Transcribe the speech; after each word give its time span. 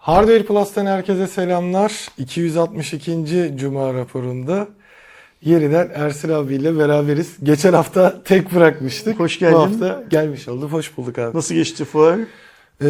Hardware 0.00 0.42
Plus'tan 0.42 0.86
herkese 0.86 1.26
selamlar. 1.26 2.08
262. 2.18 3.54
Cuma 3.56 3.94
raporunda 3.94 4.68
yeniden 5.42 5.90
Ersin 5.94 6.28
abiyle 6.28 6.78
beraberiz. 6.78 7.36
Geçen 7.42 7.72
hafta 7.72 8.22
tek 8.22 8.54
bırakmıştık. 8.54 9.20
Hoş 9.20 9.38
geldin. 9.38 9.54
Bu 9.54 9.60
hafta 9.60 10.04
gelmiş 10.10 10.48
oldu. 10.48 10.68
Hoş 10.68 10.96
bulduk 10.96 11.18
abi. 11.18 11.36
Nasıl 11.36 11.54
geçti 11.54 11.84
fuar? 11.84 12.18
Ee, 12.80 12.88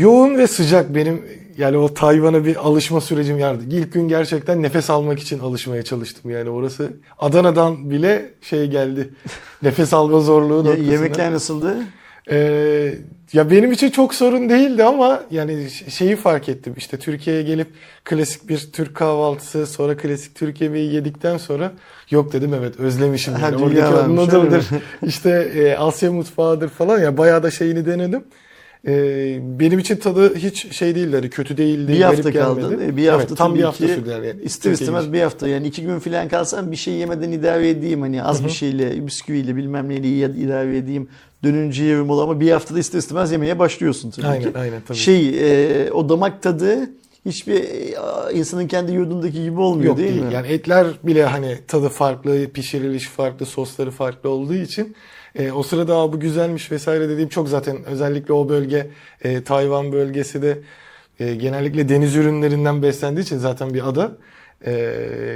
yoğun 0.00 0.38
ve 0.38 0.46
sıcak 0.46 0.94
benim 0.94 1.24
yani 1.58 1.76
o 1.76 1.94
Tayvan'a 1.94 2.44
bir 2.44 2.56
alışma 2.56 3.00
sürecim 3.00 3.40
vardı. 3.40 3.62
İlk 3.70 3.92
gün 3.92 4.08
gerçekten 4.08 4.62
nefes 4.62 4.90
almak 4.90 5.18
için 5.18 5.38
alışmaya 5.38 5.82
çalıştım. 5.82 6.30
Yani 6.30 6.50
orası 6.50 6.92
Adana'dan 7.18 7.90
bile 7.90 8.30
şey 8.40 8.66
geldi. 8.66 9.10
nefes 9.62 9.92
alma 9.92 10.20
zorluğu 10.20 10.58
noktasına. 10.64 10.92
yemekler 10.92 11.32
nasıldı? 11.32 11.76
Ee, 12.30 12.94
ya 13.32 13.50
benim 13.50 13.72
için 13.72 13.90
çok 13.90 14.14
sorun 14.14 14.48
değildi 14.48 14.84
ama 14.84 15.22
yani 15.30 15.70
şeyi 15.70 16.16
fark 16.16 16.48
ettim. 16.48 16.74
İşte 16.76 16.96
Türkiye'ye 16.96 17.42
gelip 17.42 17.68
klasik 18.04 18.48
bir 18.48 18.70
Türk 18.72 18.94
kahvaltısı 18.94 19.66
sonra 19.66 19.96
klasik 19.96 20.34
Türk 20.34 20.60
yemeği 20.60 20.92
yedikten 20.94 21.36
sonra 21.36 21.72
yok 22.10 22.32
dedim 22.32 22.54
evet 22.54 22.80
özlemişim. 22.80 23.34
Yani. 23.42 23.56
Oradaki 23.56 23.84
o 23.84 23.92
varmış, 23.92 24.20
öyle 24.32 24.38
noodle'dır 24.38 24.72
mi? 24.72 24.82
işte 25.08 25.30
e, 25.30 25.76
Asya 25.76 26.12
mutfağıdır 26.12 26.68
falan 26.68 26.98
ya 26.98 27.18
bayağı 27.18 27.42
da 27.42 27.50
şeyini 27.50 27.86
denedim. 27.86 28.24
Ee, 28.86 29.38
benim 29.60 29.78
için 29.78 29.96
tadı 29.96 30.34
hiç 30.34 30.76
şey 30.76 30.94
değildi 30.94 31.16
hani 31.16 31.30
kötü 31.30 31.56
değildi. 31.56 31.92
Bir 31.92 32.00
hafta 32.00 32.32
kaldın. 32.32 32.80
E, 32.80 32.96
bir 32.96 33.08
hafta 33.08 33.26
evet, 33.28 33.38
tam 33.38 33.54
bir 33.54 33.62
hafta 33.62 33.88
sürdü 33.88 34.10
yani. 34.10 34.34
İster 34.42 34.70
istemez 34.72 35.12
bir 35.12 35.20
hafta 35.20 35.48
yani 35.48 35.66
iki 35.66 35.82
gün 35.82 35.98
falan 35.98 36.28
kalsam 36.28 36.70
bir 36.70 36.76
şey 36.76 36.94
yemeden 36.94 37.32
idare 37.32 37.68
edeyim 37.68 38.00
hani 38.00 38.22
az 38.22 38.44
bir 38.44 38.50
şeyle 38.50 39.06
bisküviyle 39.06 39.56
bilmem 39.56 39.88
neyle 39.88 40.08
idare 40.08 40.76
edeyim 40.76 41.08
dönünce 41.44 41.84
yerim 41.84 42.10
ol 42.10 42.18
ama 42.18 42.40
bir 42.40 42.50
haftada 42.50 42.78
ister 42.78 42.98
istemez 42.98 43.32
yemeye 43.32 43.58
başlıyorsun 43.58 44.10
tabii 44.10 44.26
Aynen 44.26 44.52
ki. 44.52 44.58
aynen 44.58 44.80
tabii. 44.88 44.98
Şey 44.98 45.28
e, 45.28 45.92
o 45.92 46.08
damak 46.08 46.42
tadı 46.42 46.90
hiçbir 47.26 47.54
e, 47.54 47.94
insanın 48.34 48.66
kendi 48.66 48.92
yurdundaki 48.92 49.42
gibi 49.42 49.60
olmuyor 49.60 49.88
Yok 49.88 49.98
değil, 49.98 50.12
değil. 50.12 50.22
mi? 50.22 50.34
Yani 50.34 50.46
etler 50.46 50.86
bile 51.02 51.24
hani 51.24 51.58
tadı 51.68 51.88
farklı, 51.88 52.48
pişiriliş 52.48 53.08
farklı, 53.08 53.46
sosları 53.46 53.90
farklı 53.90 54.30
olduğu 54.30 54.54
için 54.54 54.96
e, 55.38 55.52
o 55.52 55.62
sırada 55.62 55.96
"Aa, 55.96 56.12
bu 56.12 56.20
güzelmiş 56.20 56.72
vesaire 56.72 57.08
dediğim 57.08 57.28
çok 57.28 57.48
zaten 57.48 57.84
özellikle 57.84 58.32
o 58.34 58.48
bölge 58.48 58.90
e, 59.24 59.42
Tayvan 59.42 59.92
bölgesi 59.92 60.42
de 60.42 60.58
e, 61.20 61.34
genellikle 61.34 61.88
deniz 61.88 62.16
ürünlerinden 62.16 62.82
beslendiği 62.82 63.24
için 63.24 63.38
zaten 63.38 63.74
bir 63.74 63.88
ada. 63.88 64.16
E, 64.66 64.94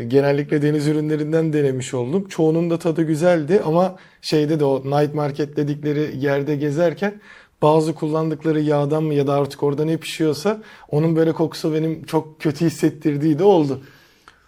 genellikle 0.09 0.63
deniz 0.63 0.89
ürünlerinden 0.89 1.53
denemiş 1.53 1.95
oldum. 1.95 2.29
Çoğunun 2.29 2.71
da 2.71 2.79
tadı 2.79 3.03
güzeldi 3.03 3.63
ama 3.65 3.97
şeyde 4.23 4.61
de 4.61 4.65
o 4.65 4.83
night 4.85 5.15
market 5.15 5.57
dedikleri 5.57 6.17
yerde 6.19 6.57
gezerken 6.57 7.21
bazı 7.63 7.95
kullandıkları 7.95 8.61
yağdan 8.61 9.03
mı 9.03 9.15
ya 9.15 9.27
da 9.27 9.33
artık 9.35 9.63
orada 9.63 9.85
ne 9.85 9.97
pişiyorsa 9.97 10.63
onun 10.89 11.17
böyle 11.17 11.33
kokusu 11.33 11.75
benim 11.75 12.05
çok 12.05 12.41
kötü 12.41 12.67
hissettirdiği 12.67 13.39
de 13.39 13.45
oldu. 13.45 13.83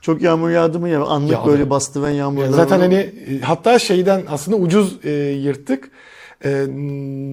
Çok 0.01 0.23
yağmur 0.23 0.51
yağdı 0.51 0.79
mı 0.81 0.89
ya 0.89 1.05
anlık 1.05 1.33
Yağdı. 1.33 1.47
böyle 1.49 1.71
bastıran 1.71 2.11
yağmurlar. 2.11 2.47
Ya 2.47 2.53
zaten 2.53 2.79
var. 2.79 2.85
hani 2.85 2.95
e, 2.95 3.41
hatta 3.41 3.79
şeyden 3.79 4.23
aslında 4.29 4.57
ucuz 4.57 4.97
e, 5.05 5.11
yırttık. 5.13 5.91
E, 6.45 6.67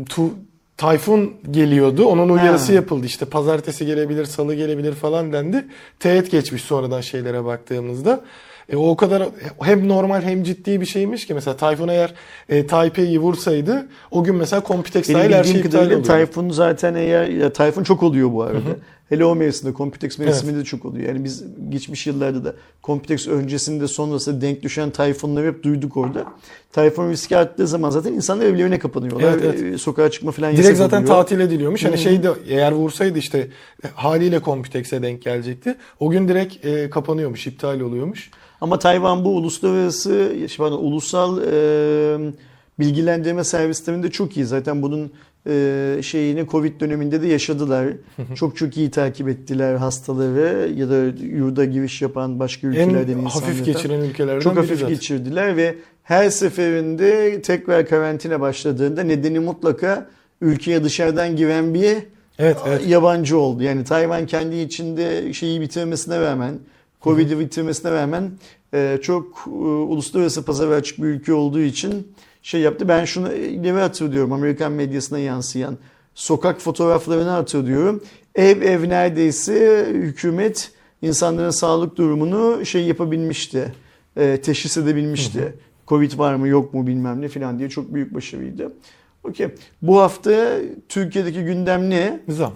tu, 0.09 0.29
tayfun 0.77 1.33
geliyordu. 1.51 2.05
Onun 2.05 2.29
uyarısı 2.29 2.67
Ha. 2.71 2.73
yapıldı. 2.75 3.05
İşte 3.05 3.25
pazartesi 3.25 3.85
gelebilir, 3.85 4.25
salı 4.25 4.55
gelebilir 4.55 4.93
falan 4.93 5.33
dendi. 5.33 5.65
Teğet 5.99 6.31
geçmiş 6.31 6.61
sonradan 6.63 7.01
şeylere 7.01 7.45
baktığımızda. 7.45 8.21
E, 8.69 8.75
o 8.75 8.95
kadar 8.95 9.23
hem 9.61 9.87
normal 9.87 10.21
hem 10.21 10.43
ciddi 10.43 10.81
bir 10.81 10.85
şeymiş 10.85 11.27
ki 11.27 11.33
mesela 11.33 11.57
Tayfun 11.57 11.87
eğer 11.87 12.13
e, 12.49 12.67
Taipei'yi 12.67 13.19
vursaydı 13.19 13.87
o 14.11 14.23
gün 14.23 14.35
mesela 14.35 14.61
Computex 14.67 15.09
Benim 15.09 15.19
dahil 15.19 15.31
her 15.33 15.43
şey 15.43 15.53
bildiğim 15.53 15.65
iptal 15.67 15.79
kadarıyla. 15.79 16.03
Tayfun 16.03 16.49
zaten 16.49 16.95
eğer 16.95 17.27
ya 17.27 17.53
Tayfun 17.53 17.83
çok 17.83 18.03
oluyor 18.03 18.33
bu 18.33 18.43
arada. 18.43 18.59
Hele 19.09 19.25
o 19.25 19.35
mevsimde 19.35 19.73
Computex 19.73 20.19
mevsiminde 20.19 20.59
de 20.59 20.63
çok 20.63 20.85
oluyor. 20.85 21.07
Yani 21.07 21.23
biz 21.23 21.43
geçmiş 21.69 22.07
yıllarda 22.07 22.45
da 22.45 22.53
Computex 22.83 23.27
öncesinde 23.27 23.87
sonrasında 23.87 24.41
denk 24.41 24.63
düşen 24.63 24.89
Tayfunları 24.89 25.47
hep 25.47 25.63
duyduk 25.63 25.97
orada. 25.97 26.25
Tayfun 26.71 27.09
riski 27.09 27.37
arttığı 27.37 27.67
zaman 27.67 27.89
zaten 27.89 28.13
insanlar 28.13 28.45
evlerine 28.45 28.79
kapanıyorlar. 28.79 29.31
Evet, 29.33 29.41
evet. 29.45 29.73
Ee, 29.73 29.77
Sokağa 29.77 30.11
çıkma 30.11 30.31
falan 30.31 30.51
Direkt 30.51 30.63
yasak 30.63 30.77
zaten 30.77 30.97
oluyor. 30.97 31.15
tatil 31.15 31.39
ediliyormuş. 31.39 31.85
Hani 31.85 31.97
şey 31.97 32.23
de 32.23 32.29
eğer 32.47 32.71
vursaydı 32.71 33.19
işte 33.19 33.47
haliyle 33.93 34.41
Computex'e 34.41 35.01
denk 35.01 35.21
gelecekti. 35.21 35.75
O 35.99 36.09
gün 36.09 36.27
direkt 36.27 36.65
e, 36.65 36.89
kapanıyormuş, 36.89 37.47
iptal 37.47 37.79
oluyormuş. 37.79 38.31
Ama 38.61 38.79
Tayvan 38.79 39.25
bu 39.25 39.29
uluslararası, 39.29 40.35
pardon, 40.57 40.77
ulusal 40.77 41.41
e, 41.41 42.33
bilgilendirme 42.79 43.43
servislerinde 43.43 44.11
çok 44.11 44.37
iyi. 44.37 44.45
Zaten 44.45 44.81
bunun 44.81 45.11
e, 45.47 45.97
şeyini 46.01 46.47
Covid 46.47 46.79
döneminde 46.81 47.21
de 47.21 47.27
yaşadılar. 47.27 47.87
çok 48.35 48.57
çok 48.57 48.77
iyi 48.77 48.91
takip 48.91 49.29
ettiler 49.29 49.75
hastaları 49.75 50.71
ya 50.75 50.89
da 50.89 50.95
yurda 51.25 51.65
giriş 51.65 52.01
yapan 52.01 52.39
başka 52.39 52.67
ülkelerden 52.67 53.17
En 53.17 53.23
hafif 53.25 53.65
geçiren 53.65 53.99
ülkelerden 53.99 54.39
Çok 54.39 54.57
hafif 54.57 54.79
zaten. 54.79 54.89
geçirdiler 54.95 55.57
ve 55.57 55.75
her 56.03 56.29
seferinde 56.29 57.41
tekrar 57.41 57.87
karantina 57.87 58.41
başladığında 58.41 59.03
nedeni 59.03 59.39
mutlaka 59.39 60.09
ülkeye 60.41 60.83
dışarıdan 60.83 61.35
giren 61.35 61.73
bir 61.73 61.97
Evet, 62.39 62.57
evet. 62.67 62.87
yabancı 62.87 63.37
oldu. 63.37 63.63
Yani 63.63 63.83
Tayvan 63.83 64.25
kendi 64.25 64.55
içinde 64.55 65.33
şeyi 65.33 65.61
bitirmesine 65.61 66.21
rağmen, 66.21 66.53
Covid'i 67.01 67.39
bitirmesine 67.39 67.91
rağmen 67.91 68.31
e, 68.73 68.97
çok 69.01 69.43
e, 69.47 69.49
uluslararası 69.59 70.45
pazara 70.45 70.75
açık 70.75 70.97
bir 70.99 71.03
ülke 71.07 71.33
olduğu 71.33 71.59
için 71.59 72.07
şey 72.45 72.61
yaptı. 72.61 72.87
Ben 72.87 73.05
şunu 73.05 73.33
ileri 73.33 73.79
hatırlıyorum 73.79 74.33
Amerikan 74.33 74.71
medyasına 74.71 75.19
yansıyan 75.19 75.77
sokak 76.15 76.61
fotoğraflarını 76.61 77.29
hatırlıyorum. 77.29 78.03
Ev 78.35 78.61
ev 78.61 78.89
neredeyse 78.89 79.85
hükümet 79.93 80.71
insanların 81.01 81.49
sağlık 81.49 81.97
durumunu 81.97 82.65
şey 82.65 82.83
yapabilmişti. 82.85 83.73
E, 84.17 84.41
teşhis 84.41 84.77
edebilmişti. 84.77 85.53
Covid 85.87 86.17
var 86.17 86.35
mı 86.35 86.47
yok 86.47 86.73
mu 86.73 86.87
bilmem 86.87 87.21
ne 87.21 87.27
falan 87.27 87.59
diye 87.59 87.69
çok 87.69 87.93
büyük 87.93 88.13
başarıydı. 88.13 88.73
Okey. 89.23 89.47
Bu 89.81 90.01
hafta 90.01 90.57
Türkiye'deki 90.89 91.43
gündem 91.43 91.89
ne? 91.89 92.19
Zam. 92.29 92.53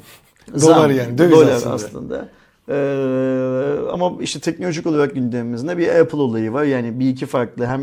Zam, 0.55 0.75
Dolar 0.75 0.89
yani, 0.89 1.17
döviz 1.17 1.31
dolar 1.31 1.51
aslında. 1.51 1.75
aslında. 1.75 2.29
Ee, 2.69 3.89
ama 3.91 4.11
işte 4.21 4.39
teknolojik 4.39 4.87
olarak 4.87 5.15
gündemimizde 5.15 5.77
bir 5.77 5.87
Apple 5.99 6.17
olayı 6.17 6.53
var. 6.53 6.63
Yani 6.63 6.99
bir 6.99 7.09
iki 7.09 7.25
farklı 7.25 7.65
hem 7.65 7.81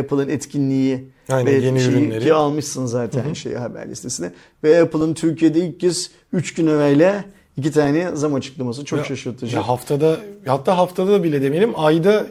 Apple'ın 0.00 0.28
etkinliği 0.28 1.08
Aynen, 1.28 1.46
ve 1.46 1.52
yeni 1.66 1.80
şeyi 1.80 1.92
ürünleri. 1.96 2.24
ki 2.24 2.34
almışsın 2.34 2.86
zaten 2.86 3.32
şey 3.32 3.54
haber 3.54 3.88
listesine. 3.88 4.32
Ve 4.64 4.82
Apple'ın 4.82 5.14
Türkiye'de 5.14 5.58
ilk 5.58 5.80
kez 5.80 6.10
3 6.32 6.54
gün 6.54 6.66
evvel 6.66 7.24
iki 7.56 7.72
tane 7.72 8.10
zam 8.14 8.34
açıklaması 8.34 8.84
çok 8.84 8.98
Ya- 8.98 9.04
şaşırtıcı. 9.04 9.56
Ya 9.56 9.68
haftada 9.68 10.16
hatta 10.46 10.78
haftada 10.78 11.12
da 11.12 11.24
bile 11.24 11.42
demeyelim 11.42 11.72
ayda 11.76 12.26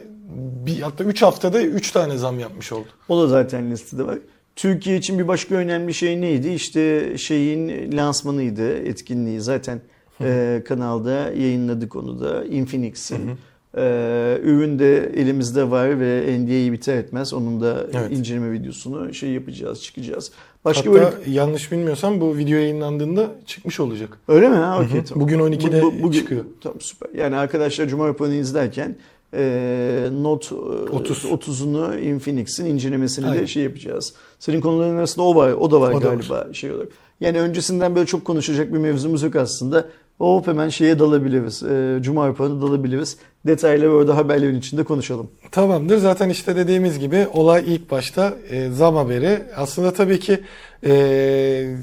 bir 0.66 0.80
hatta 0.80 1.04
3 1.04 1.22
haftada 1.22 1.62
3 1.62 1.90
tane 1.90 2.18
zam 2.18 2.38
yapmış 2.38 2.72
oldu. 2.72 2.86
O 3.08 3.22
da 3.22 3.26
zaten 3.28 3.70
listede 3.70 4.06
var. 4.06 4.18
Türkiye 4.56 4.96
için 4.96 5.18
bir 5.18 5.28
başka 5.28 5.54
önemli 5.54 5.94
şey 5.94 6.20
neydi? 6.20 6.48
İşte 6.48 7.12
şeyin 7.18 7.92
lansmanıydı, 7.96 8.76
etkinliği. 8.78 9.40
Zaten 9.40 9.80
e, 10.20 10.62
kanalda 10.68 11.10
yayınladık 11.30 11.96
onu 11.96 12.20
da. 12.20 12.44
Infinix'in. 12.44 13.30
E, 13.76 14.38
ürün 14.42 14.78
de 14.78 15.12
elimizde 15.16 15.70
var 15.70 16.00
ve 16.00 16.38
NDA'yı 16.40 16.72
biter 16.72 16.96
etmez. 16.96 17.34
Onun 17.34 17.60
da 17.60 17.86
Evet. 17.94 18.12
inceleme 18.12 18.52
videosunu 18.52 19.14
şey 19.14 19.30
yapacağız, 19.30 19.82
çıkacağız. 19.82 20.32
Başka 20.64 20.90
hatta 20.90 20.92
böyle... 20.92 21.30
yanlış 21.30 21.72
bilmiyorsam 21.72 22.20
bu 22.20 22.36
video 22.36 22.58
yayınlandığında 22.58 23.30
çıkmış 23.46 23.80
olacak. 23.80 24.18
Öyle 24.28 24.48
mi? 24.48 24.56
Ha, 24.56 24.80
okey, 24.84 25.00
hı. 25.00 25.04
tamam. 25.04 25.24
Bugün 25.24 25.38
12'de 25.38 25.82
bugün- 26.02 26.18
çıkıyor. 26.18 26.44
Tamam 26.60 26.80
süper. 26.80 27.10
Yani 27.18 27.36
arkadaşlar 27.36 27.86
Cuma 27.88 28.08
raporunu 28.08 28.34
izlerken 28.34 28.96
e, 29.36 30.08
Note 30.12 30.54
e, 30.54 30.58
30. 30.58 31.24
30'unu 31.24 32.00
Infinix'in 32.00 32.66
incelemesini 32.66 33.26
Aynen. 33.26 33.42
de 33.42 33.46
şey 33.46 33.62
yapacağız. 33.62 34.14
Senin 34.38 34.60
konuların 34.60 34.96
arasında 34.96 35.24
o 35.24 35.34
var, 35.34 35.52
o 35.52 35.70
da 35.70 35.80
var 35.80 35.92
O 35.92 36.02
da 36.02 36.08
galiba 36.08 36.48
şey 36.52 36.72
olarak. 36.72 36.88
Yani 37.20 37.40
öncesinden 37.40 37.94
böyle 37.94 38.06
çok 38.06 38.24
konuşacak 38.24 38.72
bir 38.72 38.78
mevzumuz 38.78 39.22
yok 39.22 39.36
aslında. 39.36 39.88
Hop 40.18 40.46
hemen 40.46 40.68
şeye 40.68 40.98
dalabiliriz. 40.98 41.62
E, 41.62 41.98
Cuma 42.00 42.28
raporuna 42.28 42.62
dalabiliriz. 42.62 43.16
Detayları 43.46 43.92
orada 43.92 44.16
haberlerin 44.16 44.58
içinde 44.58 44.84
konuşalım. 44.84 45.30
Tamamdır. 45.50 45.98
Zaten 45.98 46.28
işte 46.28 46.56
dediğimiz 46.56 46.98
gibi 46.98 47.26
olay 47.32 47.64
ilk 47.66 47.90
başta 47.90 48.34
e, 48.50 48.70
zam 48.70 48.96
haberi. 48.96 49.42
Aslında 49.56 49.92
tabii 49.92 50.20
ki 50.20 50.40
e, 50.86 51.76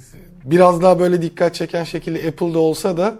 biraz 0.46 0.82
daha 0.82 1.00
böyle 1.00 1.22
dikkat 1.22 1.56
çeken 1.56 1.84
şekilde 1.84 2.28
Apple'da 2.28 2.60
olsa 2.60 2.98
da 2.98 3.20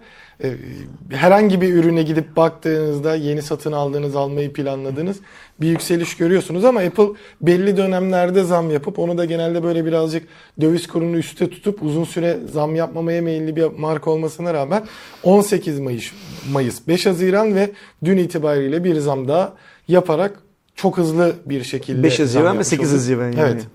herhangi 1.10 1.62
bir 1.62 1.74
ürüne 1.74 2.04
gidip 2.04 2.36
baktığınızda 2.36 3.16
yeni 3.16 3.42
satın 3.42 3.72
aldığınız, 3.72 4.16
almayı 4.16 4.54
planladığınız 4.54 5.18
bir 5.62 5.68
yükseliş 5.68 6.18
görüyorsunuz 6.18 6.66
ama 6.66 6.80
Apple 6.80 7.08
belli 7.42 7.78
dönemlerde 7.78 8.44
zam 8.44 8.72
yapıp 8.72 9.00
onu 9.00 9.18
da 9.18 9.26
genelde 9.26 9.64
böyle 9.64 9.86
birazcık 9.86 10.28
döviz 10.62 10.88
kurunu 10.88 11.18
üstte 11.18 11.50
tutup 11.50 11.84
uzun 11.84 12.04
süre 12.04 12.38
zam 12.52 12.76
yapmamaya 12.76 13.22
meyilli 13.22 13.56
bir 13.56 13.66
marka 13.66 14.12
olmasına 14.12 14.54
rağmen 14.54 14.84
18 15.24 15.80
Mayıs, 15.80 16.12
Mayıs 16.52 16.88
5 16.88 17.06
Haziran 17.06 17.56
ve 17.56 17.72
dün 18.04 18.18
itibariyle 18.18 18.84
bir 18.84 18.96
zam 18.96 19.28
daha 19.28 19.54
yaparak 19.88 20.40
çok 20.76 20.98
hızlı 20.98 21.36
bir 21.46 21.64
şekilde 21.64 22.04
5 22.04 22.16
zam 22.16 22.26
Haziran 22.26 22.44
ve 22.44 22.48
yapmış 22.48 22.68
8 22.68 22.90
oldu. 22.90 22.98
Haziran 22.98 23.32
yani. 23.32 23.40
Evet. 23.40 23.68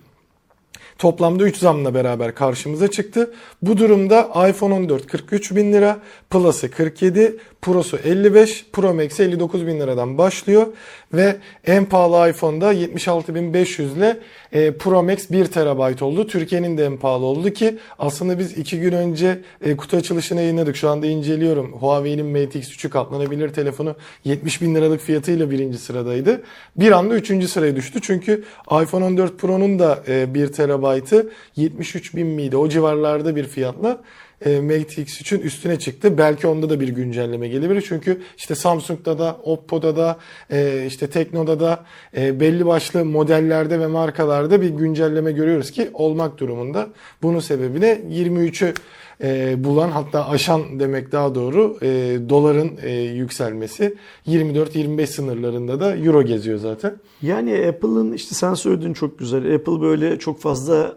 Toplamda 0.99 1.45
3 1.45 1.57
zamla 1.57 1.95
beraber 1.95 2.35
karşımıza 2.35 2.91
çıktı. 2.91 3.35
Bu 3.63 3.79
durumda 3.79 4.49
iPhone 4.49 4.75
14 4.75 5.07
43 5.07 5.57
bin 5.57 5.73
lira, 5.73 5.99
Plus'ı 6.31 6.71
47, 6.71 7.37
Pro'su 7.63 7.97
55, 7.97 8.67
Pro 8.73 8.95
Max'i 8.95 9.23
59 9.23 9.67
bin 9.67 9.81
liradan 9.81 10.19
başlıyor. 10.19 10.67
Ve 11.13 11.37
en 11.67 11.85
pahalı 11.85 12.31
iPhone'da 12.31 12.75
76.500 12.75 13.97
ile 13.97 14.19
e, 14.53 14.73
Pro 14.73 15.03
Max 15.03 15.31
1 15.31 15.45
TB 15.45 16.03
oldu. 16.03 16.27
Türkiye'nin 16.27 16.79
de 16.79 16.85
en 16.85 16.97
pahalı 16.97 17.25
oldu 17.25 17.51
ki 17.51 17.79
aslında 17.99 18.39
biz 18.39 18.59
2 18.59 18.81
gün 18.81 18.93
önce 18.93 19.39
e, 19.65 19.77
kutu 19.77 19.97
açılışını 19.97 20.41
yayınladık. 20.41 20.77
Şu 20.77 20.91
anda 20.91 21.07
inceliyorum. 21.07 21.73
Huawei'nin 21.73 22.27
Mate 22.27 22.59
X3'ü 22.59 22.91
katlanabilir 22.91 23.49
telefonu 23.49 23.97
70 24.25 24.63
bin 24.63 24.75
liralık 24.75 25.01
fiyatıyla 25.01 25.51
birinci 25.51 25.79
sıradaydı. 25.79 26.43
Bir 26.77 26.93
anda 26.93 27.15
üçüncü 27.15 27.49
sıraya 27.49 27.77
düştü. 27.77 28.01
Çünkü 28.03 28.45
iPhone 28.83 29.05
14 29.05 29.39
Pro'nun 29.39 29.79
da 29.79 30.03
e, 30.09 30.35
1 30.35 30.47
TB'ı 30.47 31.31
73 31.57 32.17
bin 32.17 32.27
miydi? 32.27 32.57
O 32.57 32.69
civarlarda 32.69 33.37
bir 33.37 33.45
fiyatla 33.45 34.01
e, 34.45 34.61
Mate 34.61 35.03
X3'ün 35.03 35.41
üstüne 35.41 35.79
çıktı. 35.79 36.19
Belki 36.19 36.47
onda 36.47 36.71
da 36.71 36.81
bir 36.81 36.89
güncelleme 36.89 37.49
gelebilir. 37.49 37.85
Çünkü 37.89 38.23
işte 38.37 38.55
Samsung'da 38.55 39.19
da, 39.19 39.37
Oppo'da 39.45 39.97
da, 39.97 40.17
e, 40.51 40.85
işte 40.87 41.07
Tekno'da 41.07 41.61
da 41.61 41.85
e, 42.17 42.41
belli 42.41 42.67
başlı 42.67 43.05
modellerde 43.05 43.81
ve 43.81 43.87
markalarda 43.87 44.61
bir 44.61 44.71
güncelleme 44.71 45.33
görüyoruz 45.33 45.71
ki 45.71 45.91
olmak 45.95 46.39
durumunda. 46.39 46.89
Bunun 47.23 47.41
sebebi 47.41 47.81
de 47.81 48.01
23'ü 48.11 48.75
e, 49.23 49.65
bulan 49.65 49.91
hatta 49.91 50.29
aşan 50.29 50.81
demek 50.81 51.13
daha 51.13 51.35
doğru 51.35 51.79
e, 51.83 52.19
doların 52.29 52.71
e, 52.83 52.91
yükselmesi 52.93 53.95
24-25 54.27 55.07
sınırlarında 55.07 55.81
da 55.81 55.97
euro 55.97 56.23
geziyor 56.23 56.59
zaten. 56.59 56.97
Yani 57.23 57.67
Apple'ın 57.69 58.13
işte 58.13 58.35
sen 58.35 58.55
söylediğin 58.55 58.93
çok 58.93 59.19
güzel. 59.19 59.55
Apple 59.55 59.81
böyle 59.81 60.19
çok 60.19 60.41
fazla 60.41 60.97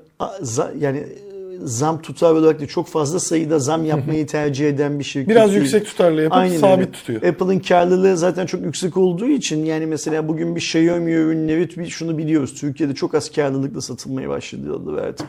yani 0.80 1.04
zam 1.64 2.02
tutar 2.02 2.32
olarak 2.32 2.62
da 2.62 2.68
çok 2.68 2.88
fazla 2.88 3.20
sayıda 3.20 3.60
zam 3.60 3.86
yapmayı 3.86 4.28
tercih 4.28 4.70
eden 4.70 5.00
bir 5.00 5.04
şirket. 5.04 5.30
Biraz 5.30 5.50
değil. 5.52 5.62
yüksek 5.62 5.86
tutarlı 5.86 6.22
yapıp 6.22 6.38
Aynen 6.38 6.58
sabit 6.58 6.80
öyle. 6.80 6.92
tutuyor. 6.92 7.24
Apple'ın 7.24 7.60
karlılığı 7.60 8.18
zaten 8.18 8.46
çok 8.46 8.62
yüksek 8.62 8.98
olduğu 8.98 9.28
için 9.28 9.66
yani 9.66 9.86
mesela 9.86 10.28
bugün 10.28 10.56
bir 10.56 10.62
Xiaomi 10.62 11.12
ürünleri 11.12 11.90
şunu 11.90 12.18
biliyoruz. 12.18 12.54
Türkiye'de 12.54 12.96
çok 12.96 13.16
az 13.16 13.32
karlılıkla 13.32 13.82
satılmaya 13.82 14.30
başladı 14.30 15.02
artık. 15.02 15.28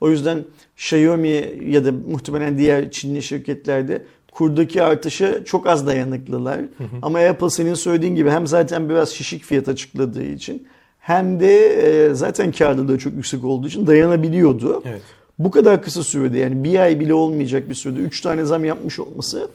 O 0.00 0.10
yüzden 0.10 0.44
Xiaomi 0.76 1.44
ya 1.68 1.84
da 1.84 1.92
muhtemelen 1.92 2.58
diğer 2.58 2.90
Çinli 2.90 3.22
şirketlerde 3.22 4.02
kurdaki 4.32 4.82
artışa 4.82 5.44
çok 5.44 5.66
az 5.66 5.86
dayanıklılar. 5.86 6.58
Hı 6.58 6.64
hı. 6.84 6.96
Ama 7.02 7.18
Apple 7.18 7.50
senin 7.50 7.74
söylediğin 7.74 8.16
gibi 8.16 8.30
hem 8.30 8.46
zaten 8.46 8.88
biraz 8.88 9.10
şişik 9.10 9.44
fiyat 9.44 9.68
açıkladığı 9.68 10.24
için 10.24 10.66
hem 10.98 11.40
de 11.40 11.66
e, 11.66 12.14
zaten 12.14 12.52
karlılığı 12.52 12.98
çok 12.98 13.12
yüksek 13.14 13.44
olduğu 13.44 13.68
için 13.68 13.86
dayanabiliyordu. 13.86 14.82
Evet. 14.86 15.02
Bu 15.44 15.50
kadar 15.50 15.82
kısa 15.82 16.02
sürede 16.02 16.38
yani 16.38 16.64
bir 16.64 16.78
ay 16.78 17.00
bile 17.00 17.14
olmayacak 17.14 17.68
bir 17.68 17.74
sürede 17.74 18.00
3 18.00 18.20
tane 18.20 18.44
zam 18.44 18.64
yapmış 18.64 18.98
olması 18.98 19.48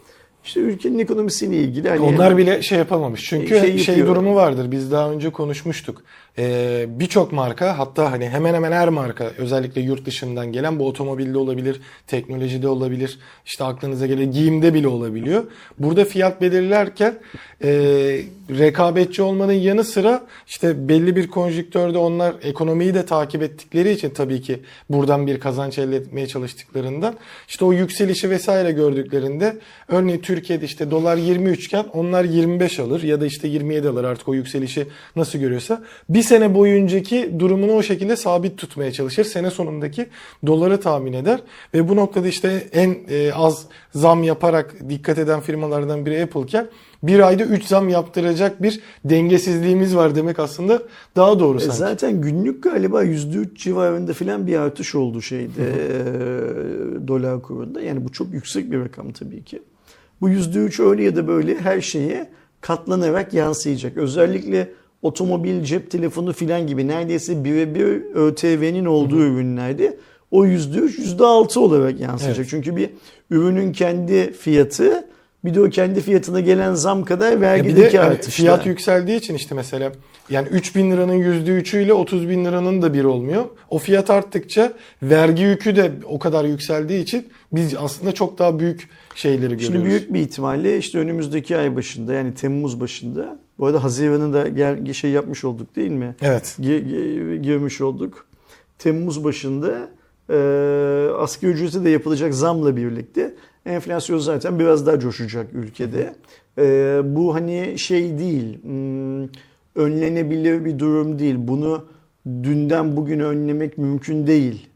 işte 0.47 0.59
ülkenin 0.59 0.99
ekonomisiyle 0.99 1.55
ilgili. 1.57 1.89
Hani 1.89 1.99
Onlar 1.99 2.37
bile 2.37 2.61
şey 2.61 2.77
yapamamış. 2.77 3.25
Çünkü 3.25 3.59
Şey 3.59 3.77
şey, 3.77 3.95
yapıyor. 3.95 4.15
durumu 4.15 4.35
vardır. 4.35 4.71
Biz 4.71 4.91
daha 4.91 5.11
önce 5.11 5.29
konuşmuştuk. 5.29 6.01
Ee, 6.39 6.85
Birçok 6.89 7.31
marka 7.31 7.79
hatta 7.79 8.11
hani 8.11 8.29
hemen 8.29 8.53
hemen 8.53 8.71
her 8.71 8.89
marka 8.89 9.31
özellikle 9.37 9.81
yurt 9.81 10.05
dışından 10.05 10.51
gelen 10.51 10.79
bu 10.79 10.87
otomobilde 10.87 11.37
olabilir, 11.37 11.81
teknolojide 12.07 12.67
olabilir, 12.67 13.19
işte 13.45 13.63
aklınıza 13.63 14.07
gelen 14.07 14.31
giyimde 14.31 14.73
bile 14.73 14.87
olabiliyor. 14.87 15.43
Burada 15.79 16.05
fiyat 16.05 16.41
belirlerken 16.41 17.19
e, 17.63 17.69
rekabetçi 18.49 19.21
olmanın 19.21 19.53
yanı 19.53 19.83
sıra 19.83 20.25
işte 20.47 20.89
belli 20.89 21.15
bir 21.15 21.27
konjüktörde 21.27 21.97
onlar 21.97 22.35
ekonomiyi 22.43 22.93
de 22.93 23.05
takip 23.05 23.43
ettikleri 23.43 23.91
için 23.91 24.09
tabii 24.09 24.41
ki 24.41 24.59
buradan 24.89 25.27
bir 25.27 25.39
kazanç 25.39 25.77
elde 25.77 25.95
etmeye 25.95 26.27
çalıştıklarından 26.27 27.15
işte 27.47 27.65
o 27.65 27.73
yükselişi 27.73 28.29
vesaire 28.29 28.71
gördüklerinde 28.71 29.57
örneğin 29.87 30.19
Türkiye'de 30.19 30.65
işte 30.65 30.91
dolar 30.91 31.17
23 31.17 31.65
iken 31.65 31.85
onlar 31.93 32.23
25 32.23 32.79
alır 32.79 33.03
ya 33.03 33.21
da 33.21 33.25
işte 33.25 33.47
27 33.47 33.89
alır 33.89 34.03
artık 34.03 34.27
o 34.27 34.33
yükselişi 34.33 34.87
nasıl 35.15 35.39
görüyorsa. 35.39 35.83
Bir 36.09 36.26
sene 36.27 36.55
boyuncaki 36.55 37.31
durumunu 37.39 37.71
o 37.71 37.83
şekilde 37.83 38.15
sabit 38.15 38.57
tutmaya 38.57 38.91
çalışır. 38.91 39.23
Sene 39.23 39.51
sonundaki 39.51 40.05
doları 40.47 40.79
tahmin 40.79 41.13
eder 41.13 41.39
ve 41.73 41.89
bu 41.89 41.95
noktada 41.95 42.27
işte 42.27 42.67
en 42.73 42.95
e, 43.09 43.33
az 43.33 43.65
zam 43.95 44.23
yaparak 44.23 44.75
dikkat 44.89 45.17
eden 45.17 45.39
firmalardan 45.41 46.05
biri 46.05 46.23
Apple'ken 46.23 46.67
bir 47.03 47.19
ayda 47.27 47.43
3 47.43 47.63
zam 47.65 47.89
yaptıracak 47.89 48.61
bir 48.63 48.79
dengesizliğimiz 49.05 49.95
var 49.95 50.15
demek 50.15 50.39
aslında 50.39 50.81
daha 51.15 51.39
doğru 51.39 51.57
E 51.57 51.61
sanki. 51.61 51.77
zaten 51.77 52.21
günlük 52.21 52.63
galiba 52.63 53.03
%3 53.03 53.55
civarında 53.55 54.13
filan 54.13 54.47
bir 54.47 54.55
artış 54.59 54.95
oldu 54.95 55.21
şeyde 55.21 55.63
e, 55.63 57.07
dolar 57.07 57.41
kurunda. 57.41 57.81
Yani 57.81 58.05
bu 58.05 58.11
çok 58.11 58.33
yüksek 58.33 58.71
bir 58.71 58.79
rakam 58.79 59.11
tabii 59.11 59.43
ki. 59.43 59.61
Bu 60.21 60.29
%3 60.29 60.83
öyle 60.89 61.03
ya 61.03 61.15
da 61.15 61.27
böyle 61.27 61.57
her 61.57 61.81
şeye 61.81 62.29
katlanarak 62.61 63.33
yansıyacak. 63.33 63.97
Özellikle 63.97 64.69
otomobil, 65.01 65.63
cep 65.63 65.91
telefonu 65.91 66.33
filan 66.33 66.67
gibi 66.67 66.87
neredeyse 66.87 67.43
birebir 67.43 68.15
ÖTV'nin 68.15 68.85
olduğu 68.85 69.21
ürünlerde 69.21 69.97
o 70.31 70.45
%3 70.45 70.99
%6 70.99 71.59
olarak 71.59 71.99
yansıyacak. 71.99 72.39
Evet. 72.39 72.49
Çünkü 72.49 72.75
bir 72.75 72.89
ürünün 73.29 73.71
kendi 73.71 74.33
fiyatı 74.33 75.07
bir 75.45 75.55
de 75.55 75.61
o 75.61 75.69
kendi 75.69 76.01
fiyatına 76.01 76.39
gelen 76.39 76.73
zam 76.73 77.05
kadar 77.05 77.41
vergideki 77.41 77.93
de 77.93 77.97
hani 77.97 78.09
artışlar. 78.09 78.31
fiyat 78.31 78.65
yükseldiği 78.65 79.17
için 79.17 79.35
işte 79.35 79.55
mesela 79.55 79.91
yani 80.29 80.47
3 80.47 80.75
bin 80.75 80.91
liranın 80.91 81.13
%3'ü 81.13 81.83
ile 81.83 81.93
30 81.93 82.29
bin 82.29 82.45
liranın 82.45 82.81
da 82.81 82.93
bir 82.93 83.03
olmuyor. 83.03 83.45
O 83.69 83.77
fiyat 83.77 84.09
arttıkça 84.09 84.73
vergi 85.03 85.43
yükü 85.43 85.75
de 85.75 85.91
o 86.05 86.19
kadar 86.19 86.45
yükseldiği 86.45 87.03
için 87.03 87.27
biz 87.51 87.75
aslında 87.75 88.11
çok 88.11 88.39
daha 88.39 88.59
büyük 88.59 88.89
şeyleri 89.15 89.41
görüyoruz. 89.41 89.65
Şimdi 89.65 89.85
büyük 89.85 90.13
bir 90.13 90.19
ihtimalle 90.19 90.77
işte 90.77 90.99
önümüzdeki 90.99 91.57
ay 91.57 91.75
başında 91.75 92.13
yani 92.13 92.33
Temmuz 92.33 92.79
başında 92.79 93.39
bu 93.59 93.65
arada 93.65 93.83
Haziran'ı 93.83 94.33
da 94.33 94.47
gel, 94.47 94.93
şey 94.93 95.11
yapmış 95.11 95.43
olduk 95.43 95.75
değil 95.75 95.91
mi? 95.91 96.15
Evet. 96.21 96.57
Gi- 96.59 96.83
gi- 96.83 97.41
girmiş 97.41 97.81
olduk. 97.81 98.25
Temmuz 98.79 99.23
başında 99.23 99.89
e, 100.29 100.37
asgari 101.17 101.51
ücrete 101.51 101.83
de 101.83 101.89
yapılacak 101.89 102.33
zamla 102.33 102.75
birlikte 102.75 103.33
enflasyon 103.65 104.17
zaten 104.17 104.59
biraz 104.59 104.87
daha 104.87 104.99
coşacak 104.99 105.53
ülkede. 105.53 106.15
E, 106.57 107.01
bu 107.03 107.35
hani 107.35 107.79
şey 107.79 108.19
değil, 108.19 108.63
hmm, 108.63 109.23
önlenebilir 109.75 110.65
bir 110.65 110.79
durum 110.79 111.19
değil. 111.19 111.35
Bunu 111.37 111.85
dünden 112.43 112.97
bugün 112.97 113.19
önlemek 113.19 113.77
mümkün 113.77 114.27
değil. 114.27 114.67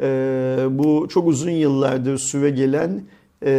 E, 0.00 0.06
bu 0.70 1.08
çok 1.08 1.28
uzun 1.28 1.50
yıllardır 1.50 2.18
süre 2.18 2.50
gelen 2.50 3.02
e, 3.42 3.50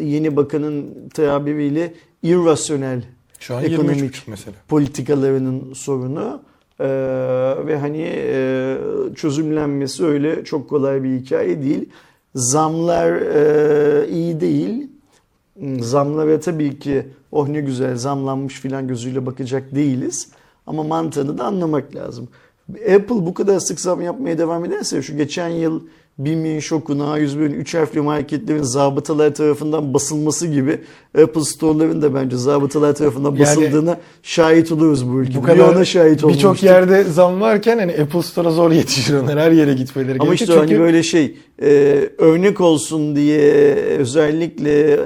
yeni 0.00 0.36
bakanın 0.36 1.08
tabiriyle 1.14 1.94
irrasyonel 2.22 3.02
Şu 3.46 3.56
an 3.56 3.64
ekonomik 3.64 4.14
23,5 4.14 4.22
mesela. 4.26 4.56
politikalarının 4.68 5.72
sorunu 5.72 6.40
Ee, 6.80 6.86
ve 7.66 7.78
hani 7.78 8.02
e, 8.08 8.78
çözümlenmesi 9.14 10.04
öyle 10.04 10.44
çok 10.44 10.70
kolay 10.70 11.02
bir 11.02 11.20
hikaye 11.20 11.62
değil. 11.62 11.88
Zamlar 12.34 13.12
e, 13.12 14.08
iyi 14.08 14.40
değil. 14.40 14.88
Zamlara 15.80 16.40
tabii 16.40 16.78
ki 16.78 17.06
oh 17.32 17.48
ne 17.48 17.60
güzel 17.60 17.96
zamlanmış 17.96 18.60
filan 18.60 18.88
gözüyle 18.88 19.26
bakacak 19.26 19.74
değiliz. 19.74 20.28
Ama 20.66 20.82
mantığını 20.82 21.38
da 21.38 21.44
anlamak 21.44 21.94
lazım. 21.96 22.28
Apple 22.72 23.26
bu 23.26 23.34
kadar 23.34 23.60
sık 23.60 23.80
zam 23.80 24.02
yapmaya 24.02 24.38
devam 24.38 24.64
ederse 24.64 25.02
şu 25.02 25.16
geçen 25.16 25.48
yıl 25.48 25.82
BİM'in, 26.18 26.60
Şok'un, 26.60 26.98
A101'in 26.98 27.52
3 27.52 27.74
harfli 27.74 28.00
marketlerin 28.00 28.62
zabıtalar 28.62 29.34
tarafından 29.34 29.94
basılması 29.94 30.46
gibi 30.46 30.80
Apple 31.22 31.44
Store'ların 31.44 32.02
da 32.02 32.14
bence 32.14 32.36
zabıtalar 32.36 32.94
tarafından 32.94 33.30
Yani 33.30 33.40
basıldığına 33.40 33.98
şahit 34.22 34.72
oluruz 34.72 35.08
bu 35.08 35.20
ülkede. 35.20 35.36
Bu 35.38 35.42
kadar 35.42 35.68
ona 35.68 35.84
şahit 35.84 36.14
birçok 36.16 36.44
olmuştuk. 36.44 36.62
yerde 36.62 37.04
zam 37.04 37.40
varken 37.40 37.78
hani 37.78 37.92
Apple 37.92 38.22
Store'a 38.22 38.50
zor 38.50 38.70
yetişir 38.70 39.14
onlar. 39.14 39.38
Her 39.38 39.50
yere 39.52 39.74
gitmeleri 39.74 40.18
Ama 40.20 40.24
gerekiyor. 40.24 40.48
işte 40.48 40.52
hani 40.52 40.68
Çünkü 40.68 40.80
böyle 40.80 41.02
şey 41.02 41.36
e, 41.62 41.68
örnek 42.18 42.60
olsun 42.60 43.16
diye 43.16 43.74
özellikle 43.74 45.00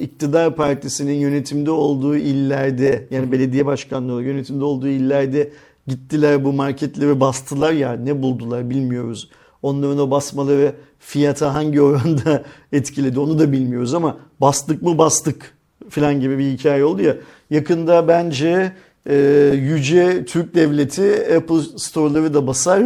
iktidar 0.00 0.56
partisinin 0.56 1.14
yönetimde 1.14 1.70
olduğu 1.70 2.16
illerde 2.16 3.06
yani 3.10 3.32
belediye 3.32 3.66
başkanlığı 3.66 4.22
yönetimde 4.22 4.64
olduğu 4.64 4.88
illerde 4.88 5.50
gittiler 5.86 6.44
bu 6.44 6.52
marketleri 6.52 7.20
bastılar 7.20 7.72
ya 7.72 7.92
ne 7.92 8.22
buldular 8.22 8.70
bilmiyoruz. 8.70 9.28
Onların 9.64 9.98
o 9.98 10.10
basmaları 10.10 10.74
fiyata 10.98 11.54
hangi 11.54 11.82
oranda 11.82 12.44
etkiledi 12.72 13.20
onu 13.20 13.38
da 13.38 13.52
bilmiyoruz 13.52 13.94
ama 13.94 14.16
bastık 14.40 14.82
mı 14.82 14.98
bastık 14.98 15.54
filan 15.90 16.20
gibi 16.20 16.38
bir 16.38 16.50
hikaye 16.50 16.84
oldu 16.84 17.02
ya. 17.02 17.16
Yakında 17.50 18.08
bence 18.08 18.72
e, 19.06 19.16
yüce 19.54 20.24
Türk 20.24 20.54
devleti 20.54 21.26
Apple 21.36 21.78
Store'ları 21.78 22.34
da 22.34 22.46
basar 22.46 22.82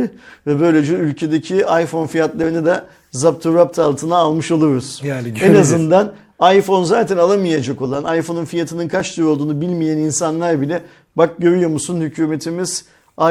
ve 0.47 0.61
böylece 0.61 0.95
ülkedeki 0.95 1.57
iPhone 1.57 2.07
fiyatlarını 2.07 2.67
da 2.67 2.87
zapturapt 3.11 3.79
altına 3.79 4.17
almış 4.17 4.51
oluruz. 4.51 5.01
Yani 5.05 5.33
en 5.43 5.55
azından 5.55 6.13
iPhone 6.55 6.87
zaten 6.87 7.17
alamayacak 7.17 7.83
olan, 7.83 8.19
iPhone'un 8.19 8.45
fiyatının 8.45 8.89
kaç 8.89 9.19
lira 9.19 9.27
olduğunu 9.27 9.61
bilmeyen 9.61 9.99
insanlar 9.99 10.61
bile 10.61 10.83
bak 11.17 11.39
görüyor 11.39 11.71
musun 11.71 12.01
hükümetimiz 12.01 12.85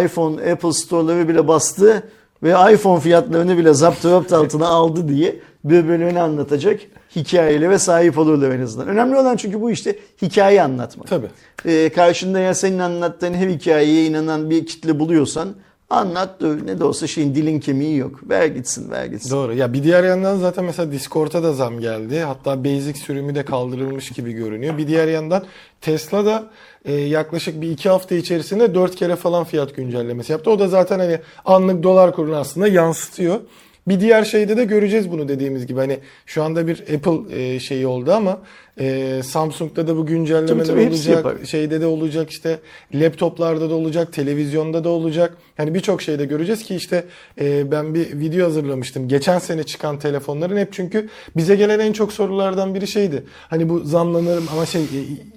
iPhone 0.04 0.52
Apple 0.52 0.74
Store'ları 0.74 1.30
bile 1.30 1.48
bastı. 1.48 2.04
Ve 2.44 2.74
iPhone 2.74 3.00
fiyatlarını 3.00 3.58
bile 3.58 3.74
zapturapt 3.74 4.34
altına 4.34 4.68
aldı 4.68 5.08
diye 5.08 5.40
birbirlerini 5.64 6.22
anlatacak 6.22 6.82
hikayeyle 7.16 7.80
sahip 7.80 8.18
olurlar 8.18 8.52
en 8.52 8.62
azından. 8.62 8.88
Önemli 8.88 9.18
olan 9.18 9.36
çünkü 9.38 9.62
bu 9.62 9.72
işte 9.72 9.96
hikaye 10.22 10.62
anlatmak. 10.62 11.08
Tabii. 11.08 11.28
Ee, 11.66 11.90
karşında 11.90 12.40
ya 12.40 12.54
senin 12.54 12.80
anlattığın 12.80 13.34
her 13.34 13.48
hikayeye 13.48 14.06
inanan 14.06 14.50
bir 14.50 14.66
kitle 14.66 15.00
buluyorsan 15.00 15.56
anlat 15.90 16.42
da 16.42 16.56
ne 16.56 16.80
de 16.80 16.84
olsa 16.84 17.08
şeyin 17.08 17.36
dilin 17.36 17.60
kemiği 17.60 17.98
yok. 17.98 18.30
Ver 18.30 18.46
gitsin 18.46 18.92
ver 18.92 19.06
gitsin. 19.06 19.32
Doğru. 19.32 19.54
Ya 19.54 19.74
bir 19.74 19.84
diğer 19.84 20.04
yandan 20.04 20.38
zaten 20.38 20.66
mesela 20.66 20.92
Discord'a 20.92 21.44
da 21.44 21.54
zam 21.54 21.80
geldi. 21.80 22.20
Hatta 22.20 22.64
basic 22.64 23.00
sürümü 23.00 23.36
de 23.36 23.46
kaldırılmış 23.46 24.10
gibi 24.10 24.32
görünüyor. 24.32 24.78
Bir 24.78 24.88
diğer 24.88 25.08
yandan 25.08 25.44
Tesla 25.82 26.26
da 26.26 26.44
e, 26.88 26.94
yaklaşık 26.94 27.62
bir 27.62 27.72
iki 27.72 27.90
hafta 27.90 28.16
içerisinde 28.16 28.76
dört 28.76 28.96
kere 28.96 29.16
falan 29.16 29.44
fiyat 29.44 29.76
güncellemesi 29.76 30.32
yaptı. 30.32 30.52
O 30.52 30.60
da 30.60 30.68
zaten 30.68 31.00
hani 31.00 31.20
anlık 31.46 31.84
dolar 31.84 32.16
kurunu 32.16 32.36
aslında 32.36 32.68
yansıtıyor. 32.68 33.40
Bir 33.88 34.00
diğer 34.00 34.24
şeyde 34.24 34.58
de 34.58 34.66
göreceğiz 34.66 35.12
bunu 35.12 35.28
dediğimiz 35.28 35.68
gibi. 35.68 35.80
Hani 35.80 36.00
şu 36.26 36.44
anda 36.44 36.68
bir 36.68 36.82
Apple 36.82 37.40
e, 37.40 37.60
şeyi 37.60 37.88
oldu 37.88 38.12
ama 38.12 38.40
e, 38.80 39.22
Samsung'da 39.24 39.88
da 39.88 39.98
bu 39.98 40.06
güncellemeler 40.06 40.66
Tabii, 40.66 40.68
tabii, 40.68 40.90
olacak. 40.90 41.16
yapar. 41.16 41.36
Şeyde 41.46 41.82
de 41.82 41.86
olacak 41.86 42.30
işte 42.30 42.60
laptoplarda 42.94 43.70
da 43.70 43.74
olacak, 43.76 44.14
televizyonda 44.14 44.84
da 44.84 44.90
olacak. 44.90 45.38
Yani 45.58 45.74
birçok 45.74 46.02
şeyde 46.02 46.26
göreceğiz 46.26 46.64
ki 46.64 46.76
işte 46.76 47.04
e, 47.42 47.72
ben 47.72 47.94
bir 47.94 48.20
video 48.20 48.46
hazırlamıştım. 48.46 49.08
Geçen 49.08 49.40
sene 49.40 49.64
çıkan 49.64 50.00
telefonların 50.00 50.58
hep 50.58 50.74
çünkü 50.74 51.10
bize 51.36 51.56
gelen 51.56 51.80
en 51.80 51.94
çok 51.94 52.14
sorulardan 52.14 52.76
biri 52.76 52.88
şeydi. 52.88 53.24
Hani 53.50 53.70
bu 53.70 53.80
zamlanır 53.80 54.44
ama 54.52 54.66
şey 54.66 54.82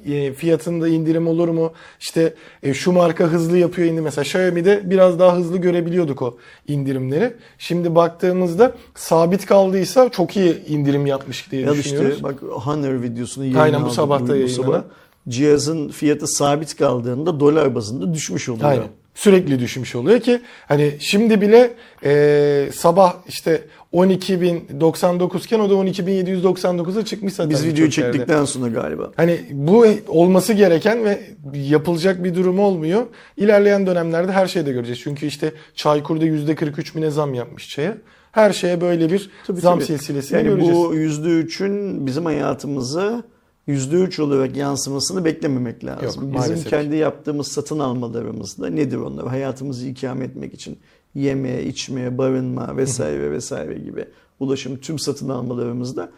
e, 0.06 0.14
e, 0.14 0.32
fiyatında 0.32 0.88
indirim 0.88 1.28
olur 1.28 1.48
mu? 1.48 1.72
İşte 2.00 2.34
e, 2.62 2.74
şu 2.74 2.92
marka 2.92 3.24
hızlı 3.24 3.58
yapıyor 3.58 3.88
indi 3.88 4.00
mesela 4.00 4.22
Xiaomi'de 4.22 4.82
biraz 4.84 5.18
daha 5.18 5.36
hızlı 5.36 5.56
görebiliyorduk 5.58 6.22
o 6.22 6.38
indirimleri. 6.68 7.32
Şimdi 7.58 7.94
baktığımızda 7.94 8.72
sabit 8.94 9.46
kaldıysa 9.46 10.08
çok 10.08 10.36
iyi 10.36 10.66
indirim 10.66 11.06
yapmış 11.06 11.50
diye 11.52 11.62
Ya 11.62 11.72
düşünüyoruz. 11.74 12.10
işte 12.10 12.22
bak 12.24 12.42
Honor 12.42 13.02
videosunu 13.38 13.62
Aynen, 13.62 13.84
bu 13.84 13.88
yayınladık 13.88 14.28
da 14.28 14.32
bu 14.32 14.36
yayınlanan. 14.36 14.62
sabah. 14.62 14.82
Cihazın 15.28 15.88
fiyatı 15.88 16.26
sabit 16.26 16.76
kaldığında 16.76 17.40
dolar 17.40 17.74
bazında 17.74 18.14
düşmüş 18.14 18.48
oluyor. 18.48 18.70
Aynen. 18.70 18.88
Sürekli 19.14 19.58
düşmüş 19.58 19.94
oluyor 19.94 20.20
ki 20.20 20.40
hani 20.68 20.96
şimdi 21.00 21.40
bile 21.40 21.74
e, 22.04 22.70
sabah 22.74 23.14
işte 23.28 23.62
12.099 23.92 25.44
iken 25.44 25.58
o 25.58 25.70
da 25.70 25.74
12.799'a 25.74 27.04
çıkmış 27.04 27.32
zaten. 27.32 27.50
Biz 27.50 27.64
videoyu 27.64 27.80
yerde. 27.80 27.90
çektikten 27.90 28.44
sonra 28.44 28.68
galiba. 28.68 29.10
Hani 29.16 29.40
bu 29.50 29.86
olması 30.08 30.52
gereken 30.52 31.04
ve 31.04 31.20
yapılacak 31.54 32.24
bir 32.24 32.34
durum 32.34 32.60
olmuyor. 32.60 33.06
İlerleyen 33.36 33.86
dönemlerde 33.86 34.32
her 34.32 34.46
şeyde 34.46 34.72
göreceğiz. 34.72 35.00
Çünkü 35.00 35.26
işte 35.26 35.52
Çaykur'da 35.74 36.26
%43 36.26 36.96
bine 36.96 37.10
zam 37.10 37.34
yapmış 37.34 37.68
çaya. 37.68 37.96
Her 38.32 38.52
şeye 38.52 38.80
böyle 38.80 39.10
bir 39.12 39.30
Tabii, 39.46 39.60
zam 39.60 39.74
tabii. 39.78 39.86
silsilesini 39.86 40.36
Yani 40.38 40.48
göreceğiz. 40.48 40.76
bu 40.76 40.94
%3'ün 40.94 42.06
bizim 42.06 42.24
hayatımıza 42.24 43.22
%3 43.68 44.22
olarak 44.22 44.56
yansımasını 44.56 45.24
beklememek 45.24 45.84
lazım. 45.84 46.04
Yok, 46.04 46.14
bizim 46.16 46.30
maalesef. 46.32 46.70
kendi 46.70 46.96
yaptığımız 46.96 47.48
satın 47.48 47.78
almalarımızda 47.78 48.70
nedir 48.70 48.96
onlar? 48.96 49.28
Hayatımızı 49.28 49.86
ikame 49.88 50.24
etmek 50.24 50.54
için 50.54 50.78
yeme, 51.14 51.62
içme, 51.62 52.18
barınma 52.18 52.76
vesaire 52.76 53.30
vesaire 53.30 53.74
gibi 53.78 54.04
ulaşım 54.40 54.76
tüm 54.76 54.98
satın 54.98 55.28
almalarımızda 55.28 56.10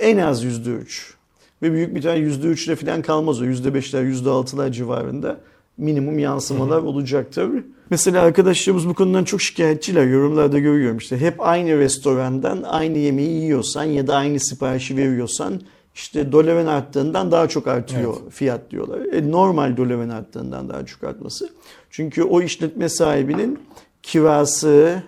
en 0.00 0.18
az 0.18 0.44
%3 0.44 1.14
ve 1.62 1.72
büyük 1.72 1.94
bir 1.94 2.02
tane 2.02 2.18
%3 2.18 2.66
ile 2.66 2.76
falan 2.76 3.02
kalmaz 3.02 3.40
o. 3.40 3.44
%5'ler, 3.44 4.02
%6'lar 4.12 4.72
civarında 4.72 5.40
minimum 5.80 6.18
yansımalar 6.18 6.82
olacaktır. 6.82 7.50
Mesela 7.90 8.22
arkadaşlarımız 8.22 8.88
bu 8.88 8.94
konudan 8.94 9.24
çok 9.24 9.42
şikayetçiler. 9.42 10.06
Yorumlarda 10.06 10.58
görüyorum 10.58 10.98
işte. 10.98 11.20
Hep 11.20 11.34
aynı 11.38 11.78
restorandan 11.78 12.62
aynı 12.62 12.98
yemeği 12.98 13.42
yiyorsan 13.42 13.84
ya 13.84 14.06
da 14.06 14.16
aynı 14.16 14.40
siparişi 14.40 14.96
veriyorsan 14.96 15.60
işte 15.94 16.32
doların 16.32 16.66
arttığından 16.66 17.32
daha 17.32 17.48
çok 17.48 17.66
artıyor 17.66 18.14
fiyat 18.30 18.70
diyorlar. 18.70 19.00
E, 19.12 19.30
normal 19.30 19.76
doların 19.76 20.08
arttığından 20.08 20.68
daha 20.68 20.86
çok 20.86 21.04
artması. 21.04 21.48
Çünkü 21.90 22.22
o 22.22 22.42
işletme 22.42 22.88
sahibinin 22.88 23.58
kirası, 24.02 25.02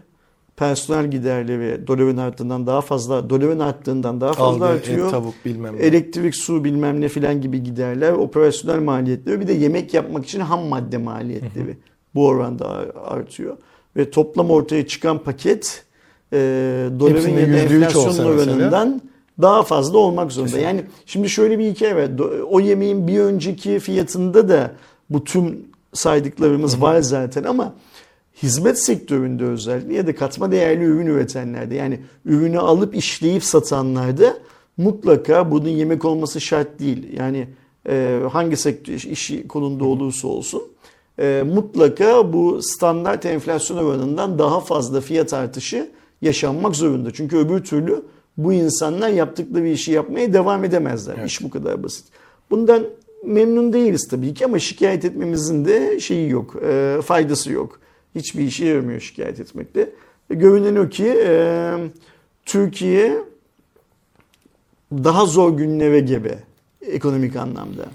personel 0.57 1.11
giderleri 1.11 1.87
doların 1.87 2.17
arttığından 2.17 2.67
daha 2.67 2.81
fazla, 2.81 3.31
doların 3.31 3.59
arttığından 3.59 4.21
daha 4.21 4.33
fazla 4.33 4.65
Aldığı 4.65 4.75
artıyor. 4.75 5.07
et, 5.07 5.11
tavuk 5.11 5.35
bilmem 5.45 5.77
ne. 5.77 5.81
Elektrik, 5.81 6.37
su 6.37 6.65
bilmem 6.65 7.01
ne 7.01 7.09
filan 7.09 7.41
gibi 7.41 7.63
giderler, 7.63 8.13
operasyonel 8.13 8.81
maliyetleri 8.81 9.41
bir 9.41 9.49
de 9.49 9.53
yemek 9.53 9.95
yapmak 9.95 10.25
için 10.25 10.41
ham 10.41 10.63
madde 10.63 10.99
maliyetleri 10.99 11.77
bu 12.15 12.27
oranda 12.27 12.87
artıyor. 13.05 13.57
Ve 13.97 14.11
toplam 14.11 14.51
ortaya 14.51 14.87
çıkan 14.87 15.19
paket 15.19 15.85
e, 16.33 16.39
doların 17.01 17.29
ya 17.29 17.37
da 17.37 17.51
%3 17.51 17.75
enflasyon 17.75 18.05
olsa 18.09 18.25
mesela. 18.25 18.29
oranından 18.29 19.03
daha 19.43 19.63
fazla 19.63 19.99
olmak 19.99 20.33
zorunda. 20.33 20.51
Kesinlikle. 20.51 20.69
Yani 20.69 20.85
şimdi 21.07 21.29
şöyle 21.29 21.59
bir 21.59 21.71
hikaye 21.71 21.97
var. 21.97 22.11
O 22.51 22.61
yemeğin 22.61 23.09
bir 23.09 23.21
önceki 23.21 23.79
fiyatında 23.79 24.49
da 24.49 24.71
bu 25.11 25.25
tüm 25.25 25.59
saydıklarımız 25.93 26.83
var 26.83 27.01
zaten 27.01 27.45
ama 27.45 27.75
hizmet 28.43 28.79
sektöründe 28.79 29.45
özellikle 29.45 29.95
ya 29.95 30.07
da 30.07 30.15
katma 30.15 30.53
değerli 30.53 30.85
ürün 30.85 31.07
üretenlerde 31.07 31.75
yani 31.75 32.01
ürünü 32.25 32.59
alıp 32.59 32.95
işleyip 32.97 33.45
satanlarda 33.45 34.39
mutlaka 34.77 35.51
bunun 35.51 35.69
yemek 35.69 36.05
olması 36.05 36.41
şart 36.41 36.79
değil. 36.79 37.19
Yani 37.19 37.49
e, 37.89 38.21
hangi 38.33 38.57
sektör 38.57 38.95
işi 38.95 39.49
konunda 39.49 39.85
olursa 39.85 40.29
olsun 40.29 40.63
e, 41.19 41.43
mutlaka 41.55 42.33
bu 42.33 42.63
standart 42.63 43.27
enflasyon 43.27 43.77
oranından 43.77 44.39
daha 44.39 44.61
fazla 44.61 45.01
fiyat 45.01 45.33
artışı 45.33 45.91
yaşanmak 46.23 46.77
zorunda. 46.77 47.11
Çünkü 47.11 47.37
öbür 47.37 47.65
türlü 47.65 48.03
bu 48.37 48.53
insanlar 48.53 49.09
yaptıkları 49.09 49.69
işi 49.69 49.93
yapmaya 49.93 50.33
devam 50.33 50.65
edemezler. 50.65 51.25
İş 51.27 51.43
bu 51.43 51.51
kadar 51.51 51.83
basit. 51.83 52.05
Bundan 52.51 52.83
memnun 53.25 53.73
değiliz 53.73 54.09
tabii 54.09 54.35
ki 54.35 54.45
ama 54.45 54.59
şikayet 54.59 55.05
etmemizin 55.05 55.65
de 55.65 56.01
şeyi 56.01 56.31
yok, 56.31 56.57
e, 56.63 56.99
faydası 57.05 57.53
yok. 57.53 57.81
Hiçbir 58.15 58.45
işe 58.45 58.65
yaramıyor 58.65 59.01
şikayet 59.01 59.41
etmekte. 59.41 59.91
E, 60.31 60.35
Görünen 60.35 60.77
o 60.77 60.89
ki 60.89 61.15
e, 61.27 61.75
Türkiye 62.47 63.19
daha 64.93 65.27
zor 65.27 65.57
günlere 65.57 66.01
gebe 66.01 66.39
ekonomik 66.87 67.37
anlamda. 67.37 67.87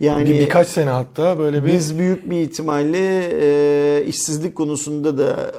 Yani 0.00 0.30
bir, 0.30 0.40
birkaç 0.40 0.68
sene 0.68 0.90
hatta 0.90 1.38
böyle 1.38 1.64
bir 1.64 1.72
biz 1.72 1.98
büyük 1.98 2.30
bir 2.30 2.36
ihtimalle 2.36 3.28
e, 3.32 4.04
işsizlik 4.06 4.54
konusunda 4.54 5.18
da 5.18 5.54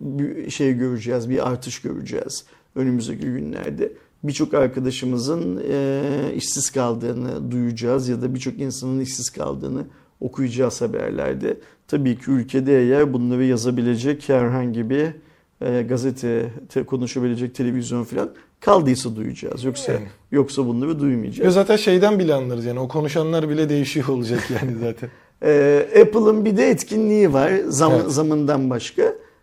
bir 0.00 0.50
şey 0.50 0.72
göreceğiz, 0.72 1.30
bir 1.30 1.48
artış 1.48 1.82
göreceğiz 1.82 2.44
önümüzdeki 2.74 3.26
günlerde. 3.26 3.92
Birçok 4.24 4.54
arkadaşımızın 4.54 5.62
e, 5.70 6.02
işsiz 6.34 6.70
kaldığını 6.70 7.50
duyacağız 7.50 8.08
ya 8.08 8.22
da 8.22 8.34
birçok 8.34 8.58
insanın 8.58 9.00
işsiz 9.00 9.30
kaldığını 9.30 9.84
okuyacağız 10.20 10.80
haberlerde. 10.80 11.56
Tabii 11.88 12.18
ki 12.18 12.30
ülkede 12.30 12.80
eğer 12.82 13.12
bunları 13.12 13.44
yazabilecek 13.44 14.28
herhangi 14.28 14.90
bir 14.90 15.06
e, 15.60 15.82
gazete, 15.82 16.46
te- 16.68 16.82
konuşabilecek 16.84 17.54
televizyon 17.54 18.04
falan 18.04 18.30
kaldıysa 18.60 19.16
duyacağız. 19.16 19.64
Yoksa 19.64 19.92
Yani. 19.92 20.04
yoksa 20.32 20.66
bunları 20.66 20.90
Ya 20.90 20.98
duymayacağız. 21.00 21.54
zaten 21.54 21.76
şeyden 21.76 22.18
bile 22.18 22.34
anlarız 22.34 22.64
yani 22.64 22.80
o 22.80 22.88
konuşanlar 22.88 23.48
bile 23.48 23.68
değişiyor 23.68 24.08
olacak 24.08 24.40
yani 24.50 24.76
zaten. 24.80 25.10
Ee, 25.42 25.86
Apple'ın 26.02 26.44
bir 26.44 26.56
de 26.56 26.70
etkinliği 26.70 27.32
var 27.32 27.52
zam, 27.68 27.92
Evet. 27.92 28.10
zamandan 28.10 28.70
başka. 28.70 29.02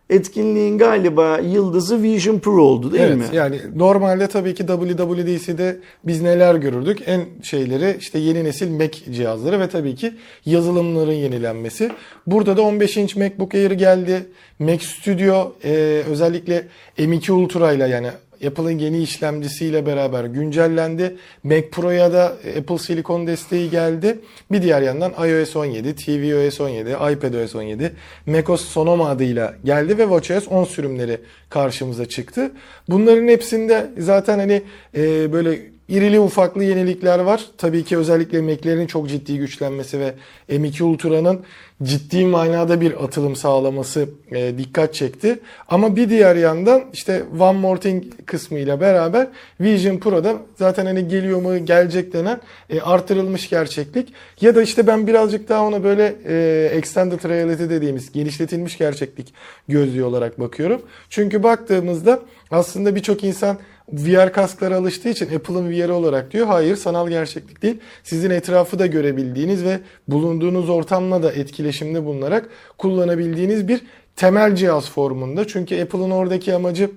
Etkinliğin 0.10 0.78
galiba 0.78 1.40
yıldızı 1.40 2.04
Vision 2.04 2.40
Pro 2.40 2.64
oldu 2.64 2.92
değil 2.92 3.04
evet 3.04 3.18
mi? 3.18 3.26
yani 3.34 3.60
normalde 3.76 4.28
tabii 4.28 4.56
ki 4.56 4.68
WWDC'de 4.68 5.78
biz 6.04 6.22
neler 6.22 6.56
görürdük? 6.56 7.00
En 7.06 7.22
şeyleri 7.44 7.98
işte 8.00 8.20
yeni 8.20 8.44
nesil 8.44 8.70
Mac 8.70 9.14
cihazları 9.14 9.60
ve 9.60 9.70
tabii 9.70 9.96
ki 9.96 10.14
yazılımların 10.46 11.12
yenilenmesi. 11.12 11.92
Burada 12.28 12.58
da 12.58 12.62
15 12.62 12.98
inç 12.98 13.16
MacBook 13.16 13.56
Air 13.56 13.72
geldi. 13.72 14.26
Mac 14.60 14.86
Studio 14.86 15.56
e, 15.64 16.04
özellikle 16.10 16.68
M2 16.98 17.32
Ultra 17.32 17.74
ile 17.74 17.88
yani 17.88 18.08
Apple'ın 18.48 18.78
yeni 18.78 19.02
işlemcisiyle 19.02 19.86
beraber 19.86 20.26
güncellendi. 20.26 21.18
Mac 21.44 21.70
Pro'ya 21.70 22.14
da 22.14 22.38
Apple 22.60 22.78
Silicon 22.78 23.28
desteği 23.28 23.70
geldi. 23.70 24.20
Bir 24.52 24.62
diğer 24.62 24.82
yandan 24.82 25.12
iOS 25.28 25.56
17, 25.56 25.96
tvOS 25.96 26.62
17, 26.62 26.90
iPadOS 26.90 27.56
17, 27.56 27.94
macOS 28.26 28.66
Sonoma 28.66 29.10
adıyla 29.10 29.54
geldi 29.66 29.98
ve 29.98 30.04
watchOS 30.04 30.48
10 30.48 30.64
sürümleri 30.64 31.18
karşımıza 31.50 32.06
çıktı. 32.06 32.52
Bunların 32.90 33.28
hepsinde 33.28 33.90
zaten 33.98 34.40
hani 34.40 34.62
e, 34.98 35.34
böyle 35.34 35.73
irili 35.90 36.20
ufaklı 36.20 36.64
yenilikler 36.64 37.20
var. 37.20 37.46
Tabii 37.58 37.84
ki 37.84 37.98
özellikle 37.98 38.42
Mac'lerin 38.42 38.88
çok 38.88 39.10
ciddi 39.10 39.38
güçlenmesi 39.38 40.00
ve 40.00 40.14
M2 40.50 40.84
Ultra'nın 40.84 41.42
ciddi 41.84 42.26
manada 42.26 42.82
bir 42.82 43.04
atılım 43.04 43.36
sağlaması 43.36 44.10
e, 44.32 44.58
dikkat 44.58 44.94
çekti. 44.94 45.40
Ama 45.68 45.96
bir 45.96 46.10
diğer 46.10 46.36
yandan 46.36 46.84
işte 46.94 47.24
One 47.40 47.60
More 47.60 47.80
Thing 47.80 48.04
kısmıyla 48.26 48.82
beraber 48.82 49.28
Vision 49.62 49.98
Pro'da 49.98 50.36
zaten 50.56 50.86
hani 50.86 51.08
geliyor 51.08 51.42
mu 51.42 51.66
gelecek 51.66 52.14
denen 52.14 52.42
e, 52.70 52.82
artırılmış 52.82 53.50
gerçeklik 53.50 54.14
ya 54.42 54.56
da 54.56 54.62
işte 54.62 54.88
ben 54.88 55.08
birazcık 55.08 55.50
daha 55.50 55.66
ona 55.66 55.84
böyle 55.84 56.16
e, 56.26 56.70
Extended 56.74 57.30
Reality 57.30 57.64
dediğimiz 57.64 58.12
genişletilmiş 58.12 58.78
gerçeklik 58.78 59.34
gözlüğü 59.68 60.04
olarak 60.04 60.40
bakıyorum. 60.40 60.82
Çünkü 61.10 61.44
baktığımızda 61.44 62.20
aslında 62.52 62.96
birçok 62.96 63.24
insan 63.24 63.58
VR 63.92 64.34
kasklara 64.34 64.76
alıştığı 64.76 65.10
için 65.10 65.36
Apple'ın 65.36 65.72
VR 65.72 65.90
olarak 65.90 66.32
diyor. 66.32 66.48
Hayır 66.48 66.76
sanal 66.76 67.10
gerçeklik 67.10 67.62
değil. 67.62 67.80
Sizin 68.04 68.30
etrafı 68.30 68.80
da 68.80 68.88
görebildiğiniz 68.88 69.64
ve 69.64 69.80
bulunduğunuz 70.08 70.70
ortamla 70.70 71.24
da 71.24 71.32
etkileşimde 71.32 72.06
bulunarak 72.06 72.50
kullanabildiğiniz 72.78 73.68
bir 73.68 73.82
temel 74.16 74.56
cihaz 74.56 74.90
formunda. 74.90 75.48
Çünkü 75.48 75.82
Apple'ın 75.82 76.12
oradaki 76.12 76.54
amacı 76.54 76.90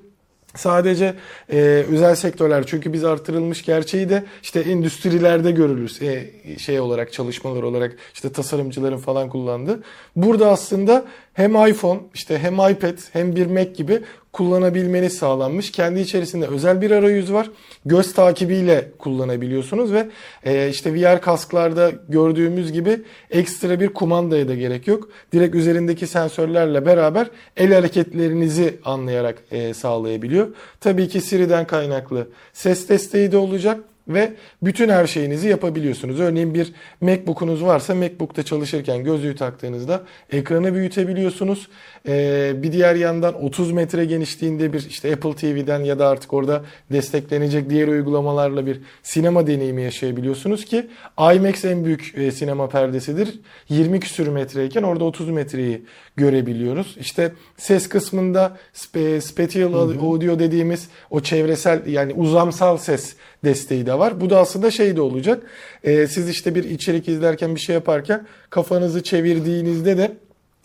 Sadece 0.57 1.15
e, 1.53 1.57
özel 1.91 2.15
sektörler 2.15 2.67
çünkü 2.67 2.93
biz 2.93 3.05
artırılmış 3.05 3.65
gerçeği 3.65 4.09
de 4.09 4.25
işte 4.43 4.61
endüstrilerde 4.61 5.51
görürüz 5.51 6.03
e, 6.03 6.31
şey 6.59 6.81
olarak 6.81 7.13
çalışmalar 7.13 7.63
olarak 7.63 7.97
işte 8.15 8.33
tasarımcıların 8.33 8.99
falan 8.99 9.29
kullandığı. 9.29 9.83
Burada 10.17 10.51
aslında 10.51 11.05
hem 11.33 11.69
iPhone 11.69 12.01
işte 12.15 12.39
hem 12.39 12.55
iPad 12.55 12.99
hem 13.13 13.37
bir 13.37 13.47
Mac 13.47 13.71
gibi 13.71 14.03
kullanabilmeniz 14.37 15.19
sağlanmış. 15.19 15.73
Kendi 15.73 16.01
içerisinde 16.01 16.47
özel 16.47 16.81
bir 16.81 16.91
arayüz 16.91 17.33
var. 17.33 17.51
Göz 17.85 18.15
takibiyle 18.15 18.91
kullanabiliyorsunuz 18.99 19.93
ve 19.93 20.09
e, 20.45 20.69
işte 20.69 20.95
VR 20.95 21.21
kasklarda 21.21 21.93
gördüğümüz 22.09 22.73
gibi 22.73 23.01
ekstra 23.31 23.81
bir 23.81 23.89
kumandaya 23.89 24.49
da 24.49 24.55
gerek 24.55 24.87
yok. 24.87 25.09
Direkt 25.33 25.55
üzerindeki 25.55 26.07
sensörlerle 26.07 26.87
beraber 26.87 27.27
el 27.57 27.75
hareketlerinizi 27.75 28.79
anlayarak 28.85 29.43
e, 29.51 29.75
sağlayabiliyor. 29.75 30.47
Tabii 30.81 31.09
ki 31.09 31.21
Siri'den 31.21 31.67
kaynaklı 31.67 32.29
ses 32.53 32.89
desteği 32.89 33.33
de 33.33 33.37
olacak 33.37 33.81
ve 34.09 34.33
bütün 34.63 34.89
her 34.89 35.07
şeyinizi 35.07 35.49
yapabiliyorsunuz. 35.49 36.21
Örneğin 36.21 36.55
bir 36.55 36.73
MacBook'unuz 37.01 37.65
varsa 37.65 37.95
MacBook'ta 37.95 38.43
çalışırken 38.43 39.05
gözlüğü 39.05 39.37
taktığınızda 39.37 40.03
ekranı 40.33 40.75
büyütebiliyorsunuz. 40.75 41.69
Ee, 42.09 42.53
bir 42.57 42.73
diğer 42.73 42.95
yandan 42.95 43.45
30 43.45 43.73
metre 43.73 44.05
genişliğinde 44.05 44.73
bir 44.73 44.87
işte 44.89 45.13
Apple 45.13 45.35
TV'den 45.35 45.81
ya 45.81 45.99
da 45.99 46.09
artık 46.09 46.33
orada 46.33 46.65
desteklenecek 46.93 47.71
diğer 47.71 47.89
uygulamalarla 47.89 48.67
bir 48.67 48.81
sinema 49.03 49.47
deneyimi 49.47 49.83
yaşayabiliyorsunuz 49.83 50.65
ki 50.65 50.87
IMAX 51.35 51.65
en 51.65 51.85
büyük 51.85 52.15
e, 52.19 52.33
sinema 52.33 52.69
perdesidir. 52.69 53.41
20 53.69 54.01
küsür 54.01 54.29
metreyken 54.29 54.83
orada 54.83 55.05
30 55.05 55.29
metreyi 55.29 55.83
görebiliyoruz. 56.17 56.97
İşte 57.01 57.33
ses 57.57 57.89
kısmında 57.89 58.57
spe, 58.73 59.21
spatial 59.21 59.75
audio 59.75 60.39
dediğimiz 60.39 60.89
o 61.11 61.21
çevresel 61.21 61.87
yani 61.87 62.13
uzamsal 62.13 62.77
ses 62.77 63.17
desteği 63.47 63.87
de 63.87 63.99
var. 63.99 64.21
Bu 64.21 64.31
da 64.31 64.39
aslında 64.39 64.71
şey 64.71 64.97
de 64.97 65.01
olacak. 65.01 65.43
Ee, 65.85 66.07
siz 66.07 66.29
işte 66.29 66.55
bir 66.55 66.65
içerik 66.65 67.09
izlerken 67.09 67.55
bir 67.55 67.61
şey 67.61 67.75
yaparken 67.75 68.27
kafanızı 68.51 69.03
çevirdiğinizde 69.03 69.99
de 69.99 70.17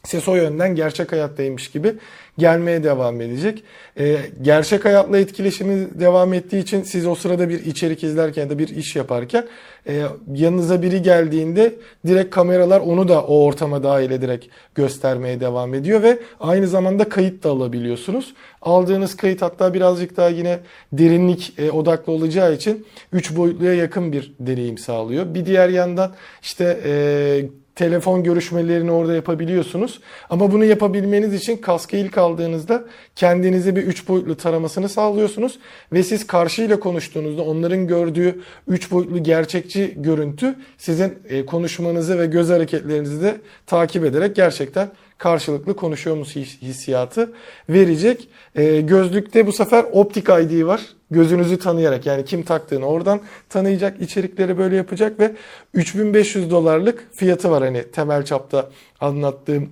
ses 0.03 0.27
o 0.27 0.35
yönden 0.35 0.75
gerçek 0.75 1.11
hayattaymış 1.11 1.71
gibi 1.71 1.93
gelmeye 2.41 2.83
devam 2.83 3.21
edecek. 3.21 3.63
Ee, 3.99 4.17
gerçek 4.41 4.85
hayatla 4.85 5.19
etkileşimi 5.19 5.99
devam 5.99 6.33
ettiği 6.33 6.61
için 6.61 6.83
siz 6.83 7.07
o 7.07 7.15
sırada 7.15 7.49
bir 7.49 7.65
içerik 7.65 8.03
izlerken 8.03 8.41
ya 8.41 8.49
da 8.49 8.59
bir 8.59 8.67
iş 8.67 8.95
yaparken 8.95 9.45
e, 9.87 10.03
yanınıza 10.33 10.81
biri 10.81 11.01
geldiğinde 11.01 11.75
direkt 12.07 12.35
kameralar 12.35 12.79
onu 12.79 13.07
da 13.07 13.21
o 13.21 13.43
ortama 13.43 13.83
dahil 13.83 14.11
ederek 14.11 14.49
göstermeye 14.75 15.39
devam 15.39 15.73
ediyor 15.73 16.03
ve 16.03 16.19
aynı 16.39 16.67
zamanda 16.67 17.09
kayıt 17.09 17.43
da 17.43 17.49
alabiliyorsunuz. 17.49 18.33
Aldığınız 18.61 19.17
kayıt 19.17 19.41
hatta 19.41 19.73
birazcık 19.73 20.17
daha 20.17 20.29
yine 20.29 20.59
derinlik 20.93 21.53
e, 21.57 21.71
odaklı 21.71 22.13
olacağı 22.13 22.53
için 22.53 22.85
3 23.13 23.35
boyutluya 23.35 23.73
yakın 23.73 24.11
bir 24.11 24.33
deneyim 24.39 24.77
sağlıyor. 24.77 25.33
Bir 25.33 25.45
diğer 25.45 25.69
yandan 25.69 26.11
işte 26.41 26.79
e, 26.85 27.45
telefon 27.75 28.23
görüşmelerini 28.23 28.91
orada 28.91 29.15
yapabiliyorsunuz. 29.15 29.99
Ama 30.29 30.51
bunu 30.51 30.65
yapabilmeniz 30.65 31.33
için 31.33 31.57
kaskı 31.57 31.95
ilk 31.97 32.17
aldığınızda 32.17 32.83
kendinize 33.15 33.75
bir 33.75 33.83
3 33.83 34.07
boyutlu 34.07 34.37
taramasını 34.37 34.89
sağlıyorsunuz 34.89 35.59
ve 35.93 36.03
siz 36.03 36.27
karşıyla 36.27 36.79
konuştuğunuzda 36.79 37.41
onların 37.41 37.87
gördüğü 37.87 38.41
3 38.67 38.91
boyutlu 38.91 39.23
gerçekçi 39.23 39.93
görüntü 39.97 40.55
sizin 40.77 41.19
e, 41.29 41.45
konuşmanızı 41.45 42.19
ve 42.19 42.25
göz 42.25 42.49
hareketlerinizi 42.49 43.21
de 43.21 43.35
takip 43.65 44.05
ederek 44.05 44.35
gerçekten 44.35 44.89
karşılıklı 45.21 45.75
konuşuyormuş 45.75 46.35
hissiyatı 46.35 47.33
verecek. 47.69 48.27
E, 48.55 48.81
gözlükte 48.81 49.47
bu 49.47 49.51
sefer 49.51 49.85
optik 49.91 50.23
ID 50.23 50.65
var. 50.65 50.81
Gözünüzü 51.11 51.59
tanıyarak 51.59 52.05
yani 52.05 52.25
kim 52.25 52.43
taktığını 52.43 52.85
oradan 52.85 53.21
tanıyacak, 53.49 54.01
içerikleri 54.01 54.57
böyle 54.57 54.75
yapacak 54.75 55.19
ve 55.19 55.31
3500 55.73 56.51
dolarlık 56.51 57.07
fiyatı 57.13 57.51
var 57.51 57.63
hani 57.63 57.91
temel 57.91 58.25
çapta 58.25 58.69
anlattığım 58.99 59.69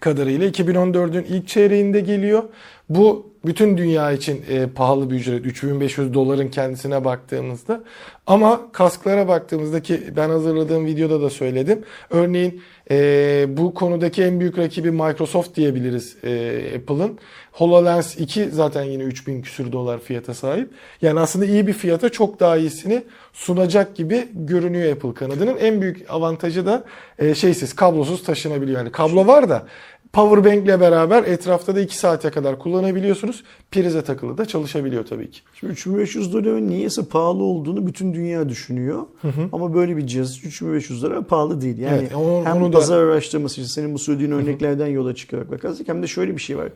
kadarıyla 0.00 0.48
2014'ün 0.48 1.24
ilk 1.24 1.48
çeyreğinde 1.48 2.00
geliyor. 2.00 2.42
Bu 2.88 3.29
bütün 3.44 3.78
dünya 3.78 4.12
için 4.12 4.44
e, 4.50 4.66
pahalı 4.66 5.10
bir 5.10 5.16
ücret 5.16 5.46
3500 5.46 6.14
doların 6.14 6.48
kendisine 6.48 7.04
baktığımızda 7.04 7.80
ama 8.26 8.72
kasklara 8.72 9.28
baktığımızda 9.28 9.82
ki 9.82 10.02
ben 10.16 10.28
hazırladığım 10.28 10.86
videoda 10.86 11.22
da 11.22 11.30
söyledim. 11.30 11.84
Örneğin 12.10 12.62
e, 12.90 13.46
bu 13.48 13.74
konudaki 13.74 14.22
en 14.22 14.40
büyük 14.40 14.58
rakibi 14.58 14.90
Microsoft 14.90 15.56
diyebiliriz 15.56 16.16
e, 16.24 16.62
Apple'ın. 16.76 17.18
HoloLens 17.52 18.16
2 18.16 18.48
zaten 18.50 18.82
yine 18.82 19.02
3000 19.02 19.42
küsür 19.42 19.72
dolar 19.72 20.00
fiyata 20.00 20.34
sahip. 20.34 20.70
Yani 21.02 21.20
aslında 21.20 21.44
iyi 21.46 21.66
bir 21.66 21.72
fiyata 21.72 22.08
çok 22.08 22.40
daha 22.40 22.56
iyisini 22.56 23.02
sunacak 23.32 23.96
gibi 23.96 24.28
görünüyor 24.34 24.92
Apple 24.92 25.14
kanadının. 25.14 25.56
En 25.56 25.80
büyük 25.80 26.10
avantajı 26.10 26.66
da 26.66 26.84
e, 27.18 27.34
şeysiz, 27.34 27.74
kablosuz 27.76 28.22
taşınabiliyor. 28.24 28.78
Yani 28.78 28.92
kablo 28.92 29.26
var 29.26 29.48
da 29.48 29.66
Powerbank 30.12 30.64
ile 30.64 30.80
beraber 30.80 31.24
etrafta 31.24 31.76
da 31.76 31.80
2 31.80 31.98
saate 31.98 32.30
kadar 32.30 32.58
kullanabiliyorsunuz. 32.58 33.44
Prize 33.70 34.02
takılı 34.02 34.38
da 34.38 34.46
çalışabiliyor 34.46 35.06
tabii 35.06 35.30
ki. 35.30 35.40
Şimdi 35.54 35.72
3500 35.72 36.32
doların 36.32 36.68
niyeyse 36.68 37.02
pahalı 37.04 37.42
olduğunu 37.42 37.86
bütün 37.86 38.14
dünya 38.14 38.48
düşünüyor. 38.48 39.02
Hı 39.22 39.28
hı. 39.28 39.48
Ama 39.52 39.74
böyle 39.74 39.96
bir 39.96 40.06
cihaz 40.06 40.38
3500 40.44 41.02
dolar 41.02 41.24
pahalı 41.24 41.60
değil. 41.60 41.78
Yani 41.78 41.98
evet, 42.00 42.14
onu, 42.14 42.44
hem 42.44 42.62
onu 42.62 42.70
pazar 42.70 43.06
da... 43.06 43.12
araştırması 43.12 43.60
için 43.60 43.70
senin 43.70 43.94
bu 43.94 43.98
söylediğin 43.98 44.30
örneklerden 44.30 44.86
yola 44.86 45.14
çıkarak 45.14 45.50
bakarsak 45.50 45.88
hem 45.88 46.02
de 46.02 46.06
şöyle 46.06 46.36
bir 46.36 46.40
şey 46.40 46.58
var. 46.58 46.68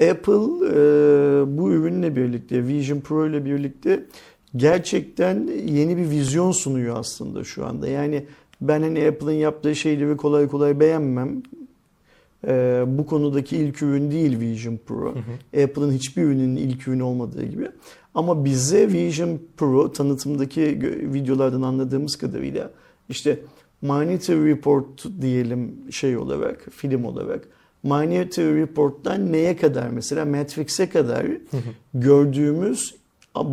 Apple 0.00 0.66
e, 0.68 0.76
bu 1.58 1.70
ürünle 1.70 2.16
birlikte 2.16 2.66
Vision 2.66 3.00
Pro 3.00 3.26
ile 3.26 3.44
birlikte 3.44 4.04
gerçekten 4.56 5.50
yeni 5.66 5.96
bir 5.96 6.10
vizyon 6.10 6.52
sunuyor 6.52 6.96
aslında 6.98 7.44
şu 7.44 7.66
anda. 7.66 7.88
Yani 7.88 8.26
ben 8.60 8.82
hani 8.82 9.08
Apple'ın 9.08 9.32
yaptığı 9.32 9.76
şeyleri 9.76 10.16
kolay 10.16 10.48
kolay 10.48 10.80
beğenmem 10.80 11.42
e, 12.46 12.84
bu 12.86 13.06
konudaki 13.06 13.56
ilk 13.56 13.82
ürün 13.82 14.10
değil 14.10 14.40
Vision 14.40 14.78
Pro. 14.86 15.14
Apple'ın 15.62 15.92
hiçbir 15.92 16.22
ürünün 16.22 16.56
ilk 16.56 16.88
ürünü 16.88 17.02
olmadığı 17.02 17.44
gibi. 17.44 17.68
Ama 18.14 18.44
bize 18.44 18.88
Vision 18.88 19.38
Pro 19.56 19.92
tanıtımdaki 19.92 20.60
videolardan 21.14 21.62
anladığımız 21.62 22.16
kadarıyla 22.16 22.70
işte 23.08 23.38
Minority 23.82 24.32
Report 24.32 25.04
diyelim 25.20 25.74
şey 25.90 26.16
olarak, 26.16 26.66
film 26.70 27.04
olarak 27.04 27.48
Minority 27.82 28.40
Report'tan 28.40 29.32
neye 29.32 29.56
kadar 29.56 29.88
mesela 29.88 30.24
Matrix'e 30.24 30.88
kadar 30.88 31.26
gördüğümüz 31.94 32.94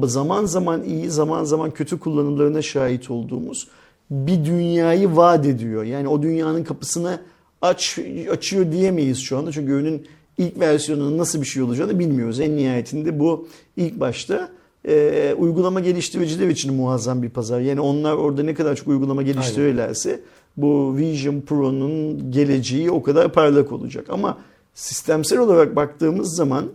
zaman 0.03 0.45
zaman 0.45 0.83
iyi 0.83 1.09
zaman 1.09 1.43
zaman 1.43 1.71
kötü 1.71 1.99
kullanımlarına 1.99 2.61
şahit 2.61 3.11
olduğumuz 3.11 3.67
bir 4.11 4.45
dünyayı 4.45 5.15
vaat 5.15 5.45
ediyor. 5.45 5.83
Yani 5.83 6.07
o 6.07 6.21
dünyanın 6.21 6.63
kapısını 6.63 7.19
aç 7.61 7.99
açıyor 8.31 8.71
diyemeyiz 8.71 9.19
şu 9.19 9.37
anda. 9.37 9.51
Çünkü 9.51 9.71
ürünün 9.71 10.07
ilk 10.37 10.59
versiyonunun 10.59 11.17
nasıl 11.17 11.41
bir 11.41 11.45
şey 11.45 11.63
olacağını 11.63 11.99
bilmiyoruz. 11.99 12.39
En 12.39 12.57
nihayetinde 12.57 13.19
bu 13.19 13.47
ilk 13.77 13.99
başta 13.99 14.49
e, 14.87 15.35
uygulama 15.37 15.79
geliştiriciler 15.79 16.47
için 16.47 16.73
muazzam 16.73 17.23
bir 17.23 17.29
pazar. 17.29 17.59
Yani 17.59 17.79
onlar 17.81 18.13
orada 18.13 18.43
ne 18.43 18.53
kadar 18.53 18.75
çok 18.75 18.87
uygulama 18.87 19.21
geliştirirlerse 19.21 20.09
Aynen. 20.09 20.21
bu 20.57 20.97
Vision 20.97 21.41
Pro'nun 21.41 22.31
geleceği 22.31 22.91
o 22.91 23.03
kadar 23.03 23.33
parlak 23.33 23.71
olacak. 23.71 24.05
Ama 24.09 24.37
sistemsel 24.73 25.39
olarak 25.39 25.75
baktığımız 25.75 26.35
zaman 26.35 26.65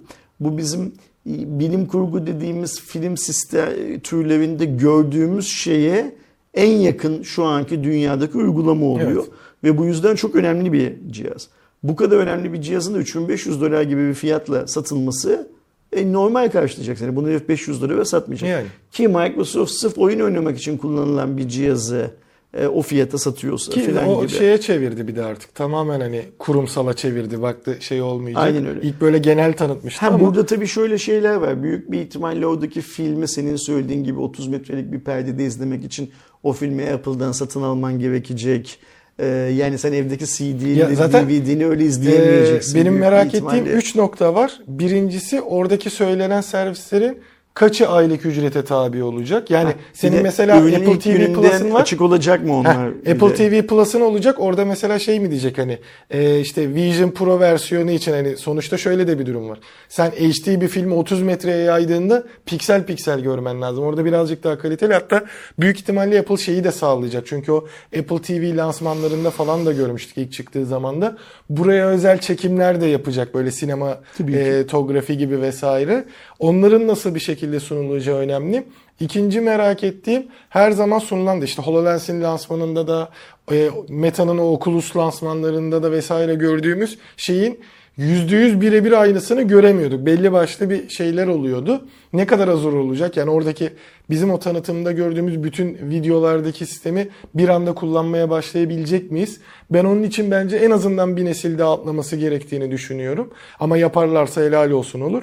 bu 0.40 0.58
bizim 0.58 0.92
bilim 1.26 1.86
kurgu 1.86 2.26
dediğimiz 2.26 2.80
film 2.80 3.16
sistem 3.16 4.00
türlerinde 4.02 4.64
gördüğümüz 4.64 5.48
şeye 5.48 6.14
en 6.54 6.72
yakın 6.72 7.22
şu 7.22 7.44
anki 7.44 7.84
dünyadaki 7.84 8.38
uygulama 8.38 8.86
oluyor. 8.86 9.24
Evet. 9.24 9.30
Ve 9.66 9.78
bu 9.78 9.84
yüzden 9.84 10.14
çok 10.14 10.34
önemli 10.34 10.72
bir 10.72 10.92
cihaz. 11.10 11.48
Bu 11.82 11.96
kadar 11.96 12.16
önemli 12.16 12.52
bir 12.52 12.60
cihazın 12.60 12.94
da 12.94 12.98
3500 12.98 13.60
dolar 13.60 13.82
gibi 13.82 14.08
bir 14.08 14.14
fiyatla 14.14 14.66
satılması 14.66 15.48
e, 15.92 16.12
normal 16.12 16.50
karşılayacak 16.50 16.98
seni. 16.98 17.16
Bunu 17.16 17.28
herif 17.28 17.48
500 17.48 17.82
liraya 17.82 18.04
satmayacak. 18.04 18.50
Yani. 18.50 18.66
Ki 18.92 19.08
Microsoft 19.08 19.72
sırf 19.72 19.98
oyun 19.98 20.20
oynamak 20.20 20.58
için 20.58 20.76
kullanılan 20.76 21.36
bir 21.36 21.48
cihazı 21.48 22.10
e, 22.54 22.66
o 22.66 22.82
fiyata 22.82 23.18
satıyorsa 23.18 23.72
Ki 23.72 23.80
filan 23.80 24.08
o 24.08 24.20
gibi. 24.20 24.32
şeye 24.32 24.60
çevirdi 24.60 25.08
bir 25.08 25.16
de 25.16 25.24
artık. 25.24 25.54
Tamamen 25.54 26.00
hani 26.00 26.22
kurumsala 26.38 26.94
çevirdi. 26.94 27.42
Baktı 27.42 27.76
şey 27.80 28.02
olmayacak. 28.02 28.42
Aynen 28.42 28.66
öyle. 28.66 28.80
İlk 28.82 29.00
böyle 29.00 29.18
genel 29.18 29.52
tanıtmıştı 29.52 30.00
Ha, 30.00 30.06
ama 30.06 30.20
burada 30.20 30.46
tabii 30.46 30.66
şöyle 30.66 30.98
şeyler 30.98 31.34
var. 31.34 31.62
Büyük 31.62 31.92
bir 31.92 32.00
ihtimalle 32.00 32.46
oradaki 32.46 32.80
filmi 32.80 33.28
senin 33.28 33.56
söylediğin 33.56 34.04
gibi 34.04 34.18
30 34.20 34.48
metrelik 34.48 34.92
bir 34.92 35.00
perdede 35.00 35.44
izlemek 35.44 35.84
için 35.84 36.10
o 36.42 36.52
filmi 36.52 36.90
Apple'dan 36.90 37.32
satın 37.32 37.62
alman 37.62 37.98
gerekecek. 37.98 38.78
Ee, 39.18 39.26
yani 39.56 39.78
sen 39.78 39.92
evdeki 39.92 40.26
CD'ni, 40.26 40.78
DVD'ni 40.78 41.66
öyle 41.66 41.82
Ee, 41.84 41.86
izleyemeyeceksin. 41.86 42.74
benim 42.80 42.92
Büyük 42.92 43.00
merak 43.00 43.26
ettiğim 43.26 43.46
ihtimalle. 43.46 43.70
3 43.70 43.94
nokta 43.94 44.34
var. 44.34 44.58
Birincisi 44.66 45.40
oradaki 45.40 45.90
söylenen 45.90 46.40
servislerin 46.40 47.18
kaçı 47.56 47.88
aylık 47.88 48.26
ücrete 48.26 48.64
tabi 48.64 49.02
olacak? 49.02 49.50
Yani 49.50 49.68
Ha, 49.68 49.74
senin 49.92 50.22
mesela 50.22 50.56
Apple 50.56 50.98
TV 50.98 51.34
Plus'ın 51.34 51.72
var. 51.72 51.80
Açık 51.80 52.00
olacak 52.00 52.44
mı 52.44 52.56
onlar? 52.56 53.04
bir 53.04 53.10
Apple? 53.10 53.34
TV 53.34 53.66
Plus'ın 53.66 54.00
olacak. 54.00 54.40
Orada 54.40 54.64
mesela 54.64 54.98
şey 54.98 55.20
mi 55.20 55.30
diyecek 55.30 55.58
hani 55.58 55.78
e, 56.10 56.40
işte 56.40 56.74
Vision 56.74 57.10
Pro 57.10 57.40
versiyonu 57.40 57.90
için 57.90 58.12
hani 58.12 58.36
sonuçta 58.36 58.78
şöyle 58.78 59.08
de 59.08 59.18
bir 59.18 59.26
durum 59.26 59.48
var. 59.48 59.58
Sen 59.88 60.10
HD 60.10 60.60
bir 60.60 60.68
filmi 60.68 60.94
30 60.94 61.22
metreye 61.22 61.62
yaydığında 61.62 62.24
piksel 62.46 62.84
piksel 62.86 63.20
görmen 63.20 63.62
lazım. 63.62 63.84
Orada 63.84 64.04
birazcık 64.04 64.44
daha 64.44 64.58
kaliteli. 64.58 64.92
Hatta 64.92 65.24
büyük 65.58 65.80
ihtimalle 65.80 66.20
Apple 66.20 66.36
şeyi 66.36 66.64
de 66.64 66.72
sağlayacak. 66.72 67.26
Çünkü 67.26 67.52
o 67.52 67.66
Apple 67.98 68.22
TV 68.22 68.56
lansmanlarında 68.56 69.30
falan 69.30 69.66
da 69.66 69.72
görmüştük 69.72 70.18
ilk 70.18 70.32
çıktığı 70.32 70.66
zaman 70.66 71.02
da. 71.02 71.16
Buraya 71.50 71.86
özel 71.86 72.20
çekimler 72.20 72.80
de 72.80 72.86
yapacak 72.86 73.34
böyle 73.34 73.50
sinema 73.50 74.00
e, 74.28 74.66
tografi 74.66 75.18
gibi 75.18 75.40
vesaire. 75.40 76.04
Onların 76.38 76.86
nasıl 76.86 77.14
bir 77.14 77.20
şekilde 77.20 77.60
sunulacağı 77.60 78.18
önemli. 78.18 78.64
İkinci 79.00 79.40
merak 79.40 79.84
ettiğim 79.84 80.26
her 80.48 80.70
zaman 80.70 80.98
sunulan 80.98 81.40
da 81.40 81.44
işte 81.44 81.62
HoloLens'in 81.62 82.22
lansmanında 82.22 82.88
da 82.88 83.08
e, 83.52 83.70
Meta'nın 83.88 84.38
o 84.38 84.42
Oculus 84.42 84.96
lansmanlarında 84.96 85.82
da 85.82 85.92
vesaire 85.92 86.34
gördüğümüz 86.34 86.98
şeyin 87.16 87.60
%100 87.98 88.60
birebir 88.60 88.92
aynısını 88.92 89.42
göremiyorduk. 89.42 90.06
Belli 90.06 90.32
başlı 90.32 90.70
bir 90.70 90.88
şeyler 90.88 91.26
oluyordu. 91.26 91.84
Ne 92.12 92.26
kadar 92.26 92.48
hazır 92.48 92.72
olacak? 92.72 93.16
Yani 93.16 93.30
oradaki 93.30 93.70
bizim 94.10 94.30
o 94.30 94.38
tanıtımda 94.38 94.92
gördüğümüz 94.92 95.42
bütün 95.42 95.90
videolardaki 95.90 96.66
sistemi 96.66 97.08
bir 97.34 97.48
anda 97.48 97.74
kullanmaya 97.74 98.30
başlayabilecek 98.30 99.10
miyiz? 99.10 99.40
Ben 99.70 99.84
onun 99.84 100.02
için 100.02 100.30
bence 100.30 100.56
en 100.56 100.70
azından 100.70 101.16
bir 101.16 101.24
nesil 101.24 101.58
daha 101.58 101.72
atlaması 101.72 102.16
gerektiğini 102.16 102.70
düşünüyorum. 102.70 103.30
Ama 103.60 103.76
yaparlarsa 103.76 104.40
helal 104.40 104.70
olsun 104.70 105.00
olur. 105.00 105.22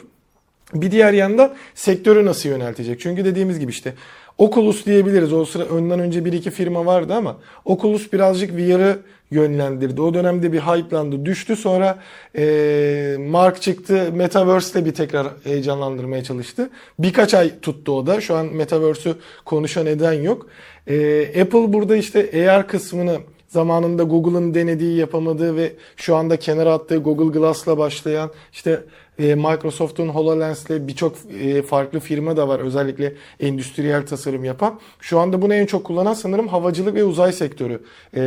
Bir 0.74 0.92
diğer 0.92 1.14
yandan 1.14 1.54
sektörü 1.76 2.26
nasıl 2.26 2.50
yöneltecek? 2.50 3.00
Çünkü 3.00 3.26
dediğimiz 3.26 3.60
gibi 3.60 3.72
işte 3.72 3.94
Oculus 4.38 4.86
diyebiliriz. 4.86 5.34
O 5.34 5.46
sıra 5.46 5.64
önden 5.64 6.00
önce 6.00 6.26
bir 6.26 6.34
iki 6.34 6.52
firma 6.52 6.86
vardı 6.86 7.14
ama 7.14 7.38
Oculus 7.66 8.14
birazcık 8.14 8.58
VR'ı 8.58 9.00
yönlendirdi. 9.32 10.02
O 10.02 10.14
dönemde 10.14 10.54
bir 10.54 10.60
hype'landı, 10.60 11.26
düştü. 11.26 11.56
Sonra 11.56 12.00
e, 12.38 13.16
Mark 13.20 13.62
çıktı, 13.62 14.10
Metaverse'le 14.14 14.86
bir 14.86 14.94
tekrar 14.94 15.28
heyecanlandırmaya 15.44 16.24
çalıştı. 16.24 16.70
Birkaç 17.00 17.34
ay 17.34 17.60
tuttu 17.62 17.92
o 17.92 18.08
da. 18.08 18.22
Şu 18.22 18.36
an 18.36 18.46
Metaverse'ü 18.46 19.16
konuşan 19.46 19.86
eden 19.86 20.14
yok. 20.14 20.48
E, 20.88 21.26
Apple 21.42 21.74
burada 21.74 21.96
işte 21.96 22.50
AR 22.52 22.68
kısmını 22.68 23.18
zamanında 23.48 24.04
Google'ın 24.04 24.54
denediği, 24.54 24.98
yapamadığı 24.98 25.56
ve 25.56 25.74
şu 25.96 26.16
anda 26.16 26.38
kenara 26.38 26.74
attığı 26.74 26.98
Google 26.98 27.40
Glass'la 27.40 27.78
başlayan 27.78 28.32
işte 28.54 28.84
Microsoft'un 29.20 30.10
HoloLens'le 30.10 30.70
birçok 30.70 31.16
e, 31.42 31.62
farklı 31.62 32.00
firma 32.00 32.38
da 32.38 32.48
var. 32.48 32.60
Özellikle 32.60 33.14
endüstriyel 33.40 34.06
tasarım 34.06 34.44
yapan. 34.44 34.80
Şu 35.00 35.20
anda 35.20 35.42
bunu 35.42 35.54
en 35.54 35.66
çok 35.66 35.84
kullanan 35.84 36.14
sanırım 36.14 36.48
havacılık 36.48 36.96
ve 36.96 37.04
uzay 37.04 37.34
sektörü 37.34 37.82
e, 38.16 38.22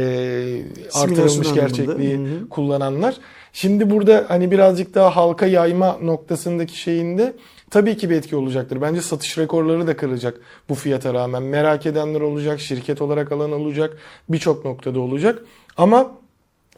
artırılmış 0.95 1.55
gerçekliği 1.55 2.17
anlamında. 2.17 2.49
Kullananlar. 2.49 3.17
Şimdi 3.53 3.91
burada 3.91 4.25
hani 4.29 4.51
birazcık 4.51 4.95
daha 4.95 5.17
halka 5.17 5.47
yayma 5.47 5.99
noktasındaki 6.03 6.79
şeyinde 6.79 7.33
tabii 7.71 7.97
ki 7.97 8.11
bir 8.11 8.17
etki 8.17 8.37
olacaktır. 8.37 8.81
Bence 8.81 9.03
satış 9.03 9.39
rekorları 9.39 9.87
da 9.87 9.97
kıracak 9.97 10.41
bu 10.69 10.75
fiyata 10.75 11.15
rağmen. 11.15 11.43
Merak 11.43 11.87
edenler 11.87 12.21
olacak, 12.21 12.61
şirket 12.61 13.03
olarak 13.03 13.33
alan 13.33 13.53
olacak, 13.53 13.97
birçok 14.29 14.65
noktada 14.65 15.01
olacak. 15.01 15.45
Ama 15.77 16.13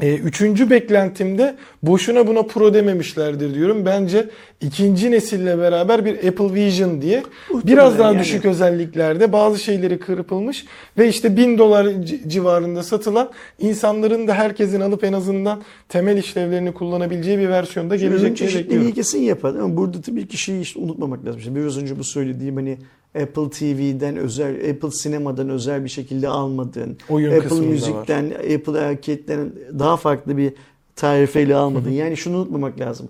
e, 0.00 0.14
üçüncü 0.14 0.70
beklentimde 0.70 1.56
boşuna 1.82 2.26
buna 2.26 2.42
Pro 2.42 2.74
dememişlerdir 2.74 3.54
diyorum. 3.54 3.86
Bence 3.86 4.28
ikinci 4.60 5.10
nesille 5.10 5.58
beraber 5.58 6.04
bir 6.04 6.28
Apple 6.28 6.54
Vision 6.54 7.02
diye 7.02 7.22
biraz 7.64 7.98
daha 7.98 8.12
yani. 8.12 8.20
düşük 8.20 8.44
özelliklerde 8.44 9.32
bazı 9.32 9.58
şeyleri 9.58 9.98
kırpılmış 9.98 10.64
ve 10.98 11.08
işte 11.08 11.36
1000 11.36 11.58
dolar 11.58 11.88
civarında 12.26 12.82
satılan 12.82 13.30
insanların 13.58 14.28
da 14.28 14.34
herkesin 14.34 14.80
alıp 14.80 15.04
en 15.04 15.12
azından 15.12 15.62
temel 15.88 16.16
işlevlerini 16.16 16.72
kullanabileceği 16.72 17.38
bir 17.38 17.48
versiyonda 17.48 17.96
gelecek 17.96 18.20
diye 18.20 18.34
çeşitliliği 18.34 18.66
bekliyorum. 18.66 18.92
kesin 18.92 19.22
yapar 19.22 19.54
ama 19.54 19.76
burada 19.76 20.00
tabii 20.00 20.28
ki 20.28 20.36
şeyi 20.36 20.60
işte 20.60 20.80
unutmamak 20.80 21.24
lazım. 21.24 21.38
İşte 21.38 21.54
biraz 21.54 21.78
önce 21.78 21.98
bu 21.98 22.04
söylediğim 22.04 22.56
hani 22.56 22.78
Apple 23.14 23.50
TV'den 23.50 24.16
özel, 24.16 24.70
Apple 24.70 24.90
Sinema'dan 24.90 25.48
özel 25.48 25.84
bir 25.84 25.88
şekilde 25.88 26.28
almadığın, 26.28 26.96
Oyun 27.08 27.30
Apple 27.30 27.42
kısmında 27.42 27.64
var. 27.64 27.70
Müzik'ten, 27.70 28.30
Apple 28.30 28.80
Arcade'den 28.80 29.52
daha 29.78 29.96
farklı 29.96 30.36
bir 30.36 30.52
tarifeyle 30.96 31.54
almadın. 31.54 31.90
yani 31.90 32.16
şunu 32.16 32.36
unutmamak 32.36 32.80
lazım. 32.80 33.08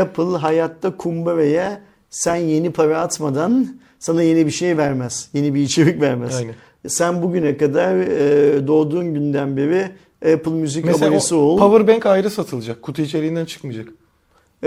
Apple 0.00 0.36
hayatta 0.38 0.96
kumbaraya 0.96 1.80
sen 2.10 2.36
yeni 2.36 2.72
para 2.72 3.00
atmadan 3.00 3.76
sana 3.98 4.22
yeni 4.22 4.46
bir 4.46 4.50
şey 4.50 4.76
vermez. 4.76 5.28
Yeni 5.32 5.54
bir 5.54 5.60
içerik 5.60 6.00
vermez. 6.00 6.36
Aynen. 6.36 6.54
Sen 6.88 7.22
bugüne 7.22 7.56
kadar 7.56 7.96
e, 7.96 8.66
doğduğun 8.66 9.14
günden 9.14 9.56
beri 9.56 9.90
Apple 10.34 10.50
Müzik 10.50 10.84
Mesela 10.84 11.06
abonesi 11.06 11.34
ol. 11.34 11.58
Powerbank 11.58 12.06
ayrı 12.06 12.30
satılacak. 12.30 12.82
Kutu 12.82 13.02
içeriğinden 13.02 13.44
çıkmayacak. 13.44 13.88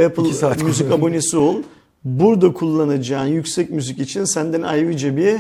Apple 0.06 0.64
müzik 0.64 0.92
abonesi 0.92 1.38
ol. 1.38 1.56
Burada 2.04 2.54
kullanacağın 2.54 3.28
yüksek 3.28 3.70
müzik 3.70 4.00
için 4.00 4.24
senden 4.26 4.62
ayrıca 4.62 5.18
bir 5.18 5.36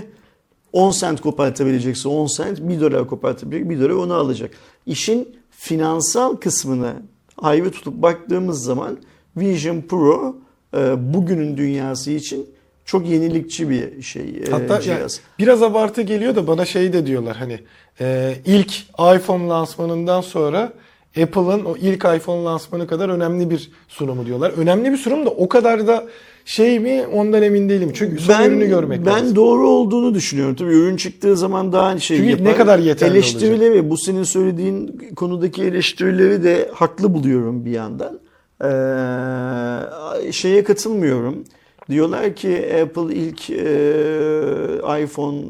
10 0.73 0.91
sent 0.91 1.21
kopartabilecekse 1.21 2.09
10 2.09 2.27
sent 2.27 2.59
1 2.59 2.81
dolar 2.81 3.07
kopartabilecek 3.07 3.69
1 3.69 3.79
dolar 3.79 3.89
onu 3.89 4.13
alacak. 4.13 4.51
İşin 4.85 5.35
finansal 5.51 6.35
kısmını 6.35 6.93
ayrı 7.37 7.71
tutup 7.71 7.93
baktığımız 8.01 8.63
zaman 8.63 8.97
Vision 9.37 9.81
Pro 9.81 10.35
e, 10.77 11.13
bugünün 11.13 11.57
dünyası 11.57 12.11
için 12.11 12.49
çok 12.85 13.07
yenilikçi 13.07 13.69
bir 13.69 14.01
şey 14.01 14.43
e, 14.47 14.51
Hatta 14.51 14.73
yani 14.73 14.83
cihaz. 14.83 15.19
biraz 15.39 15.63
abartı 15.63 16.01
geliyor 16.01 16.35
da 16.35 16.47
bana 16.47 16.65
şey 16.65 16.93
de 16.93 17.05
diyorlar 17.05 17.37
hani 17.37 17.59
e, 17.99 18.35
ilk 18.45 18.79
iPhone 19.15 19.47
lansmanından 19.47 20.21
sonra 20.21 20.73
Apple'ın 21.21 21.65
o 21.65 21.77
ilk 21.77 22.05
iPhone 22.05 22.43
lansmanı 22.43 22.87
kadar 22.87 23.09
önemli 23.09 23.49
bir 23.49 23.71
sunumu 23.87 24.25
diyorlar. 24.25 24.51
Önemli 24.51 24.91
bir 24.91 24.97
sunum 24.97 25.25
da 25.25 25.29
o 25.29 25.49
kadar 25.49 25.87
da 25.87 26.05
şey 26.49 26.79
mi 26.79 27.05
ondan 27.13 27.43
emin 27.43 27.69
değilim. 27.69 27.91
Çünkü 27.93 28.21
son 28.21 28.43
ürünü 28.43 28.67
görmek 28.67 29.05
ben 29.05 29.13
lazım. 29.13 29.35
doğru 29.35 29.69
olduğunu 29.69 30.13
düşünüyorum. 30.13 30.55
Tabii 30.55 30.71
ürün 30.71 30.97
çıktığı 30.97 31.37
zaman 31.37 31.71
daha 31.71 31.99
şey 31.99 32.17
Çünkü 32.17 32.29
yapar. 32.29 32.45
ne 32.45 32.55
kadar 32.55 32.79
yeterli 32.79 33.11
Eleştirileri, 33.11 33.89
bu 33.89 33.97
senin 33.97 34.23
söylediğin 34.23 35.01
konudaki 35.15 35.63
eleştirileri 35.63 36.43
de 36.43 36.69
haklı 36.73 37.13
buluyorum 37.13 37.65
bir 37.65 37.71
yandan. 37.71 38.19
Ee, 38.63 40.31
şeye 40.31 40.63
katılmıyorum. 40.63 41.43
Diyorlar 41.89 42.35
ki 42.35 42.69
Apple 42.83 43.15
ilk 43.15 43.49
e, 43.49 45.03
iPhone 45.03 45.41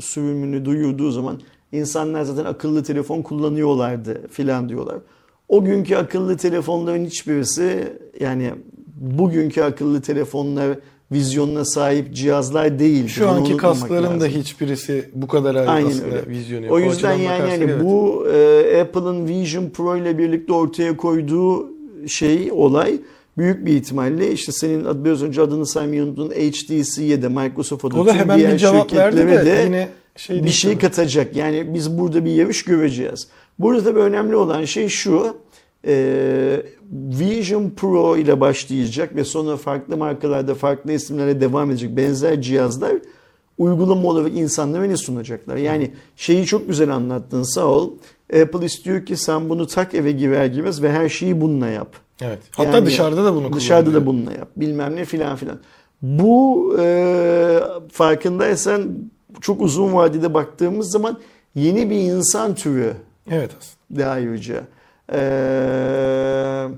sürümünü 0.00 0.64
duyurduğu 0.64 1.10
zaman 1.10 1.40
insanlar 1.72 2.22
zaten 2.22 2.44
akıllı 2.44 2.82
telefon 2.82 3.22
kullanıyorlardı 3.22 4.28
filan 4.30 4.68
diyorlar. 4.68 4.96
O 5.48 5.64
günkü 5.64 5.96
akıllı 5.96 6.36
telefonların 6.36 7.04
hiçbirisi 7.04 7.92
yani 8.20 8.52
bugünkü 9.02 9.62
akıllı 9.62 10.00
telefonlar 10.00 10.78
vizyonuna 11.12 11.64
sahip 11.64 12.14
cihazlar 12.14 12.78
değil. 12.78 13.08
Şu 13.08 13.28
anki 13.28 13.56
kasların 13.56 14.20
da 14.20 14.26
hiçbirisi 14.26 15.10
bu 15.14 15.26
kadar 15.26 15.54
aslında 15.54 16.26
vizyonu 16.28 16.64
yok. 16.64 16.74
O 16.74 16.78
yüzden 16.78 16.90
açıdan 16.90 17.12
yani, 17.12 17.50
yani 17.50 17.64
evet. 17.64 17.84
bu 17.84 18.26
e, 18.28 18.80
Apple'ın 18.80 19.28
Vision 19.28 19.70
Pro 19.70 19.96
ile 19.96 20.18
birlikte 20.18 20.52
ortaya 20.52 20.96
koyduğu 20.96 21.70
şey 22.06 22.52
olay 22.52 23.00
büyük 23.38 23.66
bir 23.66 23.72
ihtimalle 23.72 24.32
işte 24.32 24.52
senin 24.52 25.04
biraz 25.04 25.22
önce 25.22 25.42
adını 25.42 25.66
saymayı 25.66 26.02
unuttuğun 26.02 26.30
HTC'ye 26.30 27.22
de 27.22 27.28
Microsoft'a 27.28 27.90
da 27.90 28.00
o 28.00 28.06
da 28.06 28.14
hemen 28.14 28.38
diğer 28.38 28.52
bir 28.52 28.58
cevap 28.58 28.92
verdi 28.92 29.16
de, 29.16 29.46
de 29.46 29.62
yine 29.66 29.88
şey 30.16 30.44
bir 30.44 30.50
şey 30.50 30.78
katacak. 30.78 31.36
Yani 31.36 31.74
biz 31.74 31.98
burada 31.98 32.24
bir 32.24 32.30
yarış 32.30 32.64
göreceğiz. 32.64 33.28
Burada 33.58 33.84
tabii 33.84 34.00
önemli 34.00 34.36
olan 34.36 34.64
şey 34.64 34.88
şu. 34.88 35.36
E, 35.86 36.62
Vision 36.92 37.70
Pro 37.70 38.16
ile 38.16 38.40
başlayacak 38.40 39.16
ve 39.16 39.24
sonra 39.24 39.56
farklı 39.56 39.96
markalarda 39.96 40.54
farklı 40.54 40.92
isimlerle 40.92 41.40
devam 41.40 41.70
edecek 41.70 41.96
benzer 41.96 42.42
cihazlar 42.42 42.92
uygulama 43.58 44.08
olarak 44.08 44.32
insanlara 44.36 44.84
ne 44.84 44.96
sunacaklar? 44.96 45.56
Yani 45.56 45.90
şeyi 46.16 46.46
çok 46.46 46.68
güzel 46.68 46.90
anlattın 46.90 47.42
sağ 47.42 47.66
ol. 47.66 47.90
Apple 48.42 48.66
istiyor 48.66 49.06
ki 49.06 49.16
sen 49.16 49.48
bunu 49.48 49.66
tak 49.66 49.94
eve 49.94 50.12
girer 50.12 50.46
girmez 50.46 50.82
ve 50.82 50.92
her 50.92 51.08
şeyi 51.08 51.40
bununla 51.40 51.68
yap. 51.68 51.96
Evet. 52.20 52.38
Hatta 52.50 52.76
Yani 52.76 52.86
dışarıda 52.86 53.24
da 53.24 53.34
bunu 53.34 53.52
Dışarıda 53.52 53.94
da 53.94 54.06
bununla 54.06 54.32
yap. 54.32 54.48
Bilmem 54.56 54.96
ne 54.96 55.04
filan 55.04 55.36
filan. 55.36 55.58
Bu 56.02 56.74
e, 56.80 57.60
farkındaysan 57.92 58.98
çok 59.40 59.60
uzun 59.62 59.92
vadede 59.92 60.34
baktığımız 60.34 60.90
zaman 60.90 61.18
yeni 61.54 61.90
bir 61.90 61.96
insan 61.96 62.54
türü 62.54 62.92
Evet 63.30 63.50
aslında. 63.58 64.00
daha 64.02 64.10
ayrıca. 64.10 64.64
Ee, 65.12 66.68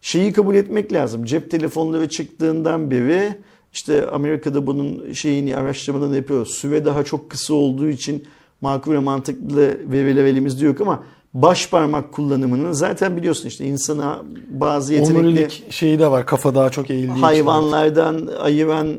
şeyi 0.00 0.32
kabul 0.32 0.54
etmek 0.54 0.92
lazım. 0.92 1.24
Cep 1.24 1.50
telefonları 1.50 2.08
çıktığından 2.08 2.90
beri 2.90 3.38
işte 3.72 4.06
Amerika'da 4.06 4.66
bunun 4.66 5.12
şeyini 5.12 5.56
araştırmalarını 5.56 6.16
yapıyor. 6.16 6.46
Süre 6.46 6.84
daha 6.84 7.04
çok 7.04 7.30
kısa 7.30 7.54
olduğu 7.54 7.88
için 7.88 8.24
makul 8.60 8.92
ve 8.92 8.98
mantıklı 8.98 9.78
veriler 9.92 10.24
elimizde 10.24 10.66
yok 10.66 10.80
ama 10.80 11.04
baş 11.34 11.70
parmak 11.70 12.12
kullanımının 12.12 12.72
zaten 12.72 13.16
biliyorsun 13.16 13.48
işte 13.48 13.64
insana 13.64 14.22
bazı 14.50 14.94
yetenekli 14.94 15.18
Omurilik 15.18 15.64
şeyi 15.70 15.98
de 15.98 16.10
var. 16.10 16.26
Kafa 16.26 16.54
daha 16.54 16.70
çok 16.70 16.90
eğildiği 16.90 17.12
için. 17.12 17.22
hayvanlardan 17.22 18.28
ayıran 18.40 18.98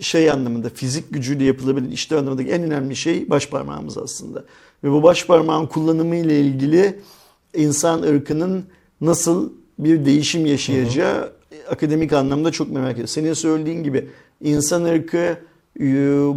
şey 0.00 0.30
anlamında 0.30 0.68
fizik 0.68 1.14
gücüyle 1.14 1.44
yapılabilen 1.44 1.90
işler 1.90 2.16
anlamındaki 2.16 2.50
en 2.50 2.62
önemli 2.62 2.96
şey 2.96 3.30
baş 3.30 3.48
parmağımız 3.48 3.98
aslında. 3.98 4.44
Ve 4.84 4.90
bu 4.90 5.02
baş 5.02 5.26
parmağın 5.26 5.66
kullanımı 5.66 6.16
ile 6.16 6.40
ilgili 6.40 7.00
insan 7.54 8.02
ırkının 8.02 8.64
nasıl 9.00 9.52
bir 9.78 10.04
değişim 10.04 10.46
yaşayacağı 10.46 11.32
akademik 11.70 12.12
anlamda 12.12 12.50
çok 12.50 12.70
merak 12.70 12.90
ediyorum. 12.92 13.08
Senin 13.08 13.32
söylediğin 13.32 13.82
gibi 13.84 14.08
insan 14.40 14.84
ırkı 14.84 15.36
e, 15.80 15.84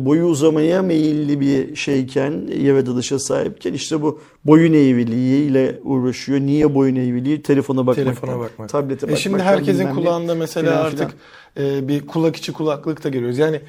boyu 0.06 0.26
uzamaya 0.26 0.82
meyilli 0.82 1.39
bir 1.39 1.76
şeyken, 1.76 2.47
yaratılışa 2.62 3.19
sahipken 3.19 3.73
işte 3.73 4.02
bu 4.02 4.21
boyun 4.45 4.73
eğriliğiyle 4.73 5.80
uğraşıyor. 5.84 6.39
Niye 6.39 6.76
boyun 6.76 6.95
eğriliği? 6.95 7.41
Telefona 7.41 7.78
bakmak. 7.78 7.95
Telefona 7.95 8.39
bakmak. 8.39 8.69
Tablete 8.69 8.97
E 9.06 9.08
bakmak. 9.08 9.19
şimdi 9.19 9.39
herkesin 9.43 9.88
kulağında 9.93 10.36
mesela 10.36 10.71
filan 10.71 10.86
artık 10.86 11.12
filan. 11.56 11.78
e, 11.78 11.88
bir 11.88 12.08
kulak 12.08 12.36
içi 12.36 12.54
kulaklık 12.54 13.04
da 13.04 13.10
görüyoruz. 13.10 13.38
Yani 13.38 13.62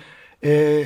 e, 0.44 0.84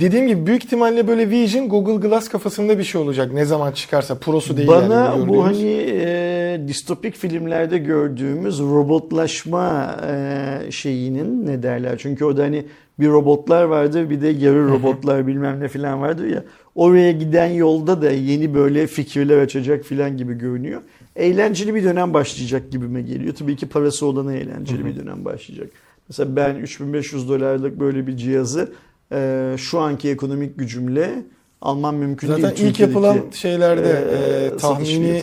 dediğim 0.00 0.26
gibi 0.26 0.46
büyük 0.46 0.64
ihtimalle 0.64 1.08
böyle 1.08 1.30
Vision 1.30 1.68
Google 1.68 2.08
Glass 2.08 2.28
kafasında 2.28 2.78
bir 2.78 2.84
şey 2.84 3.00
olacak. 3.00 3.32
Ne 3.32 3.44
zaman 3.44 3.72
çıkarsa 3.72 4.18
prosu 4.18 4.56
değil 4.56 4.68
Bana 4.68 4.94
yani. 4.94 5.28
bu 5.28 5.44
hani 5.44 5.86
e, 5.88 6.60
distopik 6.68 7.16
filmlerde 7.16 7.78
gördüğümüz 7.78 8.60
robotlaşma 8.60 9.96
e, 10.10 10.70
şeyinin 10.70 11.46
ne 11.46 11.62
derler? 11.62 11.94
Çünkü 11.98 12.24
orada 12.24 12.42
hani 12.42 12.64
bir 12.98 13.08
robotlar 13.08 13.64
vardı 13.64 14.10
bir 14.10 14.20
de 14.20 14.28
yarı 14.28 14.68
robotlar 14.68 15.26
bilmem 15.26 15.60
ne 15.60 15.68
filan 15.68 16.00
vardı 16.00 16.28
ya. 16.28 16.44
Oraya 16.74 17.12
giden 17.12 17.50
yolda 17.50 18.02
da 18.02 18.10
yeni 18.10 18.54
böyle 18.54 18.86
fikirler 18.86 19.38
açacak 19.38 19.84
filan 19.84 20.16
gibi 20.16 20.34
görünüyor. 20.34 20.82
Eğlenceli 21.16 21.74
bir 21.74 21.84
dönem 21.84 22.14
başlayacak 22.14 22.70
gibime 22.70 23.02
geliyor. 23.02 23.34
Tabii 23.34 23.56
ki 23.56 23.66
parası 23.66 24.06
olana 24.06 24.34
eğlenceli 24.34 24.84
bir 24.86 24.96
dönem 24.96 25.24
başlayacak. 25.24 25.70
Mesela 26.08 26.36
ben 26.36 26.54
3500 26.54 27.28
dolarlık 27.28 27.80
böyle 27.80 28.06
bir 28.06 28.16
cihazı 28.16 28.72
e, 29.12 29.54
şu 29.58 29.80
anki 29.80 30.10
ekonomik 30.10 30.58
gücümle 30.58 31.22
almam 31.60 31.96
mümkün 31.96 32.28
Zaten 32.28 32.42
değil. 32.42 32.52
ilk 32.52 32.58
Türkiye'deki, 32.58 32.82
yapılan 32.82 33.30
şeylerde 33.32 34.04
e, 34.12 34.46
e, 34.46 34.56
tahmini 34.56 35.22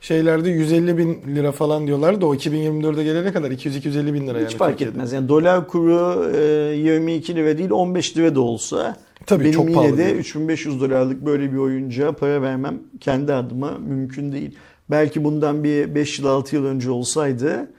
şeylerde 0.00 0.50
150 0.50 0.98
bin 0.98 1.36
lira 1.36 1.52
falan 1.52 1.86
diyorlardı. 1.86 2.26
O 2.26 2.34
2024'e 2.34 3.04
gelene 3.04 3.32
kadar 3.32 3.50
200-250 3.50 4.14
bin 4.14 4.26
lira 4.26 4.38
yani. 4.38 4.48
Hiç 4.48 4.56
fark 4.56 4.70
Türkiye'de. 4.70 4.92
etmez. 4.92 5.12
Yani 5.12 5.28
dolar 5.28 5.68
kuru 5.68 6.30
e, 6.36 6.42
22 6.76 7.36
lira 7.36 7.58
değil 7.58 7.70
15 7.70 8.16
lira 8.16 8.34
da 8.34 8.40
olsa 8.40 8.96
Tabii, 9.26 9.44
benim 9.44 9.54
çok 9.54 9.64
yine 9.64 9.74
pahalı 9.74 9.98
de 9.98 10.04
değil. 10.04 10.16
3500 10.16 10.80
dolarlık 10.80 11.26
böyle 11.26 11.52
bir 11.52 11.56
oyuncağa 11.56 12.12
para 12.12 12.42
vermem 12.42 12.78
kendi 13.00 13.34
adıma 13.34 13.78
mümkün 13.78 14.32
değil. 14.32 14.54
Belki 14.90 15.24
bundan 15.24 15.64
bir 15.64 15.94
5 15.94 16.18
yıl 16.18 16.26
6 16.26 16.56
yıl 16.56 16.64
önce 16.64 16.90
olsaydı 16.90 17.70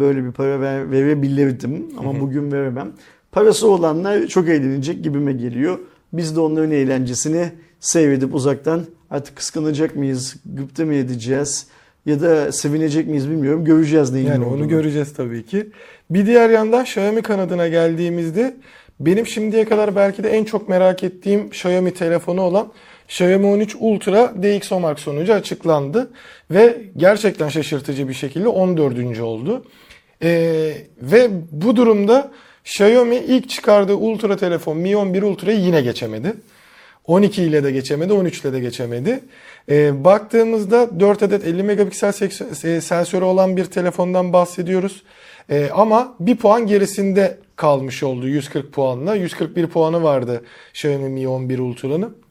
böyle 0.00 0.24
bir 0.24 0.32
para 0.32 0.60
ver, 0.60 0.90
verebilirdim 0.90 1.86
ama 1.98 2.20
bugün 2.20 2.52
veremem. 2.52 2.92
Parası 3.32 3.70
olanlar 3.70 4.26
çok 4.26 4.48
eğlenecek 4.48 5.04
gibime 5.04 5.32
geliyor. 5.32 5.78
Biz 6.12 6.36
de 6.36 6.40
onların 6.40 6.70
eğlencesini 6.70 7.48
seyredip 7.80 8.34
uzaktan 8.34 8.84
artık 9.10 9.36
kıskanacak 9.36 9.96
mıyız, 9.96 10.36
gıpta 10.46 10.84
mı 10.84 10.94
edeceğiz 10.94 11.66
ya 12.06 12.20
da 12.20 12.52
sevinecek 12.52 13.06
miyiz 13.06 13.30
bilmiyorum. 13.30 13.64
Göreceğiz 13.64 14.12
neyin 14.12 14.26
Yani 14.26 14.40
ne 14.40 14.44
onu 14.44 14.54
olduğunu. 14.54 14.68
göreceğiz 14.68 15.12
tabii 15.12 15.46
ki. 15.46 15.70
Bir 16.10 16.26
diğer 16.26 16.50
yandan 16.50 16.82
Xiaomi 16.82 17.22
kanadına 17.22 17.68
geldiğimizde 17.68 18.56
benim 19.00 19.26
şimdiye 19.26 19.64
kadar 19.64 19.96
belki 19.96 20.24
de 20.24 20.30
en 20.30 20.44
çok 20.44 20.68
merak 20.68 21.04
ettiğim 21.04 21.46
Xiaomi 21.46 21.94
telefonu 21.94 22.40
olan 22.42 22.66
Xiaomi 23.08 23.46
13 23.46 23.76
Ultra 23.80 24.34
DxOMark 24.42 25.00
sonucu 25.00 25.34
açıklandı 25.34 26.10
ve 26.50 26.76
gerçekten 26.96 27.48
şaşırtıcı 27.48 28.08
bir 28.08 28.14
şekilde 28.14 28.48
14. 28.48 29.20
oldu. 29.20 29.64
Ee, 30.22 30.72
ve 31.02 31.30
bu 31.52 31.76
durumda 31.76 32.30
Xiaomi 32.64 33.16
ilk 33.16 33.48
çıkardığı 33.48 33.94
Ultra 33.94 34.36
telefon 34.36 34.76
Mi 34.76 34.96
11 34.96 35.22
Ultra'yı 35.22 35.58
yine 35.58 35.80
geçemedi. 35.80 36.34
12 37.06 37.42
ile 37.42 37.64
de 37.64 37.70
geçemedi, 37.70 38.12
13 38.12 38.40
ile 38.40 38.52
de 38.52 38.60
geçemedi. 38.60 39.20
Ee, 39.68 40.04
baktığımızda 40.04 41.00
4 41.00 41.22
adet 41.22 41.44
50 41.44 41.62
megapiksel 41.62 42.12
e, 42.64 42.80
sensörü 42.80 43.24
olan 43.24 43.56
bir 43.56 43.64
telefondan 43.64 44.32
bahsediyoruz. 44.32 45.02
Ee, 45.50 45.70
ama 45.74 46.14
bir 46.20 46.36
puan 46.36 46.66
gerisinde 46.66 47.38
kalmış 47.56 48.02
oldu 48.02 48.28
140 48.28 48.72
puanla. 48.72 49.14
141 49.14 49.66
puanı 49.66 50.02
vardı 50.02 50.44
Xiaomi 50.70 51.08
Mi 51.08 51.28
11 51.28 51.58
Ultra'nın. 51.58 52.23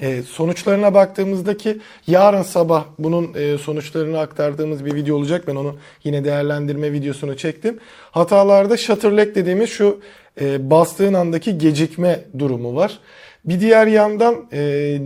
E, 0.00 0.22
sonuçlarına 0.22 0.94
baktığımızda 0.94 1.56
ki 1.56 1.78
yarın 2.06 2.42
sabah 2.42 2.84
bunun 2.98 3.34
e, 3.34 3.58
sonuçlarını 3.58 4.18
aktardığımız 4.18 4.84
bir 4.84 4.94
video 4.94 5.16
olacak. 5.16 5.44
Ben 5.46 5.56
onun 5.56 5.76
yine 6.04 6.24
değerlendirme 6.24 6.92
videosunu 6.92 7.36
çektim. 7.36 7.78
Hatalarda 8.10 8.76
shutter 8.76 9.10
lag 9.10 9.34
dediğimiz 9.34 9.70
şu 9.70 10.00
e, 10.40 10.70
bastığın 10.70 11.14
andaki 11.14 11.58
gecikme 11.58 12.24
durumu 12.38 12.76
var. 12.76 12.98
Bir 13.44 13.60
diğer 13.60 13.86
yandan 13.86 14.46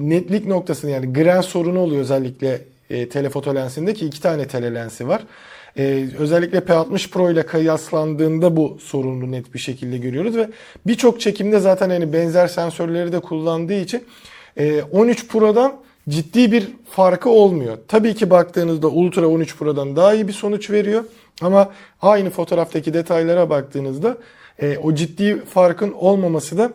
netlik 0.08 0.46
noktasını 0.46 0.90
yani 0.90 1.12
gren 1.12 1.40
sorunu 1.40 1.80
oluyor 1.80 2.00
özellikle 2.00 2.60
telefoto 3.10 3.54
lensinde 3.54 3.94
ki 3.94 4.06
iki 4.06 4.22
tane 4.22 4.48
telelensi 4.48 5.08
var. 5.08 5.22
Ee, 5.78 6.04
özellikle 6.18 6.58
P60 6.58 7.10
Pro 7.10 7.30
ile 7.30 7.46
kıyaslandığında 7.46 8.56
bu 8.56 8.78
sorunu 8.80 9.32
net 9.32 9.54
bir 9.54 9.58
şekilde 9.58 9.98
görüyoruz 9.98 10.36
ve 10.36 10.48
birçok 10.86 11.20
çekimde 11.20 11.58
zaten 11.58 11.90
hani 11.90 12.12
benzer 12.12 12.46
sensörleri 12.46 13.12
de 13.12 13.20
kullandığı 13.20 13.80
için 13.80 14.04
13 14.92 15.28
Pro'dan 15.28 15.72
ciddi 16.08 16.52
bir 16.52 16.68
farkı 16.90 17.30
olmuyor. 17.30 17.78
Tabii 17.88 18.14
ki 18.14 18.30
baktığınızda 18.30 18.88
Ultra 18.88 19.26
13 19.26 19.56
Pro'dan 19.56 19.96
daha 19.96 20.14
iyi 20.14 20.28
bir 20.28 20.32
sonuç 20.32 20.70
veriyor. 20.70 21.04
Ama 21.42 21.72
aynı 22.02 22.30
fotoğraftaki 22.30 22.94
detaylara 22.94 23.50
baktığınızda 23.50 24.16
e, 24.62 24.78
o 24.78 24.94
ciddi 24.94 25.44
farkın 25.44 25.92
olmaması 25.92 26.58
da 26.58 26.72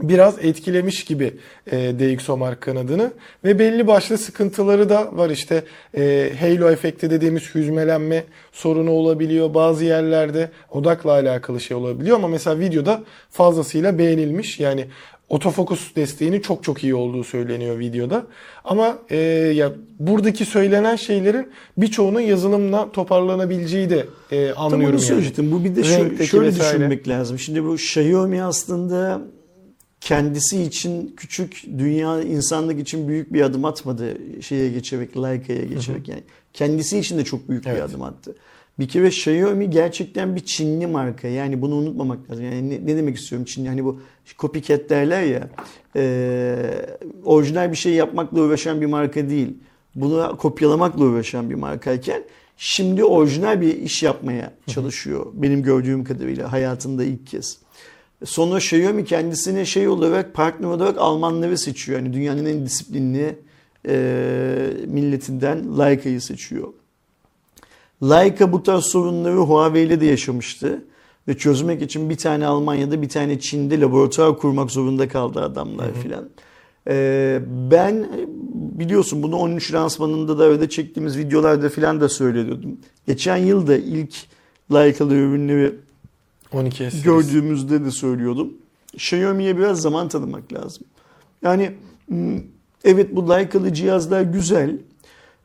biraz 0.00 0.44
etkilemiş 0.44 1.04
gibi 1.04 1.34
e, 1.72 1.76
DxOMark 1.76 2.60
kanadını 2.60 3.12
ve 3.44 3.58
belli 3.58 3.86
başlı 3.86 4.18
sıkıntıları 4.18 4.88
da 4.88 5.16
var 5.16 5.30
işte. 5.30 5.64
E, 5.96 6.32
halo 6.40 6.70
efekti 6.70 7.10
dediğimiz 7.10 7.54
hüzmelenme 7.54 8.24
sorunu 8.52 8.90
olabiliyor 8.90 9.54
bazı 9.54 9.84
yerlerde. 9.84 10.50
Odakla 10.70 11.10
alakalı 11.10 11.60
şey 11.60 11.76
olabiliyor 11.76 12.16
ama 12.16 12.28
mesela 12.28 12.58
videoda 12.58 13.02
fazlasıyla 13.30 13.98
beğenilmiş. 13.98 14.60
Yani 14.60 14.86
otofokus 15.28 15.96
desteğini 15.96 16.42
çok 16.42 16.64
çok 16.64 16.84
iyi 16.84 16.94
olduğu 16.94 17.24
söyleniyor 17.24 17.78
videoda 17.78 18.26
ama 18.64 18.98
e, 19.10 19.16
ya 19.54 19.72
buradaki 19.98 20.44
söylenen 20.44 20.96
şeylerin 20.96 21.48
birçoğunun 21.76 22.20
yazılımla 22.20 22.92
toparlanabileceği 22.92 23.90
de 23.90 24.06
e, 24.30 24.52
Tam 24.54 24.64
anlıyorum 24.64 24.86
onu 24.86 24.92
yani. 24.94 25.00
söyleyecektim. 25.00 25.52
Bu 25.52 25.64
bir 25.64 25.76
de 25.76 25.82
Renkteki 25.82 26.26
şöyle 26.30 26.46
vesaire. 26.46 26.74
düşünmek 26.74 27.08
lazım. 27.08 27.38
Şimdi 27.38 27.64
bu 27.64 27.74
Xiaomi 27.74 28.42
aslında 28.42 29.20
kendisi 30.00 30.62
için 30.62 31.14
küçük, 31.16 31.64
dünya 31.78 32.22
insanlık 32.22 32.80
için 32.80 33.08
büyük 33.08 33.32
bir 33.32 33.40
adım 33.42 33.64
atmadı 33.64 34.18
şeye 34.42 34.68
geçerek, 34.70 35.16
Leica'ya 35.16 35.64
geçerek. 35.64 36.08
Yani 36.08 36.22
kendisi 36.52 36.98
için 36.98 37.18
de 37.18 37.24
çok 37.24 37.48
büyük 37.48 37.64
bir 37.64 37.70
Evet. 37.70 37.82
adım 37.82 38.02
attı. 38.02 38.34
Bir 38.78 38.88
kere 38.88 39.08
Xiaomi 39.08 39.70
gerçekten 39.70 40.36
bir 40.36 40.40
Çinli 40.40 40.86
marka. 40.86 41.28
Yani 41.28 41.62
bunu 41.62 41.74
unutmamak 41.74 42.30
lazım. 42.30 42.44
Yani 42.44 42.70
ne, 42.70 42.86
ne 42.86 42.96
demek 42.96 43.16
istiyorum 43.16 43.44
Çinli? 43.44 43.68
Hani 43.68 43.84
bu 43.84 44.00
copycat 44.38 44.90
derler 44.90 45.22
ya. 45.22 45.48
E, 45.96 46.56
orijinal 47.24 47.70
bir 47.70 47.76
şey 47.76 47.92
yapmakla 47.92 48.40
uğraşan 48.40 48.80
bir 48.80 48.86
marka 48.86 49.30
değil. 49.30 49.56
Bunu 49.94 50.36
kopyalamakla 50.38 51.04
uğraşan 51.04 51.50
bir 51.50 51.54
markayken 51.54 52.22
şimdi 52.56 53.04
orijinal 53.04 53.60
bir 53.60 53.76
iş 53.76 54.02
yapmaya 54.02 54.52
çalışıyor. 54.66 55.26
Benim 55.34 55.62
gördüğüm 55.62 56.04
kadarıyla 56.04 56.52
hayatında 56.52 57.04
ilk 57.04 57.26
kez. 57.26 57.58
Sonra 58.24 58.56
Xiaomi 58.56 59.04
kendisine 59.04 59.64
şey 59.64 59.88
olarak 59.88 60.34
partner 60.34 60.68
olarak 60.68 60.98
Almanları 60.98 61.58
seçiyor. 61.58 61.98
Yani 61.98 62.12
dünyanın 62.12 62.44
en 62.44 62.66
disiplinli 62.66 63.38
e, 63.88 63.96
milletinden 64.86 65.78
Leica'yı 65.78 66.20
seçiyor. 66.20 66.68
Leica 68.02 68.52
bu 68.52 68.62
tarz 68.62 68.84
sorunları 68.84 69.36
Huawei 69.36 69.86
ile 69.86 70.00
de 70.00 70.06
yaşamıştı. 70.06 70.84
Ve 71.28 71.36
çözmek 71.36 71.82
için 71.82 72.10
bir 72.10 72.16
tane 72.16 72.46
Almanya'da 72.46 73.02
bir 73.02 73.08
tane 73.08 73.40
Çin'de 73.40 73.80
laboratuvar 73.80 74.38
kurmak 74.38 74.70
zorunda 74.70 75.08
kaldı 75.08 75.40
adamlar 75.40 75.92
filan. 76.02 76.28
Ee, 76.88 77.40
ben 77.70 78.06
biliyorsun 78.54 79.22
bunu 79.22 79.36
13 79.36 79.74
lansmanında 79.74 80.38
da 80.38 80.44
öyle 80.44 80.68
çektiğimiz 80.68 81.18
videolarda 81.18 81.68
falan 81.68 82.00
da 82.00 82.08
söylüyordum. 82.08 82.78
Geçen 83.06 83.36
yıl 83.36 83.66
da 83.66 83.76
ilk 83.76 84.14
Leica'lı 84.72 85.14
ürünleri 85.14 85.74
12 86.52 86.76
serisi. 86.76 87.02
gördüğümüzde 87.02 87.84
de 87.84 87.90
söylüyordum. 87.90 88.52
Xiaomi'ye 88.94 89.58
biraz 89.58 89.80
zaman 89.82 90.08
tanımak 90.08 90.52
lazım. 90.52 90.84
Yani 91.42 91.72
evet 92.84 93.16
bu 93.16 93.28
Leica'lı 93.28 93.72
cihazlar 93.72 94.22
güzel. 94.22 94.78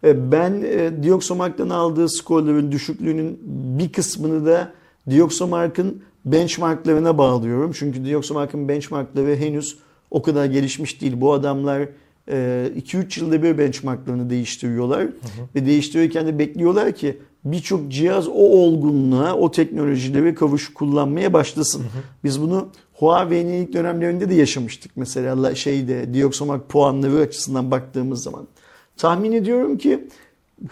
E, 0.03 0.31
Ben 0.31 0.61
e, 0.65 1.03
Dioxomark'tan 1.03 1.69
aldığı 1.69 2.09
skorların 2.09 2.71
düşüklüğünün 2.71 3.39
bir 3.79 3.91
kısmını 3.91 4.45
da 4.45 4.71
Dioxomark'ın 5.09 6.01
benchmarklarına 6.25 7.17
bağlıyorum. 7.17 7.71
Çünkü 7.71 8.05
Dioxomark'ın 8.05 8.67
benchmarkları 8.67 9.35
henüz 9.35 9.77
o 10.11 10.21
kadar 10.21 10.45
gelişmiş 10.45 11.01
değil. 11.01 11.13
Bu 11.21 11.33
adamlar 11.33 11.87
2-3 12.27 13.19
yılda 13.19 13.43
bir 13.43 13.57
benchmarklarını 13.57 14.29
değiştiriyorlar. 14.29 15.07
Ve 15.55 15.65
değiştirirken 15.65 16.27
de 16.27 16.39
bekliyorlar 16.39 16.91
ki 16.91 17.17
birçok 17.45 17.91
cihaz 17.91 18.27
o 18.27 18.31
olgunluğa, 18.31 19.35
o 19.35 19.51
teknolojileri 19.51 20.35
kavuş 20.35 20.73
kullanmaya 20.73 21.33
başlasın. 21.33 21.83
Biz 22.23 22.41
bunu 22.41 22.69
Huawei'nin 22.93 23.53
ilk 23.53 23.73
dönemlerinde 23.73 24.29
de 24.29 24.33
yaşamıştık. 24.33 24.91
Mesela 24.95 25.55
şeyde 25.55 26.13
Dioxomark 26.13 26.69
puanları 26.69 27.17
açısından 27.17 27.71
baktığımız 27.71 28.23
zaman. 28.23 28.47
Tahmin 29.01 29.31
ediyorum 29.31 29.77
ki 29.77 30.07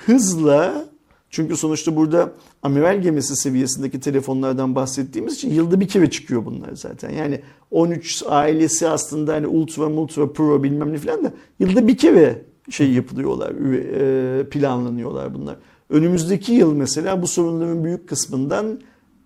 hızla 0.06 0.86
çünkü 1.30 1.58
sonuçta 1.58 1.96
burada 1.96 2.32
amiral 2.64 3.02
gemisi 3.02 3.36
seviyesindeki 3.36 4.00
telefonlardan 4.00 4.76
bahsettiğimiz 4.76 5.34
için 5.34 5.54
yılda 5.54 5.80
bir 5.80 5.88
kere 5.88 6.10
çıkıyor 6.10 6.46
bunlar 6.46 6.74
zaten. 6.74 7.10
Yani 7.10 7.42
13 7.72 8.24
ailesi 8.28 8.88
aslında 8.88 9.34
hani 9.34 9.48
Ultra, 9.48 9.88
Ultra 9.88 10.34
Pro 10.34 10.64
bilmem 10.64 10.94
ne 10.94 10.98
falan 10.98 11.24
da 11.24 11.34
yılda 11.60 11.88
bir 11.88 11.98
kere 11.98 12.42
şey 12.70 12.92
yapılıyorlar, 12.92 13.50
e, 13.50 14.50
planlanıyorlar 14.50 15.34
bunlar. 15.34 15.56
Önümüzdeki 15.90 16.52
yıl 16.52 16.74
mesela 16.74 17.22
bu 17.22 17.28
sorunların 17.28 17.84
büyük 17.84 18.10
kısmından 18.10 18.80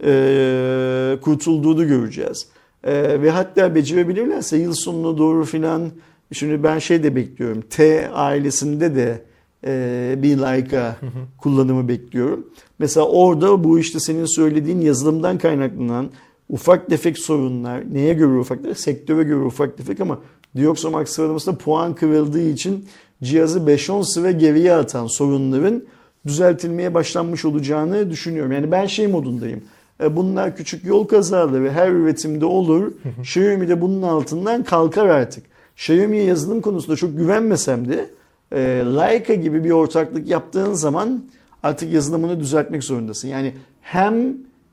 e, 0.04 1.18
kurtulduğunu 1.22 1.88
göreceğiz. 1.88 2.48
E, 2.84 3.22
ve 3.22 3.30
hatta 3.30 3.76
becerebilirlerse 3.76 4.58
yıl 4.58 4.74
sonuna 4.74 5.18
doğru 5.18 5.46
filan 5.46 5.92
şimdi 6.32 6.64
ben 6.64 6.80
şey 6.80 7.04
de 7.04 7.16
bekliyorum. 7.16 7.62
T 7.70 8.10
ailesinde 8.10 8.96
de 8.96 9.22
e, 9.68 10.16
bir 10.18 10.38
Leica 10.38 10.96
kullanımı 11.38 11.88
bekliyorum. 11.88 12.48
Mesela 12.80 13.08
orada 13.08 13.64
bu 13.64 13.80
işte 13.80 14.00
senin 14.00 14.26
söylediğin 14.26 14.82
yazılımdan 14.82 15.38
kaynaklanan 15.38 16.10
ufak 16.50 16.88
tefek 16.88 17.18
sorunlar, 17.20 17.94
neye 17.94 18.14
göre 18.14 18.38
ufak 18.40 18.62
tefek? 18.64 18.80
Sektöre 18.80 19.24
göre 19.24 19.44
ufak 19.44 19.78
tefek 19.78 20.00
ama 20.00 20.20
Dioxomark 20.58 21.10
sıralamasında 21.10 21.58
puan 21.58 21.96
kırıldığı 21.96 22.50
için 22.50 22.86
cihazı 23.24 23.60
5-10 23.60 24.04
sıra 24.14 24.32
geriye 24.32 24.74
atan 24.74 25.08
sorunların 25.08 25.84
düzeltilmeye 26.26 26.94
başlanmış 26.94 27.46
olacağını 27.46 28.10
düşünüyorum. 28.12 28.52
Yani 28.52 28.72
ben 28.72 28.86
şey 28.86 29.08
modundayım. 29.08 29.62
E, 30.04 30.16
Bunlar 30.16 30.56
küçük 30.56 30.86
yol 30.86 31.08
kazaları 31.08 31.72
her 31.72 31.90
üretimde 31.92 32.46
olur. 32.46 32.92
Xiaomi 33.20 33.68
de 33.68 33.82
bunun 33.82 34.02
altından 34.02 34.64
kalkar 34.64 35.06
artık. 35.06 35.53
Xiaomi'ye 35.78 36.24
yazılım 36.24 36.62
konusunda 36.62 36.96
çok 36.96 37.18
güvenmesem 37.18 37.90
de 37.90 38.10
e, 38.52 38.60
Leica 38.86 39.34
gibi 39.34 39.64
bir 39.64 39.72
ortaklık 39.72 40.28
yaptığın 40.28 40.74
zaman 40.74 41.24
artık 41.64 41.94
yazılımını 41.94 42.40
düzeltmek 42.40 42.84
zorundasın. 42.84 43.28
Yani 43.28 43.54
hem 43.82 44.14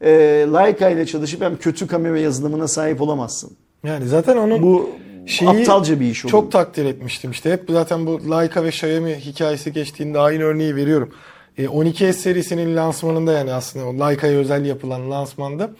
e, 0.00 0.10
Leica 0.52 0.88
ile 0.90 1.06
çalışıp 1.06 1.40
hem 1.42 1.56
kötü 1.56 1.86
kamera 1.86 2.18
yazılımına 2.18 2.68
sahip 2.68 3.00
olamazsın. 3.00 3.50
Yani 3.84 4.08
zaten 4.08 4.36
onun 4.36 4.62
Bu 4.62 4.90
şeyi 5.26 5.50
aptalca 5.50 6.00
bir 6.00 6.06
iş 6.06 6.24
olur. 6.24 6.30
çok 6.30 6.52
takdir 6.52 6.84
etmiştim 6.84 7.30
işte. 7.30 7.52
Hep 7.52 7.64
zaten 7.70 8.06
bu 8.06 8.30
Leica 8.30 8.64
ve 8.64 8.68
Xiaomi 8.68 9.14
hikayesi 9.14 9.72
geçtiğinde 9.72 10.18
aynı 10.18 10.42
örneği 10.42 10.76
veriyorum. 10.76 11.10
E, 11.58 11.64
12S 11.64 12.12
serisinin 12.12 12.76
lansmanında 12.76 13.32
yani 13.32 13.52
aslında 13.52 13.86
o 13.86 13.94
Leica'ya 13.94 14.38
özel 14.38 14.64
yapılan 14.64 15.10
lansmanda 15.10 15.70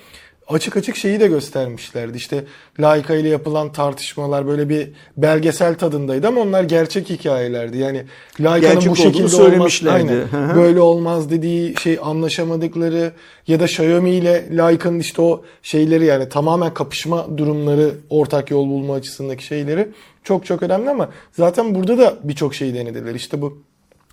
açık 0.51 0.77
açık 0.77 0.97
şeyi 0.97 1.21
de 1.21 1.27
göstermişlerdi. 1.27 2.17
İşte 2.17 2.45
Leica 2.81 3.15
ile 3.15 3.29
yapılan 3.29 3.73
tartışmalar 3.73 4.47
böyle 4.47 4.69
bir 4.69 4.89
belgesel 5.17 5.75
tadındaydı 5.75 6.29
ama 6.29 6.41
onlar 6.41 6.63
gerçek 6.65 7.11
hikayelerdi. 7.11 7.79
Yani 7.79 8.05
Gerçek 8.39 8.91
bu 8.91 8.97
şekilde 8.97 9.19
olmaz, 9.19 9.33
söylemişlerdi. 9.33 9.95
aynen, 9.95 10.47
Hı 10.47 10.53
hı. 10.53 10.57
böyle 10.57 10.81
olmaz 10.81 11.31
dediği 11.31 11.75
şey 11.81 11.99
anlaşamadıkları 12.03 13.13
ya 13.47 13.61
da 13.61 13.65
Xiaomi 13.65 14.11
ile 14.11 14.49
Leica'nın 14.59 14.99
işte 14.99 15.23
o 15.23 15.45
şeyleri 15.63 16.05
yani 16.05 16.29
tamamen 16.29 16.75
kapışma 16.75 17.39
durumları 17.39 17.95
ortak 18.11 18.51
yol 18.51 18.69
bulma 18.69 18.95
açısındaki 18.95 19.45
şeyleri 19.45 19.89
çok 20.25 20.47
çok 20.47 20.63
önemli 20.63 20.91
ama 20.91 21.09
zaten 21.33 21.75
burada 21.75 21.99
da 21.99 22.15
birçok 22.25 22.55
şey 22.55 22.75
denediler. 22.75 23.15
İşte 23.15 23.43
bu 23.43 23.63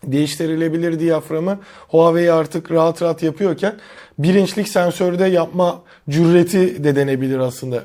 değiştirilebilir 0.03 0.99
diyaframı 0.99 1.59
Huawei 1.87 2.31
artık 2.31 2.71
rahat 2.71 3.01
rahat 3.01 3.23
yapıyorken 3.23 3.75
bir 4.19 4.33
inçlik 4.33 4.69
sensörde 4.69 5.25
yapma 5.25 5.81
cüreti 6.09 6.83
de 6.83 6.95
denebilir 6.95 7.39
aslında 7.39 7.83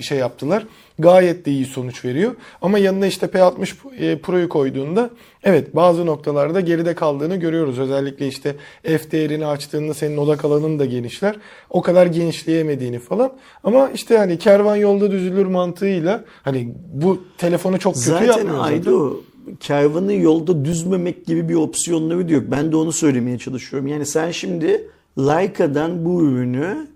şey 0.00 0.18
yaptılar. 0.18 0.66
Gayet 0.98 1.46
de 1.46 1.50
iyi 1.50 1.66
sonuç 1.66 2.04
veriyor. 2.04 2.34
Ama 2.62 2.78
yanına 2.78 3.06
işte 3.06 3.26
P60 3.26 3.74
e, 3.98 4.18
Pro'yu 4.18 4.48
koyduğunda 4.48 5.10
evet 5.44 5.76
bazı 5.76 6.06
noktalarda 6.06 6.60
geride 6.60 6.94
kaldığını 6.94 7.36
görüyoruz. 7.36 7.78
Özellikle 7.78 8.28
işte 8.28 8.56
F 8.82 9.10
değerini 9.10 9.46
açtığında 9.46 9.94
senin 9.94 10.16
odak 10.16 10.44
alanın 10.44 10.78
da 10.78 10.84
genişler. 10.84 11.36
O 11.70 11.82
kadar 11.82 12.06
genişleyemediğini 12.06 12.98
falan. 12.98 13.32
Ama 13.64 13.90
işte 13.94 14.18
hani 14.18 14.38
kervan 14.38 14.76
yolda 14.76 15.10
düzülür 15.10 15.46
mantığıyla 15.46 16.24
hani 16.42 16.74
bu 16.92 17.24
telefonu 17.38 17.78
çok 17.78 17.94
kötü 17.94 18.06
Zaten 18.06 18.26
yapmıyor 18.26 18.56
zaten. 18.56 18.72
Aydo 18.72 19.20
kervanı 19.60 20.12
yolda 20.12 20.64
düzmemek 20.64 21.26
gibi 21.26 21.48
bir 21.48 21.54
opsiyonları 21.54 22.28
da 22.28 22.32
yok. 22.32 22.44
Ben 22.50 22.72
de 22.72 22.76
onu 22.76 22.92
söylemeye 22.92 23.38
çalışıyorum. 23.38 23.88
Yani 23.88 24.06
sen 24.06 24.30
şimdi 24.30 24.88
Leica'dan 25.18 26.04
bu 26.04 26.22
ürünü 26.22 26.86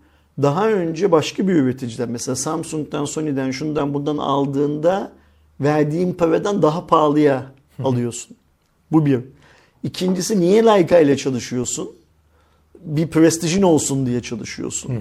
daha 0.42 0.70
önce 0.70 1.12
başka 1.12 1.48
bir 1.48 1.52
üreticiden 1.54 2.10
mesela 2.10 2.36
Samsung'dan, 2.36 3.04
Sony'den, 3.04 3.50
şundan 3.50 3.94
bundan 3.94 4.16
aldığında 4.16 5.12
verdiğin 5.60 6.12
paradan 6.12 6.62
daha 6.62 6.86
pahalıya 6.86 7.52
alıyorsun. 7.84 8.36
Bu 8.92 9.06
bir. 9.06 9.20
İkincisi 9.82 10.40
niye 10.40 10.64
Leica 10.64 10.98
ile 10.98 11.16
çalışıyorsun? 11.16 11.90
Bir 12.80 13.08
prestijin 13.08 13.62
olsun 13.62 14.06
diye 14.06 14.22
çalışıyorsun. 14.22 14.92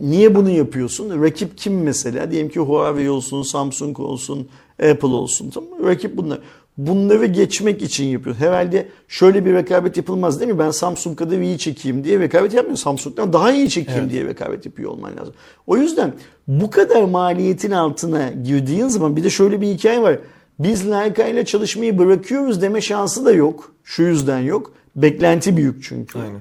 Niye 0.00 0.34
bunu 0.34 0.50
yapıyorsun? 0.50 1.22
Rakip 1.22 1.58
kim 1.58 1.82
mesela? 1.82 2.30
Diyelim 2.30 2.48
ki 2.48 2.60
Huawei 2.60 3.10
olsun, 3.10 3.42
Samsung 3.42 4.00
olsun, 4.00 4.48
Apple 4.90 5.08
olsun. 5.08 5.50
Tamam 5.50 5.70
mı? 5.70 5.86
Rakip 5.86 6.16
bunlar. 6.16 6.38
Bunları 6.78 7.26
geçmek 7.26 7.82
için 7.82 8.04
yapıyor. 8.04 8.36
Herhalde 8.36 8.88
şöyle 9.08 9.44
bir 9.44 9.54
rekabet 9.54 9.96
yapılmaz 9.96 10.40
değil 10.40 10.52
mi? 10.52 10.58
Ben 10.58 10.70
Samsung 10.70 11.18
kadar 11.18 11.38
iyi 11.38 11.58
çekeyim 11.58 12.04
diye 12.04 12.20
rekabet 12.20 12.54
yapmıyor. 12.54 12.76
Samsung'dan 12.78 13.32
daha 13.32 13.52
iyi 13.52 13.70
çekeyim 13.70 14.00
Evet. 14.00 14.10
diye 14.12 14.24
rekabet 14.24 14.66
yapıyor 14.66 14.90
olman 14.90 15.16
lazım. 15.16 15.34
O 15.66 15.76
yüzden 15.76 16.12
bu 16.48 16.70
kadar 16.70 17.02
maliyetin 17.02 17.70
altına 17.70 18.30
girdiğin 18.44 18.88
zaman 18.88 19.16
bir 19.16 19.24
de 19.24 19.30
şöyle 19.30 19.60
bir 19.60 19.66
hikaye 19.66 20.02
var. 20.02 20.18
Biz 20.58 20.90
Leica 20.90 21.26
ile 21.26 21.44
çalışmayı 21.44 21.98
bırakıyoruz 21.98 22.62
deme 22.62 22.80
şansı 22.80 23.24
da 23.24 23.32
yok. 23.32 23.72
Şu 23.84 24.02
yüzden 24.02 24.38
yok. 24.38 24.72
Beklenti 24.96 25.56
büyük 25.56 25.82
çünkü. 25.84 26.18
Aynen. 26.18 26.40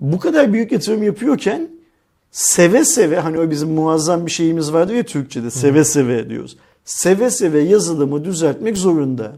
Bu 0.00 0.18
kadar 0.18 0.52
büyük 0.52 0.72
yatırım 0.72 1.02
yapıyorken 1.02 1.68
seve 2.30 2.84
seve 2.84 3.20
hani 3.20 3.38
o 3.38 3.50
bizim 3.50 3.70
muazzam 3.70 4.26
bir 4.26 4.30
şeyimiz 4.30 4.72
vardı 4.72 4.94
ya 4.94 5.02
Türkçe'de 5.02 5.50
seve 5.50 5.84
seve 5.84 6.28
diyoruz. 6.28 6.56
Seve 6.90 7.30
seve 7.30 7.60
yazılımı 7.60 8.24
düzeltmek 8.24 8.76
zorunda. 8.78 9.32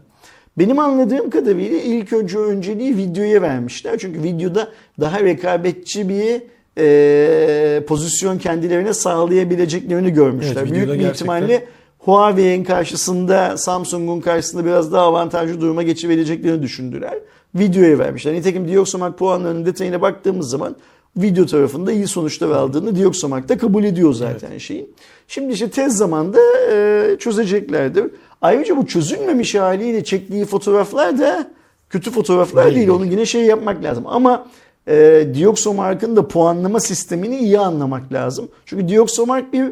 Benim 0.57 0.79
anladığım 0.79 1.29
kadarıyla 1.29 1.77
ilk 1.77 2.13
önce 2.13 2.37
önceliği 2.37 2.97
videoya 2.97 3.41
vermişler. 3.41 3.97
Çünkü 3.99 4.23
videoda 4.23 4.67
daha 4.99 5.19
rekabetçi 5.19 6.09
bir 6.09 6.41
e, 6.77 7.85
pozisyon 7.85 8.37
kendilerine 8.37 8.93
sağlayabileceklerini 8.93 10.13
görmüşler. 10.13 10.61
Evet, 10.61 10.71
Büyük 10.71 10.87
bir 10.87 10.93
gerçekten- 10.93 11.13
ihtimalle 11.13 11.65
Huawei'nin 11.99 12.63
karşısında 12.63 13.57
Samsung'un 13.57 14.21
karşısında 14.21 14.65
biraz 14.65 14.91
daha 14.93 15.03
avantajlı 15.03 15.61
duruma 15.61 15.83
geçebileceklerini 15.83 16.61
düşündüler. 16.61 17.13
Videoya 17.55 17.99
vermişler. 17.99 18.33
Nitekim 18.33 18.67
Dioxomark 18.67 19.17
puanlarının 19.19 19.65
detayına 19.65 20.01
baktığımız 20.01 20.49
zaman 20.49 20.75
video 21.17 21.45
tarafında 21.45 21.91
iyi 21.91 22.07
sonuçlar 22.07 22.49
aldığını 22.49 22.95
Dioxomark 22.95 23.49
da 23.49 23.57
kabul 23.57 23.83
ediyor 23.83 24.13
zaten 24.13 24.57
şeyin. 24.57 24.95
Şimdi 25.27 25.53
işte 25.53 25.69
tez 25.69 25.97
zamanda 25.97 26.39
e, 26.71 27.15
çözeceklerdir. 27.19 28.05
Ayrıca 28.41 28.77
bu 28.77 28.87
çözülmemiş 28.87 29.55
haliyle 29.55 30.03
çektiği 30.03 30.45
fotoğraflar 30.45 31.19
da 31.19 31.51
kötü 31.89 32.11
fotoğraflar 32.11 32.65
Değil. 32.65 32.75
değil. 32.75 32.89
Onu 32.89 33.05
yine 33.05 33.25
şey 33.25 33.41
yapmak 33.41 33.83
lazım. 33.83 34.03
Ama 34.07 34.47
e, 34.87 35.27
Dioxomark'ın 35.33 36.15
da 36.15 36.27
puanlama 36.27 36.79
sistemini 36.79 37.37
iyi 37.37 37.59
anlamak 37.59 38.13
lazım. 38.13 38.49
Çünkü 38.65 38.89
Dioxomark 38.89 39.53
bir 39.53 39.71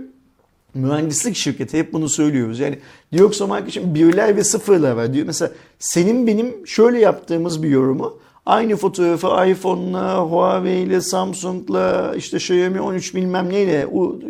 mühendislik 0.73 1.35
şirketi 1.35 1.79
hep 1.79 1.93
bunu 1.93 2.09
söylüyoruz. 2.09 2.59
Yani 2.59 2.79
Dioxomark 3.13 3.69
için 3.69 3.95
birler 3.95 4.35
ve 4.35 4.43
sıfırlar 4.43 4.91
var. 4.91 5.13
Diyor 5.13 5.25
mesela 5.25 5.51
senin 5.79 6.27
benim 6.27 6.67
şöyle 6.67 6.99
yaptığımız 6.99 7.63
bir 7.63 7.69
yorumu 7.69 8.17
aynı 8.45 8.75
fotoğrafı 8.75 9.27
iPhone'la, 9.27 10.17
Huawei 10.17 10.83
ile, 10.83 11.01
Samsung'la, 11.01 12.13
işte 12.17 12.37
Xiaomi 12.37 12.81
13 12.81 13.15
bilmem 13.15 13.49
neyle 13.49 13.71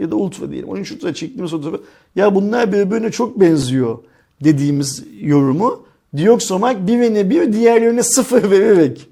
ya 0.01 0.12
da 0.12 0.16
Ultra 0.16 0.51
diyelim 0.51 0.70
13 0.70 0.91
Ultra 0.91 1.14
çektiğimiz 1.14 1.51
fotoğrafı 1.51 1.84
ya 2.16 2.36
bunlar 2.36 2.74
birbirine 2.74 3.12
çok 3.12 3.39
benziyor 3.39 3.97
dediğimiz 4.43 5.03
yorumu 5.22 5.84
Dioksomark 6.18 6.88
birine 6.88 7.30
bir 7.30 7.53
diğerlerine 7.53 8.03
sıfır 8.03 8.51
vererek 8.51 9.07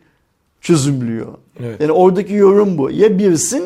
çözümlüyor. 0.62 1.28
Evet. 1.60 1.82
Yani 1.82 1.92
oradaki 1.92 2.34
yorum 2.34 2.78
bu. 2.78 2.92
Ya 2.92 3.20
birsin 3.20 3.64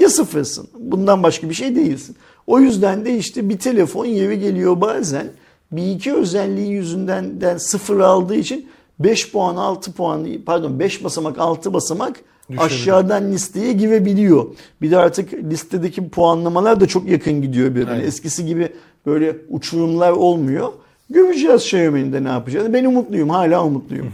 ya 0.00 0.08
sıfırsın. 0.08 0.68
Bundan 0.78 1.22
başka 1.22 1.48
bir 1.48 1.54
şey 1.54 1.76
değilsin. 1.76 2.16
O 2.46 2.60
yüzden 2.60 3.04
de 3.04 3.16
işte 3.16 3.48
bir 3.48 3.58
telefon 3.58 4.04
yeri 4.04 4.40
geliyor 4.40 4.80
bazen 4.80 5.26
bir 5.72 5.86
iki 5.86 6.14
özelliği 6.14 6.70
yüzünden 6.70 7.40
den 7.40 7.56
sıfır 7.56 8.00
aldığı 8.00 8.34
için 8.34 8.66
5 8.98 9.32
puan 9.32 9.56
6 9.56 9.92
puan 9.92 10.26
pardon 10.46 10.78
5 10.78 11.04
basamak 11.04 11.38
6 11.38 11.74
basamak 11.74 12.16
Düşebiliyor. 12.50 12.66
aşağıdan 12.66 13.32
listeye 13.32 13.72
girebiliyor. 13.72 14.46
Bir 14.82 14.90
de 14.90 14.98
artık 14.98 15.32
listedeki 15.32 16.08
puanlamalar 16.08 16.80
da 16.80 16.86
çok 16.86 17.08
yakın 17.08 17.42
gidiyor 17.42 17.70
birbirine. 17.70 17.90
Aynen. 17.90 18.04
Eskisi 18.04 18.46
gibi 18.46 18.72
böyle 19.06 19.36
uçurumlar 19.48 20.10
olmuyor. 20.12 20.72
Göreceğiz 21.10 21.62
Xiaomi'nin 21.62 22.12
de 22.12 22.24
ne 22.24 22.28
yapacağını. 22.28 22.72
Ben 22.72 22.84
umutluyum. 22.84 23.28
Hala 23.28 23.64
umutluyum. 23.64 24.12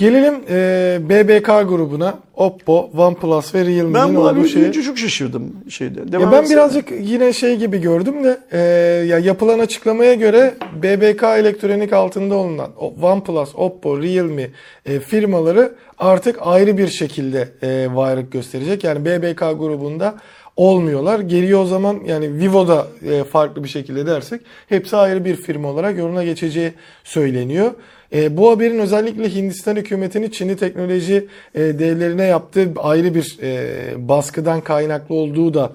Gelelim 0.00 0.34
e, 0.50 0.98
BBK 1.08 1.46
grubuna. 1.68 2.18
Oppo, 2.36 2.90
OnePlus 2.98 3.54
ve 3.54 3.64
Realme'nin 3.64 3.94
Ben 3.94 4.14
olduğu 4.14 4.46
şeye. 4.46 4.72
çok 4.72 4.98
şaşırdım 4.98 5.56
şeyde. 5.68 6.00
Ya 6.00 6.12
Devam 6.12 6.32
ben 6.32 6.42
etsene. 6.42 6.56
birazcık 6.56 6.90
yine 7.00 7.32
şey 7.32 7.56
gibi 7.56 7.80
gördüm 7.80 8.24
de 8.24 8.38
e, 8.52 8.58
ya 9.06 9.18
yapılan 9.18 9.58
açıklamaya 9.58 10.14
göre 10.14 10.54
BBK 10.82 11.22
elektronik 11.22 11.92
altında 11.92 12.34
olunan 12.34 12.70
OnePlus, 13.02 13.54
Oppo, 13.54 14.02
Realme 14.02 14.50
e, 14.86 15.00
firmaları 15.00 15.72
artık 15.98 16.36
ayrı 16.40 16.78
bir 16.78 16.88
şekilde 16.88 17.48
e, 17.62 17.88
varlık 17.94 18.32
gösterecek. 18.32 18.84
Yani 18.84 19.04
BBK 19.04 19.40
grubunda 19.40 20.14
olmuyorlar. 20.56 21.20
Geriye 21.20 21.56
o 21.56 21.64
zaman 21.66 22.00
yani 22.06 22.38
Vivo'da 22.38 22.86
e, 23.10 23.24
farklı 23.24 23.64
bir 23.64 23.68
şekilde 23.68 24.06
dersek 24.06 24.40
hepsi 24.68 24.96
ayrı 24.96 25.24
bir 25.24 25.36
firma 25.36 25.68
olarak 25.68 25.98
yoluna 25.98 26.24
geçeceği 26.24 26.72
söyleniyor. 27.04 27.70
E, 28.12 28.36
bu 28.36 28.50
haberin 28.50 28.78
özellikle 28.78 29.34
Hindistan 29.34 29.76
hükümetinin 29.76 30.30
Çinli 30.30 30.56
teknoloji 30.56 31.26
e, 31.54 31.60
devlerine 31.60 32.24
yaptığı 32.24 32.72
ayrı 32.76 33.14
bir 33.14 33.38
e, 33.42 34.08
baskıdan 34.08 34.60
kaynaklı 34.60 35.14
olduğu 35.14 35.54
da 35.54 35.72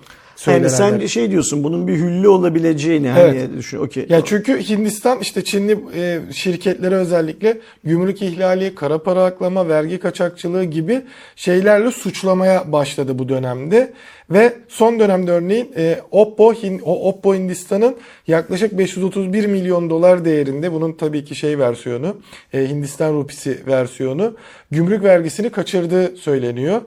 Yani 0.48 0.70
söylenenler. 0.70 0.92
sen 0.92 1.02
de 1.02 1.08
şey 1.08 1.32
diyorsun 1.32 1.64
bunun 1.64 1.88
bir 1.88 1.94
hüllü 1.94 2.28
olabileceğini 2.28 3.12
Evet. 3.20 3.42
hani 3.42 3.58
düşün. 3.58 3.78
Okey. 3.78 4.06
Ya 4.10 4.22
çünkü 4.26 4.70
Hindistan 4.70 5.20
işte 5.20 5.44
Çinli 5.44 5.78
e, 5.96 6.20
şirketlere 6.34 6.96
özellikle 6.96 7.58
gümrük 7.84 8.22
ihlali, 8.22 8.76
kara 8.76 9.04
para 9.04 9.24
aklama, 9.24 9.70
vergi 9.70 9.98
kaçakçılığı 10.00 10.64
gibi 10.64 11.02
şeylerle 11.36 11.92
suçlamaya 11.92 12.72
başladı 12.72 13.20
bu 13.20 13.30
dönemde. 13.30 13.94
Ve 14.30 14.54
son 14.68 15.00
dönemde 15.00 15.32
örneğin 15.32 15.72
e, 15.78 16.00
Oppo, 16.12 16.54
Oppo 16.86 17.36
Hindistan'ın 17.36 17.96
yaklaşık 18.28 18.78
531 18.78 19.46
milyon 19.46 19.90
dolar 19.90 20.26
değerinde 20.26 20.72
bunun 20.72 20.94
tabii 20.94 21.26
ki 21.26 21.36
şey 21.36 21.60
versiyonu, 21.60 22.18
e, 22.54 22.70
Hindistan 22.70 23.14
rupisi 23.14 23.60
versiyonu 23.68 24.36
gümrük 24.72 25.04
vergisini 25.04 25.50
kaçırdığı 25.50 26.18
söyleniyor. 26.18 26.82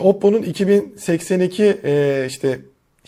Oppo'nun 0.00 0.42
2082 0.42 1.76
e, 1.84 2.24
işte 2.28 2.58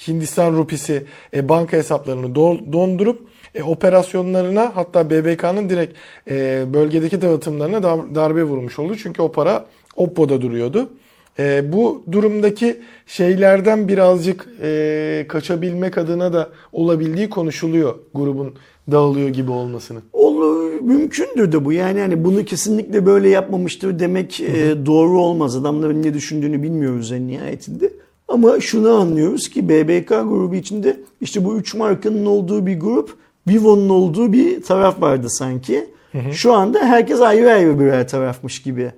Hindistan 0.08 0.52
rupisi 0.56 1.04
e, 1.34 1.48
banka 1.48 1.76
hesaplarını 1.76 2.26
do- 2.26 2.72
dondurup 2.72 3.20
e, 3.54 3.62
operasyonlarına 3.62 4.72
hatta 4.74 5.10
BBK'nın 5.10 5.68
direkt 5.70 5.94
e, 6.30 6.64
bölgedeki 6.74 7.22
dağıtımlarına 7.22 7.82
dar- 7.82 8.14
darbe 8.14 8.44
vurmuş 8.44 8.78
oldu. 8.78 8.96
Çünkü 8.96 9.22
o 9.22 9.32
para 9.32 9.66
Oppo'da 9.96 10.40
duruyordu. 10.40 10.90
E, 11.38 11.72
bu 11.72 12.02
durumdaki 12.12 12.80
şeylerden 13.06 13.88
birazcık 13.88 14.48
e, 14.62 15.24
kaçabilmek 15.28 15.98
adına 15.98 16.32
da 16.32 16.48
olabildiği 16.72 17.30
konuşuluyor 17.30 17.94
grubun 18.14 18.54
dağılıyor 18.90 19.28
gibi 19.28 19.50
olmasını. 19.50 19.98
Olur, 20.12 20.80
mümkündür 20.80 21.52
de 21.52 21.64
bu. 21.64 21.72
Yani 21.72 22.00
hani 22.00 22.24
bunu 22.24 22.44
kesinlikle 22.44 23.06
böyle 23.06 23.28
yapmamıştır 23.28 23.98
demek 23.98 24.40
e, 24.40 24.86
doğru 24.86 25.20
olmaz. 25.20 25.56
Adamların 25.56 26.02
ne 26.02 26.14
düşündüğünü 26.14 26.62
bilmiyoruz 26.62 27.12
en 27.12 27.28
nihayetinde. 27.28 27.90
Ama 28.28 28.60
şunu 28.60 28.90
anlıyoruz 28.90 29.48
ki 29.48 29.68
BBK 29.68 30.08
grubu 30.08 30.54
içinde 30.54 30.96
işte 31.20 31.44
bu 31.44 31.56
üç 31.56 31.74
markanın 31.74 32.26
olduğu 32.26 32.66
bir 32.66 32.80
grup, 32.80 33.16
Vivo'nun 33.48 33.88
olduğu 33.88 34.32
bir 34.32 34.62
taraf 34.62 35.00
vardı 35.00 35.26
sanki. 35.30 35.86
Şu 36.32 36.52
anda 36.52 36.78
herkes 36.78 37.20
ayrı 37.20 37.52
ayrı 37.52 37.80
birer 37.80 38.08
tarafmış 38.08 38.62
gibi 38.62 38.92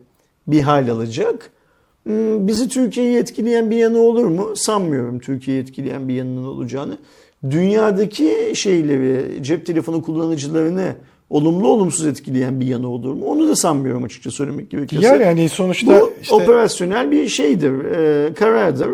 bir 0.47 0.61
hal 0.61 0.89
alacak. 0.89 1.51
Hmm, 2.03 2.47
Bizi 2.47 2.69
Türkiye'yi 2.69 3.19
etkileyen 3.19 3.71
bir 3.71 3.77
yanı 3.77 3.99
olur 3.99 4.25
mu? 4.25 4.57
Sanmıyorum 4.57 5.19
Türkiye'yi 5.19 5.63
etkileyen 5.63 6.09
bir 6.09 6.15
yanının 6.15 6.45
olacağını. 6.45 6.99
Dünyadaki 7.51 8.53
şeyleri, 8.55 9.43
cep 9.43 9.67
telefonu 9.67 10.03
kullanıcılarını 10.03 10.95
olumlu 11.31 11.69
olumsuz 11.69 12.07
etkileyen 12.07 12.61
bir 12.61 12.67
yanı 12.67 12.89
olur 12.89 13.15
mu? 13.15 13.25
Onu 13.27 13.49
da 13.49 13.57
sanmıyorum 13.57 14.05
açıkça 14.05 14.31
söylemek 14.31 14.71
gerekirse. 14.71 15.07
Yani 15.07 15.25
hani 15.25 15.49
sonuçta 15.49 16.01
Bu 16.01 16.13
işte 16.23 16.35
operasyonel 16.35 17.11
bir 17.11 17.29
şeydir, 17.29 17.85
e, 17.85 18.35
karardır. 18.35 18.89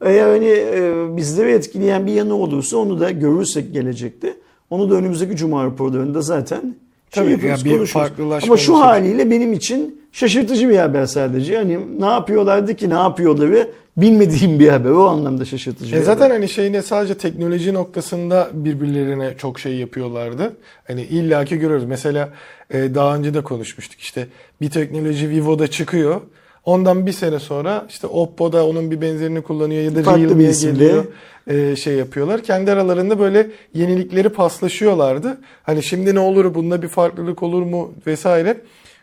Eğer 0.00 0.28
hani 0.28 0.46
e, 0.48 1.16
bizleri 1.16 1.50
etkileyen 1.50 2.06
bir 2.06 2.12
yanı 2.12 2.34
olursa 2.34 2.76
onu 2.76 3.00
da 3.00 3.10
görürsek 3.10 3.72
gelecekte. 3.72 4.34
Onu 4.70 4.90
da 4.90 4.94
önümüzdeki 4.94 5.36
cuma 5.36 5.64
raporlarında 5.64 6.22
zaten 6.22 6.60
şey 6.60 7.24
Tabii, 7.24 7.30
yaparız, 7.30 7.66
ya 7.66 7.80
bir 7.80 7.86
farklılaşma 7.86 8.46
Ama 8.46 8.56
şu 8.56 8.72
olacak. 8.72 8.88
haliyle 8.88 9.30
benim 9.30 9.52
için 9.52 10.00
şaşırtıcı 10.12 10.68
bir 10.68 10.76
haber 10.76 11.06
sadece. 11.06 11.56
Hani 11.56 12.00
ne 12.00 12.06
yapıyorlardı 12.06 12.74
ki 12.74 12.90
ne 12.90 12.94
yapıyorları 12.94 13.70
bilmediğim 13.96 14.60
bir 14.60 14.68
haber. 14.68 14.90
O 14.90 15.04
anlamda 15.06 15.44
şaşırtıcı 15.44 15.96
E 15.96 16.00
zaten 16.02 16.20
haber. 16.24 16.34
hani 16.34 16.48
şeyine 16.48 16.82
sadece 16.82 17.14
teknoloji 17.14 17.74
noktasında 17.74 18.48
birbirlerine 18.52 19.34
çok 19.38 19.60
şey 19.60 19.74
yapıyorlardı. 19.76 20.52
Hani 20.86 21.02
illaki 21.02 21.58
görüyoruz. 21.58 21.84
Mesela 21.86 22.28
e, 22.70 22.94
daha 22.94 23.16
önce 23.16 23.34
de 23.34 23.40
konuşmuştuk. 23.42 24.00
İşte 24.00 24.26
bir 24.60 24.70
teknoloji 24.70 25.30
Vivo'da 25.30 25.66
çıkıyor. 25.66 26.20
Ondan 26.64 27.06
bir 27.06 27.12
sene 27.12 27.38
sonra 27.38 27.86
işte 27.88 28.06
Oppo'da 28.06 28.66
onun 28.66 28.90
bir 28.90 29.00
benzerini 29.00 29.42
kullanıyor 29.42 29.82
ya 29.82 29.94
da 29.96 30.02
Farklı 30.02 30.22
bir 30.22 30.28
Realme'ye 30.28 30.52
geliyor. 30.52 31.04
e, 31.46 31.76
şey 31.76 31.94
yapıyorlar. 31.94 32.42
Kendi 32.42 32.70
aralarında 32.72 33.18
böyle 33.18 33.50
yenilikleri 33.74 34.28
paslaşıyorlardı. 34.28 35.38
Hani 35.62 35.82
şimdi 35.82 36.14
ne 36.14 36.18
olur 36.20 36.54
bunda 36.54 36.82
bir 36.82 36.88
farklılık 36.88 37.42
olur 37.42 37.62
mu 37.62 37.92
vesaire 38.06 38.56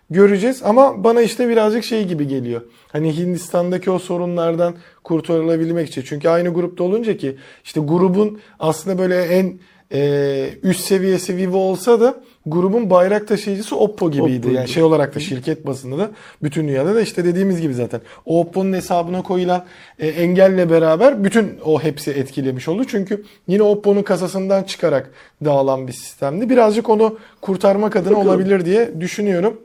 göreceğiz 0.10 0.62
ama 0.64 1.04
bana 1.04 1.22
işte 1.22 1.50
birazcık 1.50 1.84
şey 1.84 2.08
gibi 2.08 2.28
geliyor. 2.28 2.62
Hani 2.88 3.18
Hindistan'daki 3.18 3.92
o 3.92 4.00
sorunlardan 4.00 4.76
kurtarılabilmek 5.04 5.88
için. 5.88 6.02
Çünkü 6.02 6.30
aynı 6.30 6.54
grupta 6.54 6.84
olunca 6.84 7.18
ki 7.18 7.36
işte 7.64 7.80
grubun 7.80 8.40
aslında 8.60 8.98
böyle 8.98 9.22
en 9.24 9.60
e, 9.94 10.50
üst 10.64 10.82
seviyesi 10.82 11.38
Vivo 11.38 11.58
olsa 11.58 12.02
da 12.02 12.16
grubun 12.46 12.90
bayrak 12.90 13.28
taşıyıcısı 13.28 13.76
Oppo 13.76 14.12
gibiydi. 14.12 14.54
Yani 14.54 14.68
şey 14.68 14.84
olarak 14.84 15.16
da 15.16 15.20
şirket 15.20 15.68
basında 15.68 15.98
da 15.98 16.12
bütün 16.44 16.68
dünyada 16.68 16.96
da 16.96 17.02
işte 17.02 17.26
dediğimiz 17.26 17.62
gibi 17.62 17.74
zaten. 17.74 18.02
O 18.26 18.40
Oppo'nun 18.40 18.74
hesabına 18.74 19.22
koyulan 19.22 19.66
e, 20.00 20.08
engelle 20.08 20.70
beraber 20.70 21.24
bütün 21.24 21.54
o 21.66 21.84
hepsi 21.84 22.12
etkilemiş 22.12 22.68
oldu. 22.68 22.86
Çünkü 22.88 23.24
yine 23.48 23.64
Oppo'nun 23.64 24.04
kasasından 24.04 24.64
çıkarak 24.64 25.12
dağılan 25.46 25.88
bir 25.88 25.94
sistemdi. 25.94 26.50
Birazcık 26.50 26.90
onu 26.90 27.18
kurtarmak 27.42 27.96
adına 27.96 28.12
Bakalım. 28.12 28.28
olabilir 28.28 28.66
diye 28.66 29.02
düşünüyorum. 29.02 29.62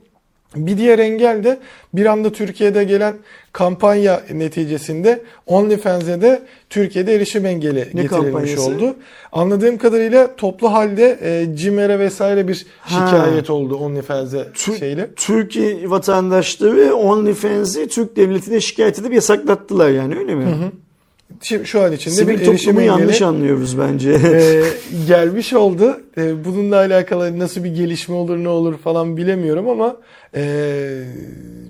Bir 0.56 0.78
diğer 0.78 0.98
engel 0.98 1.44
de 1.44 1.58
bir 1.94 2.06
anda 2.06 2.32
Türkiye'de 2.32 2.84
gelen 2.84 3.14
kampanya 3.52 4.20
neticesinde 4.32 5.22
OnlyFans'e 5.46 6.20
de 6.22 6.42
Türkiye'de 6.70 7.14
erişim 7.14 7.46
engeli 7.46 7.78
getirilmiş 7.80 8.08
kampanyası? 8.08 8.62
oldu. 8.62 8.96
Anladığım 9.32 9.78
kadarıyla 9.78 10.36
toplu 10.36 10.72
halde 10.72 11.18
e, 11.22 11.56
CİMER'e 11.56 11.98
vesaire 11.98 12.48
bir 12.48 12.66
Ha. 12.80 13.06
şikayet 13.06 13.50
oldu 13.50 13.76
OnlyFans'e 13.76 14.46
Tür- 14.54 14.76
şeyle. 14.78 15.10
Türkiye 15.16 15.90
vatandaşları 15.90 16.94
OnlyFans'i 16.94 17.88
Türk 17.88 18.16
devletine 18.16 18.60
şikayet 18.60 18.98
edip 18.98 19.12
yasaklattılar 19.14 19.90
yani 19.90 20.18
öyle 20.18 20.34
mi? 20.34 20.44
Şimdi 20.50 20.72
şu 21.64 21.82
an 21.82 21.92
içinde 21.92 22.14
Sivil 22.14 22.28
bir 22.28 22.48
erişim 22.48 22.56
toplumu 22.56 22.80
engeli 22.80 23.00
yanlış 23.00 23.22
anlıyoruz 23.22 23.78
bence. 23.78 24.10
e, 24.10 24.62
gelmiş 25.06 25.52
oldu. 25.52 26.00
E, 26.16 26.44
bununla 26.44 26.76
alakalı 26.76 27.38
nasıl 27.38 27.64
bir 27.64 27.74
gelişme 27.74 28.14
olur 28.14 28.36
ne 28.36 28.48
olur 28.48 28.78
falan 28.78 29.16
bilemiyorum 29.16 29.68
ama 29.68 29.96
e, 30.34 31.04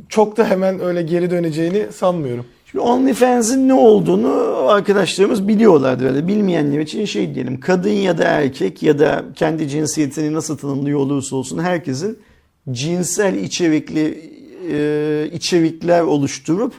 çok 0.09 0.37
da 0.37 0.51
hemen 0.51 0.81
öyle 0.81 1.03
geri 1.03 1.31
döneceğini 1.31 1.87
sanmıyorum. 1.93 2.45
Şimdi 2.71 2.85
OnlyFans'in 2.85 3.69
ne 3.69 3.75
olduğunu 3.75 4.55
arkadaşlarımız 4.69 5.49
biliyorlardır. 5.49 6.07
Öyle. 6.07 6.29
Bilmeyenler 6.29 6.81
için 6.81 7.05
şey 7.05 7.35
diyelim. 7.35 7.61
Kadın 7.61 7.91
ya 7.91 8.19
da 8.19 8.25
erkek 8.25 8.83
ya 8.83 8.99
da 8.99 9.25
kendi 9.35 9.69
cinsiyetini 9.69 10.33
nasıl 10.35 10.59
tanımlıyor 10.59 10.99
olursa 10.99 11.37
olsun 11.37 11.59
herkesin 11.59 12.19
cinsel 12.71 13.35
içerikli 13.35 14.33
e, 14.73 15.31
içerikler 15.33 16.01
oluşturup 16.01 16.73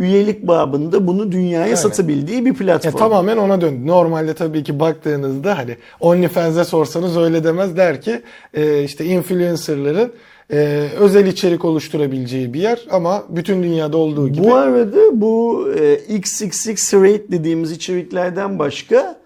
üyelik 0.00 0.46
babında 0.46 1.06
bunu 1.06 1.32
dünyaya 1.32 1.64
Aynen. 1.64 1.74
satabildiği 1.74 2.46
bir 2.46 2.54
platform. 2.54 2.92
Ya 2.92 2.98
tamamen 2.98 3.36
ona 3.36 3.60
döndü. 3.60 3.86
Normalde 3.86 4.34
tabii 4.34 4.64
ki 4.64 4.80
baktığınızda 4.80 5.58
hani 5.58 5.76
OnlyFans'e 6.00 6.64
sorsanız 6.64 7.16
öyle 7.16 7.44
demez 7.44 7.76
der 7.76 8.00
ki 8.00 8.22
e, 8.54 8.84
işte 8.84 9.04
influencerların 9.04 10.12
e, 10.52 10.88
özel 10.98 11.26
içerik 11.26 11.64
oluşturabileceği 11.64 12.54
bir 12.54 12.60
yer 12.60 12.80
ama 12.90 13.24
bütün 13.28 13.62
dünyada 13.62 13.96
olduğu 13.96 14.28
gibi 14.28 14.44
Bu 14.44 14.54
arada 14.54 15.20
bu 15.20 15.68
e, 15.78 15.94
XXX 15.94 16.94
rate 16.94 17.32
dediğimiz 17.32 17.72
içeriklerden 17.72 18.58
başka 18.58 19.20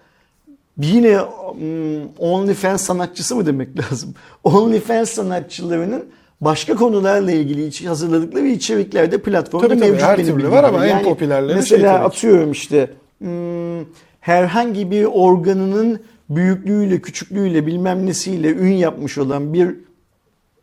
yine 0.81 1.19
hmm, 1.19 2.07
OnlyFans 2.19 2.81
sanatçısı 2.81 3.35
mı 3.35 3.45
demek 3.45 3.69
lazım? 3.91 4.13
OnlyFans 4.43 5.09
sanatçılarının 5.09 6.05
başka 6.45 6.75
konularla 6.75 7.31
ilgili 7.31 7.65
iç- 7.67 7.85
hazırladıkları 7.85 8.47
içeriklerde 8.47 9.17
platformda 9.21 9.67
Tabii 9.67 9.79
tabii, 9.79 9.89
mevcut 9.91 10.07
her 10.07 10.17
benim 10.17 10.35
türlü 10.37 10.51
var 10.51 10.63
ama 10.63 10.77
gibi. 10.87 10.87
en 10.97 11.03
popülerleri 11.03 11.49
şey 11.51 11.55
Mesela 11.55 11.97
ki. 11.97 12.03
atıyorum 12.03 12.51
işte 12.51 12.91
hmm, 13.19 13.85
herhangi 14.19 14.91
bir 14.91 15.05
organının 15.05 15.99
büyüklüğüyle, 16.29 17.01
küçüklüğüyle, 17.01 17.67
bilmem 17.67 18.05
nesiyle 18.05 18.49
ün 18.49 18.71
yapmış 18.71 19.17
olan 19.17 19.53
bir 19.53 19.75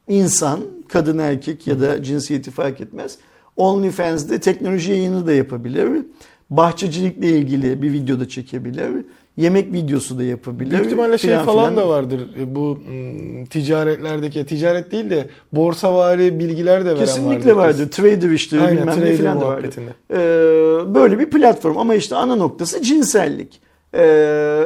insan, 0.09 0.61
kadın 0.89 1.19
erkek 1.19 1.67
ya 1.67 1.81
da 1.81 2.03
cinsiyeti 2.03 2.51
fark 2.51 2.81
etmez. 2.81 3.19
OnlyFans'de 3.57 4.39
teknoloji 4.41 4.91
yayını 4.93 5.27
da 5.27 5.33
yapabilir. 5.33 5.89
Bahçecilikle 6.51 7.29
ilgili 7.29 7.83
bir 7.83 7.93
video 7.93 8.21
da 8.21 8.29
çekebilir. 8.29 8.91
Yemek 9.37 9.73
videosu 9.73 10.19
da 10.19 10.23
yapabilir. 10.23 10.71
Büyük 10.71 10.87
ihtimalle 10.87 11.19
şey 11.19 11.35
falan 11.35 11.47
filan. 11.71 11.77
da 11.77 11.89
vardır. 11.89 12.21
E, 12.41 12.55
Bu 12.55 12.79
ticaretlerdeki, 13.51 14.47
ticaret 14.47 14.93
değil 14.93 15.11
de 15.11 15.27
borsavari 15.53 16.39
bilgiler 16.39 16.81
de 16.85 16.89
veren 16.89 16.99
Kesinlikle 16.99 17.57
vardır. 17.57 17.91
Trader 17.91 18.31
işte 18.31 18.61
Aynen, 18.61 18.77
bilmem 18.77 18.89
ne 18.89 18.95
trader 18.95 19.17
filan 19.17 19.41
da 19.41 19.47
vardır. 19.47 19.75
Ee, 20.11 20.95
böyle 20.95 21.19
bir 21.19 21.31
platform 21.31 21.79
ama 21.79 21.95
işte 21.95 22.17
ana 22.17 22.37
noktası 22.37 22.83
cinsellik. 22.83 23.61
Ee, 23.95 24.01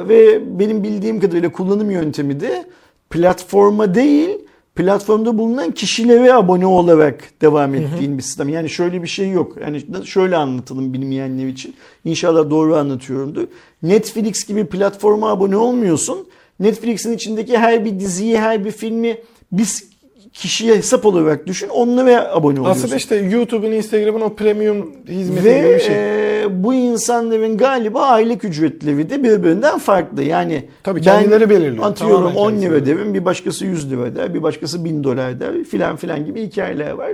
ve 0.09 0.41
benim 0.59 0.83
bildiğim 0.83 1.21
kadarıyla 1.21 1.53
kullanım 1.53 1.91
yöntemi 1.91 2.41
de 2.41 2.65
platforma 3.11 3.95
değil 3.95 4.31
platformda 4.77 5.39
bulunan 5.39 5.71
kişilere 5.71 6.33
abone 6.33 6.67
olarak 6.67 7.25
devam 7.43 7.75
ettiğin 7.75 8.19
bir 8.19 8.23
sistem. 8.23 8.49
Yani 8.49 8.71
şöyle 8.71 9.03
bir 9.03 9.09
şey 9.09 9.31
yok. 9.31 9.57
Yani 9.61 9.83
şöyle 10.05 10.37
anlatalım 10.37 10.93
bilmeyenler 10.93 11.47
için. 11.47 11.75
İnşallah 12.05 12.51
doğru 12.51 12.77
anlatıyorumdur. 12.77 13.47
Netflix 13.83 14.47
gibi 14.47 14.67
platforma 14.67 15.31
abone 15.31 15.57
olmuyorsun. 15.57 16.29
Netflix'in 16.61 17.13
içindeki 17.13 17.59
her 17.59 17.85
bir 17.85 18.01
diziyi, 18.01 18.39
her 18.39 18.65
bir 18.65 18.71
filmi 18.71 19.19
biz 19.53 19.96
kişiye 20.37 20.77
hesap 20.77 21.07
olarak 21.07 21.47
düşün. 21.47 21.69
Onlara 21.69 22.33
abone 22.35 22.61
oluyorsun. 22.61 22.83
Aslında 22.83 22.97
işte 22.97 23.17
YouTube'un, 23.17 23.73
Instagram'ın 23.73 24.21
o 24.21 24.35
premium 24.35 24.93
hizmeti 25.09 25.45
Ve 25.45 25.59
gibi 25.59 25.75
bir 25.75 25.81
şey. 25.81 25.95
e, 26.43 26.65
bu 26.65 26.75
insanların 26.75 27.57
galiba 27.57 28.01
aylık 28.01 28.45
ücretleri 28.45 29.11
de 29.11 29.23
birbirinden 29.23 29.79
farklı. 29.79 30.23
Yani 30.23 30.65
Tabii 30.83 31.01
kendileri 31.01 31.51
belirliyor. 31.51 31.85
Atıyorum 31.85 32.17
Tamamen 32.17 32.37
10 32.37 32.49
kendisi 32.49 32.67
lira 32.67 32.73
belirliyor. 32.75 32.99
derim, 32.99 33.15
bir 33.15 33.25
başkası 33.25 33.67
100 33.67 33.91
lira 33.91 34.17
der, 34.17 34.35
bir 34.35 34.43
başkası 34.43 34.85
1000 34.85 35.05
dolar 35.05 35.41
der 35.41 35.65
filan 35.65 35.97
filan 35.97 36.27
gibi 36.27 36.43
hikayeler 36.43 36.91
var. 36.91 37.11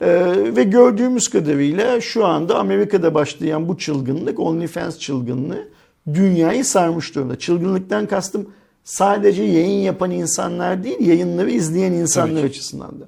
E, 0.00 0.34
ve 0.56 0.64
gördüğümüz 0.64 1.28
kadarıyla 1.28 2.00
şu 2.00 2.26
anda 2.26 2.58
Amerika'da 2.58 3.14
başlayan 3.14 3.68
bu 3.68 3.78
çılgınlık, 3.78 4.40
OnlyFans 4.40 4.98
çılgınlığı 4.98 5.68
dünyayı 6.14 6.64
sarmış 6.64 7.14
durumda. 7.14 7.38
Çılgınlıktan 7.38 8.06
kastım 8.06 8.46
sadece 8.86 9.42
yayın 9.42 9.80
yapan 9.82 10.10
insanlar 10.10 10.84
değil, 10.84 11.00
yayınları 11.00 11.50
izleyen 11.50 11.92
insanlar 11.92 12.44
açısından 12.44 13.00
da. 13.00 13.04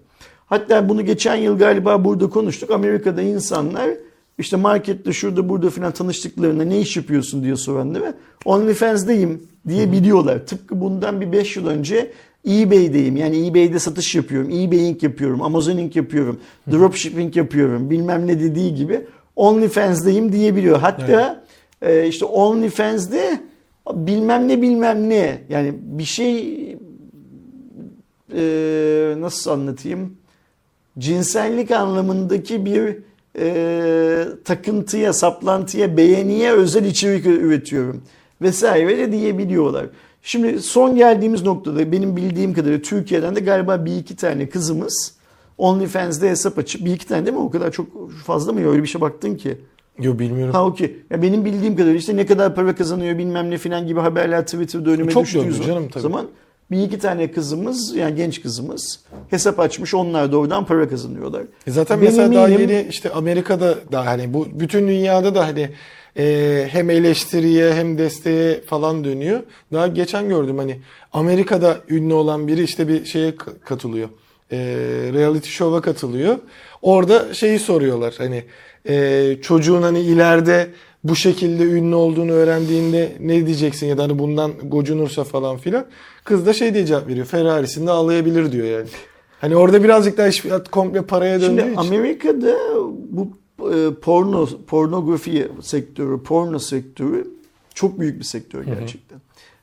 Hatta 0.47 0.89
bunu 0.89 1.05
geçen 1.05 1.37
yıl 1.37 1.59
galiba 1.59 2.05
burada 2.05 2.31
konuştuk. 2.31 2.71
Amerika'da 2.71 3.23
insanlar 3.23 3.91
işte 4.39 4.57
markette 4.57 5.13
şurada 5.13 5.49
burada 5.49 5.71
filan 5.71 5.93
tanıştıklarında 5.93 6.65
ne 6.65 6.81
iş 6.81 6.97
yapıyorsun 6.97 7.45
diye 7.45 7.57
soranlara 7.57 8.15
OnlyFans'dayım 8.45 9.43
diye 9.69 9.93
biliyorlar. 9.93 10.47
Tıpkı 10.47 10.81
bundan 10.81 11.21
bir 11.21 11.33
5 11.33 11.57
yıl 11.57 11.67
önce 11.67 12.13
eBay'deyim. 12.49 13.17
Yani 13.17 13.47
eBay'de 13.47 13.79
satış 13.79 14.15
yapıyorum. 14.15 14.51
eBaying 14.51 15.03
yapıyorum. 15.03 15.43
Amazoning 15.43 15.97
yapıyorum. 15.97 16.41
Dropshipping 16.71 17.37
yapıyorum. 17.37 17.91
Bilmem 17.91 18.27
ne 18.27 18.41
dediği 18.41 18.75
gibi 18.75 19.07
OnlyFans'dayım 19.37 20.33
diyebiliyor. 20.33 20.79
Hatta 20.79 21.45
e, 21.83 22.07
işte 22.07 22.25
OnlyFans'de 22.25 23.41
bilmem 23.95 24.49
ne 24.49 24.63
bilmem 24.63 25.09
ne 25.09 25.43
yani 25.49 25.75
bir 25.83 26.05
şey 26.05 26.59
e, 28.35 29.15
nasıl 29.19 29.51
anlatayım 29.51 30.17
cinsellik 30.99 31.71
anlamındaki 31.71 32.65
bir 32.65 32.97
e, 33.39 34.25
takıntıya, 34.45 35.13
saplantıya, 35.13 35.97
beğeniye 35.97 36.53
özel 36.53 36.85
içerik 36.85 37.27
üretiyorum 37.27 38.03
vesaire 38.43 38.99
de 38.99 39.13
diyebiliyorlar. 39.13 39.87
Şimdi 40.23 40.63
son 40.63 40.97
geldiğimiz 40.97 41.43
noktada 41.43 41.93
benim 41.93 42.17
bildiğim 42.17 42.55
kadarıyla 42.55 42.83
Türkiye'den 42.83 43.37
de 43.37 43.41
galiba 43.41 43.85
bir 43.85 43.97
iki 43.97 44.17
tane 44.17 44.49
kızımız 44.49 45.15
OnlyFans'de 45.59 46.31
hesap 46.31 46.59
açıp 46.59 46.85
bir 46.85 46.93
iki 46.93 47.07
tane 47.07 47.27
değil 47.27 47.37
mi? 47.37 47.43
O 47.43 47.51
kadar 47.51 47.73
çok 47.73 48.11
fazla 48.11 48.53
mı? 48.53 48.71
Öyle 48.71 48.83
bir 48.83 48.89
şey 48.89 49.01
baktın 49.01 49.35
ki. 49.35 49.59
Yo 50.01 50.19
bilmiyorum. 50.19 50.55
Ha 50.55 50.65
okey. 50.67 50.97
Ya 51.11 51.23
benim 51.23 51.45
bildiğim 51.45 51.77
kadarıyla 51.77 51.99
işte 51.99 52.17
ne 52.17 52.27
kadar 52.27 52.55
para 52.55 52.75
kazanıyor 52.75 53.19
bilmem 53.19 53.51
ne 53.51 53.59
filan 53.59 53.87
gibi 53.87 54.01
haberler 54.01 54.45
Twitter'da 54.45 54.91
önüme 54.91 55.13
Çok 55.13 55.23
düştüğü 55.25 55.53
zaman- 55.53 55.67
canım 55.67 55.89
tabii. 55.89 56.03
zaman 56.03 56.27
bir 56.71 56.83
iki 56.83 56.99
tane 56.99 57.31
kızımız 57.33 57.97
yani 57.97 58.15
genç 58.17 58.43
kızımız 58.43 59.01
hesap 59.31 59.61
açmış 59.61 59.95
onlar 59.95 60.33
da 60.33 60.37
oradan 60.39 60.65
para 60.67 60.89
kazanıyorlar. 60.89 61.43
E 61.67 61.71
Zaten 61.71 62.01
Benim 62.01 62.13
mesela 62.13 62.35
daha 62.35 62.49
yeni 62.49 62.87
işte 62.91 63.11
Amerika'da 63.13 63.75
da 63.93 64.07
hani 64.07 64.35
bu 64.35 64.47
bütün 64.53 64.89
dünyada 64.89 65.35
da 65.35 65.47
hani 65.47 65.71
e, 66.19 66.67
hem 66.71 66.91
eleştiriye 66.91 67.75
hem 67.75 67.99
desteğe 67.99 68.61
falan 68.61 69.05
dönüyor. 69.05 69.41
Daha 69.73 69.87
geçen 69.87 70.29
gördüm 70.29 70.59
hani 70.59 70.81
Amerika'da 71.13 71.77
ünlü 71.89 72.15
olan 72.15 72.49
biri 72.49 72.63
işte 72.63 72.89
bir 72.89 73.05
şeye 73.05 73.35
katılıyor. 73.65 74.09
E, 74.53 74.57
reality 75.13 75.49
show'a 75.51 75.81
katılıyor. 75.81 76.39
Orada 76.83 77.35
şeyi 77.35 77.59
soruyorlar 77.59 78.15
hani 78.19 78.45
e, 78.89 79.37
çocuğun 79.43 79.83
hani 79.83 80.01
ileride 80.01 80.71
bu 81.05 81.17
şekilde 81.17 81.65
ünlü 81.65 81.95
olduğunu 81.95 82.33
öğrendiğinde 82.33 83.13
ne 83.21 83.47
diyeceksin 83.47 83.87
ya 83.87 83.99
da 83.99 84.03
hani 84.03 84.19
bundan 84.19 84.53
gocunursa 84.65 85.25
falan 85.25 85.57
filan. 85.57 85.87
Kız 86.25 86.47
da 86.47 86.53
şey 86.53 86.75
diye 86.75 86.87
cevap 86.87 87.09
veriyor. 87.09 87.27
Ferrari'sinde 87.27 87.91
ağlayabilir 87.91 88.53
diyor 88.53 88.67
yani. 88.67 88.87
Hani 89.41 89.57
orada 89.57 89.85
birazcık 89.85 90.19
daha 90.19 90.29
iş 90.29 90.45
komple 90.71 91.03
paraya 91.03 91.41
döndüğü 91.41 91.61
Şimdi 91.61 91.73
için. 91.73 91.95
Amerika'da 91.95 92.57
bu 93.11 93.29
e, 93.75 93.95
porno 94.03 94.49
pornografi 94.67 95.49
sektörü, 95.63 96.23
porno 96.23 96.59
sektörü 96.59 97.31
çok 97.75 98.01
büyük 98.01 98.19
bir 98.19 98.25
sektör 98.25 98.65
gerçekten. 98.65 99.19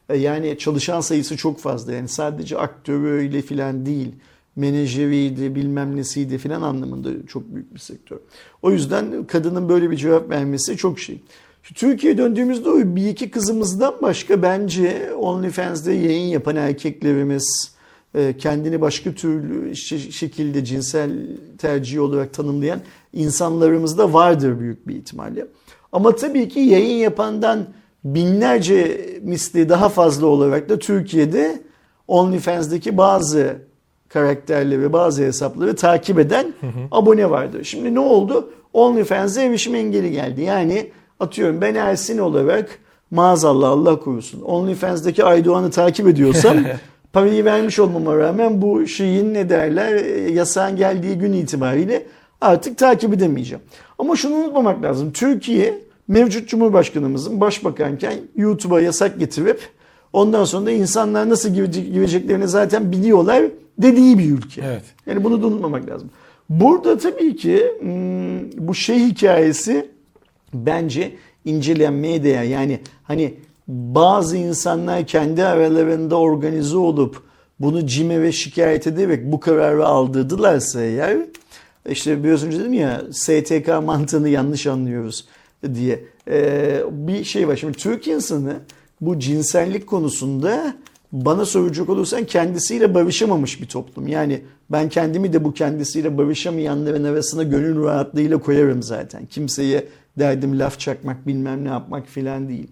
E, 0.09 0.17
Yani 0.17 0.57
çalışan 0.57 1.01
sayısı 1.01 1.37
çok 1.37 1.59
fazla. 1.59 1.93
Yani 1.93 2.07
sadece 2.07 2.57
aktörüyle 2.57 3.41
filan 3.41 3.85
değil. 3.85 4.11
Menajeriydi, 4.55 5.55
bilmem 5.55 5.95
nesiydi 5.95 6.37
filan 6.37 6.61
anlamında 6.61 7.09
çok 7.27 7.55
büyük 7.55 7.73
bir 7.73 7.79
sektör. 7.79 8.17
O 8.61 8.71
yüzden 8.71 9.27
kadının 9.27 9.69
böyle 9.69 9.91
bir 9.91 9.97
cevap 9.97 10.29
vermesi 10.29 10.77
çok 10.77 10.99
şey. 10.99 11.21
Türkiye'ye 11.63 12.17
döndüğümüzde 12.17 12.69
o 12.69 12.77
bir 12.77 13.07
iki 13.07 13.31
kızımızdan 13.31 13.95
başka 14.01 14.41
bence 14.41 15.13
OnlyFans'de 15.13 15.93
yayın 15.93 16.27
yapan 16.27 16.55
erkeklerimiz, 16.55 17.75
e, 18.15 18.37
kendini 18.37 18.81
başka 18.81 19.13
türlü 19.13 19.71
şe- 19.71 20.11
şekilde 20.11 20.65
cinsel 20.65 21.11
tercih 21.57 22.01
olarak 22.01 22.33
tanımlayan 22.33 22.79
insanlarımız 23.13 23.97
da 23.97 24.13
vardır 24.13 24.59
büyük 24.59 24.87
bir 24.87 24.95
ihtimalle. 24.95 25.47
Ama 25.91 26.15
tabii 26.15 26.49
ki 26.49 26.59
yayın 26.59 26.97
yapandan 26.97 27.67
binlerce 28.03 29.01
misli 29.21 29.69
daha 29.69 29.89
fazla 29.89 30.25
olarak 30.25 30.69
da 30.69 30.79
Türkiye'de 30.79 31.61
OnlyFans'daki 32.07 32.97
bazı 32.97 33.57
karakterleri, 34.19 34.93
bazı 34.93 35.23
hesapları 35.23 35.75
takip 35.75 36.19
eden 36.19 36.53
abone 36.91 37.29
vardır. 37.29 37.63
Şimdi 37.63 37.93
ne 37.95 37.99
oldu? 37.99 38.49
OnlyFans'e 38.73 39.43
erişim 39.43 39.75
engeli 39.75 40.11
geldi. 40.11 40.41
Yani 40.41 40.91
atıyorum 41.19 41.61
ben 41.61 41.75
Ersin 41.75 42.17
olarak 42.17 42.79
maazallah 43.11 43.69
Allah 43.69 43.99
korusun 43.99 44.41
OnlyFans'daki 44.41 45.23
Aydoğan'ı 45.23 45.71
takip 45.71 46.07
ediyorsam 46.07 46.57
parayı 47.13 47.45
vermiş 47.45 47.79
olmama 47.79 48.17
rağmen 48.17 48.61
bu 48.61 48.87
şeyin 48.87 49.33
ne 49.33 49.49
derler 49.49 49.93
e, 49.95 50.31
yasağın 50.31 50.75
geldiği 50.75 51.17
gün 51.17 51.33
itibariyle 51.33 52.05
artık 52.41 52.77
takip 52.77 53.13
edemeyeceğim. 53.13 53.63
Ama 53.99 54.15
şunu 54.15 54.35
unutmamak 54.35 54.83
lazım. 54.83 55.11
Türkiye 55.11 55.79
mevcut 56.07 56.49
Cumhurbaşkanımızın 56.49 57.41
başbakanken 57.41 58.13
YouTube'a 58.35 58.81
yasak 58.81 59.19
getirip 59.19 59.59
ondan 60.13 60.43
sonra 60.43 60.65
da 60.65 60.71
insanlar 60.71 61.29
nasıl 61.29 61.49
girecek- 61.49 61.91
gireceklerini 61.93 62.47
zaten 62.47 62.91
biliyorlar 62.91 63.43
dediği 63.77 64.19
bir 64.19 64.31
ülke. 64.31 64.61
Evet. 64.65 64.83
Yani 65.05 65.23
bunu 65.23 65.41
da 65.41 65.47
unutmamak 65.47 65.89
lazım. 65.89 66.09
Burada 66.49 66.97
tabii 66.97 67.35
ki 67.35 67.63
hmm, 67.79 68.67
bu 68.67 68.75
şey 68.75 68.99
hikayesi 68.99 69.89
bence 70.53 71.15
incelenmeye 71.45 72.23
değer. 72.23 72.43
Yani 72.43 72.79
hani 73.03 73.33
bazı 73.67 74.37
insanlar 74.37 75.07
kendi 75.07 75.43
aralarında 75.43 76.15
organize 76.15 76.77
olup 76.77 77.23
bunu 77.59 77.87
CİM'e 77.87 78.21
ve 78.21 78.31
şikayet 78.31 78.87
ederek 78.87 79.31
bu 79.31 79.39
kararı 79.39 79.85
aldırdılarsa 79.85 80.81
eğer 80.81 81.17
işte 81.89 82.23
biraz 82.23 82.43
önce 82.43 82.59
dedim 82.59 82.73
ya 82.73 83.01
STK 83.11 83.67
mantığını 83.83 84.29
yanlış 84.29 84.67
anlıyoruz 84.67 85.27
diye 85.73 86.03
Ee, 86.27 86.81
bir 86.91 87.23
şey 87.23 87.47
var. 87.47 87.55
Şimdi 87.55 87.77
Türk 87.77 88.07
insanı 88.07 88.55
bu 89.01 89.19
cinsellik 89.19 89.87
konusunda 89.87 90.75
bana 91.11 91.45
soracak 91.45 91.89
olursan 91.89 92.23
kendisiyle 92.23 92.93
barışamamış 92.93 93.61
bir 93.61 93.67
toplum. 93.67 94.07
Yani 94.07 94.41
ben 94.69 94.89
kendimi 94.89 95.33
de 95.33 95.43
bu 95.43 95.53
kendisiyle 95.53 96.17
barışamayanların 96.17 97.03
arasına 97.03 97.43
gönül 97.43 97.83
rahatlığıyla 97.83 98.37
koyarım 98.37 98.83
zaten. 98.83 99.25
Kimseye 99.25 99.85
derdim 100.19 100.59
laf 100.59 100.79
çakmak 100.79 101.27
bilmem 101.27 101.65
ne 101.65 101.69
yapmak 101.69 102.07
filan 102.07 102.49
değil. 102.49 102.67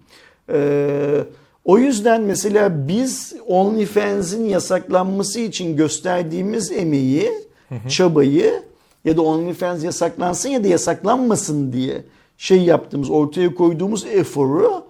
Ee, 0.52 1.24
O 1.64 1.78
yüzden 1.78 2.22
mesela 2.22 2.88
biz 2.88 3.34
OnlyFans'in 3.46 4.44
yasaklanması 4.44 5.40
için 5.40 5.76
gösterdiğimiz 5.76 6.72
emeği, 6.72 7.30
çabayı 7.88 8.62
ya 9.04 9.16
da 9.16 9.22
OnlyFans 9.22 9.84
yasaklansın 9.84 10.48
ya 10.48 10.64
da 10.64 10.68
yasaklanmasın 10.68 11.72
diye 11.72 12.04
şey 12.38 12.62
yaptığımız, 12.62 13.10
ortaya 13.10 13.54
koyduğumuz 13.54 14.06
eforu 14.06 14.84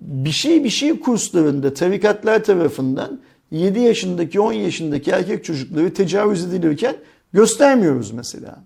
bir 0.00 0.30
şey 0.30 0.64
bir 0.64 0.70
şey 0.70 1.00
kurslarında 1.00 1.74
tarikatlar 1.74 2.44
tarafından 2.44 3.20
7 3.50 3.80
yaşındaki 3.80 4.40
10 4.40 4.52
yaşındaki 4.52 5.10
erkek 5.10 5.44
çocukları 5.44 5.94
tecavüz 5.94 6.44
edilirken 6.44 6.96
göstermiyoruz 7.32 8.10
mesela. 8.10 8.62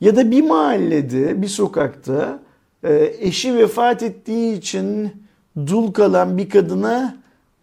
Ya 0.00 0.16
da 0.16 0.30
bir 0.30 0.42
mahallede, 0.42 1.42
bir 1.42 1.48
sokakta 1.48 2.40
e, 2.84 3.14
eşi 3.18 3.56
vefat 3.56 4.02
ettiği 4.02 4.58
için 4.58 5.10
dul 5.56 5.92
kalan 5.92 6.38
bir 6.38 6.48
kadına 6.48 7.16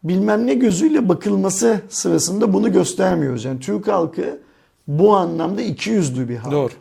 bilmem 0.03 0.47
ne 0.47 0.53
gözüyle 0.53 1.10
bakılması 1.10 1.82
sırasında 1.89 2.53
bunu 2.53 2.72
göstermiyoruz. 2.72 3.45
Yani 3.45 3.60
Türk 3.60 3.88
halkı 3.88 4.39
bu 4.88 5.16
anlamda 5.16 5.62
ikiyüzlü 5.62 6.30
bir 6.30 6.36
halk. 6.36 6.51
Doğru. 6.51 6.72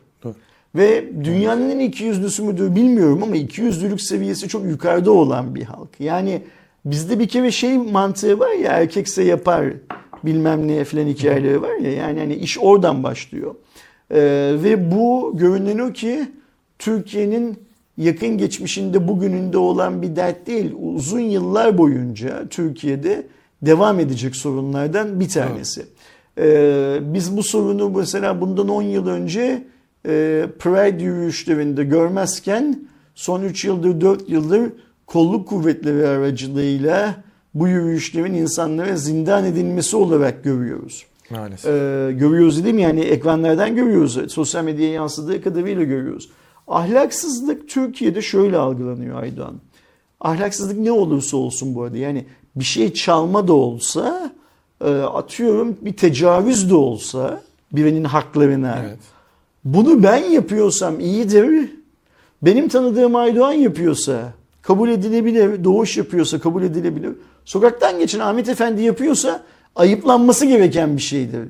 Ve 0.75 1.05
dünyanın 1.25 1.71
en 1.71 1.79
ikiyüzlüsü 1.79 2.43
müdür 2.43 2.77
bilmiyorum 2.77 3.23
ama 3.23 3.37
ikiyüzlülük 3.37 4.01
seviyesi 4.01 4.49
çok 4.49 4.65
yukarıda 4.65 5.11
olan 5.11 5.55
bir 5.55 5.63
halk. 5.63 5.89
Yani 5.99 6.43
bizde 6.85 7.19
bir 7.19 7.29
kere 7.29 7.51
şey 7.51 7.79
mantığı 7.79 8.39
var 8.39 8.53
ya 8.53 8.73
erkekse 8.73 9.23
yapar 9.23 9.65
bilmem 10.25 10.69
ne 10.69 10.85
falan 10.85 11.07
hikayeleri 11.07 11.63
var 11.63 11.75
ya 11.77 11.93
yani 11.93 12.19
hani 12.19 12.35
iş 12.35 12.59
oradan 12.59 13.03
başlıyor. 13.03 13.55
Ee, 14.11 14.17
ve 14.63 14.91
bu 14.91 15.33
görünen 15.35 15.79
o 15.79 15.93
ki 15.93 16.29
Türkiye'nin 16.79 17.59
yakın 17.99 18.39
geçmişinde 18.39 19.09
bugününde 19.09 19.59
olan 19.59 20.03
bir 20.03 20.17
dert 20.17 20.47
değil. 20.47 20.73
Uzun 20.95 21.21
yıllar 21.21 21.79
boyunca 21.79 22.49
Türkiye'de 22.49 23.27
devam 23.63 24.01
edecek 24.01 24.37
sorunlardan 24.37 25.21
bir 25.21 25.29
tanesi. 25.29 25.87
Ee, 26.39 26.99
biz 27.01 27.37
bu 27.37 27.43
sorunu 27.43 27.91
mesela 27.91 28.41
bundan 28.41 28.69
10 28.69 28.83
yıl 28.83 29.07
önce 29.07 29.63
e, 30.07 30.47
Pride 30.59 31.05
yürüyüşlerinde 31.05 31.85
görmezken 31.85 32.79
son 33.15 33.43
3 33.43 33.65
yıldır 33.65 34.01
4 34.01 34.31
yıldır 34.31 34.73
kolluk 35.07 35.49
kuvvetleri 35.49 36.09
aracılığıyla 36.09 37.15
bu 37.55 37.69
yürüyüşlerin 37.69 38.35
insanlara 38.35 38.97
zindan 38.97 39.45
edilmesi 39.45 39.97
olarak 39.97 40.45
görüyoruz. 40.45 41.07
Maalesef. 41.31 41.71
Ee, 41.71 42.13
görüyoruz 42.13 42.65
dedim 42.65 42.79
yani 42.79 43.01
ekranlardan 43.01 43.77
görüyoruz. 43.77 44.33
Sosyal 44.33 44.65
medyaya 44.65 44.93
yansıdığı 44.93 45.43
kadarıyla 45.43 45.85
görüyoruz. 45.85 46.31
Ahlaksızlık 46.69 47.69
Türkiye'de 47.69 48.23
şöyle 48.23 48.57
algılanıyor 48.57 49.23
Aydoğan. 49.23 49.55
Ahlaksızlık 50.21 50.79
ne 50.79 50.93
olursa 50.93 51.37
olsun 51.37 51.75
bu 51.75 51.83
arada 51.83 51.97
yani 51.97 52.25
bir 52.57 52.65
şey 52.65 52.93
çalma 52.93 53.49
da 53.49 53.53
olsa 53.53 54.33
e, 54.85 54.91
atıyorum 54.91 55.77
bir 55.83 55.93
tecavüz 55.93 56.71
de 56.71 56.75
olsa 56.75 57.43
birinin 57.73 58.05
haklarına 58.05 58.79
Evet. 58.87 58.99
Bunu 59.65 60.03
ben 60.03 60.17
yapıyorsam 60.17 61.01
iyidir. 61.01 61.71
Benim 62.43 62.69
tanıdığım 62.69 63.17
Aydoğan 63.17 63.53
yapıyorsa 63.53 64.33
kabul 64.63 64.89
edilebilir. 64.89 65.65
Doğuş 65.65 65.97
yapıyorsa 65.97 66.39
kabul 66.41 66.63
edilebilir. 66.63 67.13
Sokaktan 67.45 67.99
geçen 67.99 68.21
Ahmet 68.21 68.49
Efendi 68.49 68.83
yapıyorsa 68.83 69.43
ayıplanması 69.77 70.47
gereken 70.47 70.97
bir 70.97 71.03
şeydir 71.03 71.49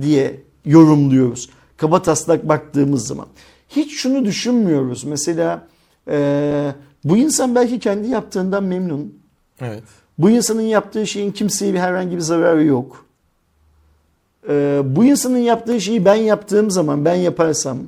diye 0.00 0.40
yorumluyoruz. 0.64 1.50
Kaba 1.76 2.02
taslak 2.02 2.48
baktığımız 2.48 3.06
zaman. 3.06 3.26
Hiç 3.68 3.94
şunu 3.94 4.24
düşünmüyoruz. 4.24 5.04
Mesela 5.04 5.66
e, 6.08 6.72
bu 7.04 7.16
insan 7.16 7.54
belki 7.54 7.78
kendi 7.78 8.08
yaptığından 8.08 8.64
memnun. 8.64 9.14
Evet. 9.60 9.82
Bu 10.18 10.30
insanın 10.30 10.62
yaptığı 10.62 11.06
şeyin 11.06 11.32
kimseye 11.32 11.74
bir 11.74 11.78
herhangi 11.78 12.16
bir 12.16 12.20
zararı 12.20 12.64
yok. 12.64 13.06
Ee, 14.48 14.80
bu 14.84 15.04
insanın 15.04 15.38
yaptığı 15.38 15.80
şeyi 15.80 16.04
ben 16.04 16.14
yaptığım 16.14 16.70
zaman, 16.70 17.04
ben 17.04 17.14
yaparsam, 17.14 17.78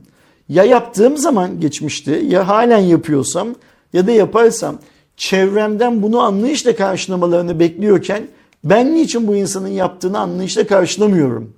ya 0.49 0.65
yaptığım 0.65 1.17
zaman 1.17 1.61
geçmişte, 1.61 2.17
ya 2.17 2.49
halen 2.49 2.79
yapıyorsam, 2.79 3.49
ya 3.93 4.07
da 4.07 4.11
yaparsam, 4.11 4.79
çevremden 5.17 6.03
bunu 6.03 6.21
anlayışla 6.21 6.77
karşılamalarını 6.77 7.61
bekliyorken, 7.61 8.23
ben 8.65 8.95
niçin 8.95 9.29
bu 9.29 9.37
insanın 9.37 9.69
yaptığını 9.69 10.19
anlayışla 10.19 10.67
karşılamıyorum? 10.67 11.55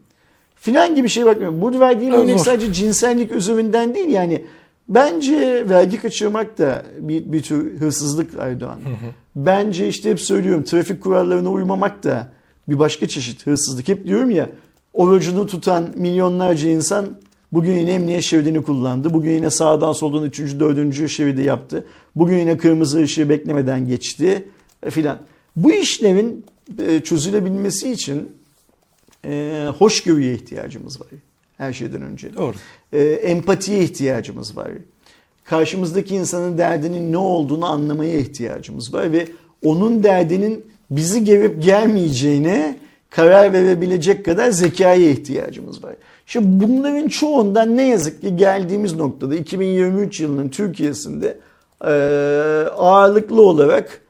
Filan 0.57 0.95
gibi 0.95 1.09
şey 1.09 1.27
bakmıyorum. 1.27 1.61
Burada 1.61 1.81
verdiğim 1.81 2.15
örnek 2.15 2.41
sadece 2.41 2.73
cinsellik 2.73 3.33
üzerinden 3.33 3.95
değil 3.95 4.09
yani. 4.09 4.45
Bence 4.89 5.69
vergi 5.69 6.01
kaçırmak 6.01 6.59
da 6.59 6.83
bir, 6.99 7.33
bir 7.33 7.43
tür 7.43 7.81
hırsızlık 7.81 8.31
Erdoğan. 8.39 8.79
Bence 9.37 9.89
işte 9.89 10.11
hep 10.11 10.21
söylüyorum 10.21 10.65
trafik 10.65 11.03
kurallarına 11.03 11.51
uymamak 11.51 12.05
da 12.05 12.29
bir 12.69 12.79
başka 12.79 13.09
çeşit 13.09 13.47
hırsızlık. 13.47 13.89
Hep 13.89 14.07
diyorum 14.07 14.31
ya 14.31 14.49
orucunu 14.95 15.47
tutan 15.47 15.91
milyonlarca 15.97 16.69
insan 16.69 17.07
bugün 17.53 17.73
yine 17.79 17.91
emniyet 17.93 18.23
şeridini 18.23 18.63
kullandı. 18.63 19.15
Bugün 19.15 19.31
yine 19.31 19.51
sağdan 19.51 19.93
soldan 19.93 20.25
üçüncü, 20.25 20.61
dördüncü 20.61 21.09
şeridi 21.09 21.43
yaptı. 21.43 21.87
Bugün 22.17 22.39
yine 22.39 22.57
kırmızı 22.57 23.03
ışığı 23.03 23.29
beklemeden 23.29 23.89
geçti 23.89 24.49
e, 24.83 24.91
filan. 24.91 25.19
Bu 25.57 25.73
işlerin 25.73 26.45
e, 26.79 27.01
çözülebilmesi 27.01 27.93
için 27.93 28.33
e, 29.25 29.67
hoşgörüye 29.79 30.35
ihtiyacımız 30.35 31.01
var 31.01 31.09
her 31.59 31.73
şeyden 31.73 32.03
önce. 32.03 32.35
Doğru. 32.35 32.55
E, 32.93 33.03
empatiye 33.03 33.85
ihtiyacımız 33.85 34.57
var. 34.57 34.71
Karşımızdaki 35.45 36.15
insanın 36.15 36.59
derdinin 36.59 37.13
ne 37.13 37.19
olduğunu 37.19 37.67
anlamaya 37.67 38.19
ihtiyacımız 38.19 38.95
var 38.95 39.13
ve 39.13 39.29
onun 39.65 40.03
derdinin 40.03 40.67
bizi 40.91 41.25
gelip 41.25 41.63
gelmeyeceğine 41.63 42.79
karar 43.17 43.53
verebilecek 43.53 44.25
kadar 44.25 44.51
zekaya 44.51 45.11
ihtiyacımız 45.11 45.85
var. 45.85 45.95
Şimdi 46.27 46.65
bunların 46.65 47.09
çoğundan 47.09 47.77
ne 47.77 47.89
yazık 47.89 48.21
ki 48.21 48.37
geldiğimiz 48.37 48.97
noktada 48.97 49.35
2023 49.35 50.21
yılının 50.21 50.49
Türkiye'sinde 50.49 51.39
e, 51.85 51.91
ağırlıklı 52.77 53.43
olarak 53.43 54.01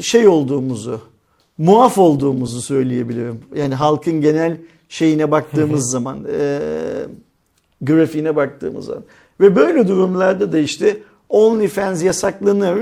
şey 0.00 0.28
olduğumuzu, 0.28 1.00
muaf 1.58 1.98
olduğumuzu 1.98 2.60
söyleyebilirim. 2.60 3.40
Yani 3.54 3.74
halkın 3.74 4.20
genel 4.20 4.56
şeyine 4.88 5.30
baktığımız 5.30 5.90
zaman, 5.90 6.24
e, 6.38 6.60
grafiğine 7.80 8.36
baktığımız 8.36 8.84
zaman. 8.84 9.04
Ve 9.40 9.56
böyle 9.56 9.88
durumlarda 9.88 10.52
da 10.52 10.58
işte 10.58 10.96
OnlyFans 11.28 12.02
yasaklanır. 12.02 12.78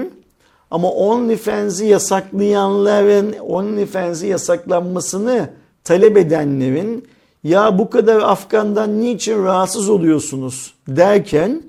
Ama 0.70 0.90
OnlyFans'i 0.90 1.86
yasaklayanların, 1.86 3.32
OnlyFans'i 3.38 4.26
yasaklanmasını 4.26 5.50
talep 5.84 6.16
edenlerin 6.16 7.08
ya 7.44 7.78
bu 7.78 7.90
kadar 7.90 8.20
Afgan'dan 8.20 9.00
niçin 9.00 9.44
rahatsız 9.44 9.88
oluyorsunuz 9.88 10.74
derken 10.88 11.62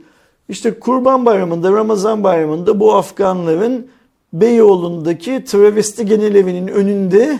işte 0.49 0.79
Kurban 0.79 1.25
Bayramı'nda, 1.25 1.71
Ramazan 1.71 2.23
Bayramı'nda 2.23 2.79
bu 2.79 2.95
Afganların 2.95 3.87
Beyoğlu'ndaki 4.33 5.43
travesti 5.45 6.05
genel 6.05 6.35
evinin 6.35 6.67
önünde 6.67 7.39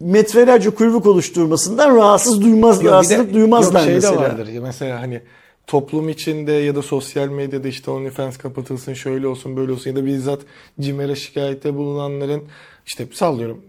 metrelerce 0.00 0.70
kuyruk 0.70 1.06
oluşturmasından 1.06 1.96
rahatsız 1.96 2.42
duymaz, 2.42 2.76
Yok, 2.76 2.84
de- 2.84 2.90
rahatsızlık 2.90 3.34
duymazlar 3.34 3.80
yok, 3.80 3.84
şey 3.86 3.94
mesela. 3.94 4.14
de 4.16 4.18
vardır. 4.20 4.48
Mesela 4.62 5.00
hani 5.00 5.20
toplum 5.68 6.08
içinde 6.08 6.52
ya 6.52 6.74
da 6.74 6.82
sosyal 6.82 7.28
medyada 7.28 7.68
işte 7.68 7.90
OnlyFans 7.90 8.36
kapatılsın, 8.36 8.94
şöyle 8.94 9.26
olsun, 9.26 9.56
böyle 9.56 9.72
olsun 9.72 9.90
ya 9.90 9.96
da 9.96 10.06
bizzat 10.06 10.40
CİMER'e 10.80 11.16
şikayette 11.16 11.74
bulunanların 11.74 12.42
işte 12.86 13.06
sallıyorum 13.12 13.62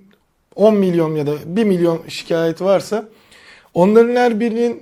10 0.56 0.76
milyon 0.76 1.16
ya 1.16 1.28
da 1.28 1.34
1 1.46 1.64
milyon 1.64 2.02
şikayet 2.08 2.62
varsa 2.62 3.10
onların 3.74 4.16
her 4.16 4.40
birinin 4.40 4.78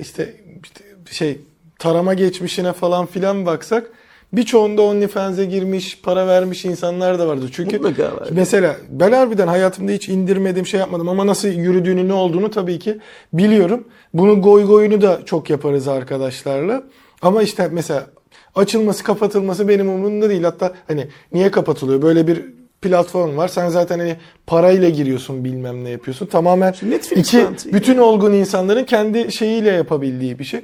işte, 0.00 0.34
işte 0.64 0.84
şey 1.10 1.38
tarama 1.78 2.14
geçmişine 2.14 2.72
falan 2.72 3.06
filan 3.06 3.46
baksak 3.46 3.90
birçoğunda 4.32 4.82
OnlyFans'e 4.82 5.44
girmiş, 5.44 6.00
para 6.02 6.26
vermiş 6.26 6.64
insanlar 6.64 7.18
da 7.18 7.28
vardır. 7.28 7.50
Çünkü 7.52 7.78
Mutlaka 7.78 8.16
var. 8.16 8.28
Mesela 8.30 8.76
ben 8.90 9.12
harbiden 9.12 9.48
hayatımda 9.48 9.92
hiç 9.92 10.08
indirmedim 10.08 10.66
şey 10.66 10.80
yapmadım 10.80 11.08
ama 11.08 11.26
nasıl 11.26 11.48
yürüdüğünü 11.48 12.08
ne 12.08 12.12
olduğunu 12.12 12.50
tabii 12.50 12.78
ki 12.78 12.98
biliyorum. 13.32 13.88
Bunun 14.14 14.42
goy 14.42 14.66
goyunu 14.66 15.02
da 15.02 15.20
çok 15.24 15.50
yaparız 15.50 15.88
arkadaşlarla. 15.88 16.82
Ama 17.22 17.42
işte 17.42 17.68
mesela 17.72 18.06
açılması 18.54 19.04
kapatılması 19.04 19.68
benim 19.68 19.88
umurumda 19.88 20.28
değil. 20.28 20.42
Hatta 20.42 20.72
hani 20.88 21.08
niye 21.32 21.50
kapatılıyor? 21.50 22.02
Böyle 22.02 22.26
bir 22.26 22.44
platform 22.82 23.36
var. 23.36 23.48
Sen 23.48 23.68
zaten 23.68 23.98
hani 23.98 24.16
parayla 24.46 24.88
giriyorsun 24.88 25.44
bilmem 25.44 25.84
ne 25.84 25.90
yapıyorsun. 25.90 26.26
Tamamen 26.26 26.74
Netflix 26.82 27.18
iki 27.18 27.46
bütün 27.72 27.98
olgun 27.98 28.32
insanların 28.32 28.84
kendi 28.84 29.32
şeyiyle 29.32 29.70
yapabildiği 29.70 30.38
bir 30.38 30.44
şey. 30.44 30.60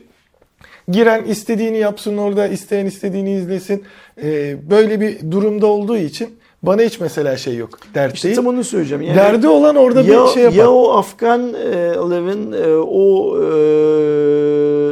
Giren 0.88 1.24
istediğini 1.24 1.78
yapsın 1.78 2.16
orada, 2.16 2.46
isteyen 2.46 2.86
istediğini 2.86 3.32
izlesin. 3.34 3.84
Ee, 4.22 4.56
böyle 4.70 5.00
bir 5.00 5.30
durumda 5.30 5.66
olduğu 5.66 5.96
için 5.96 6.28
bana 6.62 6.82
hiç 6.82 7.00
mesela 7.00 7.36
şey 7.36 7.56
yok. 7.56 7.70
Dert 7.94 8.14
İşte 8.14 8.28
değil. 8.28 8.36
tam 8.36 8.46
onu 8.46 8.64
söyleyeceğim. 8.64 9.02
Yani 9.02 9.16
Derdi 9.16 9.48
olan 9.48 9.76
orada 9.76 10.02
ya, 10.02 10.24
bir 10.24 10.28
şey 10.28 10.42
yapar. 10.42 10.56
ya 10.58 10.70
o 10.70 10.90
Afganların 10.92 12.52
e, 12.52 12.76
o 12.76 13.36
e, 13.36 13.48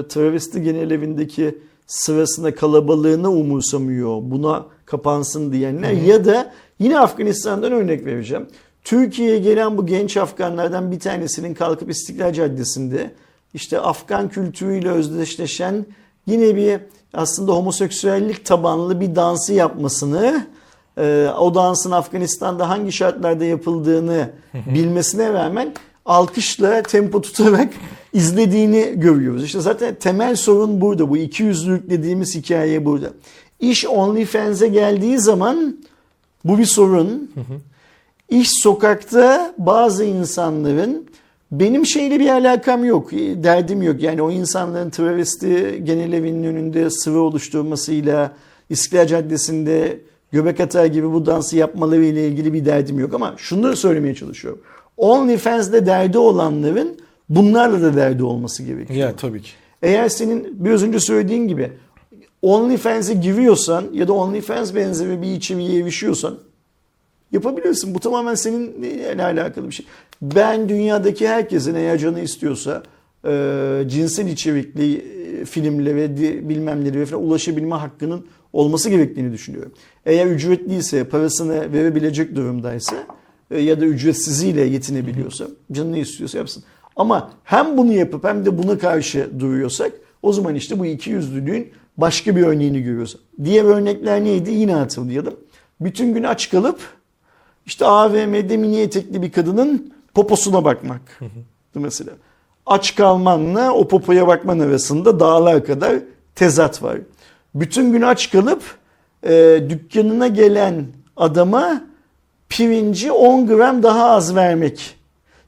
travesti 0.08 0.62
genel 0.62 0.90
evindeki 0.90 1.58
sırasında 1.86 2.54
kalabalığını 2.54 3.30
umursamıyor. 3.30 4.18
Buna 4.22 4.66
kapansın 4.86 5.52
diyenler 5.52 5.92
ya 5.92 6.24
da 6.24 6.52
yine 6.78 6.98
Afganistan'dan 7.00 7.72
örnek 7.72 8.06
vereceğim. 8.06 8.46
Türkiye'ye 8.84 9.38
gelen 9.38 9.78
bu 9.78 9.86
genç 9.86 10.16
Afganlardan 10.16 10.92
bir 10.92 11.00
tanesinin 11.00 11.54
kalkıp 11.54 11.90
İstiklal 11.90 12.32
Caddesi'nde 12.32 13.10
işte 13.56 13.80
Afgan 13.80 14.28
kültürüyle 14.28 14.90
özdeşleşen 14.90 15.86
yine 16.26 16.56
bir 16.56 16.80
aslında 17.14 17.52
homoseksüellik 17.52 18.44
tabanlı 18.44 19.00
bir 19.00 19.16
dansı 19.16 19.52
yapmasını 19.52 20.46
e, 20.98 21.28
o 21.38 21.54
dansın 21.54 21.90
Afganistan'da 21.90 22.68
hangi 22.68 22.92
şartlarda 22.92 23.44
yapıldığını 23.44 24.30
bilmesine 24.54 25.32
rağmen 25.32 25.74
alkışla 26.06 26.82
tempo 26.82 27.22
tutarak 27.22 27.72
izlediğini 28.12 28.92
görüyoruz. 28.94 29.44
İşte 29.44 29.60
zaten 29.60 29.94
temel 29.94 30.36
sorun 30.36 30.80
burada. 30.80 31.10
Bu 31.10 31.16
iki 31.16 31.42
yüzlülük 31.42 31.90
dediğimiz 31.90 32.34
hikaye 32.34 32.84
burada. 32.84 33.10
İş 33.60 33.86
OnlyFans'e 33.86 34.68
geldiği 34.68 35.18
zaman 35.18 35.76
bu 36.44 36.58
bir 36.58 36.66
sorun. 36.66 37.30
İş 38.28 38.50
sokakta 38.62 39.54
bazı 39.58 40.04
insanların 40.04 41.06
benim 41.50 41.86
şeyle 41.86 42.20
bir 42.20 42.28
alakam 42.28 42.84
yok, 42.84 43.12
derdim 43.12 43.82
yok. 43.82 44.02
Yani 44.02 44.22
o 44.22 44.30
insanların 44.30 44.90
travesti 44.90 45.80
genel 45.84 46.12
evinin 46.12 46.44
önünde 46.44 46.90
sıvı 46.90 47.20
oluşturmasıyla 47.20 48.32
İstiklal 48.70 49.06
Caddesi'nde 49.06 50.00
göbek 50.32 50.60
atar 50.60 50.86
gibi 50.86 51.12
bu 51.12 51.26
dansı 51.26 51.56
yapmaları 51.56 52.04
ile 52.04 52.28
ilgili 52.28 52.52
bir 52.52 52.64
derdim 52.64 52.98
yok. 52.98 53.14
Ama 53.14 53.34
şunu 53.36 53.76
söylemeye 53.76 54.14
çalışıyorum. 54.14 54.60
OnlyFans'de 54.96 55.86
derdi 55.86 56.18
olanların 56.18 56.98
bunlarla 57.28 57.82
da 57.82 57.96
derdi 57.96 58.22
olması 58.22 58.62
gerekiyor. 58.62 58.98
Ya 58.98 59.16
tabii 59.16 59.42
ki. 59.42 59.50
Eğer 59.82 60.08
senin 60.08 60.64
biraz 60.64 60.82
önce 60.82 61.00
söylediğin 61.00 61.48
gibi 61.48 61.72
OnlyFans'e 62.42 63.14
giriyorsan 63.14 63.84
ya 63.92 64.08
da 64.08 64.12
OnlyFans 64.12 64.74
benzeri 64.74 65.22
bir 65.22 65.32
içeriğe 65.32 65.80
erişiyorsan 65.80 66.38
yapabilirsin. 67.32 67.94
Bu 67.94 68.00
tamamen 68.00 68.34
seninle 68.34 69.24
alakalı 69.24 69.68
bir 69.68 69.74
şey. 69.74 69.86
Ben 70.22 70.68
dünyadaki 70.68 71.28
herkesin 71.28 71.74
eğer 71.74 71.98
canı 71.98 72.20
istiyorsa 72.20 72.82
e, 73.26 73.82
cinsel 73.86 74.26
içerikli 74.26 74.94
e, 74.94 75.44
filmlere, 75.44 76.16
di- 76.16 76.48
bilmemleri 76.48 77.06
falan 77.06 77.24
ulaşabilme 77.24 77.74
hakkının 77.74 78.26
olması 78.52 78.90
gerektiğini 78.90 79.32
düşünüyorum. 79.32 79.72
Eğer 80.06 80.26
ücretliyse, 80.26 81.04
parasını 81.04 81.72
verebilecek 81.72 82.36
durumdaysa 82.36 82.96
e, 83.50 83.60
ya 83.60 83.80
da 83.80 83.84
ücretsiziyle 83.84 84.60
yetinebiliyorsa, 84.60 85.46
canını 85.72 85.98
istiyorsa 85.98 86.38
yapsın. 86.38 86.64
Ama 86.96 87.30
hem 87.44 87.78
bunu 87.78 87.92
yapıp 87.92 88.24
hem 88.24 88.46
de 88.46 88.58
buna 88.58 88.78
karşı 88.78 89.30
duruyorsak 89.38 89.92
o 90.22 90.32
zaman 90.32 90.54
işte 90.54 90.78
bu 90.78 90.86
iki 90.86 91.10
yüzlülüğün 91.10 91.68
başka 91.96 92.36
bir 92.36 92.42
örneğini 92.42 92.82
görüyoruz. 92.82 93.16
Diğer 93.44 93.64
örnekler 93.64 94.24
neydi? 94.24 94.50
Yine 94.50 94.72
hatırlayalım. 94.72 95.34
Bütün 95.80 96.14
gün 96.14 96.22
aç 96.22 96.50
kalıp 96.50 96.78
işte 97.66 97.86
AVM'de 97.86 98.56
mini 98.56 98.80
etekli 98.80 99.22
bir 99.22 99.32
kadının 99.32 99.92
poposuna 100.14 100.64
bakmak. 100.64 101.20
mesela. 101.74 102.12
Aç 102.66 102.94
kalmanla 102.94 103.72
o 103.72 103.88
popoya 103.88 104.26
bakman 104.26 104.58
arasında 104.58 105.20
dağlar 105.20 105.64
kadar 105.64 105.96
tezat 106.34 106.82
var. 106.82 106.98
Bütün 107.54 107.92
gün 107.92 108.02
aç 108.02 108.30
kalıp 108.30 108.62
e, 109.28 109.62
dükkanına 109.68 110.26
gelen 110.26 110.86
adama 111.16 111.82
pirinci 112.48 113.12
10 113.12 113.46
gram 113.46 113.82
daha 113.82 114.10
az 114.10 114.34
vermek 114.36 114.96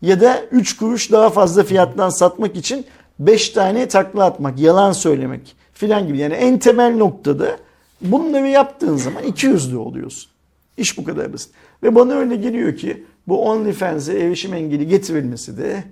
ya 0.03 0.21
da 0.21 0.43
3 0.51 0.77
kuruş 0.77 1.13
daha 1.13 1.31
fazla 1.31 1.65
fiyattan 1.65 2.11
satmak 2.11 2.57
için 2.57 2.87
5 3.19 3.49
tane 3.49 3.89
takla 3.89 4.25
atmak, 4.25 4.59
yalan 4.59 4.93
söylemek 4.93 5.57
filan 5.73 6.07
gibi. 6.07 6.19
Yani 6.19 6.35
en 6.35 6.59
temel 6.59 6.97
noktada 6.97 7.57
bunları 8.01 8.49
yaptığın 8.49 8.97
zaman 8.97 9.23
iki 9.23 9.47
yüzlü 9.47 9.77
oluyorsun. 9.77 10.31
İş 10.77 10.99
bu 10.99 11.05
kadar 11.05 11.33
basit. 11.33 11.51
Ve 11.83 11.95
bana 11.95 12.15
öyle 12.15 12.37
geliyor 12.37 12.77
ki 12.77 13.05
bu 13.29 13.45
OnlyFans'e 13.49 14.19
erişim 14.19 14.55
engeli 14.55 14.89
getirilmesi 14.89 15.59
de 15.59 15.85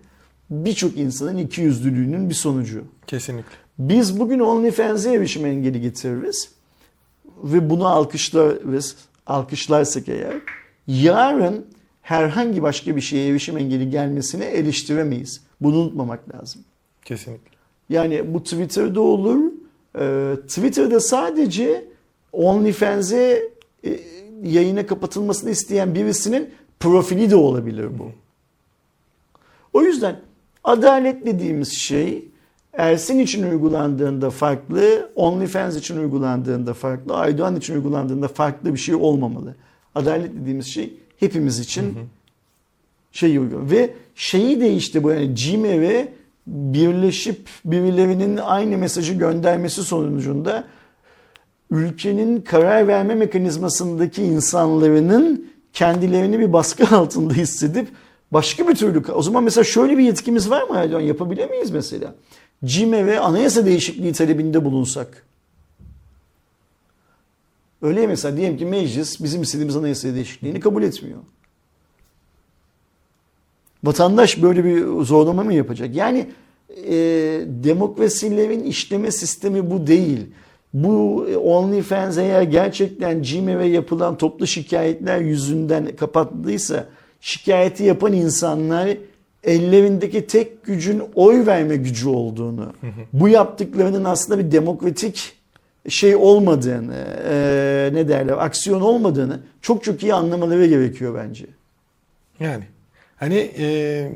birçok 0.50 0.96
insanın 0.96 1.36
iki 1.36 1.60
yüzlülüğünün 1.60 2.28
bir 2.28 2.34
sonucu. 2.34 2.84
Kesinlikle. 3.06 3.56
Biz 3.78 4.20
bugün 4.20 4.38
OnlyFans'e 4.38 5.14
erişim 5.14 5.46
engeli 5.46 5.80
getiririz 5.80 6.50
ve 7.42 7.70
bunu 7.70 7.86
alkışlarız, 7.86 8.96
alkışlarsak 9.26 10.08
eğer 10.08 10.34
yarın 10.86 11.66
herhangi 12.02 12.62
başka 12.62 12.96
bir 12.96 13.00
şeye 13.00 13.28
erişim 13.28 13.58
engeli 13.58 13.90
gelmesini 13.90 14.44
eleştiremeyiz. 14.44 15.40
Bunu 15.60 15.76
unutmamak 15.76 16.34
lazım. 16.34 16.62
Kesinlikle. 17.04 17.56
Yani 17.88 18.34
bu 18.34 18.42
Twitter'da 18.42 19.00
olur. 19.00 19.52
Ee, 19.98 20.34
Twitter'da 20.48 21.00
sadece 21.00 21.84
OnlyFans'e 22.32 23.48
e, 23.84 24.00
yayına 24.42 24.86
kapatılmasını 24.86 25.50
isteyen 25.50 25.94
birisinin 25.94 26.50
profili 26.80 27.30
de 27.30 27.36
olabilir 27.36 27.98
bu. 27.98 28.12
O 29.72 29.82
yüzden 29.82 30.20
adalet 30.64 31.26
dediğimiz 31.26 31.72
şey 31.72 32.28
Ersin 32.72 33.18
için 33.18 33.50
uygulandığında 33.50 34.30
farklı, 34.30 35.10
OnlyFans 35.14 35.76
için 35.76 35.96
uygulandığında 35.96 36.74
farklı, 36.74 37.14
Aydoğan 37.14 37.56
için 37.56 37.74
uygulandığında 37.74 38.28
farklı 38.28 38.74
bir 38.74 38.78
şey 38.78 38.94
olmamalı. 38.94 39.54
Adalet 39.94 40.34
dediğimiz 40.40 40.66
şey 40.66 40.94
hepimiz 41.20 41.58
için 41.58 41.94
şey 43.12 43.38
uygun. 43.38 43.70
Ve 43.70 43.94
şeyi 44.14 44.60
de 44.60 44.74
işte 44.74 45.02
bu 45.02 45.10
yani 45.10 45.36
CİMER'e 45.36 46.12
birleşip 46.46 47.48
birilerinin 47.64 48.36
aynı 48.36 48.78
mesajı 48.78 49.14
göndermesi 49.14 49.82
sonucunda 49.82 50.64
ülkenin 51.70 52.40
karar 52.40 52.88
verme 52.88 53.14
mekanizmasındaki 53.14 54.22
insanların 54.22 55.50
kendilerini 55.72 56.38
bir 56.38 56.52
baskı 56.52 56.96
altında 56.96 57.34
hissedip 57.34 57.88
başka 58.32 58.68
bir 58.68 58.74
türlü 58.74 59.12
o 59.12 59.22
zaman 59.22 59.44
mesela 59.44 59.64
şöyle 59.64 59.98
bir 59.98 60.04
yetkimiz 60.04 60.50
var 60.50 60.62
mı 60.62 60.76
Erdoğan 60.76 61.00
yapabilir 61.00 61.50
miyiz 61.50 61.70
mesela? 61.70 62.14
CİME 62.64 63.06
ve 63.06 63.20
anayasa 63.20 63.66
değişikliği 63.66 64.12
talebinde 64.12 64.64
bulunsak. 64.64 65.26
Öyle 67.82 68.06
mesela 68.06 68.36
diyelim 68.36 68.58
ki 68.58 68.64
meclis 68.64 69.22
bizim 69.22 69.42
istediğimiz 69.42 69.76
anayasa 69.76 70.14
değişikliğini 70.14 70.60
kabul 70.60 70.82
etmiyor. 70.82 71.18
Vatandaş 73.84 74.42
böyle 74.42 74.64
bir 74.64 75.04
zorlama 75.04 75.44
mı 75.44 75.54
yapacak? 75.54 75.94
Yani 75.94 76.30
e, 76.84 76.94
demokrasilerin 77.46 78.64
işleme 78.64 79.10
sistemi 79.10 79.70
bu 79.70 79.86
değil. 79.86 80.26
Bu 80.76 81.26
OnlyFans 81.44 82.18
eğer 82.18 82.42
gerçekten 82.42 83.22
CİMER'e 83.22 83.66
yapılan 83.66 84.18
toplu 84.18 84.46
şikayetler 84.46 85.20
yüzünden 85.20 85.96
kapattıysa 85.96 86.86
şikayeti 87.20 87.84
yapan 87.84 88.12
insanlar 88.12 88.88
ellerindeki 89.44 90.26
tek 90.26 90.64
gücün 90.64 91.02
oy 91.14 91.46
verme 91.46 91.76
gücü 91.76 92.08
olduğunu, 92.08 92.72
bu 93.12 93.28
yaptıklarının 93.28 94.04
aslında 94.04 94.38
bir 94.38 94.52
demokratik 94.52 95.32
şey 95.88 96.16
olmadığını, 96.16 97.04
e, 97.30 97.90
ne 97.92 98.08
derler, 98.08 98.44
aksiyon 98.44 98.80
olmadığını 98.80 99.40
çok 99.62 99.84
çok 99.84 100.02
iyi 100.02 100.14
anlamaları 100.14 100.66
gerekiyor 100.66 101.14
bence. 101.14 101.46
Yani 102.40 102.64
hani 103.16 103.50
e, 103.58 104.08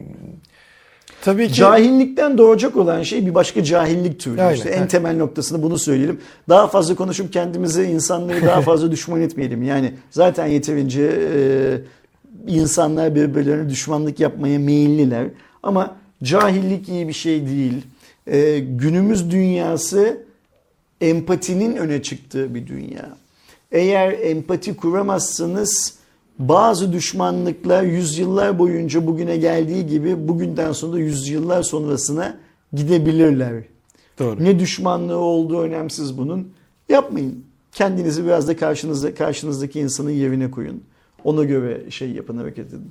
tabii 1.25 1.49
ki 1.49 1.55
Cahillikten 1.55 2.39
doğacak 2.39 2.77
olan 2.77 3.03
şey 3.03 3.27
bir 3.27 3.35
başka 3.35 3.65
cahillik 3.65 4.21
türü. 4.21 4.41
Aynen, 4.41 4.55
işte 4.55 4.69
en 4.69 4.75
aynen. 4.75 4.89
temel 4.89 5.17
noktasını 5.17 5.63
bunu 5.63 5.79
söyleyelim. 5.79 6.21
Daha 6.49 6.67
fazla 6.67 6.95
konuşup 6.95 7.33
kendimizi, 7.33 7.83
insanları 7.83 8.43
daha 8.47 8.61
fazla 8.61 8.91
düşman 8.93 9.21
etmeyelim. 9.21 9.63
Yani 9.63 9.95
zaten 10.11 10.47
yeterince 10.47 11.03
e, 11.35 11.41
insanlar 12.47 13.15
birbirlerine 13.15 13.69
düşmanlık 13.69 14.21
yapmaya 14.21 14.59
meyilliler. 14.59 15.27
Ama 15.63 15.97
cahillik 16.23 16.89
iyi 16.89 17.09
bir 17.09 17.13
şey 17.13 17.47
değil. 17.47 17.83
E, 18.27 18.59
günümüz 18.59 19.31
dünyası 19.31 20.23
empatinin 21.01 21.77
öne 21.77 22.03
çıktığı 22.03 22.55
bir 22.55 22.67
dünya. 22.67 23.17
Eğer 23.73 24.13
empati 24.13 24.77
kuramazsanız 24.77 26.00
bazı 26.41 26.93
düşmanlıklar 26.93 27.83
yüzyıllar 27.83 28.59
boyunca 28.59 29.07
bugüne 29.07 29.37
geldiği 29.37 29.87
gibi 29.87 30.29
bugünden 30.29 30.73
sonra 30.73 30.99
yüzyıllar 30.99 31.63
sonrasına 31.63 32.37
gidebilirler. 32.73 33.65
doğru. 34.19 34.45
Ne 34.45 34.59
düşmanlığı 34.59 35.17
olduğu 35.17 35.61
önemsiz 35.61 36.19
bunun. 36.19 36.53
Yapmayın. 36.89 37.45
Kendinizi 37.73 38.25
biraz 38.25 38.49
da 38.49 38.57
karşınızda 38.57 39.15
karşınızdaki 39.15 39.81
insanın 39.81 40.11
yerine 40.11 40.51
koyun. 40.51 40.83
Ona 41.25 41.45
göre 41.45 41.91
şey 41.91 42.11
yapın 42.11 42.37
hareket 42.37 42.69
edin. 42.69 42.91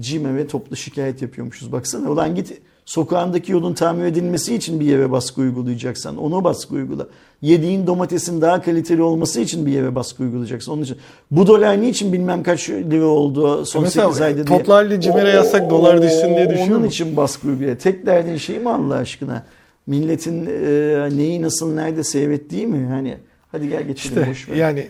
CİME 0.00 0.36
ve 0.36 0.46
toplu 0.46 0.76
şikayet 0.76 1.22
yapıyormuşuz. 1.22 1.72
Baksana 1.72 2.10
ulan 2.10 2.34
git 2.34 2.60
sokağındaki 2.86 3.52
yolun 3.52 3.74
tamir 3.74 4.04
edilmesi 4.04 4.54
için 4.54 4.80
bir 4.80 4.84
yere 4.86 5.10
baskı 5.10 5.40
uygulayacaksan 5.40 6.16
onu 6.16 6.44
baskı 6.44 6.74
uygula. 6.74 7.06
Yediğin 7.42 7.86
domatesin 7.86 8.40
daha 8.40 8.62
kaliteli 8.62 9.02
olması 9.02 9.40
için 9.40 9.66
bir 9.66 9.72
yere 9.72 9.94
baskı 9.94 10.22
uygulayacaksın. 10.22 10.72
Onun 10.72 10.82
için 10.82 10.96
bu 11.30 11.46
dolar 11.46 11.82
niçin 11.82 12.12
bilmem 12.12 12.42
kaç 12.42 12.70
lira 12.70 13.04
oldu 13.04 13.64
son 13.64 13.82
Mesela 13.82 14.06
8 14.06 14.20
ayda 14.20 14.46
diye. 14.46 14.58
toplu 14.58 14.74
halde 14.74 15.00
CİMER'e 15.00 15.30
yazsak 15.30 15.70
dolar 15.70 16.02
düşsün 16.02 16.28
diye 16.36 16.50
düşünüyor 16.50 16.78
Onun 16.78 16.86
için 16.86 17.16
baskı 17.16 17.48
uyguluyor. 17.48 17.76
Tek 17.76 18.06
derdin 18.06 18.36
şey 18.36 18.58
mi 18.58 18.70
Allah 18.70 18.94
aşkına? 18.94 19.42
Milletin 19.86 20.46
e, 20.46 21.08
neyi 21.16 21.42
nasıl 21.42 21.74
nerede 21.74 22.04
seyrettiği 22.04 22.66
mi? 22.66 22.86
Hani 22.86 23.16
hadi 23.52 23.68
gel 23.68 23.82
geçelim 23.82 24.18
İşte 24.18 24.30
boş 24.30 24.48
ver. 24.48 24.54
yani 24.56 24.88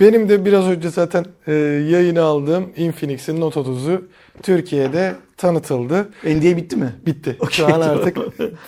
Benim 0.00 0.28
de 0.28 0.44
biraz 0.44 0.64
önce 0.64 0.90
zaten 0.90 1.24
e, 1.46 1.52
yayını 1.90 2.22
aldığım 2.22 2.72
Infinix'in 2.76 3.40
Note 3.40 3.60
30'u 3.60 4.02
Türkiye'de 4.42 5.14
tanıtıldı. 5.36 6.08
NDA 6.24 6.56
bitti 6.56 6.76
mi? 6.76 6.92
Bitti. 7.06 7.36
Okey, 7.40 7.56
Şu 7.56 7.74
an 7.74 7.80
artık 7.80 8.18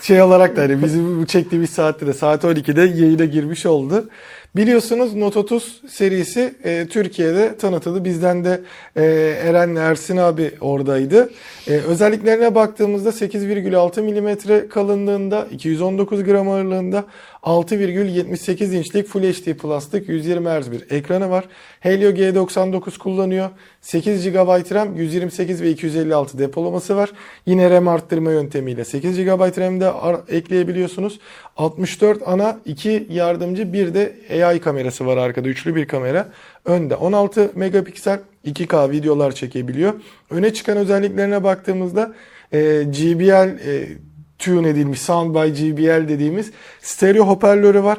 şey 0.03 0.23
olarak 0.23 0.57
da 0.57 0.61
hani 0.63 0.83
bizim 0.85 1.21
bu 1.21 1.27
çektiğimiz 1.27 1.71
saatte 1.71 2.07
de 2.07 2.13
saat 2.13 2.45
12'de 2.45 2.81
yayına 2.81 3.25
girmiş 3.25 3.67
oldu. 3.67 4.09
Biliyorsunuz 4.57 5.15
Note 5.15 5.39
30 5.39 5.83
serisi 5.89 6.55
e, 6.65 6.87
Türkiye'de 6.91 7.57
tanıtıldı. 7.57 8.05
Bizden 8.05 8.45
de 8.45 8.61
e, 8.97 9.05
Eren 9.45 9.75
Ersin 9.75 10.17
abi 10.17 10.51
oradaydı. 10.61 11.31
E, 11.67 11.73
özelliklerine 11.73 12.55
baktığımızda 12.55 13.09
8,6 13.09 14.01
mm 14.01 14.69
kalınlığında, 14.69 15.47
219 15.51 16.25
gram 16.25 16.49
ağırlığında, 16.49 17.05
6,78 17.43 18.77
inçlik 18.77 19.07
Full 19.07 19.23
HD 19.23 19.55
Plus'lık 19.55 20.09
120 20.09 20.49
Hz 20.49 20.73
bir 20.73 20.91
ekranı 20.91 21.31
var. 21.31 21.45
Helio 21.81 22.11
G99 22.11 22.99
kullanıyor. 22.99 23.51
8 23.81 24.31
GB 24.31 24.75
RAM, 24.75 24.97
128 24.97 25.63
ve 25.63 25.71
256 25.71 26.39
depolaması 26.39 26.97
var. 26.97 27.11
Yine 27.47 27.71
RAM 27.71 27.89
arttırma 27.89 28.33
yöntemiyle 28.33 28.85
8 28.85 29.17
GB 29.17 29.59
RAM 29.59 29.81
de 29.81 29.93
ekleyebiliyorsunuz. 30.37 31.21
64 31.57 32.23
ana, 32.27 32.61
2 32.65 33.07
yardımcı, 33.11 33.73
bir 33.73 33.95
de 33.95 34.15
AI 34.45 34.61
kamerası 34.61 35.07
var 35.07 35.17
arkada. 35.17 35.49
Üçlü 35.49 35.75
bir 35.75 35.89
kamera. 35.89 36.29
Önde 36.65 36.95
16 36.97 37.51
megapiksel 37.55 38.21
2K 38.47 38.91
videolar 38.91 39.33
çekebiliyor. 39.33 39.95
Öne 40.31 40.55
çıkan 40.55 40.77
özelliklerine 40.77 41.45
baktığımızda 41.45 42.15
e, 42.53 42.59
GBL 42.83 43.59
e, 43.67 43.89
tune 44.39 44.69
edilmiş 44.69 45.01
Sound 45.01 45.35
by 45.35 45.63
GBL 45.63 46.09
dediğimiz 46.09 46.51
stereo 46.81 47.27
hoparlörü 47.27 47.83
var. 47.83 47.99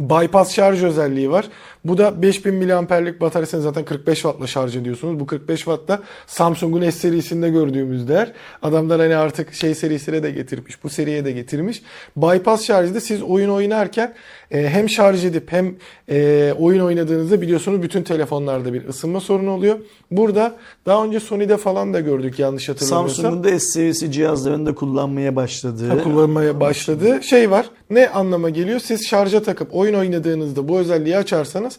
Bypass 0.00 0.52
şarj 0.54 0.82
özelliği 0.82 1.30
var. 1.30 1.48
Bu 1.84 1.98
da 1.98 2.22
5000 2.22 2.54
mAh'lik 2.54 3.20
bataryasını 3.20 3.62
zaten 3.62 3.84
45 3.84 4.18
Watt'la 4.18 4.46
şarj 4.46 4.76
ediyorsunuz. 4.76 5.20
Bu 5.20 5.26
45 5.26 5.58
Watt 5.58 5.88
da 5.88 6.00
Samsung'un 6.26 6.90
S 6.90 6.90
serisinde 6.90 7.50
gördüğümüz 7.50 8.08
değer. 8.08 8.32
Adamlar 8.62 9.00
hani 9.00 9.16
artık 9.16 9.54
şey 9.54 9.74
serisine 9.74 10.22
de 10.22 10.30
getirmiş. 10.30 10.84
Bu 10.84 10.88
seriye 10.88 11.24
de 11.24 11.32
getirmiş. 11.32 11.82
Bypass 12.16 12.64
şarjda 12.64 13.00
siz 13.00 13.22
oyun 13.22 13.50
oynarken 13.50 14.14
e, 14.50 14.68
hem 14.68 14.88
şarj 14.88 15.24
edip 15.24 15.52
hem 15.52 15.74
e, 16.08 16.52
oyun 16.58 16.80
oynadığınızda 16.80 17.40
biliyorsunuz 17.40 17.82
bütün 17.82 18.02
telefonlarda 18.02 18.72
bir 18.72 18.88
ısınma 18.88 19.20
sorunu 19.20 19.50
oluyor. 19.50 19.78
Burada 20.10 20.56
daha 20.86 21.04
önce 21.04 21.20
Sony'de 21.20 21.56
falan 21.56 21.94
da 21.94 22.00
gördük 22.00 22.38
yanlış 22.38 22.68
hatırlamıyorsam. 22.68 23.24
Samsung'un 23.24 23.44
da 23.44 23.60
S 23.60 23.66
serisi 23.66 24.12
cihazlarında 24.12 24.74
kullanmaya 24.74 25.36
başladığı. 25.36 26.02
kullanmaya 26.02 26.60
başladığı 26.60 27.22
şey 27.22 27.50
var. 27.50 27.70
Ne 27.90 28.08
anlama 28.08 28.50
geliyor? 28.50 28.80
Siz 28.80 29.08
şarja 29.08 29.42
takıp 29.42 29.74
oyun 29.74 29.94
oynadığınızda 29.94 30.68
bu 30.68 30.78
özelliği 30.78 31.16
açarsanız 31.16 31.69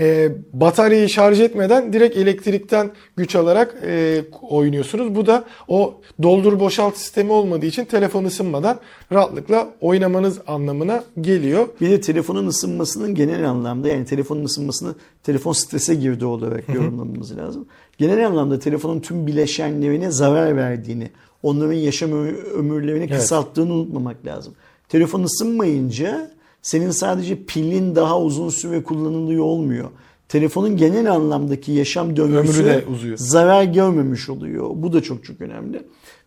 e, 0.00 0.32
bataryayı 0.52 1.08
şarj 1.08 1.40
etmeden 1.40 1.92
direkt 1.92 2.16
elektrikten 2.16 2.90
güç 3.16 3.36
alarak 3.36 3.74
e, 3.86 4.24
oynuyorsunuz. 4.42 5.14
Bu 5.14 5.26
da 5.26 5.44
o 5.68 6.00
doldur 6.22 6.60
boşalt 6.60 6.96
sistemi 6.96 7.32
olmadığı 7.32 7.66
için 7.66 7.84
telefon 7.84 8.24
ısınmadan 8.24 8.78
rahatlıkla 9.12 9.68
oynamanız 9.80 10.38
anlamına 10.46 11.04
geliyor. 11.20 11.68
Bir 11.80 11.90
de 11.90 12.00
telefonun 12.00 12.46
ısınmasının 12.46 13.14
genel 13.14 13.50
anlamda 13.50 13.88
yani 13.88 14.04
telefonun 14.04 14.44
ısınmasını 14.44 14.94
telefon 15.22 15.52
strese 15.52 15.94
girdi 15.94 16.24
olarak 16.24 16.68
yorumlamamız 16.68 17.36
lazım. 17.36 17.66
Genel 17.98 18.26
anlamda 18.26 18.58
telefonun 18.58 19.00
tüm 19.00 19.26
bileşenlerine 19.26 20.10
zarar 20.10 20.56
verdiğini, 20.56 21.10
onların 21.42 21.72
yaşam 21.72 22.12
ömürlerini 22.54 23.04
Evet. 23.04 23.20
kısalttığını 23.20 23.72
unutmamak 23.72 24.26
lazım. 24.26 24.54
Telefon 24.88 25.22
ısınmayınca 25.22 26.30
senin 26.62 26.90
sadece 26.90 27.44
pilin 27.44 27.94
daha 27.94 28.20
uzun 28.20 28.48
süre 28.48 28.82
kullanılıyor 28.82 29.44
olmuyor. 29.44 29.88
Telefonun 30.28 30.76
genel 30.76 31.12
anlamdaki 31.12 31.72
yaşam 31.72 32.16
döngüsü 32.16 32.62
Ömrü 32.62 32.70
de 32.70 32.84
uzuyor. 32.92 33.16
zarar 33.16 33.64
görmemiş 33.64 34.28
oluyor. 34.28 34.70
Bu 34.74 34.92
da 34.92 35.02
çok 35.02 35.24
çok 35.24 35.40
önemli. 35.40 35.82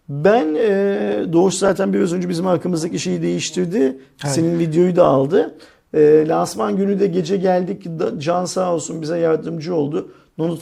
Ben 0.10 0.56
e, 0.56 1.26
Doğuş 1.34 1.54
zaten 1.54 1.94
biraz 1.94 2.14
önce 2.14 2.30
bizim 2.30 2.48
arkamızdaki 2.48 3.00
şeyi 3.00 3.22
değiştirdi. 3.22 3.78
Evet. 3.78 4.34
Senin 4.34 4.60
videoyu 4.60 4.96
da 4.96 5.06
aldı. 5.06 5.58
E, 5.94 6.26
lansman 6.28 6.78
günü 6.78 7.00
de 7.00 7.08
gece 7.08 7.38
geldik. 7.38 7.88
Can 8.18 8.46
sağ 8.46 8.74
olsun 8.74 9.02
bize 9.02 9.18
yardımcı 9.18 9.76
oldu. 9.76 10.12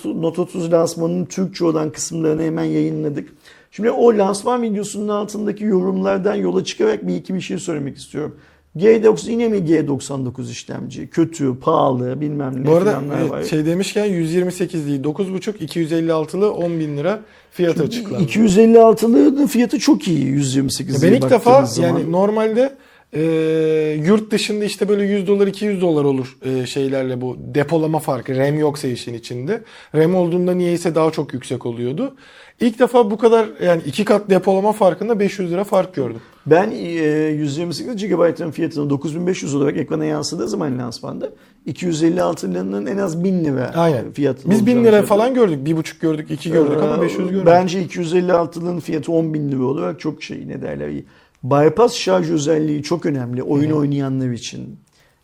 Note 0.06 0.42
30 0.42 0.72
lansmanının 0.72 1.26
Türkçe 1.26 1.66
olan 1.66 1.90
kısımlarını 1.90 2.42
hemen 2.42 2.64
yayınladık. 2.64 3.30
Şimdi 3.72 3.92
o 3.92 4.18
lansman 4.18 4.62
videosunun 4.62 5.08
altındaki 5.08 5.64
yorumlardan 5.64 6.36
yola 6.36 6.64
çıkarak 6.64 7.08
bir 7.08 7.16
iki 7.16 7.34
bir 7.34 7.42
şey 7.42 7.58
söylemek 7.58 7.98
istiyorum. 7.98 8.36
G90 8.78 9.32
yine 9.32 9.48
mi 9.48 9.58
G99 9.58 10.52
işlemci? 10.52 11.08
Kötü, 11.10 11.60
pahalı, 11.60 12.22
bilmem 12.22 12.64
ne 12.64 12.68
Bu 12.68 12.76
arada 12.76 12.92
falanlar 12.92 13.22
var. 13.22 13.42
e, 13.42 13.46
şey 13.46 13.66
demişken 13.66 14.06
128 14.06 14.88
değil 14.88 15.04
9.5 15.04 15.52
256'lı 15.68 16.52
10 16.54 16.80
bin 16.80 16.98
lira 16.98 17.20
fiyat 17.52 17.80
açıklandı. 17.82 18.24
256'lı 18.24 19.48
fiyatı 19.48 19.80
çok 19.80 20.08
iyi 20.08 20.26
128 20.26 21.04
Ben 21.04 21.14
ilk 21.14 21.30
defa 21.30 21.66
zaman. 21.66 21.88
yani 21.90 22.12
normalde 22.12 22.76
e, 23.14 23.22
yurt 24.06 24.32
dışında 24.32 24.66
işte 24.66 24.90
böyle 24.90 25.04
100 25.04 25.28
dolar 25.28 25.48
200 25.48 25.82
dolar 25.82 26.04
olur 26.04 26.38
e, 26.46 26.66
şeylerle 26.66 27.22
bu 27.22 27.38
depolama 27.56 28.00
farkı 28.00 28.36
RAM 28.36 28.60
yoksa 28.60 28.88
işin 28.88 29.14
içinde. 29.14 29.62
RAM 29.96 30.16
olduğunda 30.16 30.54
niyeyse 30.54 30.96
daha 30.96 31.12
çok 31.12 31.34
yüksek 31.34 31.66
oluyordu. 31.66 32.16
İlk 32.62 32.80
defa 32.80 33.12
bu 33.12 33.18
kadar 33.18 33.50
yani 33.64 33.82
iki 33.86 34.06
kat 34.06 34.30
depolama 34.30 34.72
farkında 34.74 35.20
500 35.20 35.52
lira 35.52 35.64
fark 35.64 35.94
gördüm. 35.96 36.22
Ben 36.46 36.72
e, 36.72 36.76
128 37.30 38.08
GB'ın 38.08 38.52
fiyatını 38.52 38.90
9500 38.90 39.56
olarak 39.56 39.78
ekrana 39.78 40.06
yansıdığı 40.06 40.48
zaman 40.48 40.80
lansmanda 40.80 41.30
256 41.66 42.54
liranın 42.54 42.86
en 42.86 42.98
az 42.98 43.24
1000 43.24 43.46
lira 43.46 43.72
Aynen. 43.76 44.12
fiyatı 44.12 44.50
Biz 44.50 44.66
1000 44.66 44.72
olacağını 44.72 44.82
lira 44.82 44.92
söyledim. 44.92 45.08
falan 45.08 45.34
gördük. 45.34 45.68
1,5 45.68 46.02
gördük, 46.02 46.32
2 46.32 46.52
gördük 46.52 46.78
ama 46.84 46.98
Ee, 46.98 47.02
500 47.02 47.18
görmedik. 47.30 47.46
Bence 47.46 47.84
256'nın 47.84 48.80
fiyatı 48.80 49.12
10 49.12 49.34
bin 49.34 49.52
lira 49.52 49.64
olarak 49.64 50.00
çok 50.00 50.24
şey 50.24 50.48
ne 50.48 50.62
derler 50.62 50.90
iyi. 50.90 51.06
Bypass 51.44 51.94
şarj 51.96 52.32
özelliği 52.32 52.84
çok 52.84 53.06
önemli 53.06 53.44
oyun 53.44 53.72
oynayanlar 53.72 54.32
için. 54.32 54.76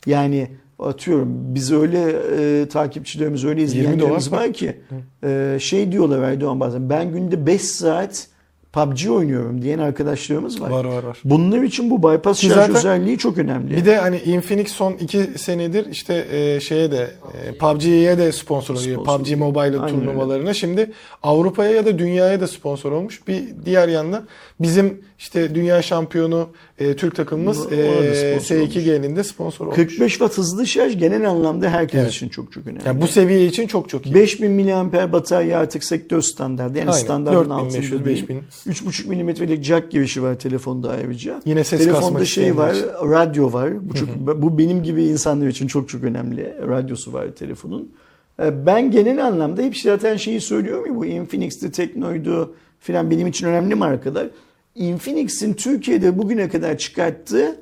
Yani 0.06 0.48
atıyorum 0.80 1.56
biz 1.56 1.72
öyle 1.72 2.16
e, 2.40 2.68
takipçilerimiz 2.70 3.46
öyle 3.46 3.62
20 3.62 3.66
izleyenlerimiz 3.66 4.32
var 4.32 4.54
ki 4.54 4.78
e, 5.24 5.58
şey 5.60 5.92
diyorlar 5.92 6.20
Erdoğan 6.20 6.60
bazen 6.60 6.90
ben 6.90 7.12
günde 7.12 7.46
5 7.46 7.62
saat 7.62 8.28
PUBG 8.76 9.10
oynuyorum 9.10 9.62
diyen 9.62 9.80
arkadaşlarımız 9.80 10.62
var. 10.62 10.70
Var 10.70 10.86
var 10.86 11.04
var. 11.04 11.18
Bunlar 11.24 11.62
için 11.62 11.90
bu 11.90 12.04
bypass 12.04 12.42
şarj 12.42 12.54
zaten- 12.54 12.76
özelliği 12.76 13.18
çok 13.18 13.38
önemli. 13.38 13.78
Bir 13.78 13.86
de 13.86 13.98
hani 13.98 14.18
Infinix 14.18 14.72
son 14.72 14.94
2 14.94 15.24
senedir 15.38 15.86
işte 15.92 16.28
e, 16.32 16.60
şeye 16.60 16.92
de 16.92 17.12
e, 17.46 17.58
PUBG'ye 17.58 18.18
de 18.18 18.32
sponsor 18.32 18.76
oluyor. 18.76 19.02
Sponsor. 19.02 19.20
PUBG 19.20 19.38
Mobile 19.38 19.62
Aynen 19.62 19.88
turnuvalarına. 19.88 20.54
Şimdi 20.54 20.92
Avrupa'ya 21.24 21.72
ya 21.72 21.86
da 21.86 22.00
dünyaya 22.00 22.42
da 22.42 22.48
sponsor 22.48 22.92
olmuş. 22.92 23.28
Bir 23.28 23.44
diğer 23.66 23.88
yandan 23.88 24.28
bizim 24.60 25.02
işte 25.20 25.56
dünya 25.56 25.82
şampiyonu 25.82 26.50
e, 26.80 26.96
Türk 26.96 27.16
takımımız 27.16 27.72
e, 27.72 28.16
sponsor 28.16 28.56
S2G'nin 28.56 29.16
de 29.16 29.24
sponsor 29.24 29.66
olmuş. 29.66 29.76
45 29.76 30.12
watt 30.12 30.38
hızlı 30.38 30.68
şarj 30.68 30.98
genel 30.98 31.30
anlamda 31.30 31.70
herkes 31.70 32.02
Evet. 32.02 32.12
için 32.12 32.30
çok 32.30 32.52
çok 32.52 32.68
önemli. 32.68 32.88
Yani 32.88 33.02
bu 33.02 33.08
seviye 33.08 33.46
için 33.46 33.68
çok 33.68 33.90
çok 33.90 34.06
iyi. 34.06 34.16
5000 34.16 34.52
mAh 34.52 35.12
batarya 35.12 35.60
artık 35.60 35.84
sektör 35.84 36.22
standartı. 36.22 36.78
Yani 36.78 36.90
Aynen. 36.92 37.04
standartın 37.04 37.50
4500, 37.50 37.92
altında 37.94 38.06
değil. 38.06 38.28
5000. 38.30 38.44
3.5 38.68 39.08
milimetrelik 39.08 39.64
jack 39.64 39.92
girişi 39.92 40.24
var 40.24 40.40
telefonda 40.40 40.90
ayrıca. 40.92 41.42
Yine 41.46 41.64
ses 41.64 41.80
Telefonda 41.80 42.26
şey 42.26 42.58
var, 42.58 42.74
isteyenler 42.74 43.10
radyo 43.10 43.54
var. 43.54 43.90
Bu, 43.90 43.94
çok, 43.94 44.10
bu 44.42 44.58
benim 44.58 44.84
gibi 44.84 45.04
insanlar 45.04 45.48
için 45.48 45.68
çok 45.68 45.90
çok 45.90 46.04
önemli. 46.04 46.54
Radyosu 46.68 47.14
var 47.14 47.28
telefonun. 47.28 47.92
Ee, 48.40 48.66
Ben 48.66 48.92
genel 48.92 49.26
anlamda 49.26 49.62
hep 49.62 49.78
zaten 49.78 50.18
şeyi 50.18 50.42
söylüyorum 50.42 50.86
ya 50.86 50.96
bu 50.96 51.06
Infinix'ti, 51.06 51.72
Tekno'ydu 51.72 52.56
filan 52.80 53.12
benim 53.12 53.28
için 53.28 53.48
önemli 53.48 53.76
markalar. 53.76 54.28
Infinix'in 54.76 55.54
Türkiye'de 55.54 56.18
bugüne 56.18 56.50
kadar 56.50 56.78
çıkarttığı 56.78 57.56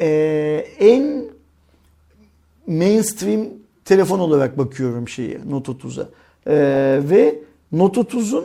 e, 0.00 0.06
en 0.78 1.24
mainstream 2.66 3.46
telefon 3.84 4.18
olarak 4.18 4.58
bakıyorum 4.58 5.08
şeye 5.08 5.40
Note 5.50 5.72
30'a. 5.72 6.08
Ee, 6.46 7.00
ve 7.10 7.38
Note 7.72 8.00
30'un 8.00 8.44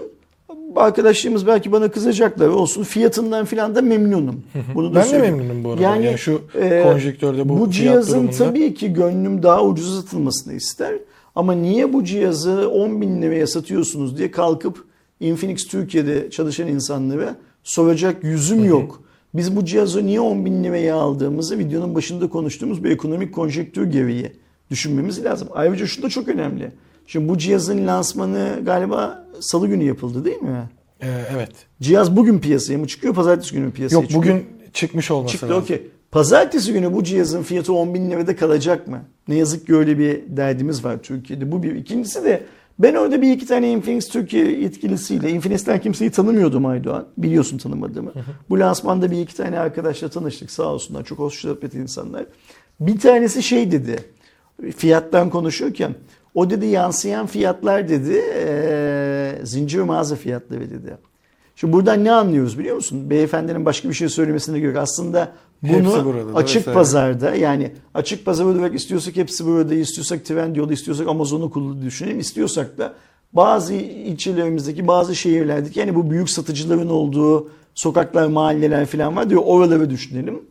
arkadaşlarımız 0.76 1.48
belki 1.48 1.72
bana 1.72 1.92
kızacaklar 1.92 2.48
olsun 2.48 2.84
fiyatından 2.84 3.46
filan 3.46 3.76
da 3.76 3.82
memnunum. 3.82 4.44
Bunu 4.76 4.92
da 4.92 4.96
Ben 4.96 5.04
de 5.04 5.08
söyleyeyim. 5.08 5.36
memnunum 5.36 5.64
bu 5.64 5.70
arada. 5.72 5.82
Yani, 5.82 6.18
şu 6.18 6.42
e, 6.56 6.84
konjektörde 6.84 7.50
bu, 7.50 7.60
bu 7.60 7.72
cihazın 7.72 8.14
durumunda. 8.14 8.38
tabii 8.38 8.74
ki 8.74 8.94
gönlüm 8.94 9.44
daha 9.44 9.66
ucuz 9.66 9.96
satılmasını 9.96 10.54
ister. 10.54 10.96
Ama 11.36 11.54
niye 11.54 11.94
bu 11.94 12.04
cihazı 12.04 12.70
10 12.70 13.02
bin 13.02 13.22
liraya 13.22 13.48
satıyorsunuz 13.48 14.18
diye 14.18 14.32
kalkıp 14.32 14.84
Infinix 15.20 15.68
Türkiye'de 15.68 16.30
çalışan 16.30 16.68
insanlara 16.68 17.36
soracak 17.70 18.24
yüzüm 18.24 18.66
yok. 18.66 19.02
Biz 19.34 19.56
bu 19.56 19.66
cihazı 19.66 20.06
niye 20.06 20.20
10 20.20 20.46
bin 20.46 20.64
liraya 20.64 20.96
aldığımızı 20.96 21.60
videonun 21.60 21.96
başında 21.96 22.30
konuştuğumuz 22.30 22.84
bir 22.84 22.92
ekonomik 22.92 23.34
konjektür 23.34 23.86
gereği 23.86 24.32
düşünmemiz 24.72 25.24
lazım. 25.24 25.48
Ayrıca 25.54 25.86
şu 25.88 26.02
da 26.04 26.10
çok 26.10 26.28
önemli. 26.28 26.72
Şimdi 27.08 27.30
bu 27.30 27.38
cihazın 27.38 27.88
lansmanı 27.88 28.60
galiba 28.66 29.28
salı 29.40 29.68
günü 29.68 29.84
yapıldı 29.84 30.26
değil 30.26 30.42
mi? 30.42 30.70
E, 31.02 31.08
evet. 31.36 31.52
Cihaz 31.82 32.16
bugün 32.18 32.40
piyasaya 32.40 32.78
mı 32.78 32.88
çıkıyor, 32.88 33.14
pazartesi 33.14 33.56
günü 33.56 33.72
piyasaya 33.72 33.96
Yok 33.96 34.10
çıkıyor? 34.10 34.24
bugün 34.24 34.46
çıkmış 34.74 35.12
olması 35.12 35.32
Çıktı 35.32 35.50
lazım. 35.50 35.64
okey. 35.64 35.88
pazartesi 36.12 36.74
günü 36.74 36.94
bu 36.94 37.04
cihazın 37.04 37.44
fiyatı 37.44 37.74
10 37.74 37.94
bin 37.94 38.12
lirada 38.12 38.36
kalacak 38.36 38.88
mı? 38.88 39.02
Ne 39.28 39.36
yazık 39.36 39.68
ki 39.68 39.76
öyle 39.76 40.00
bir 40.00 40.22
derdimiz 40.28 40.86
var 40.86 40.98
Türkiye'de. 41.04 41.52
Bu 41.52 41.64
bir. 41.64 41.76
İkincisi 41.76 42.24
de 42.24 42.44
ben 42.80 42.96
orada 42.96 43.22
bir 43.22 43.32
iki 43.32 43.46
tane 43.48 43.72
Infinix 43.72 44.10
Türkiye 44.10 44.62
yetkilisiyle, 44.62 45.30
Infinix'ten 45.30 45.82
kimseyi 45.82 46.12
tanımıyordum 46.12 46.66
Aydoğan. 46.66 47.06
Biliyorsun 47.18 47.58
tanımadığımı. 47.58 48.12
Bu 48.50 48.60
lansmanda 48.60 49.12
bir 49.12 49.22
iki 49.22 49.36
tane 49.36 49.60
arkadaşla 49.60 50.10
tanıştık 50.10 50.52
sağ 50.52 50.64
olsunlar. 50.64 51.04
Çok 51.04 51.20
hoş 51.20 51.40
sohbet 51.40 51.74
insanlar. 51.74 52.26
Bir 52.80 53.00
tanesi 53.00 53.44
şey 53.44 53.72
dedi. 53.72 53.96
Fiyattan 54.78 55.30
konuşurken. 55.30 55.96
O 56.34 56.50
dedi 56.50 56.66
yansıyan 56.66 57.26
fiyatlar 57.28 57.90
dedi. 57.90 58.14
eee, 58.14 59.46
zincir 59.46 59.82
mağaza 59.82 60.16
fiyatları 60.16 60.70
dedi. 60.70 60.98
Şimdi 61.56 61.74
buradan 61.74 62.04
ne 62.04 62.12
anlıyoruz 62.12 62.60
biliyor 62.60 62.76
musun? 62.76 63.10
Beyefendinin 63.10 63.66
başka 63.66 63.90
bir 63.90 63.94
şey 63.94 64.10
söylemesine 64.10 64.60
göre 64.60 64.80
aslında 64.80 65.32
bunu 65.70 66.06
burada 66.06 66.38
açık 66.38 66.58
vesaire. 66.58 66.74
pazarda 66.74 67.36
yani 67.36 67.72
açık 67.94 68.26
pazar 68.26 68.46
olarak 68.46 68.76
istiyorsak 68.76 69.16
hepsi 69.16 69.46
burada, 69.46 69.76
istiyorsak 69.76 70.26
Trendyol'da, 70.26 70.74
istiyorsak 70.74 71.08
Amazon'u 71.08 71.50
kullan 71.50 71.82
düşünelim, 71.82 72.20
istiyorsak 72.20 72.78
da 72.78 72.94
bazı 73.34 73.74
ilçelerimizdeki, 73.74 74.88
bazı 74.88 75.16
şehirlerdeki 75.16 75.80
yani 75.80 75.96
bu 75.96 76.12
büyük 76.12 76.30
satıcıların 76.30 76.90
olduğu 76.90 77.50
sokaklar, 77.76 78.28
mahalleler 78.28 78.86
falan 78.86 79.16
var 79.16 79.30
diyor 79.30 79.42
oraları 79.46 79.90
düşünelim. 79.90 80.42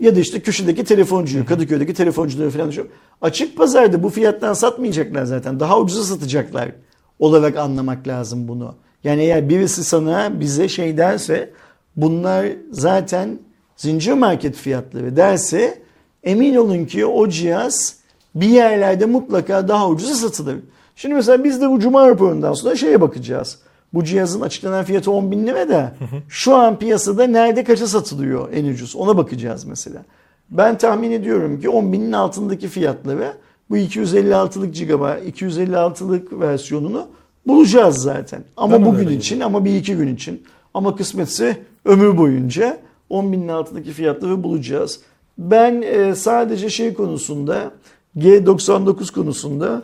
Ya 0.00 0.16
da 0.16 0.20
işte 0.20 0.40
köşedeki 0.40 0.84
telefoncuyu, 0.84 1.46
Kadıköy'deki 1.46 1.94
telefoncuları 1.94 2.50
falan 2.50 2.68
düşünelim. 2.68 2.92
Açık 3.22 3.56
pazarda 3.56 4.02
bu 4.02 4.10
fiyattan 4.10 4.52
satmayacaklar 4.52 5.24
zaten. 5.24 5.60
Daha 5.60 5.80
ucuza 5.80 6.02
satacaklar 6.02 6.70
olarak 7.18 7.56
anlamak 7.56 8.08
lazım 8.08 8.48
bunu. 8.48 8.74
Yani 9.04 9.22
eğer 9.22 9.48
birisi 9.48 9.84
sana 9.84 10.40
bize 10.40 10.68
şey 10.68 10.98
derse 10.98 11.50
bunlar 11.96 12.46
zaten 12.70 13.38
zincir 13.76 14.12
market 14.12 14.56
fiyatları 14.56 15.16
derse 15.16 15.78
emin 16.24 16.56
olun 16.56 16.84
ki 16.84 17.06
o 17.06 17.28
cihaz 17.28 17.96
bir 18.34 18.48
yerlerde 18.48 19.06
mutlaka 19.06 19.68
daha 19.68 19.88
ucuza 19.88 20.14
satılır. 20.14 20.56
Şimdi 20.96 21.14
mesela 21.14 21.44
biz 21.44 21.60
de 21.60 21.70
bu 21.70 21.80
cuma 21.80 22.08
raporundan 22.08 22.52
sonra 22.52 22.76
şeye 22.76 23.00
bakacağız. 23.00 23.58
Bu 23.94 24.04
cihazın 24.04 24.40
açıklanan 24.40 24.84
fiyatı 24.84 25.10
10 25.10 25.30
bin 25.30 25.46
lira 25.46 25.68
da 25.68 25.94
şu 26.28 26.56
an 26.56 26.78
piyasada 26.78 27.26
nerede 27.26 27.64
kaça 27.64 27.86
satılıyor 27.86 28.52
en 28.52 28.64
ucuz 28.64 28.96
ona 28.96 29.16
bakacağız 29.16 29.64
mesela. 29.64 30.04
Ben 30.50 30.78
tahmin 30.78 31.10
ediyorum 31.10 31.60
ki 31.60 31.68
10 31.68 31.92
binin 31.92 32.12
altındaki 32.12 32.68
fiyatları 32.68 33.32
bu 33.70 33.76
256'lık 33.76 34.74
GB, 34.74 35.28
256'lık 35.30 36.40
versiyonunu 36.40 37.08
bulacağız 37.46 37.96
zaten. 37.96 38.44
Ama 38.56 38.74
da 38.74 38.86
bugün 38.86 39.08
için 39.08 39.40
ama 39.40 39.64
bir 39.64 39.74
iki 39.74 39.96
gün 39.96 40.14
için. 40.14 40.42
Ama 40.74 40.96
kısmetse 40.96 41.56
ömür 41.84 42.18
boyunca 42.18 42.78
10 43.10 43.32
binin 43.32 43.48
altındaki 43.48 43.92
fiyatları 43.92 44.42
bulacağız. 44.42 45.00
Ben 45.38 45.82
e, 45.82 46.14
sadece 46.14 46.70
şey 46.70 46.94
konusunda 46.94 47.70
G99 48.16 49.12
konusunda 49.12 49.82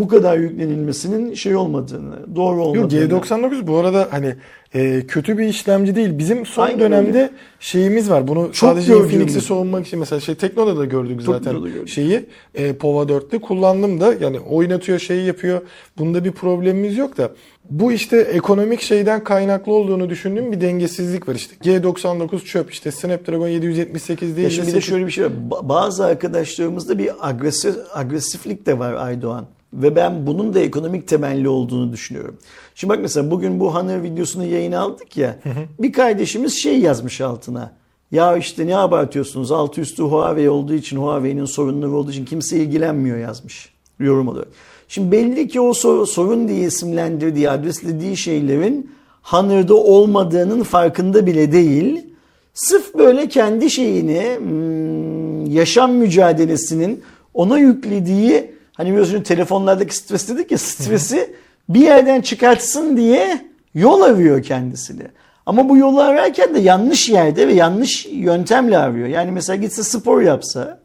bu 0.00 0.08
kadar 0.08 0.38
yüklenilmesinin 0.38 1.34
şey 1.34 1.56
olmadığını, 1.56 2.36
doğru 2.36 2.64
olmadığını. 2.64 3.12
Yok 3.12 3.24
G99 3.26 3.66
bu 3.66 3.76
arada 3.76 4.08
hani 4.10 4.34
e, 4.74 5.06
kötü 5.06 5.38
bir 5.38 5.44
işlemci 5.44 5.96
değil. 5.96 6.18
Bizim 6.18 6.46
son 6.46 6.62
Aynen 6.66 6.80
dönemde 6.80 7.18
öyle. 7.18 7.30
şeyimiz 7.60 8.10
var. 8.10 8.28
Bunu 8.28 8.42
Çok 8.52 8.54
sadece. 8.70 8.96
Infinix'i 8.96 9.40
savunmak 9.40 9.86
için 9.86 9.98
mesela 9.98 10.20
şey 10.20 10.34
Tekno'da 10.34 10.76
da 10.76 10.84
gördük 10.84 11.22
zaten 11.22 11.42
Tekno'da 11.52 11.68
gördük. 11.68 11.88
şeyi. 11.88 12.26
E, 12.54 12.72
Pova 12.72 13.02
4'te 13.02 13.38
kullandım 13.38 14.00
da 14.00 14.14
yani 14.20 14.40
oynatıyor 14.40 14.98
şeyi 14.98 15.26
yapıyor. 15.26 15.60
Bunda 15.98 16.24
bir 16.24 16.32
problemimiz 16.32 16.96
yok 16.96 17.16
da 17.18 17.30
bu 17.70 17.92
işte 17.92 18.16
ekonomik 18.18 18.80
şeyden 18.80 19.24
kaynaklı 19.24 19.72
olduğunu 19.72 20.10
düşündüğüm 20.10 20.52
bir 20.52 20.60
dengesizlik 20.60 21.28
var 21.28 21.34
işte. 21.34 21.54
G99 21.70 22.44
çöp 22.44 22.72
işte 22.72 22.90
Snapdragon 22.90 23.48
778 23.48 24.36
değil. 24.36 24.44
Ya 24.44 24.50
şimdi 24.50 24.68
bir 24.68 24.74
de 24.74 24.80
şöyle 24.80 25.06
bir 25.06 25.10
şey 25.10 25.24
var. 25.24 25.32
Ba- 25.50 25.68
Bazı 25.68 26.04
arkadaşlarımızda 26.04 26.98
bir 26.98 27.10
agresif, 27.28 27.76
agresiflik 27.94 28.66
de 28.66 28.78
var 28.78 28.94
Aydoğan. 28.94 29.46
Ve 29.74 29.96
ben 29.96 30.26
bunun 30.26 30.54
da 30.54 30.60
ekonomik 30.60 31.08
temelli 31.08 31.48
olduğunu 31.48 31.92
düşünüyorum. 31.92 32.36
Şimdi 32.74 32.92
bak 32.92 32.98
mesela 33.02 33.30
bugün 33.30 33.60
bu 33.60 33.74
Honor 33.74 34.02
videosunu 34.02 34.44
yayına 34.44 34.80
aldık 34.80 35.16
ya. 35.16 35.38
Bir 35.78 35.92
kardeşimiz 35.92 36.54
şey 36.62 36.78
yazmış 36.78 37.20
altına. 37.20 37.72
Ya 38.12 38.36
işte 38.36 38.66
ne 38.66 38.76
abartıyorsunuz 38.76 39.52
altı 39.52 39.80
üstü 39.80 40.02
Huawei 40.02 40.48
olduğu 40.48 40.74
için 40.74 40.96
Huawei'nin 40.96 41.44
sorunları 41.44 41.90
olduğu 41.90 42.10
için 42.10 42.24
kimse 42.24 42.56
ilgilenmiyor 42.56 43.18
yazmış 43.18 43.74
yorum 44.00 44.28
olarak. 44.28 44.48
Şimdi 44.88 45.12
belli 45.12 45.48
ki 45.48 45.60
o 45.60 45.72
sor- 45.72 46.06
sorun 46.06 46.48
diye 46.48 46.66
isimlendirdiği, 46.66 47.50
adreslediği 47.50 48.16
şeylerin 48.16 48.90
Honor'da 49.22 49.74
olmadığının 49.74 50.62
farkında 50.62 51.26
bile 51.26 51.52
değil. 51.52 52.06
Sırf 52.54 52.94
böyle 52.94 53.28
kendi 53.28 53.70
şeyini, 53.70 54.38
hmm, 54.38 55.46
yaşam 55.46 55.92
mücadelesinin 55.92 57.02
ona 57.34 57.58
yüklediği, 57.58 58.53
hani 58.74 58.98
önce 58.98 59.22
telefonlardaki 59.22 59.96
stres 59.96 60.28
dedik 60.28 60.50
ya, 60.50 60.58
stresi 60.58 61.34
bir 61.68 61.80
yerden 61.80 62.20
çıkartsın 62.20 62.96
diye 62.96 63.44
yol 63.74 64.00
arıyor 64.00 64.42
kendisini. 64.42 65.02
Ama 65.46 65.68
bu 65.68 65.76
yolu 65.76 66.00
ararken 66.00 66.54
de 66.54 66.60
yanlış 66.60 67.08
yerde 67.08 67.48
ve 67.48 67.52
yanlış 67.52 68.06
yöntemle 68.06 68.78
arıyor. 68.78 69.08
Yani 69.08 69.30
mesela 69.30 69.56
gitse 69.56 69.82
spor 69.82 70.22
yapsa, 70.22 70.80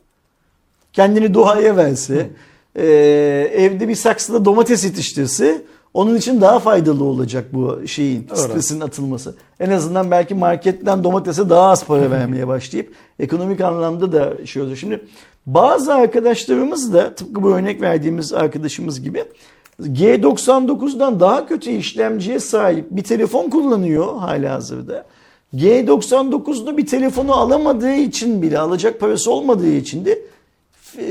kendini 0.94 1.34
doğaya 1.34 1.78
verse, 1.78 2.30
e, 2.76 2.86
evde 3.54 3.88
bir 3.88 3.96
saksıda 3.96 4.46
domates 4.46 4.84
yetiştirse 4.84 5.62
onun 5.94 6.16
için 6.16 6.42
daha 6.42 6.60
faydalı 6.60 7.04
olacak 7.04 7.46
bu 7.54 7.88
şeyin 7.88 8.28
stresin 8.34 8.82
atılması. 8.82 9.36
En 9.60 9.70
azından 9.70 10.12
belki 10.12 10.36
marketten 10.36 11.04
domatese 11.04 11.50
daha 11.50 11.70
az 11.70 11.86
para 11.86 12.12
vermeye 12.12 12.48
başlayıp 12.48 12.94
ekonomik 13.20 13.62
anlamda 13.62 14.12
da 14.12 14.46
şey 14.46 14.62
olacak. 14.62 14.78
Şimdi 14.78 15.06
bazı 15.54 15.94
arkadaşlarımız 15.94 16.94
da 16.94 17.16
tıpkı 17.16 17.44
bu 17.44 17.50
örnek 17.50 17.82
verdiğimiz 17.82 18.34
arkadaşımız 18.34 19.02
gibi 19.02 19.24
G99'dan 19.82 21.20
daha 21.20 21.48
kötü 21.48 21.72
işlemciye 21.72 22.40
sahip 22.40 22.86
bir 22.92 23.04
telefon 23.04 23.50
kullanıyor 23.50 24.18
hala 24.18 24.54
hazırda. 24.54 25.06
G99'lu 25.56 26.78
bir 26.78 26.88
telefonu 26.88 27.34
alamadığı 27.34 27.96
için 27.96 28.42
bile 28.42 28.60
alacak 28.60 29.00
parası 29.00 29.32
olmadığı 29.32 29.72
için 29.72 30.06
de 30.06 30.20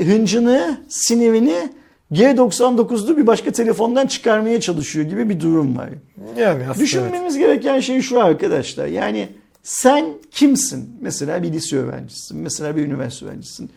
hıncını, 0.05 0.81
sinirini 0.89 1.69
G99'lu 2.11 3.17
bir 3.17 3.27
başka 3.27 3.51
telefondan 3.51 4.07
çıkarmaya 4.07 4.61
çalışıyor 4.61 5.05
gibi 5.05 5.29
bir 5.29 5.39
durum 5.39 5.77
var. 5.77 5.89
Yani 6.37 6.49
aslında 6.49 6.65
evet. 6.65 6.79
Düşünmemiz 6.79 7.37
gereken 7.37 7.79
şey 7.79 8.01
şu 8.01 8.23
arkadaşlar. 8.23 8.87
Yani 8.87 9.29
sen 9.63 10.05
kimsin? 10.31 10.89
Mesela 11.01 11.43
bir 11.43 11.53
lise 11.53 11.77
öğrencisisin, 11.77 12.37
mesela 12.37 12.75
bir 12.75 12.85
üniversite 12.85 13.25
öğrencisisin, 13.25 13.69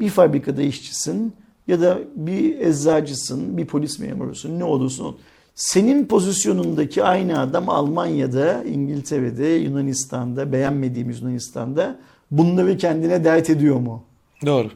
bir 0.00 0.08
fabrikada 0.08 0.62
işçisin 0.62 1.32
ya 1.68 1.80
da 1.80 1.98
bir 2.16 2.58
eczacısın, 2.60 3.56
bir 3.56 3.66
polis 3.66 3.98
memurusun, 3.98 4.58
ne 4.58 4.64
olursun 4.64 5.04
ol. 5.04 5.14
Senin 5.54 6.06
pozisyonundaki 6.06 7.04
aynı 7.04 7.40
adam 7.40 7.68
Almanya'da, 7.68 8.64
İngiltere'de, 8.64 9.46
Yunanistan'da, 9.46 10.52
beğenmediğimiz 10.52 11.20
Yunanistan'da 11.20 11.98
bunları 12.30 12.76
kendine 12.76 13.24
dert 13.24 13.50
ediyor 13.50 13.76
mu? 13.76 14.04
Doğru. 14.46 14.70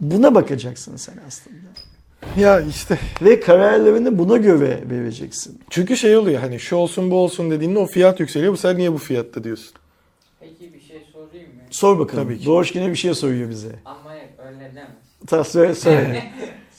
Buna 0.00 0.34
bakacaksın 0.34 0.96
sen 0.96 1.14
aslında. 1.26 1.56
Ya 2.40 2.60
işte 2.60 2.98
Ve 3.22 3.40
kararlarını 3.40 4.18
buna 4.18 4.36
göre 4.36 4.84
vereceksin. 4.90 5.60
çünkü 5.70 5.96
şey 5.96 6.16
oluyor 6.16 6.40
hani 6.40 6.60
şu 6.60 6.76
olsun 6.76 7.10
bu 7.10 7.16
olsun 7.16 7.50
dediğinde 7.50 7.78
o 7.78 7.86
fiyat 7.86 8.20
yükseliyor. 8.20 8.52
Bu 8.52 8.56
sefer 8.56 8.78
niye 8.78 8.92
bu 8.92 8.98
fiyatta 8.98 9.44
diyorsun? 9.44 9.72
Peki 10.40 10.74
bir 10.74 10.80
şey 10.80 11.02
sorayım 11.12 11.54
mı? 11.54 11.55
Sor 11.70 11.98
bakalım. 11.98 12.24
Tabii 12.24 12.38
ki. 12.38 12.46
Doğuş 12.46 12.74
yine 12.74 12.90
bir 12.90 12.96
şey 12.96 13.14
soruyor 13.14 13.50
bize. 13.50 13.78
Ama 13.84 14.12
öyle 14.38 14.60
demez. 14.74 15.26
Ta 15.26 15.44
söyle 15.44 15.74
söyle. 15.84 16.32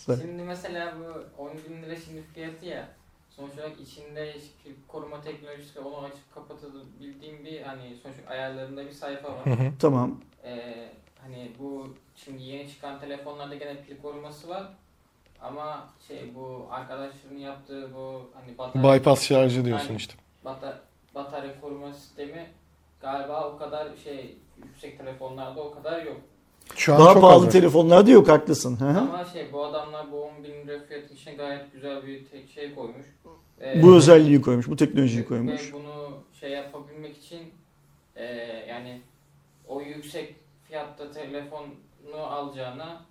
Şimdi 0.05 0.43
mesela 0.43 0.93
bu 0.99 1.41
10 1.43 1.49
bin 1.69 1.83
lira 1.83 1.95
şimdi 1.95 2.21
fiyatı 2.33 2.65
ya. 2.65 2.88
Sonuç 3.35 3.53
olarak 3.57 3.79
içinde 3.79 4.35
işte 4.35 4.69
koruma 4.88 5.21
teknolojisi 5.21 5.79
onu 5.79 6.05
açıp 6.05 6.33
kapatabildiğim 6.35 7.45
bir 7.45 7.61
hani 7.61 7.95
sonuç 8.03 8.15
ayarlarında 8.29 8.85
bir 8.85 8.91
sayfa 8.91 9.27
var. 9.29 9.43
tamam. 9.79 10.21
Ee, 10.43 10.89
hani 11.21 11.51
bu 11.59 11.93
şimdi 12.15 12.41
yeni 12.43 12.69
çıkan 12.69 12.99
telefonlarda 12.99 13.55
gene 13.55 13.81
pil 13.83 13.97
koruması 14.01 14.49
var. 14.49 14.63
Ama 15.41 15.88
şey 16.07 16.31
bu 16.35 16.67
arkadaşların 16.71 17.38
yaptığı 17.38 17.93
bu 17.95 18.29
hani 18.33 18.57
batarya, 18.57 18.93
Bypass 18.99 19.23
şarjı 19.27 19.65
diyorsun 19.65 19.85
Aynen. 19.88 19.97
işte. 19.97 20.13
bata- 20.45 20.81
batarya 21.15 21.61
koruma 21.61 21.93
sistemi 21.93 22.47
galiba 23.01 23.49
o 23.49 23.57
kadar 23.57 23.88
şey 24.03 24.38
yüksek 24.66 24.97
telefonlarda 24.97 25.62
o 25.62 25.72
kadar 25.74 26.05
yok. 26.05 26.18
Şu 26.76 26.93
an 26.93 26.99
Daha 26.99 27.14
çok 27.14 27.22
pahalı 27.22 27.45
az. 27.47 27.51
telefonlarda 27.53 28.12
yok 28.12 28.30
haklısın. 28.30 28.80
Hı 28.80 28.86
hı. 28.89 28.99
Ama 28.99 29.26
şey 29.34 29.53
bu 29.53 29.66
adamlar 29.66 30.12
bu 30.12 30.22
10 30.24 30.43
bin 30.43 30.68
lira 30.68 30.80
fiyatın 30.88 31.16
içine 31.16 31.34
gayet 31.34 31.74
güzel 31.74 32.08
bir 32.08 32.26
tek 32.26 32.49
şey 32.49 32.76
koymuş. 32.76 33.05
Ee, 33.62 33.84
Bu 33.84 33.95
özelliği 33.95 34.41
koymuş, 34.41 34.68
bu 34.68 34.76
teknolojiyi 34.76 35.24
ve 35.24 35.28
koymuş. 35.28 35.74
bunu 35.74 36.10
şey 36.39 36.51
yapabilmek 36.51 37.18
için 37.18 37.39
e, 38.16 38.26
yani 38.70 39.01
o 39.68 39.82
yüksek 39.82 40.36
fiyatta 40.68 41.12
telefonu 41.12 41.64
alacağına 42.20 43.01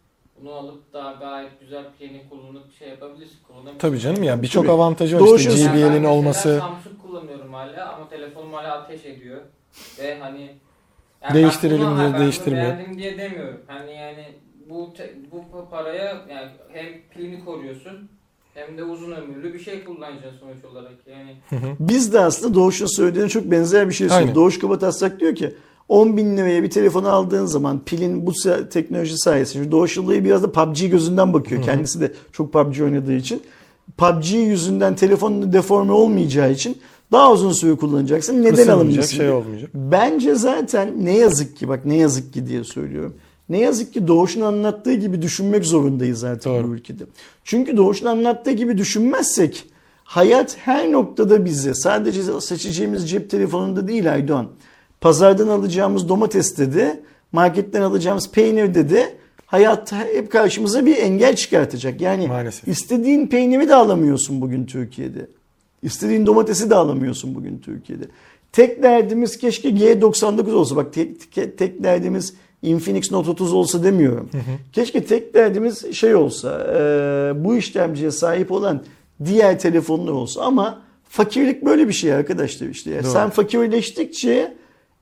bunu 0.40 0.53
alıp 0.53 0.92
daha 0.92 1.12
gayet 1.12 1.61
güzel 1.61 1.84
pilini 1.99 2.28
kullanıp 2.28 2.74
şey 2.78 2.88
yapabilirsin. 2.88 3.38
kullanabilirsin. 3.47 3.78
Tabii 3.78 3.99
canım 4.01 4.22
ya 4.22 4.42
birçok 4.42 4.64
Tabii. 4.64 4.72
avantajı 4.74 5.16
var 5.16 5.20
Doğru 5.20 5.36
işte 5.36 5.51
söylüyorsun. 5.51 5.78
Yani 5.78 5.92
ben 5.92 5.92
mesela 6.01 6.14
olması. 6.14 6.59
Samsung 6.61 7.03
kullanıyorum 7.03 7.53
hala 7.55 7.92
ama 7.94 8.09
telefonum 8.09 8.53
hala 8.53 8.72
ateş 8.78 9.05
ediyor. 9.05 9.40
Ve 9.99 10.18
hani 10.18 10.55
Yani 11.28 11.34
Değiştirelim 11.42 11.96
diye 11.98 12.18
değiştirmiyor. 12.18 12.74
Beğendim 12.74 12.98
diye 12.98 13.18
demiyorum. 13.18 13.60
Hani 13.68 13.90
yani 13.92 14.24
bu 14.70 14.92
te- 14.96 15.14
bu 15.32 15.68
paraya 15.70 16.04
yani 16.30 16.50
hem 16.72 16.86
pilini 17.14 17.44
koruyorsun 17.44 18.08
hem 18.54 18.78
de 18.78 18.82
uzun 18.82 19.12
ömürlü 19.12 19.54
bir 19.54 19.58
şey 19.58 19.84
kullanacaksın 19.84 20.38
sonuç 20.40 20.64
olarak. 20.64 20.92
Yani 21.06 21.36
Biz 21.80 22.12
de 22.12 22.20
aslında 22.20 22.54
Doğuş'un 22.54 22.96
söylediğine 22.96 23.28
çok 23.28 23.50
benzer 23.50 23.88
bir 23.88 23.94
şey 23.94 24.08
söylüyoruz. 24.08 24.28
Aynen. 24.28 24.34
Doğuş 24.34 24.58
Kabataslak 24.58 25.20
diyor 25.20 25.34
ki 25.34 25.54
10 25.88 26.16
bin 26.16 26.36
liraya 26.36 26.62
bir 26.62 26.70
telefon 26.70 27.04
aldığın 27.04 27.46
zaman 27.46 27.80
pilin 27.84 28.26
bu 28.26 28.30
se- 28.30 28.68
teknoloji 28.68 29.18
sayesinde 29.18 29.70
Doğuş 29.72 29.96
Yıllı'yı 29.96 30.24
biraz 30.24 30.42
da 30.42 30.52
PUBG 30.52 30.90
gözünden 30.90 31.32
bakıyor. 31.32 31.62
Kendisi 31.62 32.00
de 32.00 32.12
çok 32.32 32.52
PUBG 32.52 32.80
oynadığı 32.80 33.14
için. 33.16 33.42
PUBG 33.96 34.30
yüzünden 34.34 34.96
telefonun 34.96 35.52
deforme 35.52 35.92
olmayacağı 35.92 36.52
için 36.52 36.78
daha 37.12 37.32
uzun 37.32 37.52
süre 37.52 37.76
kullanacaksın. 37.76 38.42
Neden 38.42 38.68
alınmasın? 38.68 39.16
şey 39.16 39.30
olmayacak. 39.30 39.70
Bence 39.74 40.34
zaten 40.34 41.04
ne 41.04 41.16
yazık 41.16 41.57
ki 41.57 41.68
bak 41.68 41.84
ne 41.84 41.96
yazık 41.96 42.32
ki 42.32 42.46
diye 42.46 42.64
söylüyorum. 42.64 43.14
Ne 43.48 43.59
yazık 43.61 43.94
ki 43.94 44.09
Doğuş'un 44.09 44.40
anlattığı 44.40 44.94
gibi 44.94 45.22
düşünmek 45.22 45.64
zorundayız 45.64 46.24
artık 46.24 46.44
Doğru. 46.44 46.68
bu 46.68 46.74
ülkede. 46.74 47.04
Çünkü 47.44 47.76
Doğuş'un 47.76 48.07
anlattığı 48.07 48.50
gibi 48.50 48.78
düşünmezsek 48.78 49.64
hayat 50.04 50.57
her 50.59 50.92
noktada 50.92 51.44
bize 51.44 51.74
sadece 51.74 52.40
seçeceğimiz 52.40 53.11
cep 53.11 53.30
telefonunda 53.30 53.88
değil 53.88 54.12
Aydoğan. 54.12 54.48
Pazardan 55.00 55.48
alacağımız 55.48 56.09
domateste 56.09 56.74
de 56.74 57.02
marketten 57.32 57.82
alacağımız 57.82 58.30
peynirde 58.30 58.90
de 58.90 59.16
hayat 59.46 59.92
hep 59.92 60.32
karşımıza 60.32 60.86
bir 60.86 60.96
engel 60.96 61.36
çıkartacak. 61.36 62.00
Yani 62.00 62.28
Maalesef. 62.28 62.68
istediğin 62.68 63.26
peyniri 63.26 63.68
de 63.68 63.74
alamıyorsun 63.74 64.40
bugün 64.40 64.66
Türkiye'de. 64.66 65.26
İstediğin 65.87 66.26
domatesi 66.26 66.70
de 66.70 66.74
alamıyorsun 66.74 67.34
bugün 67.34 67.59
Türkiye'de. 67.59 68.05
Tek 68.53 68.82
derdimiz 68.82 69.39
keşke 69.39 69.68
G99 69.68 70.53
olsa. 70.53 70.76
Bak 70.76 70.93
tek, 70.93 71.32
tek, 71.32 71.59
tek 71.59 71.84
derdimiz 71.84 72.34
Infinix 72.62 73.12
Note 73.12 73.30
30 73.30 73.53
olsa 73.53 73.84
demiyorum. 73.84 74.30
Keşke 74.72 75.05
tek 75.05 75.34
derdimiz 75.34 75.95
şey 75.95 76.14
olsa 76.14 76.66
e, 76.78 77.45
bu 77.45 77.57
işlemciye 77.57 78.11
sahip 78.11 78.53
olan 78.53 78.82
diğer 79.24 79.59
telefonlar 79.59 80.12
olsa 80.12 80.43
ama 80.43 80.82
fakirlik 81.09 81.64
böyle 81.64 81.89
bir 81.89 81.93
şey 81.93 82.12
arkadaşlar 82.12 82.68
işte. 82.68 82.91
Yani 82.91 83.07
sen 83.07 83.30
fakirleştikçe 83.30 84.55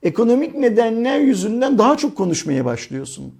ekonomik 0.03 0.55
nedenler 0.55 1.19
yüzünden 1.19 1.77
daha 1.77 1.97
çok 1.97 2.15
konuşmaya 2.15 2.65
başlıyorsun. 2.65 3.33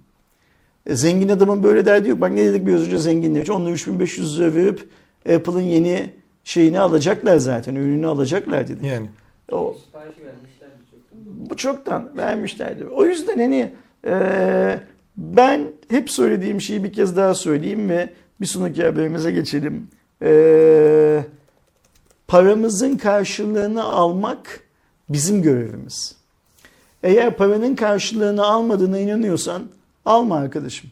E, 0.86 0.94
Zengin 0.96 1.28
adamın 1.28 1.62
böyle 1.62 1.86
derdi 1.86 2.08
yok. 2.08 2.20
Bak 2.20 2.32
ne 2.32 2.44
dedik 2.44 2.66
biraz 2.66 2.80
önce 2.80 2.98
zenginler 2.98 3.42
için. 3.42 3.52
Onunla 3.52 3.70
3500 3.70 4.40
lira 4.40 4.54
verip 4.54 4.88
Apple'ın 5.34 5.60
yeni 5.60 6.10
şeyini 6.46 6.80
alacaklar 6.80 7.36
zaten. 7.36 7.74
Ürünü 7.74 8.06
alacaklar 8.06 8.68
dedik. 8.68 8.84
Yani. 8.84 9.10
O, 9.52 9.76
bu 11.26 11.56
çoktan 11.56 12.16
vermişlerdi. 12.16 12.84
O 12.84 13.04
yüzden 13.04 13.38
hani 13.38 13.72
e, 14.06 14.80
ben 15.16 15.68
hep 15.88 16.10
söylediğim 16.10 16.60
şeyi 16.60 16.84
bir 16.84 16.92
kez 16.92 17.16
daha 17.16 17.34
söyleyeyim 17.34 17.88
ve 17.88 18.12
bir 18.40 18.46
sonraki 18.46 18.84
haberimize 18.84 19.32
geçelim. 19.32 19.88
E, 20.22 21.24
paramızın 22.28 22.96
karşılığını 22.96 23.84
almak 23.84 24.60
bizim 25.08 25.42
görevimiz. 25.42 26.16
Eğer 27.02 27.36
paranın 27.36 27.74
karşılığını 27.74 28.44
almadığına 28.44 28.98
inanıyorsan 28.98 29.62
alma 30.04 30.36
arkadaşım. 30.36 30.90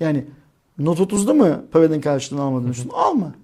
Yani 0.00 0.24
Note 0.78 1.02
30'da 1.02 1.34
mı 1.34 1.64
paranın 1.72 2.00
karşılığını 2.00 2.42
almadığını 2.42 2.70
düşünüyorsun? 2.70 3.00
Alma. 3.00 3.34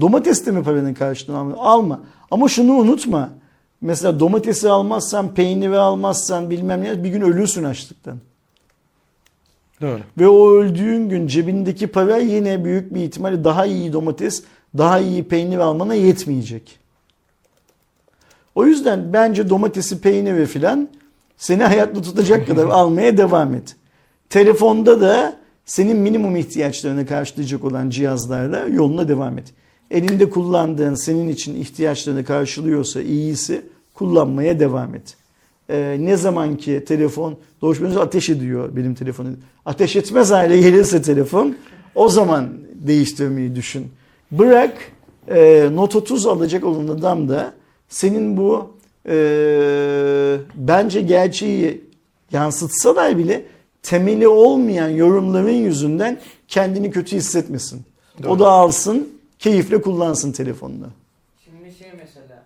Domateste 0.00 0.50
mi 0.50 0.62
paranın 0.62 0.94
karşılığını 0.94 1.38
almadığını? 1.38 1.60
Alma. 1.62 2.00
Ama 2.30 2.48
şunu 2.48 2.72
unutma. 2.72 3.30
Mesela 3.80 4.20
domatesi 4.20 4.70
almazsan, 4.70 5.34
peyniri 5.34 5.78
almazsan 5.78 6.50
bilmem 6.50 6.84
ne 6.84 7.04
bir 7.04 7.08
gün 7.08 7.20
ölürsün 7.20 7.64
açlıktan. 7.64 8.18
Doğru. 9.80 10.00
Ve 10.18 10.28
o 10.28 10.50
öldüğün 10.50 11.08
gün 11.08 11.26
cebindeki 11.26 11.86
para 11.86 12.16
yine 12.16 12.64
büyük 12.64 12.94
bir 12.94 13.00
ihtimalle 13.00 13.44
daha 13.44 13.66
iyi 13.66 13.92
domates, 13.92 14.42
daha 14.78 14.98
iyi 14.98 15.24
peynir 15.24 15.58
almana 15.58 15.94
yetmeyecek. 15.94 16.78
O 18.54 18.66
yüzden 18.66 19.12
bence 19.12 19.50
domatesi, 19.50 20.00
peyniri 20.00 20.46
filan 20.46 20.88
seni 21.36 21.62
hayatta 21.62 22.02
tutacak 22.02 22.46
kadar 22.46 22.66
almaya 22.70 23.16
devam 23.16 23.54
et. 23.54 23.76
Telefonda 24.30 25.00
da 25.00 25.36
senin 25.64 25.96
minimum 25.96 26.36
ihtiyaçlarını 26.36 27.06
karşılayacak 27.06 27.64
olan 27.64 27.90
cihazlarla 27.90 28.58
yoluna 28.68 29.08
devam 29.08 29.38
et. 29.38 29.54
Elinde 29.94 30.30
kullandığın 30.30 30.94
senin 30.94 31.28
için 31.28 31.60
ihtiyaçlarını 31.60 32.24
karşılıyorsa 32.24 33.02
iyisi 33.02 33.62
kullanmaya 33.94 34.60
devam 34.60 34.94
et. 34.94 35.16
Ee, 35.70 35.96
ne 36.00 36.16
zaman 36.16 36.56
ki 36.56 36.84
telefon 36.86 37.36
Doğuş 37.62 37.80
ateş 37.80 38.30
ediyor 38.30 38.76
benim 38.76 38.94
telefonu. 38.94 39.28
Ateş 39.66 39.96
etmez 39.96 40.30
hale 40.30 40.56
gelirse 40.60 41.02
telefon 41.02 41.56
o 41.94 42.08
zaman 42.08 42.48
değiştirmeyi 42.74 43.56
düşün. 43.56 43.86
Bırak 44.30 44.76
e, 45.28 45.68
Note 45.72 45.98
30 45.98 46.26
alacak 46.26 46.64
olan 46.64 46.88
adam 46.88 47.28
da 47.28 47.52
senin 47.88 48.36
bu 48.36 48.70
e, 49.08 49.16
bence 50.54 51.00
gerçeği 51.00 51.84
yansıtsalar 52.32 53.18
bile 53.18 53.44
temeli 53.82 54.28
olmayan 54.28 54.88
yorumların 54.88 55.48
yüzünden 55.50 56.20
kendini 56.48 56.90
kötü 56.90 57.16
hissetmesin. 57.16 57.82
O 58.20 58.22
Doğru. 58.22 58.38
da 58.38 58.50
alsın, 58.50 59.08
keyifle 59.44 59.80
kullansın 59.82 60.32
telefonunu. 60.32 60.88
Şimdi 61.44 61.74
şey 61.78 61.88
mesela 61.98 62.42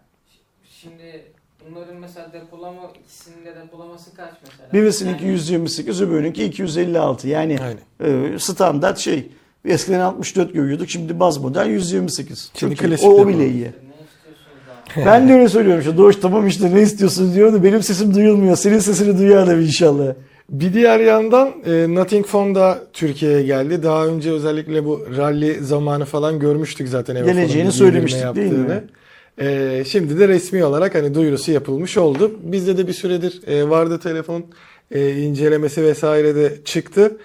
şimdi 0.81 1.25
bunların 1.69 1.97
mesela 1.97 2.33
depolama 2.33 2.93
ikisinin 3.05 3.45
de 3.45 3.57
depolaması 3.57 4.15
kaç 4.15 4.33
mesela? 4.45 4.73
Birisininki 4.73 5.25
Yani 5.25 5.33
128, 5.33 6.03
öbürününki 6.03 6.45
256. 6.45 7.29
Yani 7.29 7.59
e, 8.01 8.39
standart 8.39 8.99
şey. 8.99 9.31
Eskiden 9.65 10.01
64 10.01 10.53
görüyorduk, 10.55 10.91
şimdi 10.91 11.21
baz 11.21 11.39
model 11.39 11.67
128. 11.67 12.51
Şimdi 12.55 12.75
Çok 12.75 12.85
iyi. 12.85 12.89
klasik 12.89 13.07
O, 13.07 13.15
o 13.15 13.19
depo. 13.19 13.29
bile 13.29 13.49
iyi. 13.49 13.65
Ne 13.65 13.71
istiyorsunuz 14.05 14.63
daha? 14.97 15.07
Ben 15.07 15.29
de 15.29 15.33
öyle 15.33 15.49
söylüyorum 15.49 15.81
işte. 15.81 15.97
Doğuş 15.97 16.17
tamam 16.17 16.47
işte 16.47 16.75
ne 16.75 16.83
istiyorsun 16.83 17.35
diyor 17.35 17.53
da 17.53 17.65
benim 17.65 17.83
sesim 17.83 18.15
duyulmuyor. 18.15 18.57
Senin 18.57 18.79
sesini 18.79 19.19
duyarlar 19.19 19.57
inşallah. 19.57 20.15
Bir 20.51 20.73
diğer 20.73 21.01
yandan 21.01 21.55
e, 21.67 21.95
Nothing 21.95 22.27
Phone 22.27 22.55
da 22.55 22.83
Türkiye'ye 22.93 23.43
geldi. 23.43 23.83
Daha 23.83 24.07
önce 24.07 24.31
özellikle 24.31 24.85
bu 24.85 25.07
rally 25.17 25.55
zamanı 25.61 26.05
falan 26.05 26.39
görmüştük 26.39 26.89
zaten. 26.89 27.17
Evofon'un 27.17 27.35
Geleceğini 27.35 27.73
söylemiştik 27.73 28.35
değil 28.35 28.53
mi? 28.53 28.85
E, 29.41 29.83
şimdi 29.87 30.19
de 30.19 30.29
resmi 30.29 30.65
olarak 30.65 30.95
hani 30.95 31.15
duyurusu 31.15 31.53
yapılmış 31.53 31.97
oldu. 31.97 32.33
Bizde 32.43 32.77
de 32.77 32.87
bir 32.87 32.93
süredir 32.93 33.49
e, 33.49 33.71
vardı 33.71 33.99
telefon 33.99 34.45
e, 34.91 35.13
incelemesi 35.13 35.83
vesaire 35.83 36.35
de 36.35 36.53
çıktı. 36.65 37.17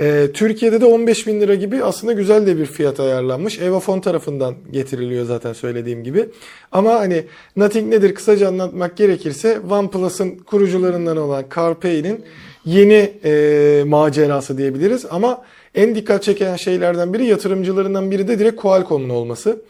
E, 0.00 0.28
Türkiye'de 0.34 0.80
de 0.80 0.84
15 0.84 1.26
bin 1.26 1.40
lira 1.40 1.54
gibi 1.54 1.84
aslında 1.84 2.12
güzel 2.12 2.46
de 2.46 2.58
bir 2.58 2.66
fiyat 2.66 3.00
ayarlanmış. 3.00 3.58
Evofon 3.58 4.00
tarafından 4.00 4.54
getiriliyor 4.70 5.24
zaten 5.24 5.52
söylediğim 5.52 6.04
gibi. 6.04 6.28
Ama 6.72 6.94
hani 6.94 7.24
Nothing 7.56 7.88
nedir 7.88 8.14
kısaca 8.14 8.48
anlatmak 8.48 8.96
gerekirse 8.96 9.60
OnePlus'ın 9.70 10.30
kurucularından 10.30 11.16
olan 11.16 11.44
CarPlay'nin 11.54 12.24
yeni 12.66 13.12
e, 13.24 13.84
macerası 13.86 14.58
diyebiliriz. 14.58 15.06
Ama 15.10 15.42
en 15.74 15.94
dikkat 15.94 16.22
çeken 16.22 16.56
şeylerden 16.56 17.14
biri 17.14 17.24
yatırımcılarından 17.24 18.10
biri 18.10 18.28
de 18.28 18.38
direkt 18.38 18.56
Qualcomm'un 18.56 19.08
olması. 19.08 19.62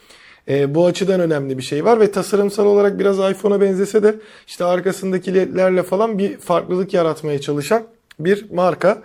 E, 0.48 0.74
bu 0.74 0.86
açıdan 0.86 1.20
önemli 1.20 1.58
bir 1.58 1.62
şey 1.62 1.84
var 1.84 2.00
ve 2.00 2.10
tasarımsal 2.10 2.66
olarak 2.66 2.98
biraz 2.98 3.18
iPhone'a 3.18 3.60
benzese 3.60 4.02
de 4.02 4.14
işte 4.46 4.64
arkasındaki 4.64 5.34
ledlerle 5.34 5.82
falan 5.82 6.18
bir 6.18 6.36
farklılık 6.36 6.94
yaratmaya 6.94 7.40
çalışan 7.40 7.82
bir 8.18 8.50
marka. 8.50 9.02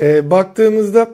E, 0.00 0.30
baktığımızda 0.30 1.10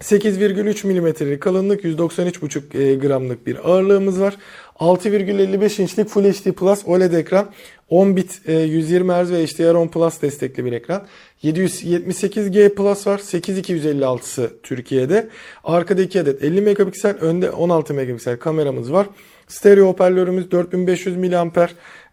8,3 0.00 0.86
milimetrelik 0.86 1.40
kalınlık 1.40 1.84
193,5 1.84 2.78
e, 2.78 2.94
gramlık 2.94 3.46
bir 3.46 3.70
ağırlığımız 3.70 4.20
var. 4.20 4.36
6,55 4.78 5.82
inçlik 5.82 6.08
Full 6.08 6.24
HD 6.24 6.52
Plus 6.52 6.82
OLED 6.86 7.12
ekran. 7.12 7.46
10 7.88 8.16
bit 8.16 8.40
e, 8.46 8.52
120 8.52 9.12
Hz 9.12 9.30
ve 9.30 9.44
HDR10 9.44 9.88
Plus 9.88 10.22
destekli 10.22 10.64
bir 10.64 10.72
ekran. 10.72 11.06
778G 11.42 12.74
Plus 12.74 13.06
var. 13.06 13.18
8256'sı 13.18 14.50
Türkiye'de. 14.62 15.28
Arkada 15.64 16.02
2 16.02 16.20
adet 16.20 16.44
50 16.44 16.60
megapiksel, 16.60 17.16
önde 17.16 17.50
16 17.50 17.94
megapiksel 17.94 18.38
kameramız 18.38 18.92
var. 18.92 19.06
Stereo 19.48 19.86
hoparlörümüz 19.88 20.50
4500 20.50 21.16
mAh. 21.16 21.68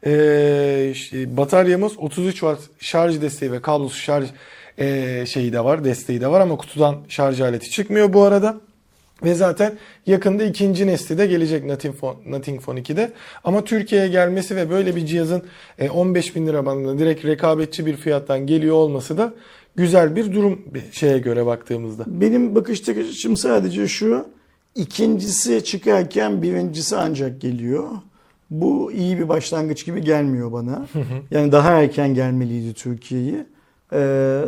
E, 0.06 0.94
ş- 0.96 1.38
bataryamız 1.38 1.98
33 1.98 2.34
Watt 2.34 2.62
şarj 2.80 3.22
desteği 3.22 3.52
ve 3.52 3.62
kablosuz 3.62 4.00
şarj 4.02 4.30
e, 4.78 5.26
şeyi 5.26 5.54
de 5.54 5.64
var, 5.64 5.84
desteği 5.84 6.22
de 6.22 6.28
var 6.28 6.42
ama 6.42 6.58
kutudan 6.58 6.98
şarj 7.10 7.42
aleti 7.42 7.70
çıkmıyor 7.70 8.14
bu 8.14 8.24
arada. 8.24 8.58
Ve 9.24 9.34
zaten 9.34 9.78
yakında 10.08 10.44
ikinci 10.44 10.88
nesli 10.88 11.18
de 11.18 11.28
gelecek 11.28 11.66
Nothing 11.66 11.96
Phone, 11.96 12.18
Nothing 12.26 12.62
Phone 12.62 12.80
2'de. 12.80 13.12
Ama 13.44 13.64
Türkiye'ye 13.64 14.08
gelmesi 14.08 14.56
ve 14.56 14.70
böyle 14.70 14.96
bir 14.96 15.06
cihazın 15.06 15.44
e, 15.80 15.90
15 15.90 16.36
bin 16.36 16.48
lira 16.48 16.66
bandında 16.66 17.00
direkt 17.00 17.26
rekabetçi 17.26 17.86
bir 17.86 17.96
fiyattan 17.96 18.48
geliyor 18.48 18.76
olması 18.76 19.18
da 19.18 19.34
güzel 19.76 20.16
bir 20.16 20.34
durum 20.34 20.62
bir 20.74 20.84
şeye 20.92 21.20
göre 21.20 21.46
baktığımızda. 21.46 22.04
Benim 22.08 22.56
bakış 22.56 22.90
açım 22.90 23.38
sadece 23.38 23.88
şu. 23.88 24.26
İkincisi 24.76 25.64
çıkarken 25.64 26.42
birincisi 26.42 26.98
ancak 26.98 27.42
geliyor. 27.42 27.90
Bu 28.50 28.92
iyi 28.92 29.20
bir 29.20 29.30
başlangıç 29.30 29.86
gibi 29.86 30.02
gelmiyor 30.02 30.52
bana. 30.52 30.86
Yani 31.32 31.52
daha 31.52 31.82
erken 31.82 32.14
gelmeliydi 32.14 32.74
Türkiye'yi. 32.74 33.46
Ee, 33.94 34.42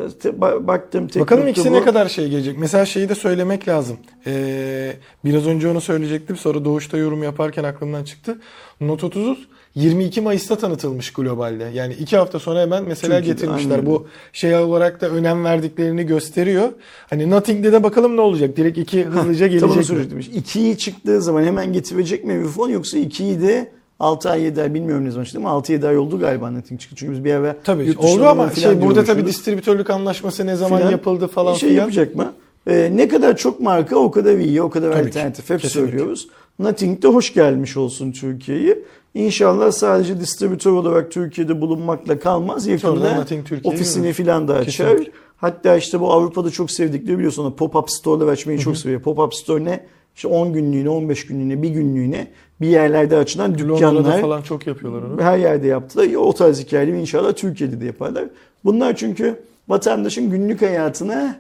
baktım 0.68 1.08
tek 1.08 1.22
Bakalım 1.22 1.48
ikisi 1.48 1.70
bu. 1.70 1.74
ne 1.74 1.84
kadar 1.84 2.08
şey 2.08 2.30
gelecek. 2.30 2.58
Mesela 2.58 2.86
şeyi 2.86 3.10
de 3.10 3.16
söylemek 3.16 3.68
lazım. 3.68 3.98
Ee, 4.28 4.94
biraz 5.26 5.48
önce 5.48 5.68
onu 5.70 5.82
söyleyecektim. 5.82 6.38
Sonra 6.38 6.66
Doğuş'ta 6.66 6.98
yorum 6.98 7.24
yaparken 7.24 7.64
aklımdan 7.64 8.04
çıktı. 8.04 8.38
Note 8.82 9.06
30 9.06 9.48
22 9.76 10.22
Mayıs'ta 10.22 10.56
tanıtılmış 10.58 11.14
globalde. 11.14 11.64
Yani 11.74 11.94
iki 11.94 12.18
hafta 12.18 12.40
sonra 12.40 12.62
hemen 12.62 12.84
mesela 12.84 13.16
Türkiye'de, 13.18 13.42
getirmişler. 13.42 13.72
aynen. 13.72 13.86
Bu 13.86 14.08
şey 14.34 14.56
olarak 14.56 15.02
da 15.02 15.10
önem 15.10 15.44
verdiklerini 15.44 16.06
gösteriyor. 16.06 16.70
Hani 17.10 17.30
Nothing'de 17.30 17.72
de 17.72 17.84
bakalım 17.84 18.18
ne 18.18 18.22
olacak. 18.22 18.58
Direkt 18.58 18.78
iki 18.78 19.04
hızlıca 19.06 19.60
Tam 19.60 19.70
onu 19.70 19.76
gelecek 19.76 19.86
söyleyecektim. 19.86 20.42
2'yi 20.42 20.78
çıktığı 20.78 21.22
zaman 21.22 21.44
hemen 21.44 21.74
getirecek 21.74 22.26
mi 22.26 22.44
bir 22.44 22.48
fon 22.48 22.70
yoksa 22.70 22.98
2'yi 22.98 23.42
de 23.42 23.72
6 24.00 24.30
ay 24.30 24.42
7 24.42 24.62
ay 24.62 24.74
bilmiyorum 24.74 25.06
ne 25.06 25.12
zaman 25.12 25.24
çıktı 25.24 25.40
ama 25.40 25.50
6-7 25.50 25.88
ay 25.88 25.98
oldu 25.98 26.20
galiba 26.20 26.52
Nothing 26.52 26.82
çıktı. 26.82 26.96
Çünkü 26.96 27.14
biz 27.14 27.24
bir 27.24 27.34
ara 27.34 27.56
Tabii 27.64 27.86
yurt 27.86 27.98
oldu 27.98 28.26
ama 28.26 28.50
şey 28.52 28.82
burada 28.82 29.04
tabii 29.04 29.26
distribütörlük 29.26 29.90
anlaşması 29.90 30.46
ne 30.48 30.56
zaman 30.56 30.78
Filan. 30.78 30.92
yapıldı 30.92 31.28
falan 31.28 31.54
şey 31.54 31.70
filan. 31.70 31.82
yapacak 31.82 32.16
mı? 32.16 32.34
Ee, 32.68 32.92
ne 32.96 33.08
kadar 33.08 33.38
çok 33.38 33.60
marka 33.60 33.96
o 33.96 34.12
kadar 34.12 34.38
iyi, 34.38 34.62
o 34.62 34.70
kadar 34.70 34.92
Tabii 34.92 35.12
ki, 35.12 35.20
alternatif. 35.20 35.50
Hep 35.50 35.62
kesinlikle. 35.62 35.92
söylüyoruz. 35.92 36.28
Nothing 36.60 37.04
de 37.04 37.08
hoş 37.08 37.34
gelmiş 37.34 37.78
olsun 37.78 38.12
Türkiye'yi. 38.12 38.84
İnşallah 39.14 39.72
sadece 39.72 40.20
distribütör 40.20 40.72
olarak 40.72 41.12
Türkiye'de 41.12 41.62
bulunmakla 41.62 42.20
kalmaz. 42.20 42.68
Yakında 42.68 43.26
ofisini 43.64 44.14
filan 44.14 44.48
da 44.48 44.54
açar. 44.54 44.90
Kesinlikle. 44.90 45.12
Hatta 45.38 45.76
işte 45.78 46.00
bu 46.00 46.14
Avrupa'da 46.14 46.50
çok 46.50 46.72
sevdikleri 46.72 47.18
biliyorsun 47.18 47.56
pop-up 47.58 47.92
store'lar 47.92 48.28
açmayı 48.28 48.60
çok 48.60 48.78
seviyor. 48.78 49.02
Pop-up 49.02 49.36
store 49.36 49.64
ne? 49.64 49.86
İşte 50.16 50.28
10 50.28 50.54
günlüğüne, 50.54 50.90
15 50.90 51.26
günlüğüne, 51.26 51.62
bir 51.62 51.70
günlüğüne 51.70 52.28
bir 52.64 52.68
yerlerde 52.68 53.18
açılan 53.18 53.52
Londra'da 53.52 53.98
dükkanlar. 53.98 54.22
falan 54.22 54.42
çok 54.42 54.68
yapıyorlar 54.68 55.02
onu. 55.02 55.22
Her 55.22 55.38
yerde 55.38 55.68
yaptılar. 55.68 56.14
O 56.16 56.34
tarz 56.34 56.60
hikayeleri 56.60 57.00
inşallah 57.00 57.34
Türkiye'de 57.34 57.82
de 57.82 57.86
yaparlar. 57.86 58.26
Bunlar 58.66 58.96
çünkü 58.96 59.36
vatandaşın 59.68 60.30
günlük 60.32 60.62
hayatına 60.62 61.36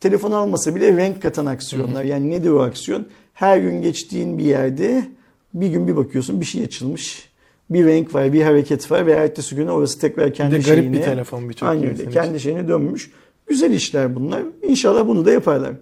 telefon 0.00 0.32
almasa 0.32 0.74
bile 0.74 0.96
renk 0.96 1.22
katan 1.22 1.46
aksiyonlar. 1.46 2.04
Yani 2.04 2.30
nedir 2.30 2.50
o 2.50 2.62
aksiyon? 2.62 3.06
Her 3.34 3.58
gün 3.58 3.82
geçtiğin 3.82 4.38
bir 4.38 4.44
yerde 4.44 5.04
bir 5.54 5.68
gün 5.68 5.88
bir 5.88 5.96
bakıyorsun 5.96 6.40
bir 6.40 6.46
şey 6.46 6.64
açılmış. 6.64 7.28
Bir 7.70 7.86
renk 7.86 8.14
var, 8.14 8.32
bir 8.32 8.42
hareket 8.42 8.90
var 8.90 9.06
ve 9.06 9.12
ertesi 9.12 9.56
gün 9.56 9.66
orası 9.66 10.00
tekrar 10.00 10.26
Bir 10.26 10.34
kendi 10.34 10.54
de 10.54 10.58
garip 10.58 10.66
şeyine, 10.66 10.92
bir 10.96 11.02
telefon 11.02 11.48
birçok 11.48 11.68
Aynen 11.68 11.86
öyle, 11.86 12.10
kendi 12.10 12.40
şeyine 12.40 12.68
dönmüş. 12.68 13.10
Güzel 13.46 13.70
işler 13.70 14.14
bunlar. 14.14 14.42
İnşallah 14.62 15.08
bunu 15.08 15.26
da 15.26 15.32
yaparlar. 15.32 15.72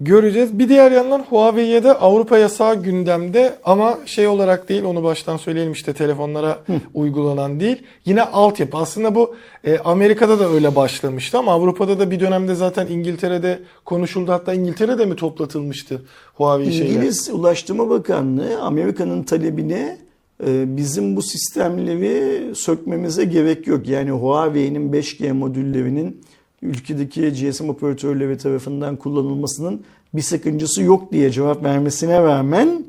Göreceğiz. 0.00 0.58
Bir 0.58 0.68
diğer 0.68 0.90
yandan 0.90 1.20
Huawei'ye 1.20 1.84
de 1.84 1.92
Avrupa 1.92 2.38
yasağı 2.38 2.82
gündemde 2.82 3.54
ama 3.64 3.98
şey 4.06 4.26
olarak 4.26 4.68
değil 4.68 4.84
onu 4.84 5.02
baştan 5.02 5.36
söyleyelim 5.36 5.72
işte 5.72 5.92
telefonlara 5.92 6.58
uygulanan 6.94 7.60
değil. 7.60 7.82
Yine 8.04 8.22
altyapı. 8.22 8.76
Aslında 8.76 9.14
bu 9.14 9.34
e, 9.64 9.78
Amerika'da 9.78 10.40
da 10.40 10.48
öyle 10.48 10.76
başlamıştı 10.76 11.38
ama 11.38 11.52
Avrupa'da 11.52 11.98
da 11.98 12.10
bir 12.10 12.20
dönemde 12.20 12.54
zaten 12.54 12.86
İngiltere'de 12.86 13.58
konuşuldu. 13.84 14.32
Hatta 14.32 14.54
İngiltere'de 14.54 15.06
mi 15.06 15.16
toplatılmıştı 15.16 16.02
Huawei 16.34 16.72
şeyler? 16.72 16.94
İngiliz 16.94 17.30
Ulaştırma 17.32 17.90
Bakanlığı 17.90 18.60
Amerika'nın 18.60 19.22
talebine 19.22 19.98
e, 20.46 20.76
bizim 20.76 21.16
bu 21.16 21.22
sistemleri 21.22 22.54
sökmemize 22.54 23.24
gerek 23.24 23.66
yok. 23.66 23.88
Yani 23.88 24.10
Huawei'nin 24.10 24.92
5G 24.92 25.32
modüllerinin 25.32 26.20
ülkedeki 26.62 27.32
GSM 27.32 27.68
operatörleri 27.68 28.38
tarafından 28.38 28.96
kullanılmasının 28.96 29.84
bir 30.14 30.22
sakıncası 30.22 30.82
yok 30.82 31.12
diye 31.12 31.30
cevap 31.30 31.64
vermesine 31.64 32.22
rağmen 32.22 32.84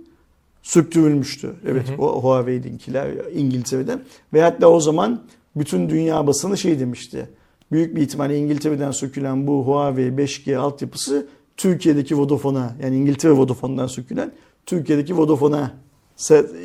söktürülmüştü. 0.64 1.56
Evet 1.68 1.86
o 1.98 2.24
Huawei'dinkiler 2.24 3.12
İngiltere'den. 3.34 4.02
Ve 4.34 4.42
hatta 4.42 4.68
o 4.68 4.80
zaman 4.80 5.22
bütün 5.56 5.90
dünya 5.90 6.28
basını 6.28 6.58
şey 6.58 6.80
demişti. 6.80 7.30
Büyük 7.72 7.96
bir 7.96 8.02
ihtimalle 8.02 8.38
İngiltere'den 8.38 8.92
sökülen 8.92 9.48
bu 9.48 9.68
Huawei 9.68 10.10
5G 10.10 10.58
altyapısı 10.58 11.28
Türkiye'deki 11.58 12.18
Vodafone'a 12.18 12.76
yani 12.84 12.98
İngiltere 12.98 13.32
Vodafone'dan 13.32 13.88
sökülen 13.88 14.32
Türkiye'deki 14.66 15.18
Vodafone'a 15.18 15.72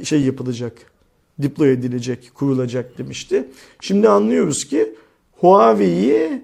şey 0.03 0.23
yapılacak. 0.23 0.73
Deploy 1.39 1.73
edilecek, 1.73 2.31
kurulacak 2.35 2.99
demişti. 2.99 3.49
Şimdi 3.81 4.09
anlıyoruz 4.09 4.65
ki 4.65 4.95
Huawei'yi 5.33 6.43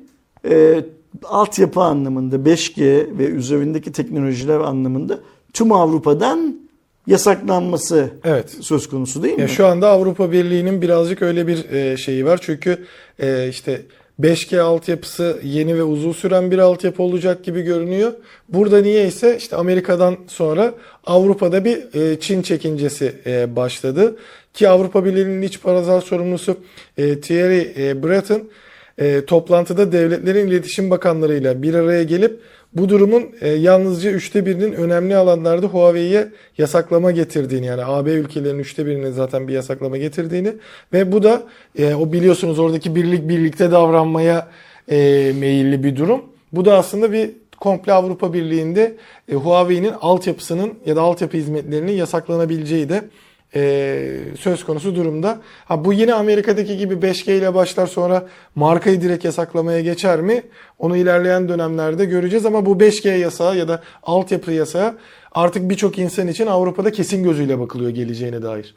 e, 0.48 0.84
altyapı 1.24 1.80
anlamında 1.80 2.36
5G 2.36 3.18
ve 3.18 3.24
üzerindeki 3.24 3.92
teknolojiler 3.92 4.60
anlamında 4.60 5.18
tüm 5.52 5.72
Avrupa'dan 5.72 6.60
yasaklanması 7.06 8.10
Evet. 8.24 8.56
söz 8.60 8.88
konusu 8.88 9.22
değil 9.22 9.34
mi? 9.34 9.40
Ya 9.40 9.48
şu 9.48 9.66
anda 9.66 9.88
Avrupa 9.88 10.32
Birliği'nin 10.32 10.82
birazcık 10.82 11.22
öyle 11.22 11.46
bir 11.46 11.70
e, 11.70 11.96
şeyi 11.96 12.26
var. 12.26 12.38
Çünkü 12.42 12.86
e, 13.18 13.48
işte 13.48 13.82
5G 14.20 14.60
altyapısı 14.60 15.40
yeni 15.44 15.76
ve 15.76 15.82
uzun 15.82 16.12
süren 16.12 16.50
bir 16.50 16.58
altyapı 16.58 17.02
olacak 17.02 17.44
gibi 17.44 17.62
görünüyor. 17.62 18.12
Burada 18.48 18.80
niye 18.80 19.06
ise 19.06 19.36
işte 19.36 19.56
Amerika'dan 19.56 20.16
sonra 20.26 20.74
Avrupa'da 21.06 21.64
bir 21.64 21.94
e, 21.94 22.20
Çin 22.20 22.42
çekincesi 22.42 23.14
e, 23.26 23.56
başladı. 23.56 24.16
Ki 24.54 24.68
Avrupa 24.68 25.04
Birliği'nin 25.04 25.42
iç 25.42 25.60
pazar 25.60 26.00
sorumlusu 26.00 26.56
e, 26.98 27.20
Thierry 27.20 27.72
e, 27.78 28.02
Breton 28.02 28.42
e, 29.00 29.24
toplantıda 29.24 29.92
devletlerin 29.92 30.46
iletişim 30.46 30.90
bakanlarıyla 30.90 31.62
bir 31.62 31.74
araya 31.74 32.02
gelip 32.02 32.40
bu 32.72 32.88
durumun 32.88 33.26
e, 33.40 33.48
yalnızca 33.48 34.10
üçte 34.10 34.46
birinin 34.46 34.72
önemli 34.72 35.16
alanlarda 35.16 35.66
Huawei'ye 35.66 36.28
yasaklama 36.58 37.10
getirdiğini 37.10 37.66
yani 37.66 37.84
AB 37.84 38.12
ülkelerinin 38.12 38.58
üçte 38.58 38.86
birinin 38.86 39.10
zaten 39.10 39.48
bir 39.48 39.52
yasaklama 39.52 39.96
getirdiğini 39.96 40.52
ve 40.92 41.12
bu 41.12 41.22
da 41.22 41.42
e, 41.78 41.94
o 41.94 42.12
biliyorsunuz 42.12 42.58
oradaki 42.58 42.94
birlik 42.94 43.28
birlikte 43.28 43.70
davranmaya 43.70 44.48
e, 44.90 44.96
meyilli 45.38 45.84
bir 45.84 45.96
durum. 45.96 46.22
Bu 46.52 46.64
da 46.64 46.78
aslında 46.78 47.12
bir 47.12 47.30
komple 47.60 47.92
Avrupa 47.92 48.32
Birliği'nde 48.32 48.96
e, 49.32 49.34
Huawei'nin 49.34 49.92
altyapısının 50.00 50.74
ya 50.86 50.96
da 50.96 51.02
altyapı 51.02 51.36
hizmetlerinin 51.36 51.92
yasaklanabileceği 51.92 52.88
de 52.88 53.02
e, 53.54 54.18
söz 54.38 54.64
konusu 54.64 54.94
durumda. 54.94 55.40
Ha 55.64 55.84
bu 55.84 55.92
yine 55.92 56.14
Amerika'daki 56.14 56.76
gibi 56.76 56.94
5G 56.94 57.38
ile 57.38 57.54
başlar 57.54 57.86
sonra 57.86 58.26
markayı 58.54 59.00
direkt 59.00 59.24
yasaklamaya 59.24 59.80
geçer 59.80 60.20
mi? 60.20 60.42
Onu 60.78 60.96
ilerleyen 60.96 61.48
dönemlerde 61.48 62.04
göreceğiz 62.04 62.46
ama 62.46 62.66
bu 62.66 62.72
5G 62.72 63.18
yasağı 63.18 63.56
ya 63.56 63.68
da 63.68 63.82
altyapı 64.02 64.52
yasağı 64.52 64.98
artık 65.32 65.70
birçok 65.70 65.98
insan 65.98 66.28
için 66.28 66.46
Avrupa'da 66.46 66.92
kesin 66.92 67.24
gözüyle 67.24 67.58
bakılıyor 67.58 67.90
geleceğine 67.90 68.42
dair. 68.42 68.74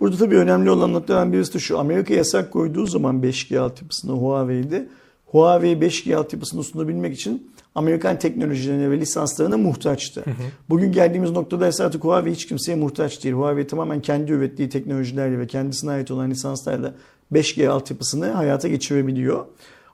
Burada 0.00 0.16
tabii 0.16 0.36
önemli 0.36 0.70
olan 0.70 0.92
noktadan 0.92 1.32
birisi 1.32 1.54
de 1.54 1.58
şu. 1.58 1.78
Amerika 1.78 2.14
yasak 2.14 2.52
koyduğu 2.52 2.86
zaman 2.86 3.22
5G 3.22 3.58
altyapısını 3.58 4.12
Huawei'de 4.12 4.88
Huawei 5.26 5.72
5G 5.72 6.16
altyapısını 6.16 6.64
sunabilmek 6.64 7.14
için 7.14 7.50
Amerikan 7.74 8.18
teknolojilerine 8.18 8.90
ve 8.90 9.00
lisanslarına 9.00 9.56
muhtaçtı. 9.56 10.24
Bugün 10.68 10.92
geldiğimiz 10.92 11.30
noktada 11.30 11.68
ise 11.68 11.84
artık 11.84 12.04
Huawei 12.04 12.34
hiç 12.34 12.46
kimseye 12.46 12.74
muhtaç 12.74 13.24
değil. 13.24 13.34
Huawei 13.34 13.66
tamamen 13.66 14.00
kendi 14.00 14.32
ürettiği 14.32 14.68
teknolojilerle 14.68 15.38
ve 15.38 15.46
kendisine 15.46 15.90
ait 15.90 16.10
olan 16.10 16.30
lisanslarla 16.30 16.94
5G 17.32 17.68
altyapısını 17.68 18.30
hayata 18.30 18.68
geçirebiliyor. 18.68 19.44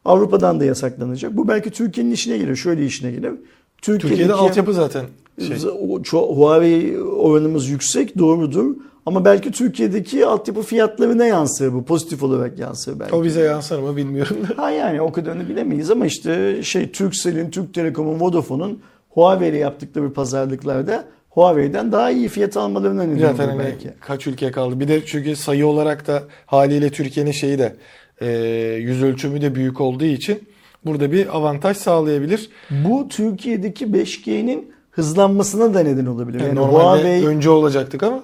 Avrupa'dan 0.04 0.60
da 0.60 0.64
yasaklanacak. 0.64 1.36
Bu 1.36 1.48
belki 1.48 1.70
Türkiye'nin 1.70 2.10
işine 2.10 2.38
gelir. 2.38 2.56
Şöyle 2.56 2.86
işine 2.86 3.10
gelir. 3.10 3.32
Türkiye'de 3.82 4.32
altyapı 4.32 4.72
zaten 4.72 5.04
şey. 5.46 5.56
Huawei 6.10 7.02
oranımız 7.02 7.68
yüksek 7.68 8.18
doğrudur. 8.18 8.74
Ama 9.06 9.24
belki 9.24 9.50
Türkiye'deki 9.52 10.26
altyapı 10.26 10.62
fiyatlarına 10.62 11.24
yansır 11.26 11.72
bu. 11.72 11.84
Pozitif 11.84 12.22
olarak 12.22 12.58
yansır 12.58 13.00
belki. 13.00 13.14
O 13.14 13.24
bize 13.24 13.40
yansır 13.40 13.78
mı 13.78 13.96
bilmiyorum. 13.96 14.36
Ha 14.56 14.70
yani 14.70 15.00
o 15.00 15.12
kadarını 15.12 15.48
bilemeyiz 15.48 15.90
ama 15.90 16.06
işte 16.06 16.62
şey 16.62 16.90
Turkcell'in, 16.92 17.50
Türk 17.50 17.74
Telekom'un, 17.74 18.20
Vodafone'un 18.20 18.80
Huawei 19.10 19.48
ile 19.50 19.58
yaptıkları 19.58 20.12
pazarlıklarda 20.12 21.04
Huawei'den 21.30 21.92
daha 21.92 22.10
iyi 22.10 22.28
fiyat 22.28 22.56
almalarına 22.56 23.02
neden 23.02 23.20
Zaten 23.32 23.48
hani 23.48 23.58
belki. 23.58 23.90
kaç 24.00 24.26
ülke 24.26 24.50
kaldı. 24.50 24.80
Bir 24.80 24.88
de 24.88 25.06
çünkü 25.06 25.36
sayı 25.36 25.66
olarak 25.66 26.06
da 26.06 26.22
haliyle 26.46 26.90
Türkiye'nin 26.90 27.32
şeyi 27.32 27.58
de 27.58 27.76
e, 28.20 28.28
yüz 28.80 29.02
ölçümü 29.02 29.40
de 29.40 29.54
büyük 29.54 29.80
olduğu 29.80 30.04
için 30.04 30.48
burada 30.86 31.12
bir 31.12 31.36
avantaj 31.36 31.76
sağlayabilir. 31.76 32.50
Bu 32.70 33.08
Türkiye'deki 33.08 33.86
5G'nin 33.86 34.72
hızlanmasına 34.90 35.74
da 35.74 35.80
neden 35.80 36.06
olabilir. 36.06 36.38
Yani 36.40 36.48
Yani 36.48 36.58
normalde 36.58 36.82
Huawei 36.82 37.26
önce 37.26 37.50
olacaktık 37.50 38.02
ama 38.02 38.22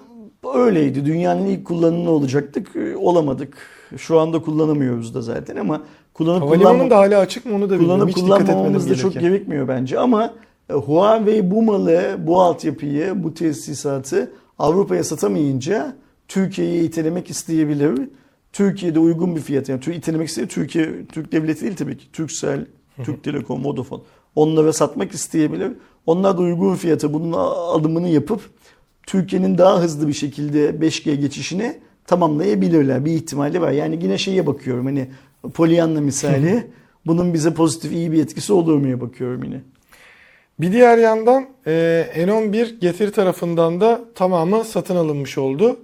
öyleydi. 0.54 1.04
Dünyanın 1.06 1.46
ilk 1.46 1.64
kullanımı 1.64 2.10
olacaktık. 2.10 2.76
Ee, 2.76 2.96
Olamadık. 2.96 3.56
Şu 3.96 4.18
anda 4.20 4.42
kullanamıyoruz 4.42 5.14
da 5.14 5.22
zaten 5.22 5.56
ama 5.56 5.82
kullanıp 6.14 6.42
havalimanı 6.42 6.78
kullanma- 6.78 6.90
da 6.90 6.96
hala 6.96 7.18
açık 7.18 7.46
mı 7.46 7.54
onu 7.54 7.70
da 7.70 7.78
kullanıp 7.78 8.14
kullanmamamız 8.14 8.90
da 8.90 8.94
çok 8.94 9.12
gerekmiyor 9.12 9.68
bence 9.68 9.98
ama 9.98 10.34
e, 10.70 10.72
Huawei 10.72 11.50
bu 11.50 11.62
malı, 11.62 12.02
bu 12.18 12.40
altyapıyı, 12.40 13.22
bu 13.22 13.34
tesisatı 13.34 14.32
Avrupa'ya 14.58 15.04
satamayınca 15.04 15.96
Türkiye'ye 16.28 16.84
itelemek 16.84 17.30
isteyebilir. 17.30 18.08
Türkiye'de 18.52 18.98
uygun 18.98 19.36
bir 19.36 19.40
fiyat 19.40 19.68
yani 19.68 19.80
itelemek 19.94 20.28
isteyebilir. 20.28 20.54
Türkiye 20.54 21.06
Türk 21.12 21.32
devleti 21.32 21.60
değil 21.64 21.76
tabii 21.76 21.98
ki. 21.98 22.12
Turkcell, 22.12 22.66
Türk 23.04 23.24
Telekom, 23.24 23.64
Vodafone. 23.64 24.02
Onlara 24.36 24.72
satmak 24.72 25.12
isteyebilir. 25.12 25.72
Onlar 26.06 26.38
da 26.38 26.42
uygun 26.42 26.74
fiyata 26.74 27.12
bunun 27.12 27.32
alımını 27.32 28.08
yapıp 28.08 28.40
Türkiye'nin 29.08 29.58
daha 29.58 29.80
hızlı 29.80 30.08
bir 30.08 30.12
şekilde 30.12 30.70
5G 30.70 31.14
geçişine 31.14 31.78
tamamlayabilirler. 32.06 33.04
Bir 33.04 33.12
ihtimali 33.12 33.60
var. 33.60 33.70
Yani 33.70 33.98
yine 34.02 34.18
şeye 34.18 34.46
bakıyorum 34.46 34.86
hani 34.86 35.08
Pollyanna 35.54 36.00
misali 36.00 36.66
bunun 37.06 37.34
bize 37.34 37.54
pozitif 37.54 37.92
iyi 37.92 38.12
bir 38.12 38.22
etkisi 38.22 38.52
olur 38.52 38.76
muya 38.76 39.00
bakıyorum 39.00 39.44
yine. 39.44 39.60
Bir 40.60 40.72
diğer 40.72 40.98
yandan 40.98 41.46
e, 41.66 42.06
N11 42.16 42.78
Getir 42.78 43.12
tarafından 43.12 43.80
da 43.80 44.00
tamamı 44.14 44.64
satın 44.64 44.96
alınmış 44.96 45.38
oldu. 45.38 45.76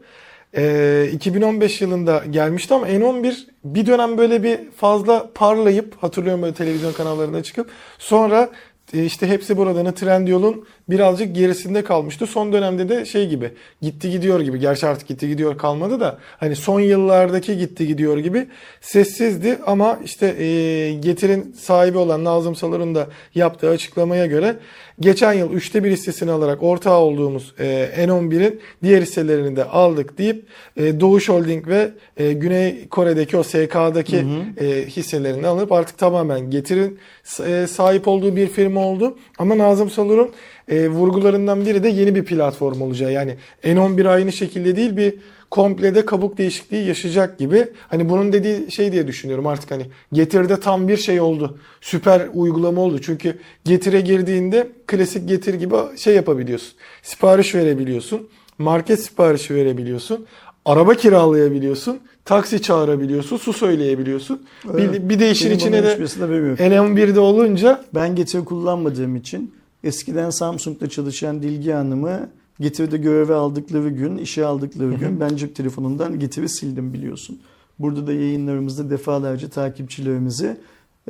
E, 0.57 1.09
2015 1.13 1.81
yılında 1.81 2.25
gelmişti 2.31 2.75
ama 2.75 2.89
N11 2.89 3.37
bir 3.65 3.87
dönem 3.87 4.19
böyle 4.19 4.43
bir 4.43 4.59
fazla 4.77 5.31
parlayıp 5.35 5.97
hatırlıyorum 6.01 6.43
böyle 6.43 6.55
televizyon 6.55 6.93
kanallarında 6.93 7.43
çıkıp 7.43 7.71
sonra 7.99 8.51
e, 8.93 9.05
işte 9.05 9.29
hepsi 9.29 9.57
buradanı 9.57 9.95
Trendyol'un 9.95 10.67
birazcık 10.89 11.35
gerisinde 11.35 11.85
kalmıştı. 11.85 12.27
Son 12.27 12.53
dönemde 12.53 12.89
de 12.89 13.05
şey 13.05 13.29
gibi 13.29 13.51
gitti 13.83 14.11
gidiyor 14.11 14.41
gibi. 14.41 14.59
Gerçi 14.59 14.87
artık 14.87 15.09
gitti 15.09 15.29
gidiyor 15.29 15.59
kalmadı 15.59 16.01
da 16.01 16.19
hani 16.41 16.57
son 16.57 16.81
yıllardaki 16.81 17.59
gitti 17.59 17.87
gidiyor 17.87 18.19
gibi 18.19 18.47
sessizdi 18.81 19.59
ama 19.67 19.99
işte 20.05 20.27
e, 20.27 20.47
Getir'in 20.93 21.53
sahibi 21.53 21.99
olan 21.99 22.25
Nazım 22.25 22.55
Salur'un 22.55 22.95
da 22.95 23.09
yaptığı 23.35 23.71
açıklamaya 23.71 24.27
göre 24.27 24.57
geçen 25.01 25.33
yıl 25.33 25.53
üçte 25.53 25.85
bir 25.85 25.91
hissesini 25.91 26.31
alarak 26.31 26.63
ortağı 26.63 26.99
olduğumuz 26.99 27.55
e, 27.59 27.91
N11'in 27.99 28.61
diğer 28.83 29.03
hisselerini 29.03 29.57
de 29.57 29.65
aldık 29.65 30.19
deyip 30.19 30.47
e, 30.77 31.01
Doğuş 31.01 31.29
Holding 31.29 31.69
ve 31.69 31.91
e, 32.17 32.33
Güney 32.33 32.89
Kore'deki 32.89 33.37
o 33.37 33.43
SK'daki 33.43 34.25
e, 34.61 34.67
hisselerini 34.87 35.47
alıp 35.47 35.73
artık 35.73 35.99
tamamen 35.99 36.51
Getir'in 36.51 36.99
e, 37.47 37.67
sahip 37.67 38.09
olduğu 38.09 38.37
bir 38.37 38.47
firma 38.47 38.81
oldu. 38.81 39.19
Ama 39.39 39.59
Nazım 39.59 39.91
Salur'un 39.91 40.31
e, 40.69 40.89
vurgularından 40.89 41.67
biri 41.67 41.83
de 41.83 41.89
yeni 41.89 42.15
bir 42.15 42.25
platform 42.25 42.83
olacağı. 42.83 43.13
Yani 43.13 43.37
N11 43.65 44.09
aynı 44.09 44.33
şekilde 44.33 44.77
değil 44.77 44.97
bir 44.97 45.15
komplede 45.51 46.05
kabuk 46.07 46.39
değişikliği 46.39 46.87
yaşayacak 46.87 47.39
gibi. 47.39 47.69
Hani 47.89 48.09
bunun 48.09 48.33
dediği 48.33 48.73
şey 48.73 48.93
diye 48.93 49.07
düşünüyorum 49.07 49.47
artık 49.47 49.71
hani 49.71 49.87
Getir'de 50.13 50.61
tam 50.61 50.89
bir 50.89 50.97
şey 50.97 51.21
oldu. 51.21 51.59
Süper 51.81 52.29
uygulama 52.35 52.81
oldu. 52.81 53.01
Çünkü 53.01 53.39
Getir'e 53.65 54.01
girdiğinde 54.01 54.69
klasik 54.87 55.29
Getir 55.29 55.55
gibi 55.55 55.75
şey 55.97 56.15
yapabiliyorsun. 56.15 56.73
Sipariş 57.03 57.55
verebiliyorsun. 57.55 58.29
Market 58.59 59.01
siparişi 59.01 59.55
verebiliyorsun. 59.55 60.27
Araba 60.65 60.95
kiralayabiliyorsun. 60.95 61.99
Taksi 62.25 62.63
çağırabiliyorsun. 62.63 63.37
Su 63.37 63.53
söyleyebiliyorsun. 63.53 64.43
Evet. 64.71 64.93
Bir, 64.93 65.09
bir 65.09 65.21
de 65.21 65.31
işin 65.31 65.51
içine 65.51 65.83
de 65.83 65.91
hiçbirisini 65.91 66.25
haberim 66.25 66.51
yok. 66.51 66.59
N11'de 66.59 67.21
olunca 67.21 67.85
Ben 67.95 68.15
Getir 68.17 68.45
kullanmadığım 68.45 69.17
için 69.17 69.55
eskiden 69.85 70.31
Samsung'da 70.31 70.89
çalışan 70.89 71.43
Dilgi 71.43 71.73
Hanım'ı 71.73 72.29
Getir'de 72.61 72.97
göreve 72.97 73.35
aldıkları 73.35 73.89
gün, 73.89 74.17
işe 74.17 74.47
aldıkları 74.47 74.95
gün 74.95 75.21
ben 75.21 75.37
cep 75.37 75.57
telefonundan 75.57 76.19
Getir'i 76.19 76.49
sildim 76.49 76.93
biliyorsun. 76.93 77.39
Burada 77.79 78.07
da 78.07 78.13
yayınlarımızda 78.13 78.91
defalarca 78.91 79.49
takipçilerimizi 79.49 80.57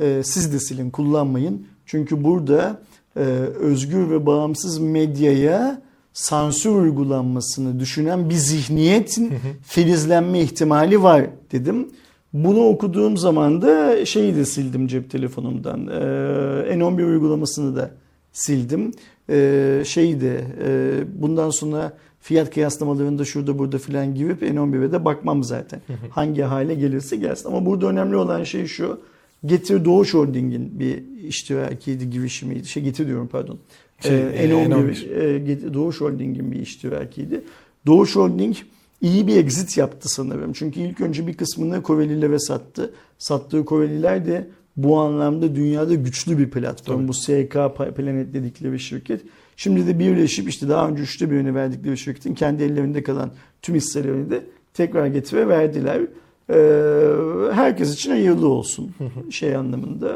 e, 0.01 0.21
siz 0.23 0.53
de 0.53 0.59
silin, 0.59 0.89
kullanmayın. 0.89 1.67
Çünkü 1.85 2.23
burada 2.23 2.81
e, 3.15 3.19
özgür 3.59 4.09
ve 4.09 4.25
bağımsız 4.25 4.79
medyaya 4.79 5.81
sansür 6.13 6.69
uygulanmasını 6.69 7.79
düşünen 7.79 8.29
bir 8.29 8.35
zihniyetin 8.35 9.33
filizlenme 9.63 10.39
ihtimali 10.39 11.03
var 11.03 11.25
dedim. 11.51 11.87
Bunu 12.33 12.67
okuduğum 12.67 13.17
zaman 13.17 13.61
da 13.61 14.05
şeyi 14.05 14.35
de 14.35 14.45
sildim 14.45 14.87
cep 14.87 15.09
telefonumdan. 15.11 15.87
Ee, 15.87 16.75
N11 16.75 17.05
uygulamasını 17.05 17.75
da 17.75 17.91
sildim. 18.35 18.91
Ee, 19.29 19.81
şeyi 19.85 20.21
de 20.21 20.41
e, 20.65 20.99
bundan 21.21 21.49
sonra 21.49 21.97
fiyat 22.21 22.53
kıyaslamalarında 22.53 23.25
şurada 23.25 23.59
burada 23.59 23.77
filan 23.77 24.15
girip 24.15 24.41
N11'e 24.41 24.91
de 24.91 25.05
bakmam 25.05 25.43
zaten. 25.43 25.81
Hangi 26.09 26.41
hale 26.41 26.75
gelirse 26.75 27.15
gelsin. 27.15 27.47
Ama 27.49 27.65
burada 27.65 27.87
önemli 27.87 28.15
olan 28.15 28.43
şey 28.43 28.65
şu. 28.65 28.99
Getir 29.45 29.85
Doğuş 29.85 30.13
Holding'in 30.13 30.79
bir 30.79 31.03
iştirakiydi, 31.27 32.09
girişimiydi. 32.09 32.67
Şey 32.67 32.83
Getir 32.83 33.07
diyorum 33.07 33.27
pardon. 33.31 33.57
Şey, 33.99 34.17
Ee, 34.17 34.19
e, 34.21 34.49
N11, 34.49 34.69
N11. 34.69 35.09
e, 35.09 35.37
Get- 35.37 35.73
Doğuş 35.73 36.01
Holding'in 36.01 36.51
bir 36.51 36.59
iştirakiydi. 36.59 37.41
Doğuş 37.85 38.15
Holding 38.15 38.55
iyi 39.01 39.27
bir 39.27 39.37
exit 39.37 39.77
yaptı 39.77 40.09
sanırım. 40.09 40.53
Çünkü 40.53 40.79
ilk 40.79 41.01
önce 41.01 41.27
bir 41.27 41.33
kısmını 41.33 41.83
Korelilere 41.83 42.39
sattı. 42.39 42.93
Sattığı 43.17 43.65
Koreliler 43.65 44.25
de 44.25 44.47
bu 44.77 44.99
anlamda 44.99 45.55
dünyada 45.55 45.93
güçlü 45.93 46.37
bir 46.37 46.49
platform. 46.49 46.97
Tabii. 46.97 47.07
Bu 47.07 47.13
SK 47.13 47.53
Planet 47.95 48.33
dedikleri 48.33 48.79
şirket. 48.79 49.21
Şimdi 49.57 49.87
de 49.87 49.99
birleşip 49.99 50.49
işte 50.49 50.69
daha 50.69 50.89
önce 50.89 51.03
üçte 51.03 51.31
birini 51.31 51.55
verdikleri 51.55 51.97
şirketin 51.97 52.33
kendi 52.33 52.63
ellerinde 52.63 53.03
kalan 53.03 53.31
tüm 53.61 53.75
hisselerini 53.75 54.29
de 54.29 54.43
tekrar 54.73 55.07
getire 55.07 55.47
verdiler. 55.47 56.01
Ee, 56.49 57.53
herkes 57.53 57.93
için 57.93 58.11
hayırlı 58.11 58.47
olsun 58.47 58.91
şey 59.29 59.55
anlamında, 59.55 60.09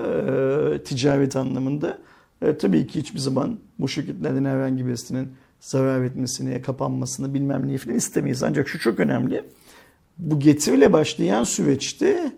e, 0.73 0.84
ticaret 0.84 1.36
anlamında. 1.36 1.98
E, 2.41 2.57
tabii 2.57 2.88
ki 2.88 2.99
hiçbir 2.99 3.19
zaman 3.19 3.60
bu 3.80 3.88
şirketlerden 3.88 4.45
herhangi 4.45 4.86
birisinin 4.86 5.27
zarar 5.60 6.03
etmesini, 6.03 6.61
kapanmasını 6.61 7.34
bilmem 7.34 7.68
neyi 7.68 7.77
falan 7.77 7.98
istemeyiz. 7.98 8.44
Ancak 8.44 8.69
şu 8.69 8.80
çok 8.80 8.99
önemli. 8.99 9.44
Bu 10.18 10.40
getiriyle 10.40 10.94
başlayan 10.94 11.44
süreçte 11.44 12.31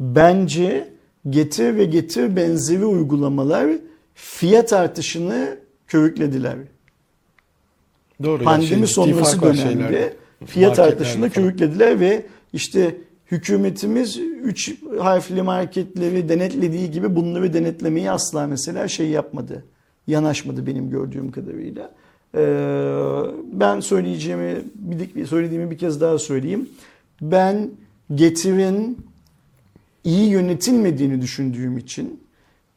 bence 0.00 0.93
getir 1.30 1.76
ve 1.76 1.84
getir 1.84 2.36
benzeri 2.36 2.84
uygulamalar 2.84 3.70
fiyat 4.14 4.72
artışını 4.72 5.56
körüklediler. 5.86 6.56
doğru. 8.22 8.32
yani 8.32 8.44
Pandemi 8.44 8.68
ciddi 8.68 8.86
sonrası 8.86 9.42
dönemde 9.42 10.12
fiyat 10.46 10.78
artışını 10.78 11.30
körüklediler 11.30 12.00
ve 12.00 12.26
işte 12.52 12.96
hükümetimiz 13.30 14.18
3 14.18 14.74
harfli 15.00 15.42
marketleri 15.42 16.28
denetlediği 16.28 16.90
gibi 16.90 17.16
bunları 17.16 17.52
denetlemeyi 17.54 18.10
asla 18.10 18.46
mesela 18.46 18.88
şey 18.88 19.08
yapmadı. 19.08 19.64
Yanaşmadı 20.06 20.66
benim 20.66 20.90
gördüğüm 20.90 21.30
kadarıyla. 21.32 21.90
Ee, 22.34 22.40
ben 23.52 23.80
söyleyeceğimi, 23.80 24.56
bir- 24.74 25.26
söylediğimi 25.26 25.70
bir 25.70 25.78
kez 25.78 26.00
daha 26.00 26.18
söyleyeyim. 26.18 26.68
Ben 27.20 27.70
getirin 28.14 28.98
iyi 30.04 30.28
yönetilmediğini 30.28 31.20
düşündüğüm 31.20 31.78
için 31.78 32.20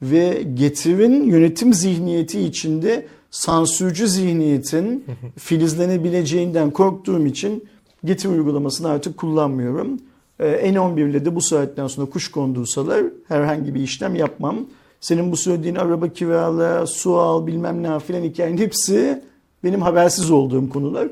ve 0.01 0.43
getirin 0.53 1.23
yönetim 1.23 1.73
zihniyeti 1.73 2.39
içinde 2.39 3.07
sansürcü 3.31 4.07
zihniyetin 4.07 5.05
filizlenebileceğinden 5.37 6.71
korktuğum 6.71 7.25
için 7.25 7.65
getir 8.05 8.29
uygulamasını 8.29 8.89
artık 8.89 9.17
kullanmıyorum. 9.17 9.99
Ee, 10.39 10.45
N11 10.45 11.09
ile 11.09 11.25
de 11.25 11.35
bu 11.35 11.41
saatten 11.41 11.87
sonra 11.87 12.09
kuş 12.09 12.31
kondursalar 12.31 13.03
herhangi 13.27 13.75
bir 13.75 13.79
işlem 13.79 14.15
yapmam. 14.15 14.65
Senin 14.99 15.31
bu 15.31 15.37
söylediğin 15.37 15.75
araba 15.75 16.09
kirala, 16.09 16.87
su 16.87 17.15
al 17.15 17.47
bilmem 17.47 17.83
ne 17.83 17.99
filan 17.99 18.23
hikayenin 18.23 18.57
hepsi 18.57 19.23
benim 19.63 19.81
habersiz 19.81 20.31
olduğum 20.31 20.69
konular. 20.69 21.07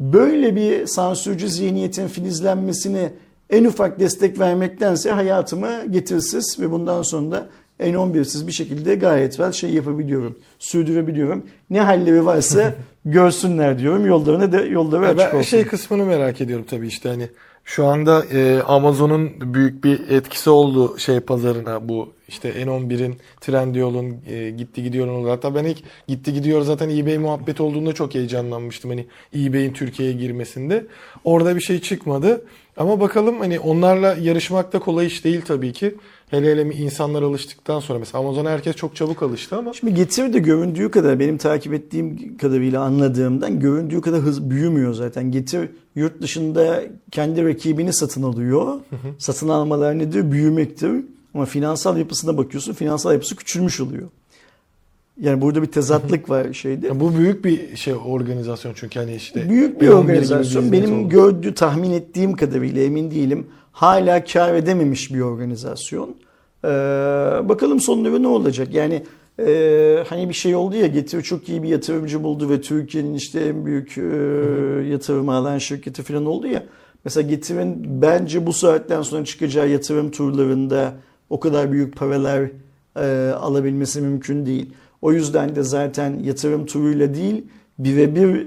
Böyle 0.00 0.56
bir 0.56 0.86
sansürcü 0.86 1.48
zihniyetin 1.48 2.08
filizlenmesine 2.08 3.12
en 3.50 3.64
ufak 3.64 4.00
destek 4.00 4.38
vermektense 4.38 5.10
hayatımı 5.10 5.86
getirsiz 5.90 6.60
ve 6.60 6.70
bundan 6.70 7.02
sonra 7.02 7.30
da 7.30 7.48
N11'siz 7.80 8.46
bir 8.46 8.52
şekilde 8.52 8.94
gayet 8.94 9.30
well 9.30 9.52
şey 9.52 9.70
yapabiliyorum. 9.70 10.38
Sürdürebiliyorum. 10.58 11.46
Ne 11.70 11.80
halleri 11.80 12.26
varsa 12.26 12.74
görsünler 13.04 13.78
diyorum. 13.78 14.06
Yollarına 14.06 14.52
da 14.52 14.60
yolları 14.60 15.06
açık 15.06 15.18
ben 15.18 15.38
olsun. 15.38 15.42
şey 15.42 15.66
kısmını 15.66 16.04
merak 16.04 16.40
ediyorum 16.40 16.66
tabii 16.70 16.86
işte 16.86 17.08
hani 17.08 17.28
şu 17.64 17.86
anda 17.86 18.24
e, 18.32 18.62
Amazon'un 18.62 19.54
büyük 19.54 19.84
bir 19.84 20.08
etkisi 20.10 20.50
oldu 20.50 20.98
şey 20.98 21.20
pazarına 21.20 21.88
bu 21.88 22.12
işte 22.28 22.50
N11'in 22.50 23.16
Trendyol'un 23.40 24.16
e, 24.28 24.50
gitti 24.50 24.82
gidiyor 24.82 25.06
oldu. 25.06 25.30
Hatta 25.30 25.54
ben 25.54 25.64
ilk 25.64 25.78
gitti 26.08 26.32
gidiyor 26.32 26.62
zaten 26.62 26.90
eBay 26.90 27.18
muhabbeti 27.18 27.62
olduğunda 27.62 27.92
çok 27.92 28.14
heyecanlanmıştım 28.14 28.90
hani 28.90 29.06
eBay'in 29.36 29.72
Türkiye'ye 29.72 30.14
girmesinde. 30.14 30.86
Orada 31.24 31.56
bir 31.56 31.60
şey 31.60 31.80
çıkmadı. 31.80 32.44
Ama 32.76 33.00
bakalım 33.00 33.40
hani 33.40 33.60
onlarla 33.60 34.16
yarışmak 34.20 34.72
da 34.72 34.78
kolay 34.78 35.06
iş 35.06 35.24
değil 35.24 35.42
tabii 35.46 35.72
ki. 35.72 35.94
Hele 36.30 36.52
hele 36.52 36.74
insanlar 36.74 37.22
alıştıktan 37.22 37.80
sonra 37.80 37.98
mesela 37.98 38.18
Amazon'a 38.18 38.50
herkes 38.50 38.76
çok 38.76 38.96
çabuk 38.96 39.22
alıştı 39.22 39.56
ama 39.56 39.72
Şimdi 39.72 39.94
Getir 39.94 40.32
de 40.32 40.38
göründüğü 40.38 40.90
kadar 40.90 41.18
benim 41.20 41.38
takip 41.38 41.74
ettiğim 41.74 42.36
kadarıyla 42.38 42.82
anladığımdan 42.82 43.60
göründüğü 43.60 44.00
kadar 44.00 44.20
hız 44.20 44.50
büyümüyor 44.50 44.94
zaten. 44.94 45.30
Getir 45.30 45.70
yurt 45.94 46.22
dışında 46.22 46.82
kendi 47.10 47.44
rakibini 47.44 47.92
satın 47.92 48.22
alıyor. 48.22 48.80
Satın 49.18 49.48
almalar 49.48 49.98
nedir? 49.98 50.32
Büyümektir. 50.32 50.92
Ama 51.34 51.44
finansal 51.44 51.98
yapısına 51.98 52.36
bakıyorsun 52.36 52.72
finansal 52.72 53.12
yapısı 53.12 53.36
küçülmüş 53.36 53.80
oluyor. 53.80 54.08
Yani 55.20 55.40
burada 55.40 55.62
bir 55.62 55.66
tezatlık 55.66 56.30
var 56.30 56.52
şeyde. 56.52 56.86
ya 56.86 57.00
bu 57.00 57.16
büyük 57.18 57.44
bir 57.44 57.76
şey 57.76 57.94
organizasyon 57.94 58.72
çünkü 58.76 58.98
hani 58.98 59.14
işte 59.14 59.48
Büyük 59.48 59.80
bir 59.80 59.86
N11 59.86 59.90
gibi 59.90 59.94
organizasyon. 59.94 60.72
Benim 60.72 61.00
oldu. 61.00 61.08
gördüğü, 61.08 61.54
tahmin 61.54 61.92
ettiğim 61.92 62.32
kadarıyla 62.36 62.82
emin 62.82 63.10
değilim. 63.10 63.46
Hala 63.72 64.24
kar 64.24 64.54
edememiş 64.54 65.14
bir 65.14 65.20
organizasyon. 65.20 66.16
Ee, 66.64 66.68
bakalım 67.48 67.80
sonları 67.80 68.22
ne 68.22 68.28
olacak? 68.28 68.74
Yani 68.74 69.02
e, 69.40 70.04
hani 70.08 70.28
bir 70.28 70.34
şey 70.34 70.54
oldu 70.54 70.76
ya 70.76 70.86
Getir 70.86 71.22
çok 71.22 71.48
iyi 71.48 71.62
bir 71.62 71.68
yatırımcı 71.68 72.22
buldu 72.22 72.50
ve 72.50 72.60
Türkiye'nin 72.60 73.14
işte 73.14 73.40
en 73.40 73.66
büyük 73.66 73.98
e, 73.98 74.02
yatırımı 74.90 75.34
alan 75.34 75.58
şirketi 75.58 76.02
falan 76.02 76.26
oldu 76.26 76.46
ya. 76.46 76.62
Mesela 77.04 77.28
getirin 77.28 78.02
bence 78.02 78.46
bu 78.46 78.52
saatten 78.52 79.02
sonra 79.02 79.24
çıkacağı 79.24 79.68
yatırım 79.68 80.10
turlarında 80.10 80.92
o 81.30 81.40
kadar 81.40 81.72
büyük 81.72 81.96
paralar 81.96 82.50
e, 82.96 83.32
alabilmesi 83.32 84.00
mümkün 84.00 84.46
değil. 84.46 84.72
O 85.02 85.12
yüzden 85.12 85.56
de 85.56 85.62
zaten 85.62 86.18
yatırım 86.18 86.66
turuyla 86.66 87.14
değil 87.14 87.44
birebir 87.78 88.46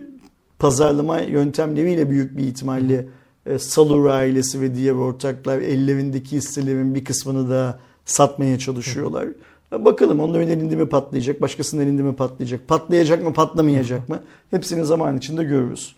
pazarlama 0.60 1.20
yöntemleriyle 1.20 2.10
büyük 2.10 2.38
bir 2.38 2.44
ihtimalle 2.44 3.06
e, 3.46 3.60
Salur 3.60 4.06
ailesi 4.06 4.62
ve 4.62 4.76
diğer 4.76 4.94
ortaklar 4.94 5.60
ellerindeki 5.60 6.36
hisselerin 6.36 6.96
bir 6.96 7.06
kısmını 7.06 7.50
da 7.50 7.80
satmaya 8.06 8.60
çalışıyorlar. 8.60 9.28
Bakalım 9.72 10.20
onların 10.20 10.50
elinde 10.50 10.76
mi 10.76 10.90
patlayacak, 10.90 11.42
başkasının 11.42 11.82
elinde 11.82 12.02
mi 12.02 12.16
patlayacak, 12.16 12.68
patlayacak 12.68 13.24
mı, 13.24 13.34
patlamayacak 13.34 14.10
mı? 14.10 14.20
Hepsini 14.52 14.86
zaman 14.86 15.18
içinde 15.18 15.44
görürüz. 15.44 15.96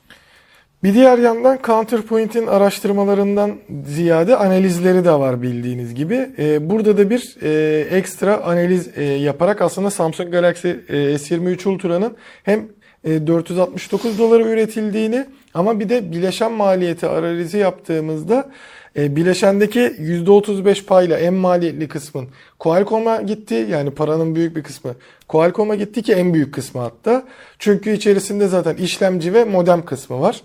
Bir 0.83 0.93
diğer 0.93 1.17
yandan 1.17 1.59
Counterpoint'in 1.63 2.47
araştırmalarından 2.47 3.55
ziyade 3.85 4.35
analizleri 4.35 5.05
de 5.05 5.11
var 5.11 5.41
bildiğiniz 5.41 5.95
gibi. 5.95 6.29
Ee, 6.37 6.69
burada 6.69 6.97
da 6.97 7.09
bir 7.09 7.35
e, 7.41 7.79
ekstra 7.79 8.43
analiz 8.43 8.89
e, 8.97 9.03
yaparak 9.03 9.61
aslında 9.61 9.89
Samsung 9.89 10.31
Galaxy 10.31 10.69
e, 10.69 10.73
S23 10.93 11.69
Ultra'nın 11.69 12.17
hem 12.43 12.67
e, 13.03 13.27
469 13.27 14.19
dolara 14.19 14.43
üretildiğini 14.43 15.25
ama 15.53 15.79
bir 15.79 15.89
de 15.89 16.11
bileşen 16.11 16.51
maliyeti 16.51 17.07
analizi 17.07 17.57
yaptığımızda 17.57 18.49
bileşendeki 18.95 19.79
%35 19.79 20.85
payla 20.85 21.17
en 21.17 21.33
maliyetli 21.33 21.87
kısmın 21.87 22.27
Qualcomm'a 22.59 23.21
gitti. 23.21 23.67
Yani 23.69 23.91
paranın 23.91 24.35
büyük 24.35 24.55
bir 24.55 24.63
kısmı 24.63 24.95
Qualcomm'a 25.27 25.75
gitti 25.75 26.01
ki 26.01 26.13
en 26.13 26.33
büyük 26.33 26.53
kısmı 26.53 26.81
hatta. 26.81 27.23
Çünkü 27.59 27.91
içerisinde 27.91 28.47
zaten 28.47 28.75
işlemci 28.75 29.33
ve 29.33 29.43
modem 29.43 29.85
kısmı 29.85 30.21
var. 30.21 30.41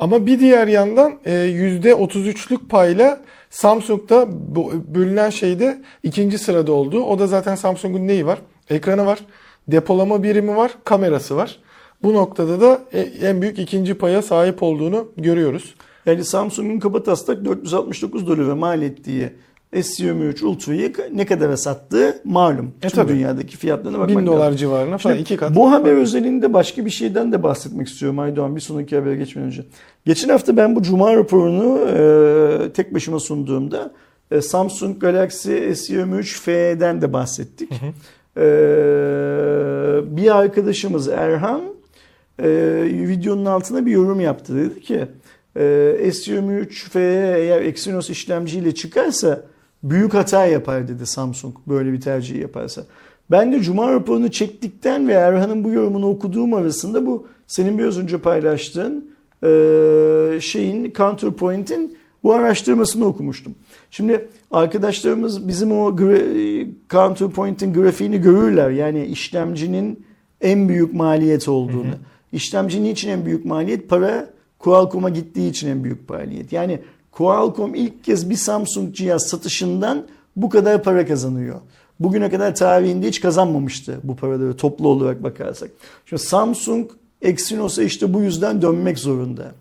Ama 0.00 0.26
bir 0.26 0.40
diğer 0.40 0.68
yandan 0.68 1.12
e, 1.24 1.30
%33'lük 1.32 2.68
payla 2.68 3.20
Samsung'da 3.50 4.28
bölünen 4.94 5.30
şeyde 5.30 5.82
ikinci 6.02 6.38
sırada 6.38 6.72
olduğu. 6.72 7.04
O 7.04 7.18
da 7.18 7.26
zaten 7.26 7.54
Samsung'un 7.54 8.08
neyi 8.08 8.26
var? 8.26 8.38
Ekranı 8.70 9.06
var, 9.06 9.18
depolama 9.68 10.22
birimi 10.22 10.56
var, 10.56 10.72
kamerası 10.84 11.36
var. 11.36 11.58
Bu 12.02 12.14
noktada 12.14 12.60
da 12.60 12.80
e, 12.92 13.00
en 13.00 13.42
büyük 13.42 13.58
ikinci 13.58 13.94
paya 13.94 14.22
sahip 14.22 14.62
olduğunu 14.62 15.08
görüyoruz. 15.16 15.74
Yani 16.06 16.24
Samsung'un 16.24 16.78
kaba 16.78 17.02
taslak 17.02 17.44
469 17.44 18.26
dolara 18.26 18.54
mal 18.56 18.82
ettiği 18.82 19.32
S23 19.72 20.44
Ultra'yı 20.44 20.92
ne 21.14 21.26
kadara 21.26 21.56
sattığı 21.56 22.20
malum. 22.24 22.74
E, 22.82 22.88
Tüm 22.88 22.90
tabii. 22.90 23.12
dünyadaki 23.12 23.56
fiyatlarına 23.56 23.98
bakmak 23.98 24.18
1000 24.18 24.26
dolar 24.26 24.38
lazım. 24.38 24.56
civarına 24.56 24.98
falan 24.98 25.14
Şimdi 25.14 25.22
iki 25.22 25.36
kat. 25.36 25.54
Bu 25.54 25.72
haber 25.72 25.92
özelinde 25.92 26.52
başka 26.52 26.84
bir 26.84 26.90
şeyden 26.90 27.32
de 27.32 27.42
bahsetmek 27.42 27.88
istiyorum 27.88 28.18
Aydoğan 28.18 28.56
bir 28.56 28.60
sonraki 28.60 28.96
habere 28.96 29.16
geçmeden 29.16 29.46
önce. 29.48 29.64
Geçen 30.06 30.28
hafta 30.28 30.56
ben 30.56 30.76
bu 30.76 30.82
Cuma 30.82 31.16
raporunu 31.16 31.78
e, 31.88 32.72
tek 32.72 32.94
başıma 32.94 33.20
sunduğumda 33.20 33.92
e, 34.30 34.40
Samsung 34.40 35.00
Galaxy 35.00 35.52
S23 35.52 36.22
FE'den 36.40 37.02
de 37.02 37.12
bahsettik. 37.12 37.70
E, 38.36 38.46
bir 40.16 40.38
arkadaşımız 40.38 41.08
Erhan 41.08 41.60
e, 42.42 42.48
videonun 42.84 43.44
altına 43.44 43.86
bir 43.86 43.90
yorum 43.90 44.20
yaptı. 44.20 44.56
Dedi 44.56 44.80
ki 44.80 45.06
e, 45.56 45.62
S23 46.04 46.70
FE 46.70 47.34
eğer 47.38 47.62
Exynos 47.62 48.10
işlemciyle 48.10 48.74
çıkarsa 48.74 49.49
büyük 49.82 50.14
hata 50.14 50.46
yapar 50.46 50.88
dedi 50.88 51.06
Samsung 51.06 51.54
böyle 51.66 51.92
bir 51.92 52.00
tercih 52.00 52.40
yaparsa. 52.40 52.84
Ben 53.30 53.52
de 53.52 53.60
Cuma 53.60 53.92
raporunu 53.92 54.30
çektikten 54.30 55.08
ve 55.08 55.12
Erhan'ın 55.12 55.64
bu 55.64 55.70
yorumunu 55.70 56.08
okuduğum 56.08 56.54
arasında 56.54 57.06
bu 57.06 57.26
senin 57.46 57.78
biraz 57.78 57.98
önce 57.98 58.18
paylaştığın 58.18 59.10
e, 59.44 60.38
şeyin 60.40 60.92
Counterpoint'in 60.92 61.96
bu 62.22 62.32
araştırmasını 62.32 63.04
okumuştum. 63.04 63.54
Şimdi 63.90 64.28
arkadaşlarımız 64.50 65.48
bizim 65.48 65.72
o 65.72 65.90
gra- 65.90 66.68
Counterpoint'in 66.90 67.72
grafiğini 67.72 68.20
görürler. 68.20 68.70
Yani 68.70 69.04
işlemcinin 69.04 70.04
en 70.40 70.68
büyük 70.68 70.94
maliyet 70.94 71.48
olduğunu. 71.48 71.94
İşlemci 72.32 72.82
niçin 72.82 73.08
en 73.10 73.26
büyük 73.26 73.44
maliyet? 73.44 73.88
Para 73.88 74.30
Qualcomm'a 74.58 75.08
gittiği 75.08 75.50
için 75.50 75.68
en 75.68 75.84
büyük 75.84 76.10
maliyet. 76.10 76.52
Yani 76.52 76.80
Qualcomm 77.12 77.74
ilk 77.74 78.04
kez 78.04 78.30
bir 78.30 78.36
Samsung 78.36 78.94
cihaz 78.94 79.26
satışından 79.26 80.06
bu 80.36 80.48
kadar 80.50 80.82
para 80.82 81.06
kazanıyor. 81.06 81.60
Bugüne 82.00 82.30
kadar 82.30 82.54
tarihinde 82.54 83.08
hiç 83.08 83.20
kazanmamıştı 83.20 84.00
bu 84.02 84.16
paraları 84.16 84.56
toplu 84.56 84.88
olarak 84.88 85.22
bakarsak. 85.22 85.70
Şimdi 86.06 86.22
Samsung 86.22 86.90
Exynos'a 87.22 87.82
işte 87.82 88.14
bu 88.14 88.20
yüzden 88.20 88.62
dönmek 88.62 88.98
zorunda. 88.98 89.52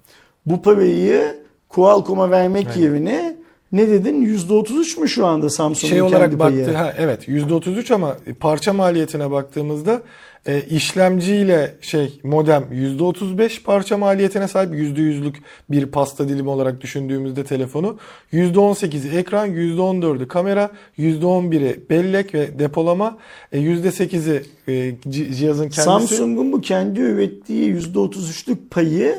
Bu 0.45 0.61
parayı 0.61 1.43
Qualcomm'a 1.69 2.31
vermek 2.31 2.67
Aynen. 2.67 2.81
yerine 2.81 3.38
ne 3.71 3.89
dedin? 3.89 4.25
%33 4.25 4.99
mü 4.99 5.09
şu 5.09 5.25
anda 5.25 5.49
Samsung'un 5.49 5.89
şey 5.89 5.99
kendi 5.99 6.15
olarak 6.15 6.39
payı? 6.39 6.59
baktı 6.59 6.77
ha 6.77 6.93
evet 6.97 7.27
%33 7.27 7.93
ama 7.93 8.17
parça 8.39 8.73
maliyetine 8.73 9.31
baktığımızda 9.31 10.01
e, 10.47 10.61
işlemciyle 10.61 11.75
şey 11.81 12.19
modem 12.23 12.63
%35 12.73 13.63
parça 13.63 13.97
maliyetine 13.97 14.47
sahip 14.47 14.73
%100'lük 14.73 15.33
bir 15.69 15.85
pasta 15.85 16.29
dilimi 16.29 16.49
olarak 16.49 16.81
düşündüğümüzde 16.81 17.43
telefonu 17.43 17.97
%18'i 18.33 19.17
ekran, 19.17 19.49
%14'ü 19.49 20.27
kamera, 20.27 20.71
%11'i 20.97 21.89
bellek 21.89 22.33
ve 22.33 22.59
depolama, 22.59 23.17
e, 23.51 23.59
%8'i 23.59 24.43
e, 24.67 24.71
ci- 25.09 25.33
cihazın 25.33 25.63
kendisi. 25.63 25.81
Samsung'un 25.81 26.51
bu 26.51 26.61
kendi 26.61 26.99
ürettiği 26.99 27.75
%33'lük 27.75 28.57
payı 28.71 29.15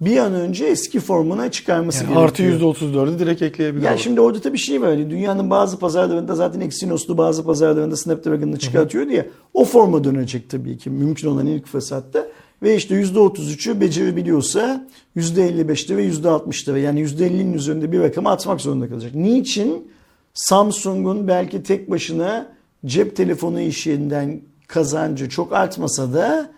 bir 0.00 0.16
an 0.16 0.34
önce 0.34 0.64
eski 0.64 1.00
formuna 1.00 1.50
çıkarması 1.50 2.04
yani 2.04 2.18
artı 2.18 2.42
gerekiyor. 2.42 2.74
%34'ü 2.74 3.18
direkt 3.18 3.42
ekleyebilir. 3.42 3.84
Ya 3.84 3.98
şimdi 3.98 4.20
orada 4.20 4.40
tabii 4.40 4.58
şey 4.58 4.82
var. 4.82 4.88
Hani 4.88 5.10
dünyanın 5.10 5.50
bazı 5.50 5.78
pazarlarında 5.78 6.34
zaten 6.34 6.60
Exynos'lu 6.60 7.18
bazı 7.18 7.44
pazarlarında 7.44 7.96
Snapdragon'ını 7.96 8.58
çıkartıyordu 8.58 9.10
ya. 9.10 9.26
O 9.54 9.64
forma 9.64 10.04
dönecek 10.04 10.50
tabii 10.50 10.78
ki. 10.78 10.90
Mümkün 10.90 11.28
olan 11.28 11.46
ilk 11.46 11.66
fırsatta. 11.66 12.26
Ve 12.62 12.76
işte 12.76 13.02
%33'ü 13.02 13.80
becerebiliyorsa 13.80 14.86
%55'te 15.16 15.96
ve 15.96 16.08
%60'ta 16.08 16.74
ve 16.74 16.80
yani 16.80 17.00
%50'nin 17.00 17.52
üzerinde 17.52 17.92
bir 17.92 18.00
rakamı 18.00 18.30
atmak 18.30 18.60
zorunda 18.60 18.88
kalacak. 18.88 19.14
Niçin? 19.14 19.88
Samsung'un 20.34 21.28
belki 21.28 21.62
tek 21.62 21.90
başına 21.90 22.46
cep 22.86 23.16
telefonu 23.16 23.60
işinden 23.60 24.40
kazancı 24.66 25.28
çok 25.28 25.52
artmasa 25.52 26.12
da 26.12 26.50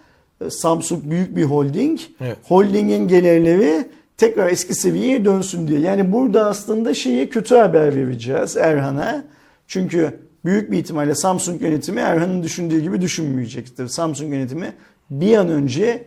Samsung 0.49 1.05
büyük 1.05 1.37
bir 1.37 1.45
holding. 1.45 2.01
Evet. 2.21 2.37
Holdingin 2.45 3.09
gelirleri 3.09 3.89
tekrar 4.17 4.51
eski 4.51 4.75
seviyeye 4.75 5.25
dönsün 5.25 5.69
diye. 5.69 5.81
Yani 5.81 6.13
burada 6.13 6.47
aslında 6.47 6.95
şeye 6.95 7.29
kötü 7.29 7.55
haber 7.55 7.97
vereceğiz 7.97 8.57
Erhan'a. 8.57 9.25
Çünkü 9.67 10.21
büyük 10.45 10.71
bir 10.71 10.79
ihtimalle 10.79 11.15
Samsung 11.15 11.63
yönetimi 11.63 12.01
Erhan'ın 12.01 12.43
düşündüğü 12.43 12.81
gibi 12.81 13.01
düşünmeyecektir. 13.01 13.89
Samsung 13.89 14.33
yönetimi 14.33 14.73
bir 15.11 15.37
an 15.37 15.49
önce 15.49 16.05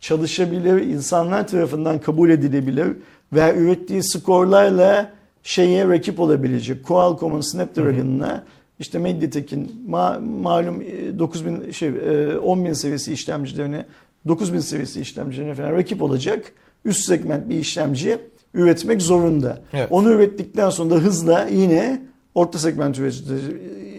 çalışabilir, 0.00 0.82
insanlar 0.82 1.48
tarafından 1.48 2.00
kabul 2.00 2.30
edilebilir 2.30 2.88
ve 3.32 3.54
ürettiği 3.56 4.02
skorlarla 4.02 5.12
şeye 5.42 5.88
rakip 5.88 6.20
olabilecek. 6.20 6.84
Qualcomm'un 6.84 7.40
Snapdragon'ına 7.40 8.44
işte 8.78 8.98
Mediatek'in 8.98 9.72
ma- 9.90 10.40
malum 10.42 10.82
e, 10.82 11.18
9000 11.18 11.70
şey 11.70 11.88
e, 11.88 11.92
10000 12.38 12.72
seviyesi 12.72 13.12
işlemcilerine 13.12 13.86
9000 14.28 14.58
seviyesi 14.60 15.00
işlemcilerine 15.00 15.54
falan 15.54 15.72
rakip 15.72 16.02
olacak 16.02 16.52
üst 16.84 17.06
segment 17.06 17.48
bir 17.48 17.58
işlemci 17.58 18.18
üretmek 18.54 19.02
zorunda. 19.02 19.58
Evet. 19.72 19.88
Onu 19.90 20.10
ürettikten 20.10 20.70
sonra 20.70 20.90
da 20.90 20.94
hızla 20.94 21.46
yine 21.52 22.02
orta 22.34 22.58
segment 22.58 22.98
üretici 22.98 23.38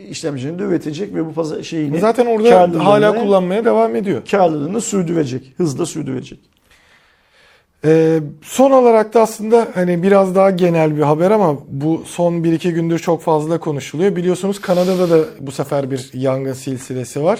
işlemcilerini 0.09 0.59
de 0.59 0.63
üretecek 0.63 1.15
ve 1.15 1.25
bu 1.25 1.33
pazar 1.33 1.63
şeyini 1.63 1.99
Zaten 1.99 2.25
orada 2.25 2.85
hala 2.85 3.19
kullanmaya 3.21 3.65
devam 3.65 3.95
ediyor. 3.95 4.21
karlılığını 4.31 4.81
sürdürecek. 4.81 5.53
Hızla 5.57 5.85
sürdürecek. 5.85 6.39
Ee, 7.85 8.19
son 8.41 8.71
olarak 8.71 9.13
da 9.13 9.21
aslında 9.21 9.67
hani 9.73 10.03
biraz 10.03 10.35
daha 10.35 10.49
genel 10.49 10.97
bir 10.97 11.01
haber 11.01 11.31
ama 11.31 11.57
bu 11.67 12.03
son 12.05 12.33
1-2 12.33 12.71
gündür 12.71 12.99
çok 12.99 13.21
fazla 13.21 13.59
konuşuluyor. 13.59 14.15
Biliyorsunuz 14.15 14.61
Kanada'da 14.61 15.09
da 15.09 15.25
bu 15.39 15.51
sefer 15.51 15.91
bir 15.91 16.09
yangın 16.13 16.53
silsilesi 16.53 17.23
var. 17.23 17.39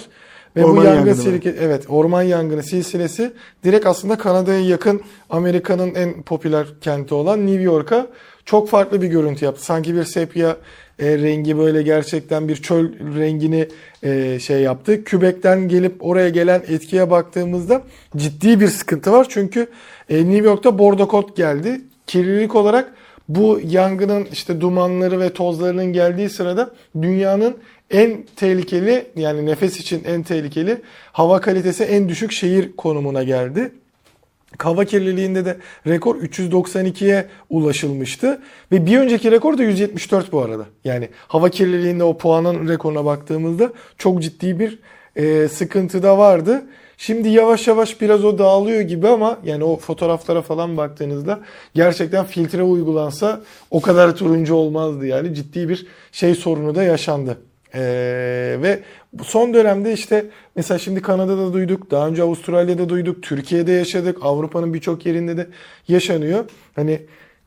Ve 0.55 0.65
Orman 0.65 0.77
bu 0.77 0.83
yangın 0.83 0.97
yangını 0.97 1.15
silke, 1.15 1.55
evet 1.59 1.85
orman 1.89 2.21
yangını 2.21 2.63
silsilesi 2.63 3.33
direkt 3.63 3.85
aslında 3.85 4.17
Kanada'ya 4.17 4.59
yakın 4.59 5.01
Amerika'nın 5.29 5.95
en 5.95 6.21
popüler 6.21 6.67
kenti 6.81 7.13
olan 7.13 7.47
New 7.47 7.61
York'a 7.61 8.07
çok 8.45 8.69
farklı 8.69 9.01
bir 9.01 9.07
görüntü 9.07 9.45
yaptı. 9.45 9.65
Sanki 9.65 9.95
bir 9.95 10.03
sepya 10.03 10.57
e, 10.99 11.17
rengi 11.17 11.57
böyle 11.57 11.83
gerçekten 11.83 12.47
bir 12.47 12.55
çöl 12.55 12.89
rengini 13.19 13.67
e, 14.03 14.39
şey 14.39 14.61
yaptı. 14.61 15.03
Kübek'ten 15.03 15.67
gelip 15.67 15.95
oraya 15.99 16.29
gelen 16.29 16.63
etkiye 16.67 17.09
baktığımızda 17.09 17.81
ciddi 18.17 18.59
bir 18.59 18.67
sıkıntı 18.67 19.11
var. 19.11 19.27
Çünkü 19.29 19.67
e, 20.09 20.17
New 20.17 20.45
York'ta 20.45 20.79
bordo 20.79 21.25
geldi. 21.35 21.81
Kirlilik 22.07 22.55
olarak 22.55 22.93
bu 23.29 23.59
yangının 23.63 24.27
işte 24.31 24.61
dumanları 24.61 25.19
ve 25.19 25.33
tozlarının 25.33 25.93
geldiği 25.93 26.29
sırada 26.29 26.71
dünyanın 27.01 27.57
en 27.91 28.23
tehlikeli 28.35 29.07
yani 29.15 29.45
nefes 29.45 29.79
için 29.79 30.03
en 30.05 30.23
tehlikeli 30.23 30.81
hava 31.11 31.41
kalitesi 31.41 31.83
en 31.83 32.09
düşük 32.09 32.31
şehir 32.31 32.75
konumuna 32.75 33.23
geldi. 33.23 33.71
Hava 34.59 34.85
kirliliğinde 34.85 35.45
de 35.45 35.57
rekor 35.87 36.15
392'ye 36.15 37.27
ulaşılmıştı. 37.49 38.41
Ve 38.71 38.85
bir 38.85 38.99
önceki 38.99 39.31
rekor 39.31 39.57
da 39.57 39.63
174 39.63 40.31
bu 40.31 40.41
arada. 40.41 40.65
Yani 40.83 41.09
hava 41.27 41.49
kirliliğinde 41.49 42.03
o 42.03 42.17
puanın 42.17 42.67
rekoruna 42.67 43.05
baktığımızda 43.05 43.73
çok 43.97 44.21
ciddi 44.21 44.59
bir 44.59 44.79
e, 45.15 45.47
sıkıntı 45.47 46.03
da 46.03 46.17
vardı. 46.17 46.65
Şimdi 46.97 47.29
yavaş 47.29 47.67
yavaş 47.67 48.01
biraz 48.01 48.25
o 48.25 48.37
dağılıyor 48.37 48.81
gibi 48.81 49.07
ama 49.07 49.39
yani 49.43 49.63
o 49.63 49.77
fotoğraflara 49.77 50.41
falan 50.41 50.77
baktığınızda 50.77 51.39
gerçekten 51.73 52.25
filtre 52.25 52.63
uygulansa 52.63 53.41
o 53.71 53.81
kadar 53.81 54.15
turuncu 54.15 54.55
olmazdı 54.55 55.05
yani 55.05 55.35
ciddi 55.35 55.69
bir 55.69 55.87
şey 56.11 56.35
sorunu 56.35 56.75
da 56.75 56.83
yaşandı. 56.83 57.37
Ee, 57.75 58.57
ve 58.61 58.79
son 59.23 59.53
dönemde 59.53 59.93
işte 59.93 60.25
mesela 60.55 60.79
şimdi 60.79 61.01
Kanada'da 61.01 61.53
duyduk, 61.53 61.91
daha 61.91 62.07
önce 62.07 62.23
Avustralya'da 62.23 62.89
duyduk, 62.89 63.23
Türkiye'de 63.23 63.71
yaşadık, 63.71 64.17
Avrupa'nın 64.21 64.73
birçok 64.73 65.05
yerinde 65.05 65.37
de 65.37 65.47
yaşanıyor. 65.87 66.45
Hani 66.75 67.01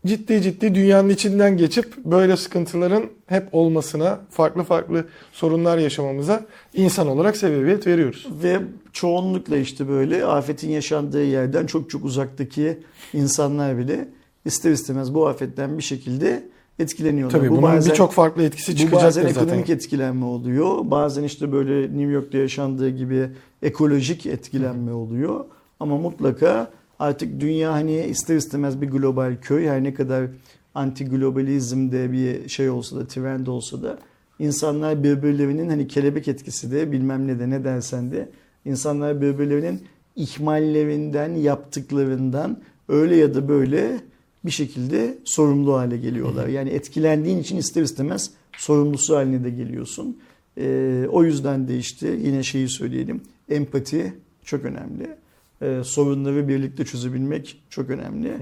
ciddi 0.07 0.43
ciddi 0.43 0.75
dünyanın 0.75 1.09
içinden 1.09 1.57
geçip 1.57 1.97
böyle 1.97 2.37
sıkıntıların 2.37 3.05
hep 3.27 3.49
olmasına, 3.53 4.21
farklı 4.31 4.63
farklı 4.63 5.05
sorunlar 5.33 5.79
yaşamamıza 5.79 6.47
insan 6.75 7.09
olarak 7.09 7.37
sebebiyet 7.37 7.87
veriyoruz. 7.87 8.27
Ve 8.43 8.61
çoğunlukla 8.93 9.57
işte 9.57 9.89
böyle 9.89 10.25
afetin 10.25 10.71
yaşandığı 10.71 11.25
yerden 11.25 11.67
çok 11.67 11.91
çok 11.91 12.05
uzaktaki 12.05 12.79
insanlar 13.13 13.79
bile 13.79 14.09
ister 14.45 14.71
istemez 14.71 15.15
bu 15.15 15.29
afetten 15.29 15.79
bir 15.79 15.83
şekilde 15.83 16.43
etkileniyorlar. 16.79 17.39
Tabii 17.39 17.51
bu 17.51 17.53
bunun 17.53 17.63
bazen, 17.63 17.93
birçok 17.93 18.13
farklı 18.13 18.43
etkisi 18.43 18.73
bu 18.73 18.77
çıkacaktır 18.77 19.07
bazen 19.07 19.29
zaten. 19.29 19.43
ekonomik 19.43 19.71
etkilenme 19.71 20.25
oluyor. 20.25 20.79
Bazen 20.83 21.23
işte 21.23 21.53
böyle 21.53 21.83
New 21.83 22.13
York'ta 22.13 22.39
yaşandığı 22.39 22.91
gibi 22.91 23.29
ekolojik 23.63 24.27
etkilenme 24.27 24.93
oluyor. 24.93 25.45
Ama 25.81 25.97
mutlaka 25.97 26.71
artık 27.01 27.41
dünya 27.41 27.73
hani 27.73 28.07
ister 28.07 28.37
istemez 28.37 28.81
bir 28.81 28.91
global 28.91 29.37
köy. 29.43 29.69
Her 29.69 29.85
ne 29.85 29.95
kadar 29.95 30.27
anti 30.75 31.05
globalizmde 31.05 32.13
bir 32.13 32.49
şey 32.49 32.71
olsa 32.71 32.97
da 32.97 33.07
trend 33.07 33.47
olsa 33.47 33.83
da 33.83 33.99
insanlar 34.39 35.05
birbirlerinin 35.05 35.69
hani 35.69 35.89
kelebek 35.89 36.29
etkisi 36.29 36.73
de 36.73 36.93
bilmem 36.93 37.27
ne 37.27 37.39
de 37.39 37.51
ne 37.51 37.65
dersen 37.65 38.13
de 38.13 38.29
insanlar 38.65 39.21
birbirlerinin 39.21 39.83
ihmallerinden 40.17 41.35
yaptıklarından 41.35 42.59
öyle 42.89 43.17
ya 43.17 43.35
da 43.35 43.49
böyle 43.49 44.01
bir 44.45 44.51
şekilde 44.51 45.19
sorumlu 45.25 45.75
hale 45.75 45.97
geliyorlar. 45.97 46.49
Yani 46.49 46.71
etkilendiğin 46.71 47.39
için 47.39 47.57
ister 47.57 47.83
istemez 47.83 48.31
sorumlusu 48.57 49.17
haline 49.17 49.45
de 49.45 49.51
geliyorsun. 49.51 50.19
Ee, 50.59 51.07
o 51.11 51.25
yüzden 51.25 51.69
de 51.69 51.79
işte 51.79 52.09
yine 52.09 52.43
şeyi 52.43 52.69
söyleyelim. 52.69 53.21
Empati 53.49 54.15
çok 54.45 54.65
önemli. 54.65 55.17
Ee, 55.63 55.81
sorunları 55.85 56.49
birlikte 56.49 56.85
çözebilmek 56.85 57.63
çok 57.71 57.91
önemli. 57.91 58.37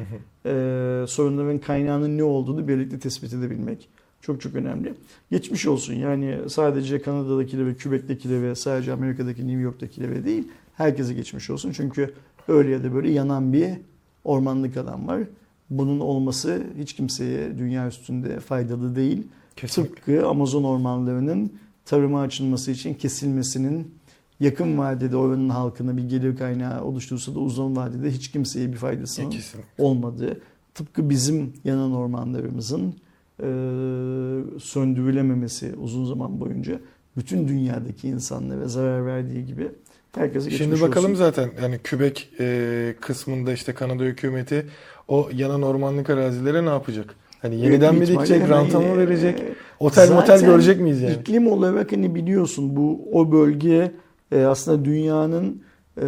Ee, 0.46 1.04
sorunların 1.08 1.58
kaynağının 1.58 2.18
ne 2.18 2.22
olduğunu 2.24 2.68
birlikte 2.68 2.98
tespit 2.98 3.34
edebilmek 3.34 3.88
çok 4.20 4.40
çok 4.40 4.54
önemli. 4.54 4.94
Geçmiş 5.30 5.66
olsun 5.66 5.94
yani 5.94 6.38
sadece 6.48 7.02
Kanada'dakilere, 7.02 7.74
Kübek'tekilere, 7.74 8.54
sadece 8.54 8.92
Amerika'daki 8.92 9.46
New 9.46 9.60
York'takilere 9.60 10.24
değil 10.24 10.48
herkese 10.76 11.14
geçmiş 11.14 11.50
olsun. 11.50 11.72
Çünkü 11.72 12.14
öyle 12.48 12.70
ya 12.70 12.84
da 12.84 12.94
böyle 12.94 13.10
yanan 13.10 13.52
bir 13.52 13.68
ormanlık 14.24 14.76
alan 14.76 15.08
var. 15.08 15.20
Bunun 15.70 16.00
olması 16.00 16.62
hiç 16.78 16.92
kimseye 16.92 17.58
dünya 17.58 17.88
üstünde 17.88 18.40
faydalı 18.40 18.96
değil. 18.96 19.26
Kesinlikle. 19.56 19.94
Tıpkı 19.94 20.26
Amazon 20.26 20.64
ormanlarının 20.64 21.52
tarıma 21.84 22.20
açılması 22.20 22.70
için 22.70 22.94
kesilmesinin 22.94 23.94
yakın 24.40 24.78
vadede 24.78 25.16
oranın 25.16 25.48
halkına 25.48 25.96
bir 25.96 26.08
gelir 26.08 26.36
kaynağı 26.36 26.84
oluştursa 26.84 27.34
da 27.34 27.38
uzun 27.38 27.76
vadede 27.76 28.10
hiç 28.10 28.30
kimseye 28.30 28.72
bir 28.72 28.76
faydasının 28.76 29.30
Kesinlikle. 29.30 29.84
olmadığı. 29.84 30.40
Tıpkı 30.74 31.10
bizim 31.10 31.52
yanan 31.64 31.94
ormanlarımızın 31.94 32.94
e, 33.42 33.48
söndürülememesi 34.58 35.74
uzun 35.82 36.04
zaman 36.04 36.40
boyunca 36.40 36.80
bütün 37.16 37.48
dünyadaki 37.48 38.08
insanlara 38.08 38.68
zarar 38.68 39.06
verdiği 39.06 39.46
gibi 39.46 39.68
herkese 40.14 40.50
geçmiş 40.50 40.68
Şimdi 40.68 40.80
bakalım 40.80 41.10
olsun. 41.10 41.18
zaten 41.18 41.50
yani 41.62 41.78
Kübek 41.84 42.30
e, 42.40 42.94
kısmında 43.00 43.52
işte 43.52 43.72
Kanada 43.72 44.02
hükümeti 44.02 44.66
o 45.08 45.28
yanan 45.34 45.62
ormanlık 45.62 46.10
arazilere 46.10 46.64
ne 46.64 46.68
yapacak? 46.68 47.14
Hani 47.42 47.60
yeniden 47.60 47.94
mi 47.94 48.06
dikecek, 48.06 48.36
hemen, 48.42 48.50
ranta 48.50 48.80
mı 48.80 48.98
verecek? 48.98 49.42
Otel 49.80 50.12
motel 50.12 50.44
görecek 50.44 50.80
miyiz 50.80 51.00
yani? 51.00 51.14
İklim 51.14 51.46
olarak 51.46 51.92
hani 51.92 52.14
biliyorsun 52.14 52.76
bu 52.76 53.08
o 53.12 53.32
bölge 53.32 53.92
e, 54.32 54.44
aslında 54.44 54.84
dünyanın 54.84 55.62
e, 56.02 56.06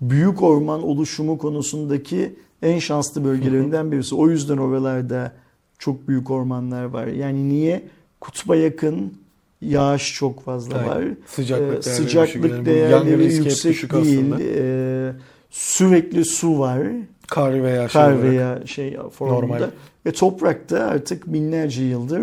büyük 0.00 0.42
orman 0.42 0.82
oluşumu 0.82 1.38
konusundaki 1.38 2.36
en 2.62 2.78
şanslı 2.78 3.24
bölgelerinden 3.24 3.92
birisi. 3.92 4.14
O 4.14 4.28
yüzden 4.28 4.56
oralarda 4.56 5.32
çok 5.78 6.08
büyük 6.08 6.30
ormanlar 6.30 6.84
var. 6.84 7.06
Yani 7.06 7.48
niye? 7.48 7.82
Kutba 8.20 8.56
yakın, 8.56 9.12
yağış 9.60 10.14
çok 10.14 10.44
fazla 10.44 10.78
Aynen. 10.78 10.88
var. 10.88 11.04
Sıcaklık 11.26 11.66
Ee, 11.66 11.70
değerleri 11.70 11.82
sıcaklık 11.82 12.66
değerleri 12.66 13.34
yüksek 13.34 13.92
değil. 13.92 14.34
Ee, 14.40 15.12
sürekli 15.50 16.24
su 16.24 16.58
var. 16.58 16.82
Kar 17.28 17.62
veya 17.62 17.88
şey 17.88 18.02
Kar 18.02 18.22
veya 18.22 18.66
şey 18.66 18.96
formunda. 19.12 19.40
Normal. 19.40 19.70
Ve 20.06 20.12
toprakta 20.12 20.78
artık 20.78 21.32
binlerce 21.32 21.82
yıldır 21.82 22.22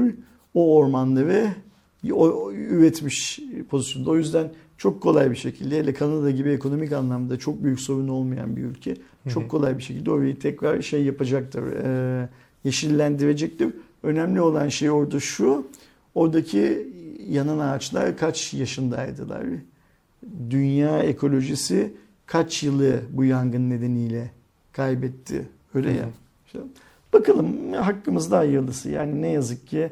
o 0.53 0.75
ormanları 0.75 1.47
o, 2.11 2.51
üretmiş 2.51 3.39
pozisyonda. 3.69 4.09
O 4.09 4.17
yüzden 4.17 4.51
çok 4.77 5.01
kolay 5.01 5.31
bir 5.31 5.35
şekilde 5.35 5.79
hele 5.79 5.93
Kanada 5.93 6.31
gibi 6.31 6.49
ekonomik 6.49 6.91
anlamda 6.91 7.39
çok 7.39 7.63
büyük 7.63 7.79
sorun 7.79 8.07
olmayan 8.07 8.55
bir 8.55 8.63
ülke 8.63 8.95
çok 9.29 9.49
kolay 9.49 9.77
bir 9.77 9.83
şekilde 9.83 10.11
orayı 10.11 10.39
tekrar 10.39 10.81
şey 10.81 11.03
yapacaktır. 11.03 11.63
E, 11.63 12.29
yeşillendirecektir. 12.63 13.73
Önemli 14.03 14.41
olan 14.41 14.67
şey 14.67 14.91
orada 14.91 15.19
şu. 15.19 15.67
Oradaki 16.15 16.87
yanan 17.29 17.59
ağaçlar 17.59 18.17
kaç 18.17 18.53
yaşındaydılar? 18.53 19.43
Dünya 20.49 20.99
ekolojisi 20.99 21.93
kaç 22.25 22.63
yılı 22.63 23.01
bu 23.09 23.25
yangın 23.25 23.69
nedeniyle 23.69 24.31
kaybetti? 24.71 25.47
Öyle 25.73 25.91
ya. 25.91 26.09
İşte 26.45 26.59
bakalım 27.13 27.73
hakkımızda 27.73 28.37
hayırlısı. 28.37 28.89
Yani 28.89 29.21
ne 29.21 29.27
yazık 29.27 29.67
ki 29.67 29.91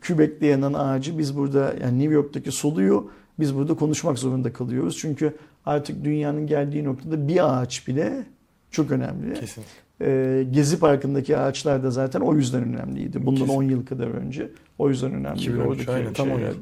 Kübek'te 0.00 0.46
yanan 0.46 0.74
ağacı 0.74 1.18
biz 1.18 1.36
burada 1.36 1.74
yani 1.82 1.98
New 1.98 2.14
York'taki 2.14 2.52
soluyor. 2.52 3.02
Biz 3.40 3.54
burada 3.54 3.74
konuşmak 3.74 4.18
zorunda 4.18 4.52
kalıyoruz. 4.52 4.96
Çünkü 4.98 5.36
artık 5.66 6.04
dünyanın 6.04 6.46
geldiği 6.46 6.84
noktada 6.84 7.28
bir 7.28 7.60
ağaç 7.60 7.88
bile 7.88 8.24
çok 8.70 8.90
önemli. 8.90 9.34
Kesin. 9.34 9.64
Ee, 10.00 10.46
Gezi 10.50 10.78
Parkı'ndaki 10.78 11.38
ağaçlar 11.38 11.82
da 11.82 11.90
zaten 11.90 12.20
o 12.20 12.34
yüzden 12.34 12.62
önemliydi. 12.62 13.26
Bundan 13.26 13.40
Kesin. 13.40 13.58
10 13.58 13.62
yıl 13.62 13.86
kadar 13.86 14.06
önce. 14.06 14.50
O 14.78 14.88
yüzden 14.88 15.12
önemliydi. 15.12 15.50
2013, 15.50 15.68
Oradaki 15.68 15.90
aynen, 15.90 16.12
tam 16.12 16.30
10 16.30 16.40
yıl. 16.40 16.54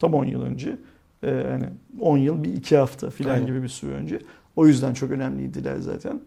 Tam 0.00 0.14
10 0.14 0.24
yıl 0.24 0.42
önce. 0.42 0.76
Ee, 1.22 1.30
yani 1.30 1.64
10 2.00 2.18
yıl 2.18 2.44
bir 2.44 2.52
iki 2.52 2.76
hafta 2.76 3.08
Aynen. 3.28 3.46
gibi 3.46 3.62
bir 3.62 3.68
süre 3.68 3.92
önce. 3.92 4.18
O 4.56 4.66
yüzden 4.66 4.94
çok 4.94 5.10
önemliydiler 5.10 5.76
zaten. 5.78 6.20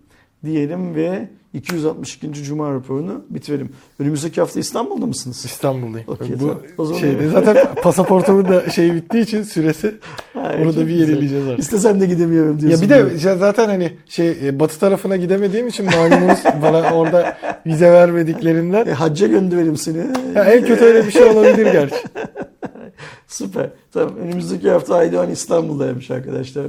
Diyelim 0.52 0.96
ve 0.96 1.30
262. 1.54 2.34
Cuma 2.44 2.74
raporunu 2.74 3.22
bitirelim. 3.30 3.70
Önümüzdeki 4.00 4.42
hafta 4.42 4.60
İstanbul'da 4.60 5.06
mısınız? 5.06 5.46
İstanbul'dayım. 5.46 6.08
Okey, 6.08 6.40
Bu. 6.40 6.62
O 6.78 6.86
zaman- 6.86 7.00
şeyde 7.00 7.30
zaten 7.30 7.58
pasaportumun 7.84 8.46
da 8.46 8.70
şeyi 8.70 8.94
bittiği 8.94 9.24
için 9.24 9.44
süresi 9.44 9.96
Ha, 10.34 10.56
onu 10.64 10.76
da 10.76 10.88
bir 10.88 10.92
yenileyeceğiz 10.94 11.48
artık. 11.48 11.60
İstesem 11.60 12.02
de 12.02 12.06
gidemiyorum 12.06 12.54
Ya 12.56 12.60
diyorsun. 12.60 12.82
bir 12.82 12.90
de 12.90 13.16
işte 13.16 13.36
zaten 13.36 13.68
hani 13.68 13.92
şey 14.06 14.30
e, 14.48 14.60
batı 14.60 14.80
tarafına 14.80 15.16
gidemediğim 15.16 15.68
için 15.68 15.86
malumunuz 15.86 16.40
bana 16.62 16.94
orada 16.94 17.38
vize 17.66 17.92
vermediklerinden 17.92 18.86
E, 18.88 18.92
hacca 18.92 19.28
gönderelim 19.28 19.78
seni. 19.78 19.98
ya 20.36 20.44
en 20.44 20.66
kötü 20.66 20.86
öyle 20.86 21.06
bir 21.08 21.12
şey 21.12 21.24
olabilir 21.24 21.72
gerçi. 21.72 21.96
Süper. 23.28 23.70
Tamam 23.94 24.16
önümüzdeki 24.18 24.70
hafta 24.70 24.96
Aydoğan 24.96 25.30
İstanbul'daymış 25.32 26.12
arkadaşlar. 26.12 26.66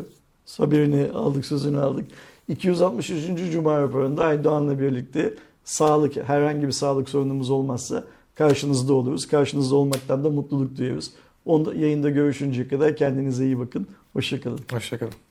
Haberini 0.58 1.06
aldık, 1.14 1.46
sözünü 1.46 1.80
aldık. 1.80 2.04
263. 2.48 3.52
Cuma 3.52 3.80
raporunda 3.82 4.24
Aydoğan'la 4.24 4.80
birlikte 4.80 5.34
sağlık, 5.64 6.16
herhangi 6.16 6.66
bir 6.66 6.72
sağlık 6.72 7.08
sorunumuz 7.08 7.50
olmazsa 7.50 8.04
karşınızda 8.34 8.94
oluruz. 8.94 9.28
Karşınızda 9.28 9.76
olmaktan 9.76 10.24
da 10.24 10.30
mutluluk 10.30 10.76
duyuyoruz. 10.76 11.10
Onda, 11.44 11.74
yayında 11.74 12.10
görüşünceye 12.10 12.68
kadar 12.68 12.96
kendinize 12.96 13.44
iyi 13.44 13.58
bakın. 13.58 13.86
Hoşçakalın. 14.12 14.60
Hoşçakalın. 14.70 15.27